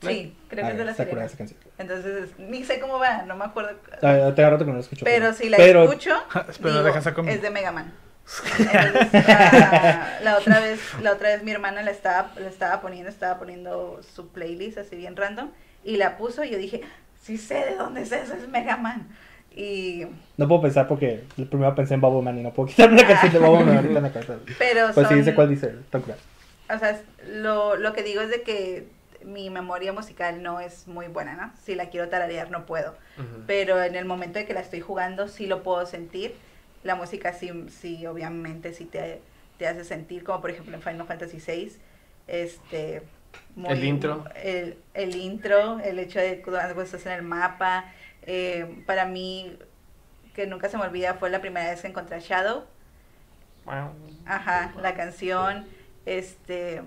Sí, 0.00 0.36
creo 0.48 0.64
que 0.64 0.68
Ah, 0.68 0.72
es 0.72 0.78
de 0.78 0.84
la 0.84 0.90
está 0.90 1.06
curada 1.08 1.28
sirena. 1.28 1.44
esa 1.46 1.54
canción. 1.56 1.60
Entonces, 1.78 2.38
ni 2.38 2.62
sé 2.64 2.78
cómo 2.78 2.98
va, 2.98 3.22
no 3.22 3.36
me 3.36 3.44
acuerdo. 3.44 3.70
Ah, 4.02 4.32
Te 4.34 4.48
rato 4.50 4.64
que 4.64 4.70
no 4.70 4.74
la 4.74 4.80
escucho. 4.80 5.04
Pero 5.04 5.32
si 5.32 5.48
la 5.48 5.56
Pero- 5.56 5.84
escucho, 5.84 6.14
Espera, 6.48 6.82
digo, 6.82 7.22
es 7.28 7.42
de 7.42 7.50
Mega 7.50 7.72
Man. 7.72 7.92
La, 8.58 10.18
la 10.22 10.38
otra 10.38 10.60
vez, 10.60 10.80
la 11.02 11.12
otra 11.12 11.28
vez 11.30 11.42
mi 11.42 11.50
hermana 11.50 11.82
la 11.82 11.90
estaba, 11.90 12.32
la 12.38 12.48
estaba 12.48 12.80
poniendo, 12.80 13.10
estaba 13.10 13.38
poniendo 13.38 14.00
su 14.14 14.28
playlist 14.28 14.78
así 14.78 14.96
bien 14.96 15.16
random 15.16 15.50
y 15.84 15.96
la 15.96 16.16
puso 16.16 16.42
y 16.44 16.50
yo 16.50 16.58
dije, 16.58 16.80
sí 17.22 17.36
sé 17.38 17.56
de 17.66 17.76
dónde 17.76 18.02
es 18.02 18.12
eso, 18.12 18.34
es 18.34 18.48
Mega 18.48 18.76
Man. 18.76 19.08
Y, 19.54 20.06
No 20.36 20.48
puedo 20.48 20.62
pensar 20.62 20.88
porque 20.88 21.22
primero 21.50 21.74
pensé 21.74 21.94
en 21.94 22.00
Bubble 22.00 22.22
Man 22.22 22.38
y 22.38 22.42
no 22.42 22.52
puedo 22.52 22.68
quitar 22.68 22.90
una 22.90 23.06
canción 23.06 23.32
de 23.32 23.38
Bubble 23.38 23.64
Man 23.66 23.76
ahorita 23.76 23.98
en 23.98 24.02
la 24.02 24.12
cabeza. 24.12 24.34
pero 24.58 24.90
Pues 24.94 25.06
sí, 25.06 25.14
son- 25.14 25.18
dice 25.22 25.34
cuál 25.34 25.48
dice. 25.50 25.74
O 25.94 26.78
sea, 26.78 27.00
lo, 27.28 27.76
lo 27.76 27.92
que 27.92 28.02
digo 28.02 28.22
es 28.22 28.30
de 28.30 28.42
que 28.42 28.88
mi 29.22 29.50
memoria 29.50 29.92
musical 29.92 30.42
no 30.42 30.60
es 30.60 30.88
muy 30.88 31.06
buena, 31.08 31.34
¿no? 31.34 31.52
Si 31.62 31.74
la 31.74 31.88
quiero 31.90 32.08
tararear 32.08 32.50
no 32.50 32.66
puedo. 32.66 32.96
Ujú. 33.18 33.44
pero 33.46 33.80
en 33.82 33.94
el 33.94 34.06
momento 34.06 34.38
de 34.40 34.44
que 34.46 34.54
la 34.54 34.60
estoy 34.60 34.80
jugando 34.80 35.28
sí 35.28 35.46
lo 35.46 35.62
puedo 35.62 35.84
sentir. 35.86 36.34
La 36.84 36.96
música 36.96 37.34
sí, 37.34 37.50
sí 37.70 38.06
obviamente 38.06 38.72
sí 38.74 38.86
te, 38.86 39.22
te 39.58 39.66
hace 39.68 39.84
sentir, 39.84 40.24
como 40.24 40.40
por 40.42 40.50
ejemplo 40.52 40.74
en 40.76 40.82
Final 40.82 41.06
Fantasy 41.06 41.40
VI, 41.40 41.80
este... 42.28 43.02
El 43.66 43.84
intro. 43.84 44.24
El, 44.36 44.78
el 44.94 45.16
intro, 45.16 45.80
el 45.80 45.98
hecho 45.98 46.20
de 46.20 46.42
cuando 46.42 46.82
estás 46.82 47.06
en 47.06 47.12
el 47.12 47.22
mapa. 47.22 47.92
eh, 48.22 48.82
para 48.86 49.06
mí, 49.06 49.58
que 50.34 50.46
nunca 50.46 50.68
se 50.68 50.78
me 50.78 50.84
olvida, 50.84 51.14
fue 51.14 51.30
la 51.30 51.40
primera 51.40 51.70
vez 51.70 51.82
que 51.82 51.88
encontré 51.88 52.16
a 52.16 52.20
Shadow. 52.20 52.64
Wow. 53.66 53.94
Ajá, 54.26 54.74
la 54.80 54.94
canción, 54.94 55.66
este, 56.06 56.82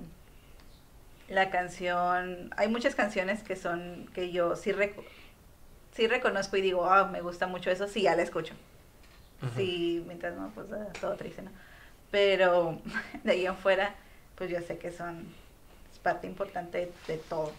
la 1.28 1.50
canción, 1.50 2.50
hay 2.58 2.68
muchas 2.70 2.96
canciones 2.96 3.44
que 3.44 3.56
son, 3.56 4.08
que 4.14 4.32
yo 4.32 4.56
sí, 4.56 4.72
reco- 4.72 5.04
sí 5.94 6.08
reconozco 6.08 6.58
y 6.58 6.62
digo, 6.62 6.86
ah, 6.90 7.08
me 7.08 7.22
gusta 7.22 7.48
mucho 7.48 7.72
eso, 7.72 7.88
sí, 7.88 8.04
ya 8.04 8.16
la 8.16 8.24
escucho. 8.24 8.56
Sí, 9.56 10.04
mientras 10.08 10.36
no, 10.36 10.50
pues 10.56 10.68
ah, 10.72 10.88
todo 11.00 11.16
triste, 11.16 11.42
¿no? 11.42 11.52
Pero 12.12 12.80
de 13.24 13.32
ahí 13.32 13.46
en 13.46 13.56
fuera, 13.56 13.96
pues 14.36 14.50
yo 14.50 14.60
sé 14.62 14.78
que 14.78 14.92
son 14.92 15.28
es 15.92 16.00
parte 16.00 16.28
importante 16.28 16.92
de, 17.08 17.18
todo. 17.30 17.52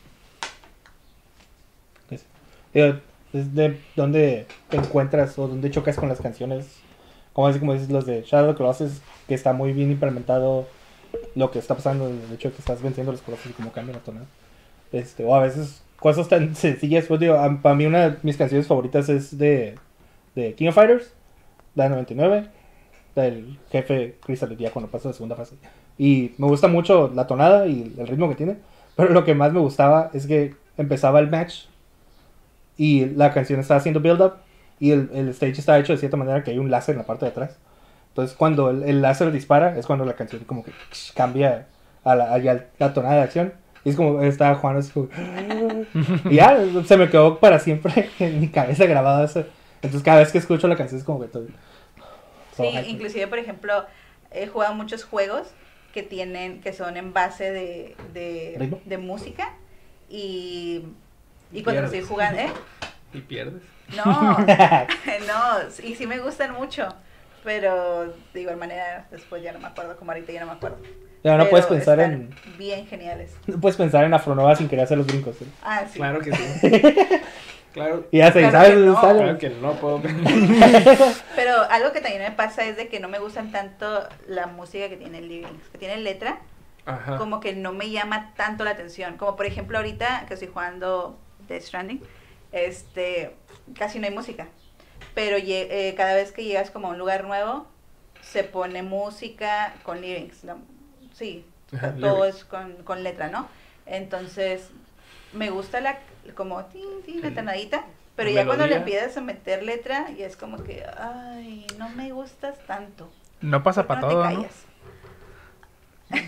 Es, 2.11 2.25
digo, 2.73 3.01
es 3.33 3.55
de 3.55 3.81
dónde 3.97 4.47
te 4.69 4.77
encuentras 4.77 5.39
o 5.39 5.49
dónde 5.49 5.71
chocas 5.71 5.97
con 5.97 6.09
las 6.09 6.21
canciones. 6.21 6.67
Como 7.33 7.47
así 7.47 7.61
como 7.61 7.75
dices 7.75 7.91
los 7.91 8.07
de 8.07 8.23
Shadow 8.23 8.51
of 8.51 8.55
the 8.55 8.59
Colossus, 8.59 9.01
que 9.29 9.35
está 9.35 9.53
muy 9.53 9.73
bien 9.73 9.91
implementado 9.91 10.67
lo 11.35 11.51
que 11.51 11.59
está 11.59 11.75
pasando, 11.75 12.09
el 12.09 12.21
hecho 12.33 12.49
de 12.49 12.55
que 12.55 12.61
estás 12.61 12.83
venciendo 12.83 13.13
los 13.13 13.23
colossos 13.23 13.51
y 13.51 13.55
cómo 13.55 13.73
cambia 13.73 13.95
la 13.95 14.01
tonada. 14.01 14.27
Este, 14.93 15.25
o 15.25 15.35
a 15.35 15.43
veces 15.43 15.83
cosas 15.99 16.29
tan 16.29 16.55
sencillas. 16.55 17.07
Pues 17.07 17.21
digo, 17.21 17.37
para 17.63 17.75
mí 17.75 17.87
una 17.87 18.11
de 18.11 18.17
mis 18.23 18.37
canciones 18.37 18.67
favoritas 18.67 19.09
es 19.09 19.37
de, 19.39 19.77
de 20.35 20.55
King 20.55 20.69
of 20.69 20.75
Fighters, 20.75 21.13
la 21.79 21.85
de 21.85 21.91
99, 21.91 22.49
del 23.15 23.59
jefe 23.71 24.19
Crystal 24.25 24.57
ya 24.57 24.71
cuando 24.71 24.91
pasa 24.91 25.09
la 25.09 25.15
segunda 25.15 25.37
fase. 25.37 25.57
Y 25.97 26.33
me 26.39 26.47
gusta 26.47 26.69
mucho 26.69 27.11
la 27.15 27.27
tonada 27.27 27.67
y 27.67 27.95
el 27.99 28.07
ritmo 28.07 28.29
que 28.29 28.35
tiene. 28.35 28.57
Pero 28.97 29.11
lo 29.11 29.25
que 29.25 29.35
más 29.35 29.53
me 29.53 29.61
gustaba 29.61 30.11
es 30.13 30.27
que 30.27 30.55
empezaba 30.77 31.21
el 31.21 31.31
match 31.31 31.65
y 32.77 33.07
la 33.07 33.33
canción 33.33 33.61
estaba 33.61 33.79
haciendo 33.79 34.01
build 34.01 34.21
up 34.21 34.35
y 34.79 34.93
el, 34.93 35.11
el 35.13 35.29
stage 35.31 35.59
está 35.59 35.79
hecho 35.79 35.93
de 35.93 35.99
cierta 35.99 36.17
manera 36.17 36.45
que 36.45 36.53
hay 36.53 36.59
un 36.59 36.71
láser 36.71 36.95
en 36.95 36.99
la 36.99 37.07
parte 37.07 37.25
de 37.25 37.31
atrás. 37.31 37.59
Entonces 38.09 38.37
cuando 38.37 38.71
el, 38.71 38.83
el 38.85 39.03
láser 39.03 39.31
dispara 39.33 39.77
es 39.79 39.87
cuando 39.87 40.05
la 40.05 40.15
canción 40.15 40.45
como 40.45 40.63
que 40.65 40.73
cambia 41.15 41.67
a 42.05 42.15
la, 42.15 42.35
a 42.35 42.39
la 42.39 42.93
tonada 42.93 43.17
de 43.17 43.23
acción. 43.23 43.53
Y 43.85 43.91
es 43.91 43.97
como 43.97 44.21
estaba 44.23 44.57
Juan 44.57 44.77
así 44.77 44.91
como... 44.93 45.09
y 46.31 46.35
ya 46.35 46.59
se 46.85 46.97
me 46.97 47.09
quedó 47.09 47.39
para 47.39 47.59
siempre 47.59 48.09
en 48.19 48.41
mi 48.41 48.49
cabeza 48.49 48.87
grabado 48.87 49.25
eso. 49.25 49.45
Entonces 49.77 50.03
cada 50.03 50.19
vez 50.21 50.33
que 50.33 50.39
escucho 50.39 50.67
la 50.69 50.77
canción 50.77 50.99
es 50.99 51.05
como 51.05 51.21
que 51.21 51.29
todo... 51.29 51.47
Sí, 52.59 52.91
inclusive, 52.91 53.27
por 53.27 53.39
ejemplo, 53.39 53.87
he 54.31 54.47
jugado 54.47 54.75
muchos 54.75 55.05
juegos 55.05 55.49
que 55.93 56.03
tienen, 56.03 56.61
que 56.61 56.73
son 56.73 56.97
en 56.97 57.13
base 57.13 57.51
de, 57.51 57.97
de, 58.13 58.99
música 58.99 59.55
y, 60.09 60.85
y 61.53 61.63
cuando 61.63 61.83
Pierdes. 61.83 61.93
estoy 61.93 62.09
jugando, 62.09 62.41
¿eh? 62.41 62.53
Y 63.15 63.21
pierdes. 63.21 63.63
No, 63.97 64.05
no, 64.39 65.83
y 65.83 65.95
sí 65.95 66.07
me 66.07 66.19
gustan 66.19 66.53
mucho, 66.53 66.89
pero 67.43 68.13
de 68.35 68.41
igual 68.41 68.59
manera 68.59 69.07
después 69.11 69.43
ya 69.43 69.53
no 69.53 69.61
me 69.61 69.69
acuerdo, 69.69 69.97
como 69.97 70.11
ahorita 70.13 70.33
ya 70.33 70.41
no 70.41 70.47
me 70.47 70.53
acuerdo. 70.53 70.79
Ya 71.25 71.33
no 71.33 71.45
Pero 71.45 71.51
puedes 71.51 71.67
pensar 71.67 71.99
están 71.99 72.13
en... 72.13 72.57
Bien 72.59 72.87
geniales. 72.87 73.33
No 73.47 73.59
puedes 73.61 73.77
pensar 73.77 74.05
en 74.05 74.15
Afronova 74.15 74.55
sin 74.55 74.69
querer 74.69 74.85
hacer 74.85 74.99
los 74.99 75.07
brincos. 75.07 75.41
¿eh? 75.43 75.47
Ah, 75.63 75.85
sí. 75.91 75.99
Claro 75.99 76.21
que 76.21 76.33
sí. 76.33 76.71
Claro, 77.79 78.07
Y 78.11 78.19
ya 78.19 78.33
se 78.33 78.41
Claro 78.49 78.53
¿sabes? 78.53 78.71
que 78.71 78.77
no. 78.85 79.01
claro 79.01 79.39
que 79.39 79.49
no 79.51 79.73
puedo. 79.75 80.03
Pero 81.37 81.63
algo 81.71 81.93
que 81.93 82.01
también 82.01 82.23
me 82.23 82.33
pasa 82.33 82.65
es 82.65 82.77
de 82.77 82.89
que 82.89 83.01
no 83.01 83.09
me 83.09 83.19
gustan 83.19 83.53
tanto 83.53 84.09
la 84.27 84.47
música 84.47 84.89
que 84.89 84.97
tiene 84.97 85.21
lyrics, 85.21 85.69
que 85.73 85.79
tiene 85.79 85.97
letra, 85.99 86.39
Ajá. 86.87 87.17
como 87.19 87.41
que 87.41 87.55
no 87.55 87.73
me 87.73 87.91
llama 87.91 88.33
tanto 88.37 88.65
la 88.65 88.71
atención. 88.71 89.17
Como 89.17 89.37
por 89.37 89.47
ejemplo 89.47 89.79
ahorita 89.79 90.25
que 90.29 90.35
estoy 90.35 90.49
jugando 90.49 91.19
Death 91.49 91.63
Stranding, 91.63 92.03
este, 92.53 93.35
casi 93.79 93.99
no 93.99 94.07
hay 94.07 94.15
música. 94.15 94.47
Pero 95.15 95.37
eh, 95.39 95.95
cada 95.97 96.15
vez 96.15 96.33
que 96.33 96.45
llegas 96.45 96.71
como 96.71 96.89
a 96.89 96.91
un 96.91 96.99
lugar 96.99 97.25
nuevo, 97.25 97.67
se 98.23 98.45
pone 98.45 98.83
música 98.83 99.75
con 99.83 100.01
lyrics. 100.01 100.45
la- 100.45 100.57
sí, 101.15 101.45
Ajá, 101.75 101.95
todo 101.99 102.19
lyrics. 102.25 102.39
es 102.39 102.45
con, 102.45 102.73
con 102.85 103.03
letra, 103.05 103.29
¿no? 103.29 103.49
Entonces, 103.87 104.71
me 105.33 105.51
gusta 105.51 105.81
la, 105.81 105.99
como, 106.35 106.65
tin, 106.67 107.03
tin, 107.05 107.21
la 107.23 107.31
tonadita. 107.33 107.85
Pero 108.17 108.31
La 108.31 108.37
ya 108.37 108.47
cuando 108.47 108.67
le 108.67 108.75
melodía. 108.75 108.97
empiezas 108.97 109.17
a 109.17 109.21
meter 109.21 109.63
letra, 109.63 110.11
y 110.17 110.23
es 110.23 110.37
como 110.37 110.63
que, 110.65 110.85
ay, 110.99 111.67
no 111.79 111.89
me 111.91 112.11
gustas 112.13 112.59
tanto. 112.67 113.11
No 113.41 113.63
pasa 113.63 113.87
¿Por 113.87 113.97
qué 113.97 114.01
para 114.01 114.01
no 114.01 114.09
todo, 114.09 114.29
te 114.29 114.35
¿no? 114.35 114.43
callas? 114.43 114.65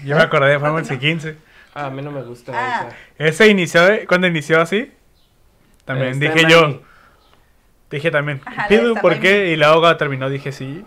Yo 0.05 0.17
me 0.17 0.23
acordé 0.23 0.51
de 0.51 0.59
Final 0.59 0.85
Fantasy 0.85 1.19
XV. 1.19 1.35
Ah, 1.75 1.87
a 1.87 1.91
mí 1.91 2.03
no 2.03 2.11
me 2.11 2.23
gusta 2.23 2.53
Ah. 2.55 2.89
esa. 2.89 2.97
Ese 3.19 3.49
inició, 3.49 3.83
de- 3.85 4.07
cuando 4.07 4.27
inició 4.27 4.61
así, 4.61 4.93
también 5.85 6.23
Está 6.23 6.35
dije 6.35 6.51
yo, 6.51 6.83
dije 7.91 8.11
también, 8.11 8.41
Ajá, 8.45 8.63
la 8.63 8.69
de 8.69 8.69
"Pidu, 8.69 8.91
Stand 8.91 9.01
¿por 9.03 9.21
qué? 9.21 9.33
Me. 9.45 9.47
Y 9.53 9.57
luego 9.57 9.81
cuando 9.81 9.97
terminó 9.97 10.29
dije 10.29 10.53
sí. 10.53 10.85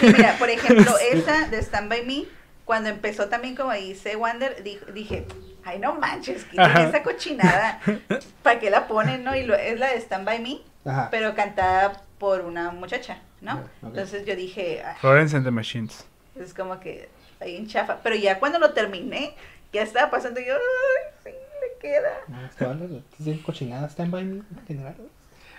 Sí, 0.00 0.06
mira, 0.06 0.36
por 0.38 0.48
ejemplo, 0.50 0.92
esa 1.12 1.48
de 1.48 1.58
Stand 1.58 1.88
By 1.88 2.04
Me, 2.06 2.24
cuando 2.64 2.88
empezó 2.88 3.28
también 3.28 3.56
como 3.56 3.72
dice 3.72 4.14
Wander, 4.16 4.62
di- 4.62 4.78
dije, 4.94 5.26
ay 5.64 5.78
no 5.78 5.94
manches, 5.94 6.44
que 6.44 6.60
Ajá. 6.60 6.82
esa 6.88 7.02
cochinada, 7.02 7.80
¿para 8.42 8.58
qué 8.58 8.70
la 8.70 8.86
ponen, 8.88 9.24
no? 9.24 9.34
Y 9.36 9.44
lo, 9.44 9.54
es 9.54 9.78
la 9.78 9.88
de 9.88 9.96
Stand 10.00 10.24
By 10.24 10.38
Me, 10.40 10.58
Ajá. 10.90 11.08
pero 11.10 11.34
cantada 11.34 12.02
por 12.18 12.42
una 12.42 12.70
muchacha, 12.70 13.18
¿no? 13.40 13.52
Ah, 13.52 13.62
ok. 13.82 13.88
Entonces 13.88 14.24
yo 14.26 14.36
dije, 14.36 14.82
"Ay, 14.84 14.94
Florence 15.00 15.36
and 15.36 15.44
the 15.44 15.50
Machines. 15.50 16.04
es 16.38 16.54
como 16.54 16.78
que 16.80 17.08
ahí 17.40 17.56
en 17.56 17.66
chafa, 17.66 17.98
pero 18.02 18.16
ya 18.16 18.38
cuando 18.38 18.58
lo 18.58 18.72
terminé, 18.72 19.34
ya 19.72 19.82
estaba 19.82 20.10
pasando 20.10 20.40
y 20.40 20.46
yo, 20.46 20.54
ay, 20.54 21.12
sí, 21.24 21.30
me 21.30 21.80
queda. 21.80 22.10
No, 22.28 22.44
estoy 22.44 22.66
hablando 22.66 22.88
de- 22.94 23.02
¿es 23.18 23.24
de 23.24 23.42
cochinada 23.42 23.88
Stand 23.88 24.10
By 24.10 24.24
Me 24.24 24.34
en 24.36 24.66
general. 24.66 24.94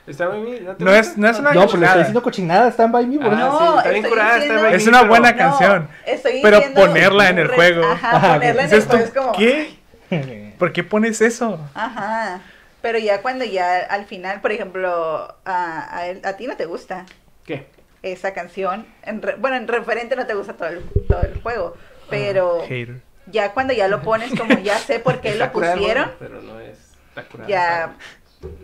Está 0.08 0.30
muy 0.30 0.52
bien. 0.52 0.66
¿No, 0.66 0.76
te 0.76 0.84
No 0.84 0.92
es- 0.94 1.16
no 1.18 1.30
es 1.30 1.40
una 1.40 1.50
No, 1.54 1.54
pero 1.54 1.62
le 1.62 1.66
cochinada. 1.68 1.88
estoy 1.92 2.00
diciendo 2.02 2.24
cochinada 2.24 2.68
Stand 2.72 2.92
By 2.94 3.06
Me. 3.08 3.18
por 3.20 3.34
Ah, 3.34 3.38
eso. 3.38 3.60
sí, 3.60 3.78
está 3.78 3.90
bien 3.92 4.04
curada, 4.10 4.30
está 4.30 4.40
diciendo- 4.40 4.62
bien 4.64 4.74
Es 4.76 4.88
una 4.88 5.04
buena 5.04 5.32
No, 5.32 5.38
canción. 5.38 5.90
estoy 6.06 6.40
pero 6.42 6.60
ponerla 6.76 7.30
en 7.30 7.38
el 7.40 7.48
re- 7.50 7.56
juego. 7.56 7.86
Ajá, 7.86 8.16
Ajá, 8.18 8.34
ponerla 8.34 8.64
en 8.64 8.74
el 8.74 8.82
juego 8.84 9.04
es 9.06 9.12
como... 9.12 9.32
¿qué? 9.34 9.78
¿Por 10.60 10.74
qué 10.74 10.84
pones 10.84 11.22
eso? 11.22 11.60
Ajá. 11.74 12.42
Pero 12.82 12.98
ya 12.98 13.22
cuando 13.22 13.46
ya 13.46 13.78
al 13.80 14.06
final, 14.06 14.42
por 14.42 14.52
ejemplo, 14.52 15.36
a, 15.46 15.98
a, 15.98 16.08
él- 16.08 16.22
a 16.24 16.34
ti 16.38 16.48
no 16.48 16.58
te 16.58 16.66
gusta 16.66 17.06
¿Qué? 17.46 17.68
esa 18.02 18.34
canción. 18.34 18.86
En 19.04 19.22
re- 19.22 19.36
bueno, 19.36 19.56
en 19.58 19.68
referente 19.68 20.16
no 20.16 20.26
te 20.26 20.34
gusta 20.34 20.54
todo 20.54 20.70
el, 20.70 20.84
todo 21.08 21.22
el 21.22 21.40
juego. 21.42 21.78
Pero 22.10 22.62
Hater. 22.68 23.02
ya 23.28 23.54
cuando 23.54 23.74
ya 23.74 23.88
lo 23.88 24.02
pones 24.02 24.38
como 24.38 24.58
ya 24.60 24.78
sé 24.80 25.00
por 25.00 25.22
qué 25.22 25.36
lo 25.36 25.52
pusieron, 25.52 26.12
Pero 26.20 26.42
no 26.42 26.60
es. 26.60 26.78
Está 27.10 27.24
curada, 27.28 27.50
ya, 27.50 27.94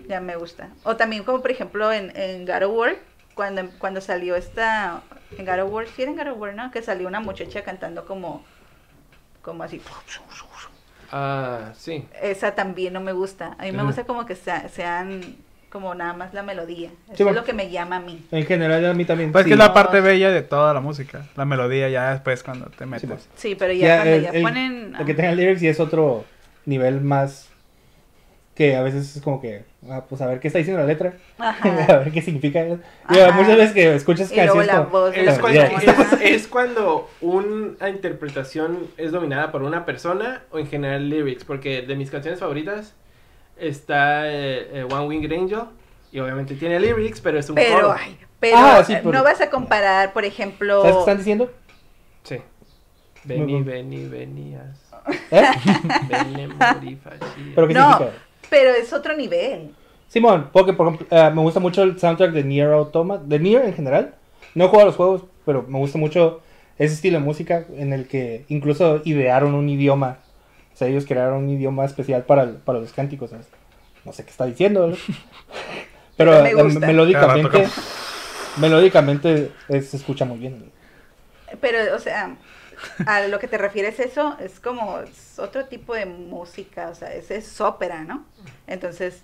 ya 0.07 0.19
me 0.21 0.35
gusta. 0.35 0.69
O 0.83 0.95
también 0.95 1.23
como 1.23 1.41
por 1.41 1.51
ejemplo 1.51 1.91
en, 1.93 2.11
en 2.17 2.45
God 2.45 2.63
of 2.63 2.75
War, 2.77 2.95
cuando, 3.35 3.69
cuando 3.77 4.01
salió 4.01 4.35
esta... 4.35 5.01
En 5.37 5.45
God 5.45 5.59
of 5.63 5.71
War, 5.73 5.85
sí 5.95 6.01
era 6.01 6.11
en 6.11 6.17
God 6.17 6.27
of 6.31 6.39
War, 6.39 6.53
¿no? 6.55 6.71
Que 6.71 6.81
salió 6.81 7.07
una 7.07 7.19
muchacha 7.19 7.61
cantando 7.63 8.05
como... 8.05 8.43
Como 9.43 9.63
así. 9.63 9.79
Ah, 11.11 11.71
sí. 11.77 12.05
Esa 12.21 12.53
también 12.55 12.93
no 12.93 13.01
me 13.01 13.11
gusta. 13.13 13.55
A 13.57 13.63
mí 13.63 13.71
me 13.71 13.83
gusta 13.83 14.03
como 14.05 14.25
que 14.25 14.35
sea- 14.35 14.67
sean 14.69 15.21
como 15.69 15.93
nada 15.95 16.13
más 16.13 16.33
la 16.33 16.43
melodía. 16.43 16.89
Eso 17.07 17.23
Sí, 17.23 17.29
es 17.29 17.35
lo 17.35 17.43
que 17.43 17.53
me 17.53 17.69
llama 17.69 17.97
a 17.97 17.99
mí. 17.99 18.25
En 18.31 18.45
general, 18.45 18.85
a 18.85 18.93
mí 18.93 19.03
también. 19.05 19.31
Pues 19.31 19.43
sí. 19.43 19.49
que 19.49 19.53
es 19.53 19.59
la 19.59 19.67
No. 19.67 19.73
parte 19.73 19.99
bella 20.01 20.31
de 20.31 20.41
toda 20.41 20.73
la 20.73 20.79
música. 20.79 21.25
La 21.35 21.45
melodía 21.45 21.89
ya 21.89 22.11
después 22.11 22.41
cuando 22.43 22.67
te 22.67 22.85
metes. 22.85 23.09
pues. 23.09 23.27
Sí, 23.35 23.55
pero 23.55 23.73
ya, 23.73 23.87
Ya, 23.87 23.95
cuando 23.97 24.13
el- 24.15 24.23
ya 24.23 24.29
el- 24.31 24.41
ponen... 24.43 24.95
El 24.99 25.05
que 25.05 25.13
tenga 25.13 25.31
lyrics 25.33 25.61
y 25.63 25.67
es 25.67 25.79
otro 25.79 26.23
nivel 26.65 27.01
más 27.01 27.49
que 28.57 28.75
a 28.75 28.81
veces 28.81 29.15
es 29.15 29.21
como 29.21 29.39
que, 29.39 29.63
ah, 29.87 30.03
pues 30.09 30.19
a 30.19 30.25
ver 30.25 30.39
qué 30.39 30.47
está 30.47 30.57
diciendo 30.57 30.81
la 30.81 30.87
letra, 30.87 31.13
a 31.37 31.49
Ajá. 31.49 31.97
ver 31.99 32.11
qué 32.11 32.21
significa. 32.23 32.65
Y 32.65 32.71
muchas 33.35 33.55
veces 33.55 33.71
que 33.73 33.93
escuchas 33.95 34.31
canciones 34.31 34.65
la 34.67 34.85
como- 34.85 35.07
Es 35.07 35.25
la 35.25 35.39
cuando, 35.39 35.61
es, 35.61 36.21
es 36.23 36.47
cuando 36.47 37.07
una 37.21 37.87
interpretación 37.89 38.87
es 38.97 39.11
dominada 39.11 39.51
por 39.51 39.61
una 39.61 39.85
persona 39.85 40.41
o 40.51 40.57
en 40.57 40.65
general 40.67 41.07
lyrics, 41.07 41.43
porque 41.45 41.83
de 41.83 41.95
mis 41.95 42.09
canciones 42.09 42.39
favoritas 42.39 42.95
está 43.57 44.27
eh, 44.27 44.67
eh, 44.79 44.87
One 44.91 45.05
Winged 45.07 45.31
Angel 45.31 45.61
y 46.11 46.19
obviamente 46.19 46.55
tiene 46.55 46.79
lyrics, 46.79 47.21
pero 47.21 47.37
es 47.37 47.47
un 47.49 47.55
Pero, 47.55 47.75
coro. 47.75 47.95
ay, 47.97 48.17
pero 48.39 48.57
Ah, 48.57 48.83
sí, 48.83 48.95
por- 49.03 49.13
no 49.13 49.23
vas 49.23 49.39
a 49.41 49.49
comparar, 49.51 50.13
por 50.13 50.25
ejemplo... 50.25 50.81
¿Sabes 50.81 50.95
qué 50.95 50.99
están 51.01 51.17
diciendo? 51.17 51.51
Sí. 52.23 52.37
Vení, 53.23 53.61
vení, 53.61 54.05
venías. 54.07 54.83
¿Eh? 55.31 55.43
Vení, 56.09 56.47
morí. 56.47 56.97
¿Pero 57.55 57.67
qué 57.67 57.73
No. 57.73 57.97
significa? 57.97 58.17
Pero 58.49 58.71
es 58.71 58.93
otro 58.93 59.15
nivel. 59.15 59.73
Simón, 60.07 60.49
porque 60.53 60.73
por 60.73 60.87
ejemplo, 60.87 61.07
eh, 61.11 61.31
me 61.33 61.41
gusta 61.41 61.59
mucho 61.59 61.83
el 61.83 61.99
soundtrack 61.99 62.31
de 62.31 62.43
Nier 62.43 62.71
Automata, 62.71 63.23
de 63.25 63.39
Nier 63.39 63.65
en 63.65 63.73
general. 63.73 64.15
No 64.55 64.65
he 64.65 64.67
jugado 64.67 64.83
a 64.83 64.87
los 64.87 64.95
juegos, 64.95 65.23
pero 65.45 65.63
me 65.67 65.77
gusta 65.79 65.97
mucho 65.97 66.41
ese 66.77 66.93
estilo 66.93 67.19
de 67.19 67.25
música 67.25 67.65
en 67.75 67.91
el 67.93 68.07
que 68.07 68.45
incluso 68.47 69.01
idearon 69.03 69.53
un 69.53 69.67
idioma. 69.69 70.19
O 70.73 70.77
sea, 70.77 70.87
ellos 70.87 71.05
crearon 71.05 71.43
un 71.43 71.49
idioma 71.49 71.85
especial 71.85 72.23
para, 72.23 72.43
el- 72.43 72.55
para 72.55 72.79
los 72.79 72.93
cánticos. 72.93 73.31
¿sabes? 73.31 73.47
No 74.05 74.13
sé 74.13 74.23
qué 74.23 74.31
está 74.31 74.45
diciendo, 74.45 74.87
¿no? 74.87 74.95
pero 76.17 76.31
Pero 76.41 76.63
me 76.65 76.73
eh, 76.73 76.79
melódicamente, 76.87 77.67
melódicamente 78.59 79.51
se 79.69 79.97
escucha 79.97 80.25
muy 80.25 80.37
bien. 80.37 80.71
Pero, 81.61 81.95
o 81.95 81.99
sea, 81.99 82.37
a 83.05 83.21
lo 83.27 83.39
que 83.39 83.47
te 83.47 83.57
refieres 83.57 83.99
eso 83.99 84.37
es 84.39 84.59
como 84.59 84.99
es 85.01 85.39
otro 85.39 85.65
tipo 85.67 85.93
de 85.95 86.05
música, 86.05 86.89
o 86.89 86.95
sea, 86.95 87.13
es, 87.13 87.31
es 87.31 87.59
ópera, 87.61 88.03
¿no? 88.03 88.25
Entonces, 88.67 89.23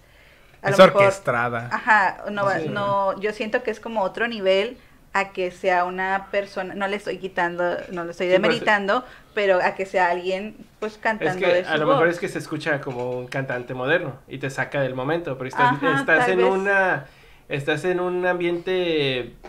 a 0.61 0.69
Es 0.69 0.77
lo 0.77 0.79
mejor... 0.79 1.03
orquestada. 1.03 1.69
Ajá, 1.69 2.25
no, 2.31 2.49
Sí. 2.49 2.69
no, 2.69 3.19
yo 3.19 3.33
siento 3.33 3.63
que 3.63 3.71
es 3.71 3.79
como 3.79 4.01
otro 4.03 4.27
nivel 4.27 4.77
a 5.13 5.31
que 5.31 5.51
sea 5.51 5.85
una 5.85 6.29
persona, 6.31 6.75
no 6.75 6.87
le 6.87 6.95
estoy 6.97 7.19
quitando, 7.19 7.63
no 7.91 8.03
le 8.05 8.11
estoy 8.11 8.27
Sí, 8.27 8.39
pues, 8.39 8.65
demeritando, 8.67 9.05
pero 9.33 9.59
a 9.61 9.75
que 9.75 9.85
sea 9.85 10.09
alguien 10.09 10.67
pues 10.79 10.97
Es 11.19 11.35
cantando 11.37 11.37
que 11.37 11.51
de 11.51 11.65
su 11.65 11.71
a 11.71 11.77
lo 11.77 11.85
voz. 11.85 11.87
mejor 11.87 12.07
es 12.09 12.19
que 12.19 12.27
se 12.29 12.39
escucha 12.39 12.81
como 12.81 13.11
un 13.11 13.27
cantante 13.27 13.73
moderno 13.73 14.19
y 14.27 14.39
te 14.39 14.49
saca 14.49 14.81
del 14.81 14.95
momento, 14.95 15.37
pero 15.37 15.47
estás, 15.47 15.71
Ajá, 15.71 15.91
estás 15.93 16.27
en 16.27 16.37
vez. 16.37 16.43
una 16.43 17.05
estás 17.47 17.85
en 17.85 17.99
un 17.99 18.25
ambiente 18.25 19.39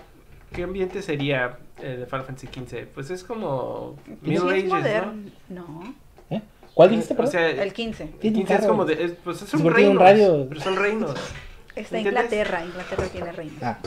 ¿qué 0.52 0.62
ambiente 0.64 1.02
sería 1.02 1.58
eh, 1.82 1.96
de 1.98 2.06
Final 2.06 2.24
Fantasy 2.24 2.46
XV? 2.48 2.86
Pues 2.94 3.10
es 3.10 3.24
como 3.24 3.96
Sí, 4.06 4.30
Middle 4.30 4.58
es 4.58 4.72
Ages. 4.72 5.02
¿no? 5.48 5.62
No, 5.62 5.94
¿Eh? 6.30 6.40
¿Cuál 6.74 6.90
dijiste, 6.90 7.14
O 7.14 7.16
perdón? 7.16 7.32
sea, 7.32 7.48
el 7.50 7.72
15. 7.72 8.04
Tiene 8.20 8.36
15 8.38 8.54
es 8.54 8.66
como 8.66 8.84
de, 8.84 9.04
es- 9.04 9.12
pues 9.24 9.42
es 9.42 9.52
un 9.54 9.72
reino, 9.72 9.90
un 9.92 9.98
radio. 9.98 10.46
pero 10.48 10.60
son 10.60 10.76
reinos. 10.76 11.14
Está. 11.76 11.98
Inglaterra, 11.98 12.64
Inglaterra 12.64 13.04
tiene 13.10 13.32
reino. 13.32 13.52
Ah, 13.60 13.78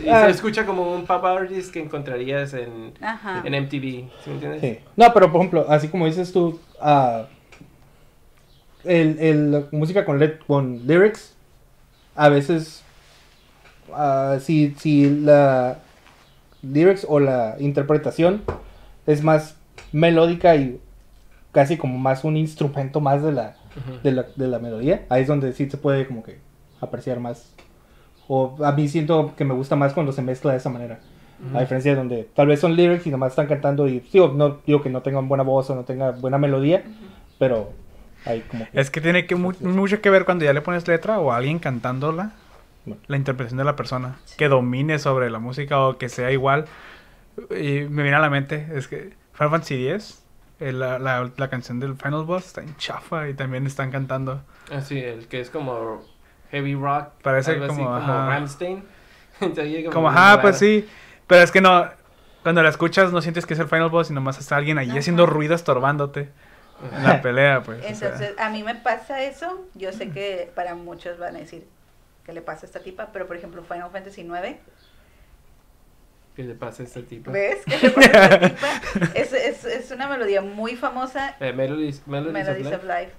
Y 0.00 0.08
Ah. 0.08 0.26
se 0.26 0.30
escucha 0.30 0.64
como 0.64 0.94
un 0.94 1.04
pop 1.06 1.24
artist 1.24 1.72
que 1.72 1.80
encontrarías 1.80 2.54
en, 2.54 2.92
Ajá. 3.00 3.42
en 3.44 3.54
MTV, 3.54 3.80
¿sí 3.80 4.28
me 4.28 4.32
entiendes? 4.34 4.60
sí. 4.60 4.78
No, 4.96 5.12
pero 5.12 5.30
por 5.32 5.40
ejemplo, 5.40 5.66
así 5.68 5.88
como 5.88 6.06
dices 6.06 6.32
tú, 6.32 6.60
ah, 6.80 7.26
el, 8.84 9.18
el- 9.18 9.52
la 9.52 9.62
música 9.72 10.04
con, 10.04 10.18
let- 10.18 10.38
con 10.46 10.86
lyrics, 10.86 11.34
a 12.14 12.28
veces, 12.28 12.82
ah, 13.92 14.38
si, 14.40 14.74
si 14.78 15.10
la 15.10 15.78
lyrics 16.62 17.06
o 17.08 17.20
la 17.20 17.56
interpretación 17.58 18.42
es 19.06 19.22
más 19.22 19.56
melódica 19.92 20.54
y 20.56 20.80
casi 21.52 21.76
como 21.76 21.98
más 21.98 22.24
un 22.24 22.36
instrumento 22.36 23.00
más 23.00 23.22
de 23.22 23.32
la, 23.32 23.56
Ujú. 23.76 23.98
de 24.02 24.12
la, 24.12 24.26
de 24.36 24.48
la 24.48 24.58
melodía, 24.58 25.04
ahí 25.08 25.22
es 25.22 25.28
donde 25.28 25.52
sí 25.52 25.68
se 25.68 25.76
puede 25.76 26.06
como 26.06 26.22
que 26.22 26.38
apreciar 26.80 27.20
más. 27.20 27.52
O 28.28 28.56
a 28.64 28.72
mí 28.72 28.88
siento 28.88 29.34
que 29.36 29.44
me 29.44 29.54
gusta 29.54 29.76
más 29.76 29.92
cuando 29.92 30.12
se 30.12 30.22
mezcla 30.22 30.52
de 30.52 30.58
esa 30.58 30.70
manera. 30.70 31.00
Ujú. 31.46 31.56
A 31.56 31.60
diferencia 31.60 31.90
de 31.92 31.96
donde 31.98 32.28
tal 32.34 32.46
vez 32.46 32.60
son 32.60 32.76
lyrics 32.76 33.06
y 33.06 33.10
nomás 33.10 33.32
están 33.32 33.46
cantando 33.48 33.88
y 33.88 34.00
digo, 34.12 34.28
no 34.28 34.58
digo 34.66 34.80
que 34.82 34.90
no 34.90 35.02
tengan 35.02 35.28
buena 35.28 35.42
voz 35.42 35.68
o 35.70 35.74
no 35.74 35.82
tengan 35.84 36.20
buena 36.20 36.38
melodía, 36.38 36.84
pero 37.38 37.72
hay 38.24 38.40
como 38.42 38.64
que... 38.70 38.80
Es 38.80 38.90
que 38.90 39.00
tiene 39.00 39.26
que 39.26 39.34
mu- 39.34 39.52
mucho 39.60 40.00
que 40.00 40.08
ver 40.10 40.24
cuando 40.24 40.44
ya 40.44 40.52
le 40.52 40.60
pones 40.62 40.86
letra 40.86 41.18
o 41.18 41.32
alguien 41.32 41.58
cantándola, 41.58 42.32
Bueno. 42.84 43.00
la 43.06 43.16
interpretación 43.16 43.58
de 43.58 43.64
la 43.64 43.76
persona, 43.76 44.16
que 44.36 44.48
domine 44.48 44.98
sobre 44.98 45.30
la 45.30 45.38
música 45.38 45.80
o 45.80 45.98
que 45.98 46.08
sea 46.08 46.32
igual. 46.32 46.66
Y 47.50 47.80
me 47.88 48.02
viene 48.02 48.14
a 48.14 48.20
la 48.20 48.28
mente, 48.30 48.66
es 48.74 48.88
que 48.88 49.14
Final 49.32 49.50
Fantasy 49.50 49.88
X, 49.88 50.22
eh, 50.60 50.72
la, 50.72 50.98
la, 50.98 51.30
la 51.36 51.48
canción 51.48 51.80
del 51.80 51.94
Final 51.96 52.24
Boss 52.24 52.46
está 52.46 52.60
en 52.60 52.76
chafa 52.76 53.28
y 53.28 53.34
también 53.34 53.66
están 53.66 53.90
cantando. 53.90 54.42
Ah, 54.70 54.80
sí, 54.80 54.98
el 54.98 55.28
que 55.28 55.40
es 55.40 55.50
como 55.50 56.02
heavy 56.50 56.74
rock. 56.74 57.08
Parece 57.22 57.52
algo 57.52 57.64
así, 57.66 57.76
como, 57.76 57.88
como 57.88 58.12
ajá. 58.12 58.26
Rammstein. 58.28 58.84
Se 59.54 59.60
oye 59.60 59.84
Como, 59.86 60.08
ajá, 60.08 60.40
pues 60.42 60.58
sí, 60.58 60.88
pero 61.26 61.42
es 61.42 61.50
que 61.50 61.60
no, 61.60 61.88
cuando 62.42 62.62
la 62.62 62.68
escuchas 62.68 63.12
no 63.12 63.22
sientes 63.22 63.46
que 63.46 63.54
es 63.54 63.60
el 63.60 63.68
Final 63.68 63.88
Boss 63.90 64.10
y 64.10 64.12
nomás 64.12 64.38
está 64.38 64.56
alguien 64.56 64.76
ahí 64.78 64.90
Ajá. 64.90 64.98
haciendo 64.98 65.26
ruido 65.26 65.54
estorbándote 65.54 66.28
en 66.96 67.02
la 67.04 67.22
pelea, 67.22 67.62
pues. 67.62 67.78
o 67.78 67.82
sea. 67.82 68.08
Entonces, 68.08 68.34
a 68.38 68.50
mí 68.50 68.62
me 68.64 68.74
pasa 68.74 69.22
eso. 69.22 69.64
Yo 69.74 69.92
sé 69.92 70.10
que 70.10 70.50
para 70.54 70.74
muchos 70.74 71.18
van 71.18 71.36
a 71.36 71.38
decir 71.38 71.66
que 72.24 72.32
le 72.32 72.42
pasa 72.42 72.62
a 72.64 72.66
esta 72.66 72.80
tipa, 72.80 73.10
pero 73.12 73.26
por 73.26 73.36
ejemplo, 73.36 73.62
Final 73.64 73.90
Fantasy 73.90 74.22
IX, 74.22 74.58
¿Qué 76.36 76.44
le 76.44 76.54
pasa 76.54 76.82
a 76.82 76.86
este 76.86 77.02
tipo? 77.02 77.30
¿ves? 77.30 77.58
¿Qué 77.66 77.76
le 77.78 77.90
pasa 77.90 78.18
a 78.18 78.24
esta 78.24 78.48
tipa? 78.48 78.68
Es, 79.14 79.32
es, 79.34 79.64
es 79.64 79.90
una 79.90 80.08
melodía 80.08 80.40
muy 80.40 80.76
famosa, 80.76 81.36
Eh, 81.40 81.52
Melodies, 81.52 82.06
Melodies, 82.06 82.32
Melodies 82.32 82.66
of 82.68 82.74
of 82.74 82.84
Life. 82.84 83.00
Life. 83.00 83.12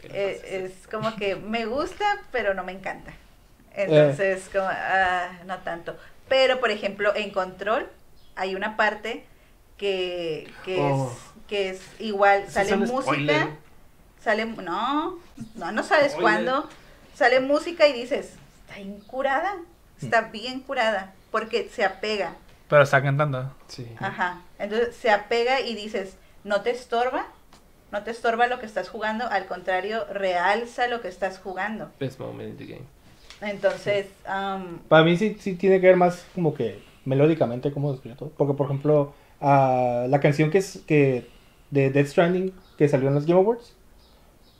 ¿Qué 0.00 0.08
le 0.08 0.30
Eh, 0.32 0.64
es 0.64 0.86
como 0.88 1.14
que 1.16 1.36
me 1.36 1.66
gusta, 1.66 2.04
pero 2.32 2.54
no 2.54 2.64
me 2.64 2.72
encanta. 2.72 3.12
Entonces, 3.72 4.48
como, 4.52 4.66
ah, 4.68 5.30
no 5.46 5.58
tanto. 5.58 5.96
Pero, 6.28 6.58
por 6.58 6.70
ejemplo, 6.70 7.14
en 7.14 7.30
Control 7.30 7.88
hay 8.34 8.56
una 8.56 8.76
parte 8.76 9.24
que, 9.76 10.50
que, 10.64 10.78
Oh. 10.80 11.12
es, 11.12 11.46
que 11.46 11.68
es 11.70 11.82
igual, 12.00 12.50
sale 12.50 12.74
música. 12.76 13.02
spoiler. 13.02 13.48
Sale, 14.20 14.44
no, 14.44 15.20
no, 15.54 15.72
no 15.72 15.82
sabes 15.84 16.12
Spoiler. 16.12 16.20
cuándo. 16.22 16.68
Sale 17.14 17.38
música 17.40 17.86
y 17.86 17.92
dices, 17.92 18.32
está 18.76 18.82
bien 18.84 19.00
curada, 19.06 19.54
está 20.00 20.20
bien 20.22 20.60
curada, 20.60 21.14
porque 21.30 21.68
se 21.70 21.84
apega. 21.84 22.34
Pero 22.68 22.82
está 22.82 23.02
cantando. 23.02 23.52
Sí. 23.68 23.86
Ajá. 23.98 24.40
Entonces 24.58 24.94
se 24.96 25.10
apega 25.10 25.60
y 25.60 25.74
dices, 25.74 26.16
no 26.44 26.62
te 26.62 26.70
estorba, 26.70 27.26
no 27.92 28.02
te 28.02 28.10
estorba 28.10 28.46
lo 28.48 28.58
que 28.58 28.66
estás 28.66 28.88
jugando, 28.88 29.26
al 29.28 29.46
contrario, 29.46 30.04
realza 30.12 30.88
lo 30.88 31.00
que 31.00 31.08
estás 31.08 31.38
jugando. 31.38 31.90
Best 32.00 32.18
moment 32.18 32.50
in 32.50 32.56
the 32.66 32.72
game. 32.74 32.86
Entonces, 33.40 34.06
am, 34.26 34.78
Para 34.88 35.04
mí 35.04 35.16
sí, 35.16 35.36
sí 35.40 35.54
tiene 35.54 35.80
que 35.80 35.86
ver 35.88 35.96
más 35.96 36.24
como 36.34 36.54
que 36.54 36.82
melódicamente 37.04 37.70
cómo 37.72 37.90
se 37.90 37.96
escucha 37.96 38.16
todo. 38.16 38.30
Porque 38.30 38.54
por 38.54 38.66
ejemplo, 38.66 39.14
ah, 39.40 40.06
la 40.08 40.20
canción 40.20 40.50
que 40.50 40.58
es 40.58 40.80
que 40.86 41.28
de 41.70 41.90
Death 41.90 42.08
Stranding 42.08 42.52
que 42.78 42.88
salió 42.88 43.08
en 43.08 43.14
los 43.14 43.26
Game 43.26 43.38
Awards, 43.40 43.74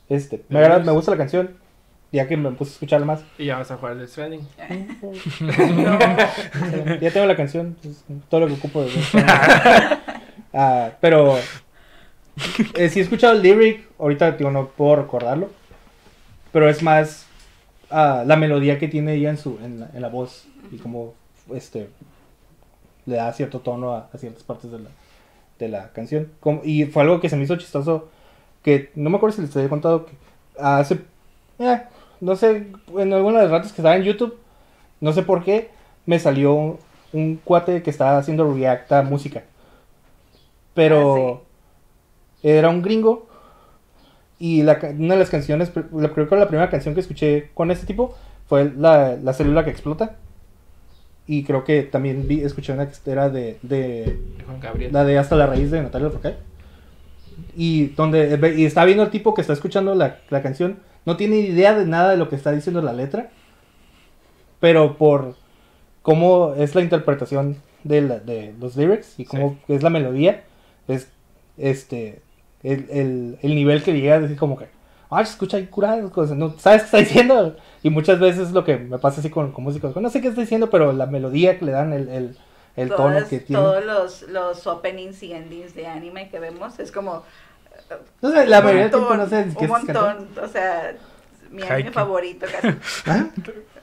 este, 0.09 0.43
me, 0.49 0.59
¿De 0.59 0.65
agrada- 0.65 0.83
me 0.85 0.91
gusta 0.91 1.11
la 1.11 1.17
canción, 1.17 1.57
ya 2.11 2.27
que 2.27 2.37
me 2.37 2.51
puse 2.51 2.71
a 2.71 2.73
escucharla 2.73 3.05
más. 3.05 3.23
Y 3.37 3.45
ya 3.45 3.57
vas 3.57 3.71
a 3.71 3.77
jugar 3.77 3.97
el 3.97 4.07
Stranding. 4.07 4.47
ya 7.01 7.11
tengo 7.11 7.25
la 7.25 7.35
canción, 7.35 7.75
pues, 7.81 8.03
todo 8.29 8.41
lo 8.41 8.47
que 8.47 8.53
ocupo 8.53 8.83
de. 8.83 8.91
Ah, 10.59 10.91
pero 11.01 11.37
eh, 12.75 12.89
sí 12.89 12.99
he 12.99 13.03
escuchado 13.03 13.33
el 13.33 13.43
lyric, 13.43 13.85
ahorita 13.99 14.31
digo, 14.31 14.49
no 14.49 14.69
puedo 14.69 14.95
recordarlo, 14.95 15.51
pero 16.51 16.67
es 16.69 16.81
más 16.81 17.27
ah, 17.91 18.23
la 18.25 18.37
melodía 18.37 18.79
que 18.79 18.87
tiene 18.87 19.13
ella 19.15 19.29
en 19.29 19.37
su 19.37 19.59
en 19.61 19.81
la, 19.81 19.89
en 19.93 20.01
la 20.01 20.07
voz 20.07 20.47
y 20.71 20.77
como 20.77 21.13
este 21.53 21.89
le 23.05 23.17
da 23.17 23.31
cierto 23.33 23.59
tono 23.59 23.93
a, 23.93 24.09
a 24.11 24.17
ciertas 24.17 24.41
partes 24.43 24.71
de 24.71 24.79
la, 24.79 24.89
de 25.59 25.67
la 25.67 25.91
canción. 25.91 26.31
Como- 26.39 26.61
y 26.63 26.85
fue 26.85 27.03
algo 27.03 27.19
que 27.19 27.29
se 27.29 27.35
me 27.35 27.43
hizo 27.43 27.57
chistoso, 27.57 28.09
que 28.63 28.89
no 28.95 29.11
me 29.11 29.17
acuerdo 29.17 29.35
si 29.35 29.41
les 29.43 29.55
había 29.55 29.69
contado 29.69 30.07
que 30.07 30.13
hace, 30.59 31.01
eh, 31.59 31.81
no 32.21 32.35
sé, 32.35 32.67
en 32.97 33.13
alguna 33.13 33.37
de 33.39 33.43
las 33.45 33.51
ratos 33.51 33.71
que 33.73 33.81
estaba 33.81 33.95
en 33.97 34.03
YouTube, 34.03 34.35
no 35.01 35.13
sé 35.13 35.23
por 35.23 35.43
qué, 35.43 35.69
me 36.05 36.19
salió 36.19 36.53
un, 36.53 36.77
un 37.13 37.35
cuate 37.43 37.83
que 37.83 37.89
estaba 37.89 38.17
haciendo 38.17 38.51
react 38.53 38.91
a 38.91 39.03
música. 39.03 39.43
Pero 40.73 41.43
era 42.43 42.69
un 42.69 42.81
gringo 42.81 43.27
y 44.39 44.61
la, 44.63 44.79
una 44.97 45.15
de 45.15 45.19
las 45.19 45.29
canciones, 45.29 45.71
la- 45.91 46.09
creo 46.13 46.29
que 46.29 46.35
la 46.35 46.47
primera 46.47 46.69
canción 46.69 46.93
que 46.93 47.01
escuché 47.01 47.49
con 47.53 47.71
este 47.71 47.87
tipo 47.87 48.15
fue 48.47 48.71
la, 48.77 49.15
la 49.15 49.33
célula 49.33 49.63
que 49.63 49.71
explota. 49.71 50.15
Y 51.29 51.43
creo 51.43 51.63
que 51.65 51.83
también 51.83 52.25
vi, 52.27 52.41
escuché 52.41 52.71
una 52.71 52.87
que 52.89 53.11
era 53.11 53.29
de, 53.29 53.57
de 53.61 54.17
Juan 54.45 54.59
Gabriel. 54.61 54.93
la 54.93 55.03
de 55.03 55.17
Hasta 55.17 55.35
la 55.35 55.47
raíz 55.47 55.71
de 55.71 55.81
Natalia 55.81 56.05
Lafourcade. 56.07 56.37
Y 57.55 57.87
donde 57.87 58.39
y 58.55 58.65
está 58.65 58.85
viendo 58.85 59.03
el 59.03 59.09
tipo 59.09 59.33
que 59.33 59.41
está 59.41 59.53
escuchando 59.53 59.93
la, 59.95 60.19
la 60.29 60.41
canción, 60.41 60.79
no 61.07 61.17
tiene 61.17 61.37
idea 61.39 61.73
de 61.73 61.85
nada 61.85 62.11
de 62.11 62.17
lo 62.17 62.29
que 62.29 62.35
está 62.35 62.51
diciendo 62.51 62.81
la 62.81 62.93
letra, 62.93 63.29
pero 64.59 64.97
por 64.97 65.35
cómo 66.01 66.53
es 66.57 66.75
la 66.75 66.81
interpretación 66.81 67.57
de, 67.83 68.01
la- 68.01 68.19
de 68.19 68.53
los 68.59 68.75
lyrics 68.75 69.19
y 69.19 69.25
cómo 69.25 69.57
es 69.67 69.83
la 69.83 69.89
melodía, 69.89 70.43
es 70.87 71.09
este 71.57 72.21
el, 72.63 72.87
el, 72.89 73.37
el 73.41 73.55
nivel 73.55 73.83
que 73.83 73.93
llega 73.93 74.15
a 74.15 74.19
decir 74.19 74.37
como 74.37 74.57
que, 74.57 74.67
ah, 75.09 75.23
se 75.23 75.31
escucha 75.31 75.57
ahí 75.57 75.67
curado, 75.67 76.11
cosas, 76.11 76.35
no 76.37 76.55
sabes 76.57 76.81
qué 76.81 76.85
está 76.85 76.97
diciendo. 76.97 77.55
Y 77.83 77.89
muchas 77.89 78.19
veces 78.19 78.51
lo 78.51 78.63
que 78.65 78.77
me 78.77 78.97
pasa 78.97 79.19
así 79.21 79.29
con, 79.29 79.51
con 79.51 79.63
músicos, 79.63 79.95
no 79.95 80.09
sé 80.09 80.21
qué 80.21 80.27
está 80.29 80.41
diciendo, 80.41 80.69
pero 80.69 80.91
la 80.91 81.05
melodía 81.05 81.57
que 81.59 81.65
le 81.65 81.71
dan, 81.71 81.93
el, 81.93 82.09
el, 82.09 82.35
el 82.75 82.89
tono 82.89 83.15
Todas- 83.15 83.29
que 83.29 83.39
tiene. 83.39 83.61
Todos 83.61 83.85
los, 83.85 84.21
los 84.23 84.67
openings 84.67 85.21
y 85.23 85.33
endings 85.33 85.75
de 85.75 85.87
anime 85.87 86.29
que 86.29 86.39
vemos 86.39 86.79
es 86.79 86.91
como. 86.91 87.23
No 88.21 88.31
sé, 88.31 88.45
la 88.47 88.59
un 88.59 88.65
mayoría 88.65 88.83
del 88.83 88.91
tiempo 88.91 89.15
no 89.15 89.17
montón, 89.17 89.29
sé 89.29 89.55
qué 89.57 89.65
Un 89.65 89.71
montón. 89.71 90.29
O 90.41 90.47
sea, 90.47 90.95
mi 91.49 91.63
anime 91.63 91.91
favorito 91.91 92.45
casi. 92.51 92.77
¿Ah? 93.05 93.29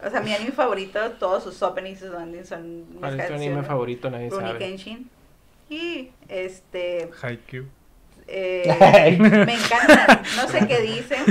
O 0.06 0.10
sea, 0.10 0.20
mi 0.20 0.32
anime 0.34 0.52
favorito, 0.52 1.12
todos 1.12 1.42
sus 1.44 1.62
openings 1.62 2.02
y 2.02 2.06
sus 2.06 2.14
endings 2.14 2.48
son 2.48 2.90
mis 2.90 2.98
¿Cuál 3.00 3.20
es 3.20 3.26
tu 3.26 3.34
anime 3.34 3.62
favorito? 3.62 4.10
Nadie 4.10 4.28
Rurouni 4.30 4.48
sabe. 4.48 4.58
Kenshin. 4.58 5.10
Y 5.68 6.10
este. 6.28 7.10
Haikyuu. 7.22 7.66
eh, 8.26 9.16
me 9.20 9.54
encantan. 9.54 10.22
No 10.36 10.48
sé 10.48 10.66
qué 10.66 10.80
dicen. 10.80 11.24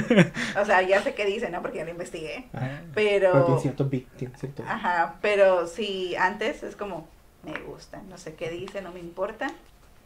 O 0.60 0.66
sea, 0.66 0.82
ya 0.82 1.02
sé 1.02 1.14
qué 1.14 1.26
dicen, 1.26 1.52
¿no? 1.52 1.62
Porque 1.62 1.78
ya 1.80 1.86
lo 1.86 1.92
investigué. 1.92 2.50
Ajá. 2.54 2.82
Pero. 2.94 3.32
Pero 3.32 3.46
tiene 3.46 3.62
cierto 3.62 3.90
beat, 3.90 4.06
tiene 4.18 4.38
cierto... 4.38 4.64
Ajá, 4.68 5.16
pero 5.22 5.68
sí, 5.68 6.16
antes 6.16 6.64
es 6.64 6.76
como, 6.76 7.08
me 7.44 7.54
gusta, 7.62 8.02
no 8.10 8.18
sé 8.18 8.36
qué 8.36 8.50
dice, 8.50 8.82
no 8.82 8.92
me 8.92 9.00
importa, 9.00 9.48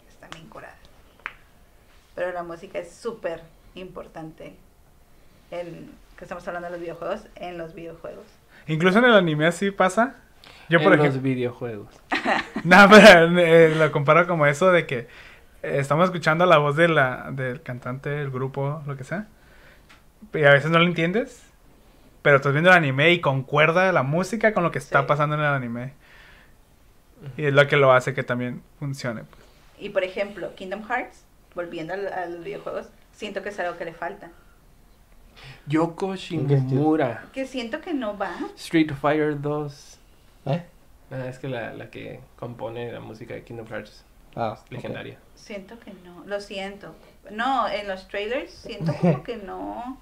está 0.09 0.27
bien 0.33 0.47
curada. 0.49 0.75
Pero 2.17 2.31
la 2.33 2.41
música 2.43 2.79
es 2.79 2.91
súper 2.91 3.41
importante 3.75 4.55
en, 5.51 5.91
que 6.17 6.25
estamos 6.25 6.45
hablando 6.47 6.65
de 6.67 6.71
los 6.73 6.81
videojuegos, 6.81 7.21
en 7.35 7.57
los 7.59 7.75
videojuegos. 7.75 8.25
Incluso 8.67 8.97
en 8.99 9.05
el 9.05 9.13
anime 9.13 9.45
así 9.45 9.69
pasa. 9.71 10.15
Yo, 10.67 10.79
por 10.81 10.93
en 10.93 10.99
ejemplo. 10.99 11.13
los 11.15 11.21
videojuegos. 11.21 11.87
No, 12.63 12.89
pero 12.89 13.39
eh, 13.39 13.75
lo 13.77 13.91
comparo 13.91 14.27
como 14.27 14.45
eso 14.47 14.71
de 14.71 14.85
que 14.87 14.97
eh, 14.97 15.77
estamos 15.77 16.05
escuchando 16.05 16.45
la 16.47 16.57
voz 16.57 16.75
de 16.75 16.87
la, 16.89 17.29
del 17.31 17.61
cantante, 17.61 18.09
del 18.09 18.31
grupo, 18.31 18.81
lo 18.87 18.97
que 18.97 19.03
sea. 19.03 19.27
Y 20.33 20.43
a 20.43 20.51
veces 20.51 20.71
no 20.71 20.79
lo 20.79 20.85
entiendes. 20.85 21.43
Pero 22.23 22.37
estás 22.37 22.51
viendo 22.51 22.71
el 22.71 22.75
anime 22.75 23.11
y 23.11 23.21
concuerda 23.21 23.91
la 23.93 24.01
música 24.03 24.53
con 24.53 24.63
lo 24.63 24.71
que 24.71 24.79
está 24.79 25.01
Sí. 25.01 25.05
pasando 25.07 25.35
en 25.35 25.41
el 25.41 25.47
anime. 25.47 25.93
Y 27.37 27.45
es 27.45 27.53
lo 27.53 27.67
que 27.67 27.77
lo 27.77 27.93
hace 27.93 28.13
que 28.15 28.23
también 28.23 28.63
funcione. 28.79 29.21
pues. 29.23 29.41
Y 29.79 29.89
por 29.89 30.03
ejemplo, 30.03 30.53
Kingdom 30.55 30.83
Hearts, 30.87 31.23
volviendo 31.57 31.93
a, 31.93 32.25
los 32.27 32.45
videojuegos, 32.45 32.87
siento 33.11 33.43
que 33.43 33.49
es 33.49 33.59
algo 33.59 33.77
que 33.77 33.83
le 33.83 33.93
falta. 33.93 34.31
Yoko 35.67 36.15
Shimomura. 36.15 37.25
Que 37.33 37.45
siento 37.45 37.81
que 37.81 37.93
no 37.93 38.17
va. 38.17 38.33
Street 38.55 38.93
Fighter 38.93 39.41
2. 39.41 39.99
¿Eh? 40.45 40.63
Ah, 41.11 41.27
es 41.27 41.39
que 41.39 41.49
la, 41.49 41.73
la 41.73 41.89
que 41.89 42.21
compone 42.37 42.91
la 42.91 43.01
música 43.01 43.33
de 43.33 43.43
Kingdom 43.43 43.67
Hearts 43.67 44.05
Ah, 44.39 44.55
legendaria. 44.69 45.17
Siento 45.33 45.79
que 45.79 45.91
no, 46.05 46.23
lo 46.27 46.39
siento. 46.39 46.93
No, 47.31 47.67
en 47.67 47.87
los 47.87 48.07
trailers 48.07 48.51
siento 48.51 48.93
como 49.01 49.23
que 49.23 49.37
no, 49.37 49.97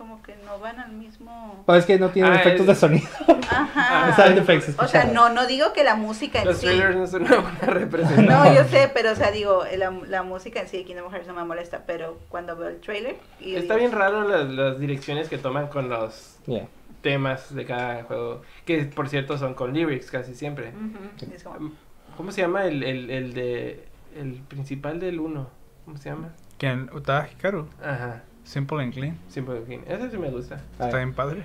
como 0.00 0.22
que 0.22 0.34
no 0.46 0.58
van 0.58 0.80
al 0.80 0.92
mismo... 0.92 1.62
Pues 1.66 1.80
es 1.80 1.84
que 1.84 1.98
no 1.98 2.08
tiene 2.08 2.30
Ah, 2.30 2.36
efectos 2.36 2.62
es- 2.62 2.66
de 2.68 2.74
sonido. 2.74 3.06
Ajá. 3.50 4.06
Ah, 4.08 4.16
sound 4.16 4.38
effects, 4.38 4.74
O 4.78 4.88
sea, 4.88 5.04
no, 5.04 5.28
no 5.28 5.46
digo 5.46 5.74
que 5.74 5.84
la 5.84 5.94
música 5.94 6.40
en 6.40 6.46
Los 6.46 6.56
sí. 6.56 6.66
trailers 6.66 6.96
no 6.96 7.06
son 7.06 7.22
una 7.24 7.36
buena 7.40 7.58
representación. 7.60 8.26
No, 8.26 8.54
yo 8.54 8.64
sé, 8.64 8.90
pero 8.94 9.12
o 9.12 9.14
sea, 9.14 9.30
digo, 9.30 9.62
la, 9.76 9.90
la 9.90 10.22
música 10.22 10.58
en 10.62 10.68
sí 10.68 10.78
de 10.78 10.84
Kingdom 10.84 11.12
Hearts 11.12 11.26
no 11.28 11.34
me 11.34 11.44
molesta, 11.44 11.82
pero 11.86 12.18
cuando 12.30 12.56
veo 12.56 12.68
el 12.70 12.80
trailer 12.80 13.16
y 13.40 13.56
Está 13.56 13.74
digo, 13.74 13.86
bien 13.88 13.92
raro 13.92 14.26
las, 14.26 14.48
las 14.48 14.78
direcciones 14.80 15.28
que 15.28 15.36
toman 15.36 15.66
con 15.68 15.90
los 15.90 16.38
Yeah. 16.46 16.66
temas 17.02 17.54
de 17.54 17.66
cada 17.66 18.04
juego. 18.04 18.40
Que 18.64 18.84
por 18.86 19.10
cierto 19.10 19.36
son 19.36 19.52
con 19.52 19.74
lyrics 19.74 20.10
casi 20.10 20.34
siempre. 20.34 20.70
Ujú, 20.70 21.34
es 21.34 21.44
como, 21.44 21.72
¿Cómo 22.16 22.32
se 22.32 22.40
llama 22.40 22.64
el, 22.64 22.82
el, 22.82 23.10
el 23.10 23.34
de. 23.34 23.84
El 24.16 24.32
principal 24.48 24.98
del 24.98 25.20
1? 25.20 25.46
¿Cómo 25.84 25.96
se 25.98 26.08
llama? 26.08 26.30
¿Quién? 26.58 26.88
Utada 26.94 27.28
Hikaru. 27.30 27.68
Ajá. 27.82 28.22
Simple 28.44 28.82
and 28.82 28.92
Clean. 28.92 29.18
Simple 29.28 29.58
of 29.58 29.66
King. 29.68 29.80
Ese 29.86 30.10
sí 30.10 30.18
me 30.18 30.30
gusta. 30.30 30.56
Está 30.72 30.96
bien 30.96 31.12
padre. 31.14 31.44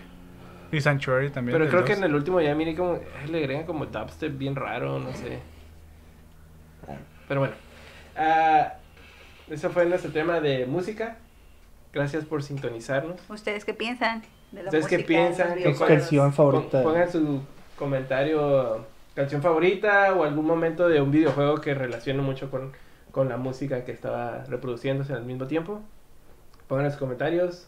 Y 0.71 0.81
Sanctuary 0.81 1.29
también. 1.29 1.57
Pero 1.57 1.69
creo 1.69 1.85
que 1.85 1.93
en 1.93 2.03
el 2.03 2.15
último 2.15 2.41
ya 2.41 2.55
miré 2.55 2.75
como. 2.75 2.99
Le 3.29 3.37
agregan 3.39 3.65
como 3.65 3.85
dubstep 3.85 4.37
bien 4.37 4.55
raro, 4.55 4.99
no 4.99 5.13
sé. 5.13 5.39
Pero 7.27 7.39
bueno. 7.41 7.55
Ah, 8.15 8.73
eso 9.49 9.69
fue 9.69 9.85
nuestro 9.85 10.11
tema 10.11 10.39
de 10.39 10.65
música. 10.65 11.17
Gracias 11.93 12.25
por 12.25 12.43
sintonizarnos. 12.43 13.19
¿Ustedes 13.29 13.63
qué 13.65 13.73
piensan 13.73 14.21
de 14.51 14.63
la 14.63 14.69
¿Ustedes 14.69 14.87
qué 14.87 14.97
música 14.97 15.07
piensan? 15.07 15.55
¿Qué 15.55 15.73
canción 15.75 16.33
favorita? 16.33 16.83
Pon- 16.83 16.91
Pongan 16.93 17.11
su 17.11 17.41
comentario, 17.77 18.85
canción 19.15 19.41
favorita 19.41 20.13
o 20.13 20.23
algún 20.23 20.45
momento 20.45 20.87
de 20.89 21.01
un 21.01 21.11
videojuego 21.11 21.61
que 21.61 21.73
relacione 21.73 22.21
mucho 22.21 22.49
con, 22.51 22.73
con 23.11 23.29
la 23.29 23.37
música 23.37 23.85
que 23.85 23.91
estaba 23.91 24.43
reproduciéndose 24.45 25.13
al 25.13 25.23
mismo 25.25 25.47
tiempo. 25.47 25.81
Pongan 26.67 26.89
sus 26.91 26.99
comentarios. 26.99 27.67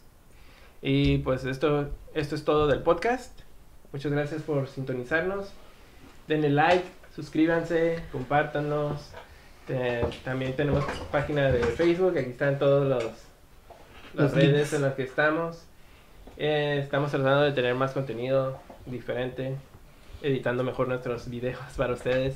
Y 0.82 1.19
pues 1.19 1.44
esto, 1.45 1.90
esto 2.14 2.36
es 2.36 2.44
todo 2.45 2.68
del 2.68 2.82
podcast. 2.82 3.40
Muchas 3.91 4.11
gracias 4.11 4.41
por 4.41 4.68
sintonizarnos. 4.68 5.49
Denle 6.28 6.49
like, 6.49 6.86
suscríbanse, 7.15 7.99
compártanos. 8.11 9.11
Te- 9.65 10.06
también 10.24 10.56
tenemos 10.56 10.84
página 11.11 11.52
de 11.52 11.61
Facebook, 11.64 12.18
aquí 12.18 12.30
están 12.30 12.57
todos 12.60 12.88
los 12.88 13.03
las 14.14 14.32
Los 14.32 14.34
redes 14.34 14.53
links. 14.56 14.74
en 14.74 14.82
las 14.84 14.94
que 14.94 15.03
estamos. 15.03 15.64
Eh, 16.38 16.80
estamos 16.84 17.11
tratando 17.11 17.41
de 17.44 17.52
tener 17.52 17.76
más 17.76 17.91
contenido 17.91 18.60
diferente, 18.86 19.56
editando 20.22 20.64
mejor 20.64 20.88
nuestros 20.88 21.30
videos 21.30 21.60
para 21.76 21.94
ustedes. 21.94 22.36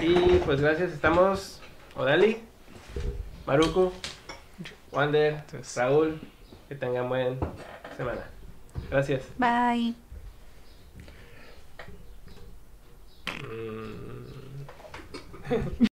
Y 0.00 0.14
pues 0.44 0.60
gracias, 0.60 0.92
estamos 0.92 1.60
Odali, 1.96 2.38
Maruku, 3.46 3.92
Wander, 4.92 5.34
Entonces- 5.34 5.76
Raúl, 5.76 6.20
que 6.68 6.74
tengan 6.74 7.08
buen 7.08 7.38
semana. 7.96 8.22
Gracias. 8.90 9.24
Bye. 9.38 9.94
Mm. 13.42 14.24